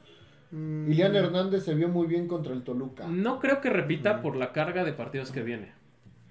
Mm, 0.51 0.91
Ilian 0.91 1.15
Hernández 1.17 1.65
se 1.65 1.75
vio 1.75 1.89
muy 1.89 2.07
bien 2.07 2.27
contra 2.27 2.53
el 2.53 2.63
Toluca. 2.63 3.07
No 3.07 3.39
creo 3.39 3.61
que 3.61 3.71
repita 3.71 4.21
por 4.23 4.37
la 4.37 4.53
carga 4.53 4.85
de 4.85 4.93
partidos 4.93 5.31
que 5.31 5.43
viene. 5.43 5.73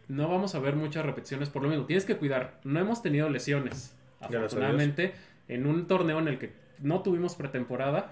No 0.07 0.27
vamos 0.27 0.55
a 0.55 0.59
ver 0.59 0.75
muchas 0.75 1.05
repeticiones 1.05 1.49
por 1.49 1.61
lo 1.63 1.69
mismo. 1.69 1.85
Tienes 1.85 2.05
que 2.05 2.17
cuidar. 2.17 2.59
No 2.63 2.79
hemos 2.79 3.01
tenido 3.01 3.29
lesiones. 3.29 3.95
Afortunadamente, 4.19 5.13
en 5.47 5.65
un 5.67 5.87
torneo 5.87 6.19
en 6.19 6.27
el 6.27 6.37
que 6.39 6.53
no 6.81 7.01
tuvimos 7.01 7.35
pretemporada 7.35 8.11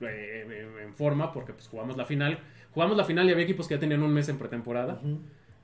eh, 0.00 0.68
en- 0.84 0.94
forma, 0.94 1.32
porque 1.32 1.52
pues 1.52 1.68
jugamos 1.68 1.96
la 1.96 2.04
final. 2.04 2.38
Jugamos 2.72 2.96
la 2.96 3.04
final 3.04 3.28
y 3.28 3.32
había 3.32 3.44
equipos 3.44 3.66
que 3.68 3.74
ya 3.74 3.80
tenían 3.80 4.02
un 4.02 4.12
mes 4.12 4.28
en 4.28 4.38
pretemporada. 4.38 5.00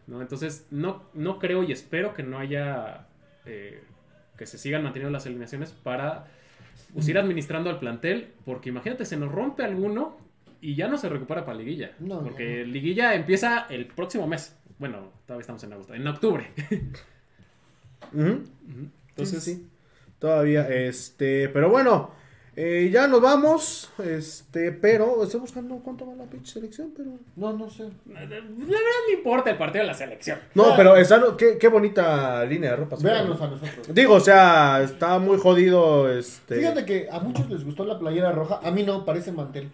Entonces, 0.09 0.67
no, 0.71 1.03
no 1.15 1.39
creo 1.39 1.63
y 1.65 1.73
espero 1.73 2.15
que 2.15 2.23
no 2.23 2.39
haya. 2.39 3.07
eh, 3.45 3.83
que 4.37 4.45
se 4.47 4.59
sigan 4.59 4.83
manteniendo 4.83 5.11
las 5.13 5.25
eliminaciones 5.27 5.73
para 5.73 6.27
pues, 6.93 7.09
ir 7.09 7.18
administrando 7.18 7.70
al 7.70 7.79
plantel. 7.79 8.29
Porque 8.45 8.68
imagínate, 8.68 9.05
se 9.05 9.16
nos 9.16 9.31
rompe 9.33 9.64
alguno 9.64 10.16
y 10.61 10.74
ya 10.74 10.89
no 10.89 10.99
se 10.99 11.09
recupera 11.09 11.45
para 11.45 11.59
liguilla. 11.59 11.93
No, 12.01 12.22
porque 12.22 12.64
liguilla 12.64 13.14
empieza 13.14 13.66
el 13.70 13.87
próximo 13.87 14.27
mes. 14.27 14.57
Bueno, 14.79 15.12
todavía 15.27 15.43
estamos 15.43 15.62
en 15.64 15.72
agosto. 15.72 15.95
En 15.95 16.07
octubre. 16.07 16.51
Entonces, 18.12 18.51
Sí, 19.16 19.41
sí, 19.41 19.55
sí. 19.55 19.66
Todavía, 20.18 20.68
este, 20.68 21.49
pero 21.49 21.68
bueno, 21.68 22.11
eh, 22.59 22.89
ya 22.91 23.07
nos 23.07 23.21
vamos, 23.21 23.91
este, 24.03 24.73
pero 24.73 25.23
estoy 25.23 25.41
buscando 25.41 25.77
cuánto 25.85 26.07
va 26.07 26.15
la 26.15 26.25
pinche 26.25 26.55
selección, 26.55 26.91
pero... 26.97 27.11
No, 27.37 27.53
no 27.53 27.69
sé. 27.69 27.85
La 28.07 28.21
verdad 28.21 28.43
no 28.49 29.15
importa 29.15 29.51
el 29.51 29.59
partido 29.59 29.83
de 29.83 29.89
la 29.89 29.95
selección. 29.95 30.39
No, 30.55 30.75
pero 30.75 30.97
está, 30.97 31.21
qué, 31.37 31.59
qué 31.59 31.69
bonita 31.69 32.47
línea 32.47 32.71
de 32.71 32.77
ropa. 32.77 32.97
Véanos 32.99 33.39
a 33.43 33.49
nosotros. 33.49 33.95
Digo, 33.95 34.15
o 34.15 34.21
sea, 34.21 34.81
está 34.83 35.19
muy 35.19 35.37
jodido, 35.39 36.11
este, 36.11 36.57
Fíjate 36.57 36.87
que 36.87 37.09
a 37.11 37.21
muchos 37.21 37.51
les 37.51 37.63
gustó 37.63 37.85
la 37.85 37.99
playera 37.99 38.33
roja. 38.33 38.61
A 38.63 38.71
mí 38.71 38.85
no, 38.85 39.05
parece 39.05 39.33
mantel. 39.33 39.71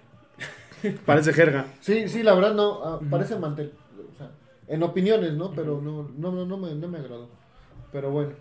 parece 1.07 1.33
jerga. 1.33 1.67
Sí, 1.81 2.09
sí, 2.09 2.25
la 2.25 2.35
verdad 2.35 2.55
no, 2.55 2.83
ah, 2.83 3.01
parece 3.09 3.37
mantel. 3.37 3.73
O 4.13 4.19
sea, 4.19 4.31
en 4.67 4.83
opiniones, 4.83 5.35
¿no? 5.35 5.53
Pero 5.53 5.81
no, 5.81 6.11
no, 6.19 6.33
no, 6.33 6.45
no 6.45 6.57
me, 6.57 6.75
no 6.75 6.89
me 6.89 6.99
agradó. 6.99 7.29
Pero 7.93 8.11
bueno. 8.11 8.33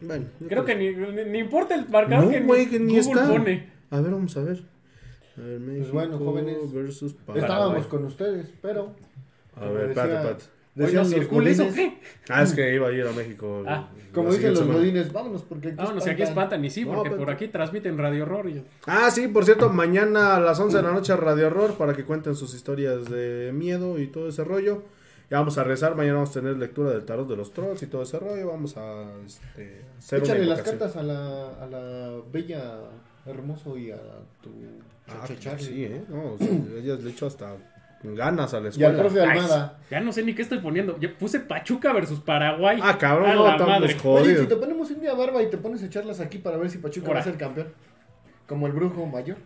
Bueno, 0.00 0.24
Creo 0.48 0.64
que 0.64 0.74
ni, 0.74 0.90
ni- 0.90 1.24
ni 1.30 1.38
importa 1.38 1.74
el 1.74 1.88
marcador 1.88 2.24
No, 2.26 2.30
que, 2.30 2.40
güey, 2.40 2.66
que 2.70 2.78
ni 2.80 2.98
Google 2.98 3.20
está. 3.20 3.28
pone. 3.28 3.70
A 3.90 4.00
ver, 4.00 4.12
vamos 4.12 4.36
a 4.36 4.42
ver. 4.42 4.62
A 5.36 5.40
ver, 5.42 5.60
México 5.60 5.80
Pues 5.82 5.92
bueno, 5.92 6.18
jóvenes, 6.18 6.72
versus 6.72 7.12
Paraguay. 7.14 7.42
Estábamos 7.42 7.86
con 7.86 8.04
ustedes, 8.04 8.46
pero. 8.62 8.94
A 9.56 9.66
ver, 9.66 9.90
espérate, 9.90 10.14
espérate. 10.14 10.44
No 10.72 10.84
Decían 10.84 11.02
los 11.02 11.12
circula 11.12 11.50
eso, 11.50 11.66
¿qué? 11.74 11.98
Ah, 12.28 12.42
es 12.44 12.52
que 12.54 12.74
iba 12.74 12.88
a 12.88 12.92
ir 12.92 13.04
a 13.04 13.10
México. 13.12 13.64
Ah, 13.66 13.88
Como 14.14 14.32
dicen 14.32 14.54
los 14.54 14.66
godines, 14.66 15.12
vámonos 15.12 15.42
porque 15.42 15.68
aquí 15.68 15.76
Vámonos, 15.76 16.04
que 16.04 16.10
aquí 16.10 16.22
espantan. 16.22 16.64
Y 16.64 16.70
sí, 16.70 16.84
No, 16.84 16.92
porque 16.94 17.10
pero- 17.10 17.22
por 17.24 17.30
aquí 17.34 17.48
transmiten 17.48 17.98
Radio 17.98 18.22
Horror. 18.22 18.48
Y... 18.48 18.62
Ah, 18.86 19.10
sí, 19.10 19.26
por 19.28 19.44
cierto, 19.44 19.68
mañana 19.70 20.36
a 20.36 20.40
las 20.40 20.58
11 20.60 20.76
de 20.76 20.82
la 20.84 20.92
noche 20.92 21.14
Radio 21.16 21.48
Horror 21.48 21.74
para 21.74 21.92
que 21.94 22.04
cuenten 22.04 22.36
sus 22.36 22.54
historias 22.54 23.06
de 23.10 23.50
miedo 23.52 23.98
y 23.98 24.06
todo 24.06 24.28
ese 24.28 24.44
rollo. 24.44 24.84
Ya 25.30 25.38
vamos 25.38 25.56
a 25.58 25.64
rezar, 25.64 25.94
mañana 25.94 26.14
vamos 26.14 26.30
a 26.30 26.40
tener 26.40 26.56
lectura 26.56 26.90
del 26.90 27.04
tarot 27.04 27.28
de 27.28 27.36
los 27.36 27.52
trolls 27.52 27.80
y 27.82 27.86
todo 27.86 28.02
ese 28.02 28.18
rollo. 28.18 28.48
Vamos 28.48 28.76
a 28.76 29.04
este, 29.24 29.84
hacer 29.96 30.22
Échale 30.24 30.40
una 30.40 30.48
las 30.50 30.62
cartas 30.62 30.96
a 30.96 31.02
la, 31.04 31.50
a 31.62 31.66
la 31.66 32.10
bella, 32.32 32.80
hermoso 33.26 33.78
y 33.78 33.92
a 33.92 33.98
tu 34.42 34.50
Ah, 35.08 35.26
sí, 35.58 35.84
¿eh? 35.84 36.04
No, 36.08 36.32
o 36.34 36.38
sea, 36.38 36.48
ellas 36.78 37.00
le 37.02 37.10
echo 37.10 37.26
hasta 37.26 37.56
ganas 38.02 38.54
a 38.54 38.60
la 38.60 38.70
Y 38.76 38.82
al 38.84 38.92
escuela. 38.92 38.98
profe 38.98 39.20
Ay, 39.20 39.40
ya 39.90 40.00
no 40.00 40.12
sé 40.12 40.22
ni 40.22 40.34
qué 40.34 40.42
estoy 40.42 40.58
poniendo. 40.58 40.98
Yo 40.98 41.16
puse 41.16 41.40
Pachuca 41.40 41.92
versus 41.92 42.20
Paraguay. 42.20 42.78
Ah, 42.82 42.96
cabrón, 42.98 43.34
no, 43.34 43.50
estamos 43.50 43.68
madre. 43.80 43.86
Oye, 43.86 43.98
jodidos. 43.98 44.40
si 44.42 44.46
te 44.48 44.56
ponemos 44.56 44.90
un 44.90 45.00
día 45.00 45.14
barba 45.14 45.42
y 45.42 45.50
te 45.50 45.58
pones 45.58 45.82
a 45.82 45.86
echarlas 45.86 46.20
aquí 46.20 46.38
para 46.38 46.56
ver 46.56 46.70
si 46.70 46.78
Pachuca 46.78 47.08
Ahora. 47.08 47.18
va 47.20 47.22
a 47.22 47.24
ser 47.24 47.36
campeón. 47.36 47.68
Como 48.46 48.66
el 48.66 48.72
brujo 48.72 49.04
mayor. 49.06 49.36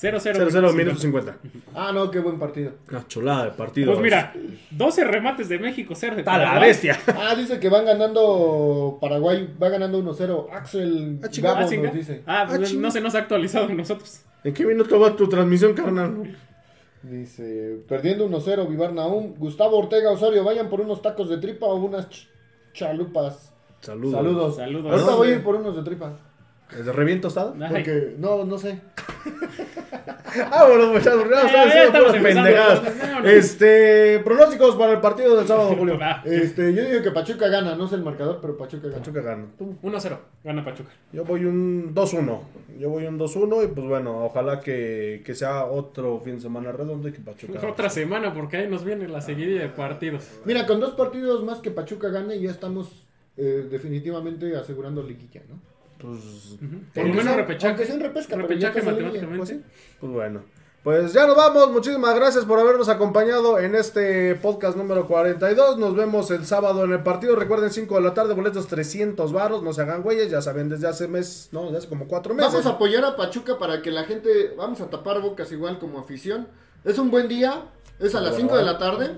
0-0. 0.00 0.20
0-0, 0.50 0.72
minuto 0.74 0.98
50. 1.00 1.36
Ah, 1.74 1.90
no, 1.92 2.08
qué 2.10 2.20
buen 2.20 2.38
partido. 2.38 2.72
Una 2.90 3.06
chulada 3.08 3.46
de 3.46 3.50
partido. 3.52 3.90
Pues 3.92 4.00
mira, 4.02 4.32
12 4.70 5.04
remates 5.04 5.48
de 5.48 5.58
México, 5.58 5.94
0 5.96 6.14
de 6.14 6.20
Está 6.20 6.38
la 6.38 6.44
Paraguay. 6.44 6.68
bestia. 6.68 6.98
Ah, 7.16 7.34
dice 7.34 7.58
que 7.58 7.68
van 7.68 7.84
ganando 7.84 8.98
Paraguay, 9.00 9.52
va 9.60 9.68
ganando 9.70 9.98
1-0. 9.98 10.48
Axel 10.52 11.18
Ah, 11.22 11.28
Gabo 11.42 11.56
Ah, 11.58 11.76
nos 11.76 11.92
dice. 11.94 12.22
Ah, 12.26 12.42
Ah, 12.42 12.46
pues, 12.48 12.70
chinga. 12.70 12.82
no 12.82 12.90
se 12.92 13.00
nos 13.00 13.14
ha 13.16 13.18
actualizado 13.18 13.68
en 13.68 13.76
nosotros. 13.76 14.20
¿En 14.44 14.54
qué 14.54 14.64
minuto 14.64 15.00
va 15.00 15.16
tu 15.16 15.28
transmisión, 15.28 15.74
carnal? 15.74 16.36
Dice, 17.02 17.78
perdiendo 17.88 18.24
1-0, 18.26 18.66
Vivar 18.68 18.92
Naum. 18.92 19.34
Gustavo 19.36 19.78
Ortega 19.78 20.10
Osorio, 20.10 20.44
vayan 20.44 20.68
por 20.68 20.80
unos 20.80 21.00
tacos 21.02 21.28
de 21.28 21.38
tripa 21.38 21.66
o 21.66 21.76
unas 21.76 22.08
ch- 22.08 22.26
chalupas. 22.72 23.52
Saludos. 23.80 24.12
Saludos. 24.14 24.56
Saludos. 24.56 24.92
Ahorita 24.92 25.14
voy 25.16 25.28
a 25.28 25.30
ir 25.32 25.42
por 25.42 25.54
unos 25.56 25.76
de 25.76 25.82
tripa. 25.82 26.18
¿Es 26.76 26.84
de 26.84 26.92
reviento 26.92 27.28
estado? 27.28 27.54
Ay. 27.60 27.68
Porque, 27.70 28.14
no, 28.18 28.44
no 28.44 28.58
sé. 28.58 28.80
Ah, 30.50 30.66
bueno, 30.68 30.92
pues 30.92 31.04
ya, 31.04 31.12
ya 31.14 31.66
ya 31.66 31.84
estamos 31.84 32.12
pendejadas. 32.12 32.82
No. 33.22 33.28
Este, 33.28 34.20
pronósticos 34.20 34.76
para 34.76 34.92
el 34.92 35.00
partido 35.00 35.36
del 35.36 35.46
sábado, 35.46 35.74
Julio. 35.76 35.98
Este, 36.24 36.74
yo 36.74 36.84
digo 36.84 37.02
que 37.02 37.10
Pachuca 37.10 37.48
gana, 37.48 37.74
no 37.74 37.88
sé 37.88 37.96
el 37.96 38.02
marcador, 38.02 38.38
pero 38.40 38.56
Pachuca 38.56 38.88
gana. 38.88 38.98
Pachuca 38.98 39.20
gana. 39.22 39.46
Tú. 39.56 39.76
1-0. 39.82 40.18
Gana 40.44 40.64
Pachuca. 40.64 40.90
Yo 41.12 41.24
voy 41.24 41.44
un 41.44 41.94
2-1. 41.94 42.40
Yo 42.78 42.90
voy 42.90 43.06
un 43.06 43.18
2-1 43.18 43.64
y 43.64 43.66
pues 43.68 43.86
bueno, 43.86 44.24
ojalá 44.24 44.60
que, 44.60 45.22
que 45.24 45.34
sea 45.34 45.64
otro 45.64 46.20
fin 46.20 46.36
de 46.36 46.42
semana 46.42 46.72
redondo 46.72 47.08
y 47.08 47.12
que 47.12 47.20
Pachuca. 47.20 47.66
Otra 47.66 47.88
semana, 47.88 48.32
porque 48.34 48.58
ahí 48.58 48.68
nos 48.68 48.84
viene 48.84 49.08
la 49.08 49.20
seguidilla 49.20 49.62
de 49.62 49.68
partidos. 49.68 50.28
Mira, 50.44 50.66
con 50.66 50.78
dos 50.80 50.92
partidos 50.92 51.42
más 51.42 51.58
que 51.58 51.70
Pachuca 51.70 52.08
gane, 52.08 52.38
ya 52.38 52.50
estamos 52.50 53.06
eh, 53.36 53.66
definitivamente 53.70 54.54
asegurando 54.56 55.02
liguilla, 55.02 55.42
¿no? 55.48 55.77
Pues, 56.00 56.58
Por 56.94 57.06
lo 57.06 57.14
menos 57.14 57.36
repechaje. 57.36 57.68
aunque 57.68 57.84
sea 57.86 57.94
en 57.96 58.00
repesca, 58.00 58.36
Repechaje 58.36 58.82
matemáticamente. 58.82 59.36
pues, 59.38 59.48
sí. 59.48 59.60
Pues 60.00 60.12
bueno. 60.12 60.42
Pues 60.84 61.12
ya 61.12 61.26
nos 61.26 61.36
vamos. 61.36 61.70
Muchísimas 61.72 62.14
gracias 62.14 62.44
por 62.44 62.58
habernos 62.58 62.88
acompañado 62.88 63.58
en 63.58 63.74
este 63.74 64.36
podcast 64.36 64.76
número 64.76 65.06
42. 65.08 65.76
Nos 65.76 65.94
vemos 65.96 66.30
el 66.30 66.46
sábado 66.46 66.84
en 66.84 66.92
el 66.92 67.02
partido. 67.02 67.34
Recuerden 67.34 67.70
5 67.70 67.96
de 67.96 68.00
la 68.00 68.14
tarde, 68.14 68.32
boletos 68.32 68.68
300 68.68 69.32
varos. 69.32 69.62
No 69.62 69.72
se 69.72 69.82
hagan 69.82 70.02
güeyes, 70.02 70.30
ya 70.30 70.40
saben, 70.40 70.68
desde 70.68 70.86
hace 70.86 71.08
mes, 71.08 71.48
no, 71.52 71.64
desde 71.64 71.78
hace 71.78 71.88
como 71.88 72.06
4 72.06 72.32
meses. 72.32 72.52
Vamos 72.52 72.66
a 72.66 72.70
apoyar 72.70 73.04
a 73.04 73.16
Pachuca 73.16 73.58
para 73.58 73.82
que 73.82 73.90
la 73.90 74.04
gente, 74.04 74.54
vamos 74.56 74.80
a 74.80 74.88
tapar 74.88 75.20
bocas 75.20 75.50
igual 75.50 75.78
como 75.80 75.98
afición. 75.98 76.46
Es 76.84 76.96
un 76.98 77.10
buen 77.10 77.26
día, 77.28 77.64
es 77.98 78.14
a 78.14 78.20
las 78.20 78.36
5 78.36 78.56
de 78.56 78.62
la 78.64 78.78
tarde. 78.78 79.10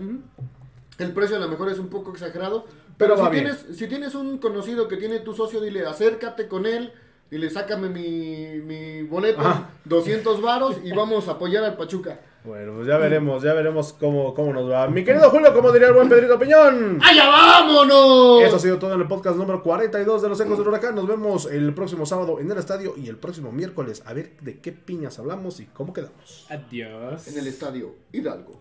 El 0.99 1.13
precio 1.13 1.37
a 1.37 1.41
lo 1.41 1.49
mejor 1.49 1.71
es 1.71 1.79
un 1.79 1.89
poco 1.89 2.11
exagerado. 2.11 2.65
Pero, 3.01 3.17
va 3.17 3.25
si, 3.25 3.31
bien. 3.33 3.45
tienes, 3.45 3.77
si 3.77 3.89
tienes 3.89 4.15
un 4.15 4.39
conocido 4.39 4.87
que 4.87 4.97
tiene 4.97 5.19
tu 5.19 5.35
socio, 5.35 5.61
dile 5.61 5.85
acércate 5.87 6.47
con 6.47 6.67
él, 6.67 6.93
Dile, 7.31 7.49
sácame 7.49 7.89
mi, 7.89 8.61
mi 8.61 9.03
boleto, 9.03 9.41
Ajá. 9.41 9.71
200 9.85 10.43
varos 10.43 10.79
y 10.83 10.91
vamos 10.91 11.29
a 11.29 11.33
apoyar 11.33 11.63
al 11.63 11.77
Pachuca. 11.77 12.19
Bueno, 12.43 12.73
pues 12.75 12.89
ya 12.89 12.97
veremos, 12.97 13.43
ya 13.43 13.55
veremos 13.55 13.93
cómo, 13.93 14.35
cómo 14.35 14.53
nos 14.53 14.69
va. 14.69 14.89
Mi 14.89 15.05
querido 15.05 15.31
Julio, 15.31 15.55
como 15.55 15.71
diría 15.71 15.89
el 15.89 15.95
buen 15.95 16.09
Pedrito 16.09 16.37
Piñón. 16.41 16.99
¡Allá 17.01 17.29
vámonos! 17.29 18.43
Eso 18.43 18.57
ha 18.57 18.59
sido 18.59 18.79
todo 18.81 18.95
en 18.95 19.01
el 19.03 19.07
podcast 19.07 19.37
número 19.37 19.63
42 19.63 20.23
de 20.23 20.29
los 20.29 20.41
Ecos 20.41 20.59
del 20.59 20.67
Huracán. 20.67 20.97
Nos 20.97 21.07
vemos 21.07 21.47
el 21.47 21.73
próximo 21.73 22.05
sábado 22.05 22.41
en 22.41 22.51
el 22.51 22.59
estadio 22.59 22.95
y 22.97 23.09
el 23.09 23.17
próximo 23.17 23.53
miércoles 23.53 24.03
a 24.07 24.13
ver 24.13 24.37
de 24.41 24.59
qué 24.59 24.73
piñas 24.73 25.21
hablamos 25.21 25.61
y 25.61 25.67
cómo 25.67 25.93
quedamos. 25.93 26.47
Adiós. 26.51 27.29
En 27.29 27.39
el 27.39 27.47
estadio 27.47 27.95
Hidalgo. 28.11 28.61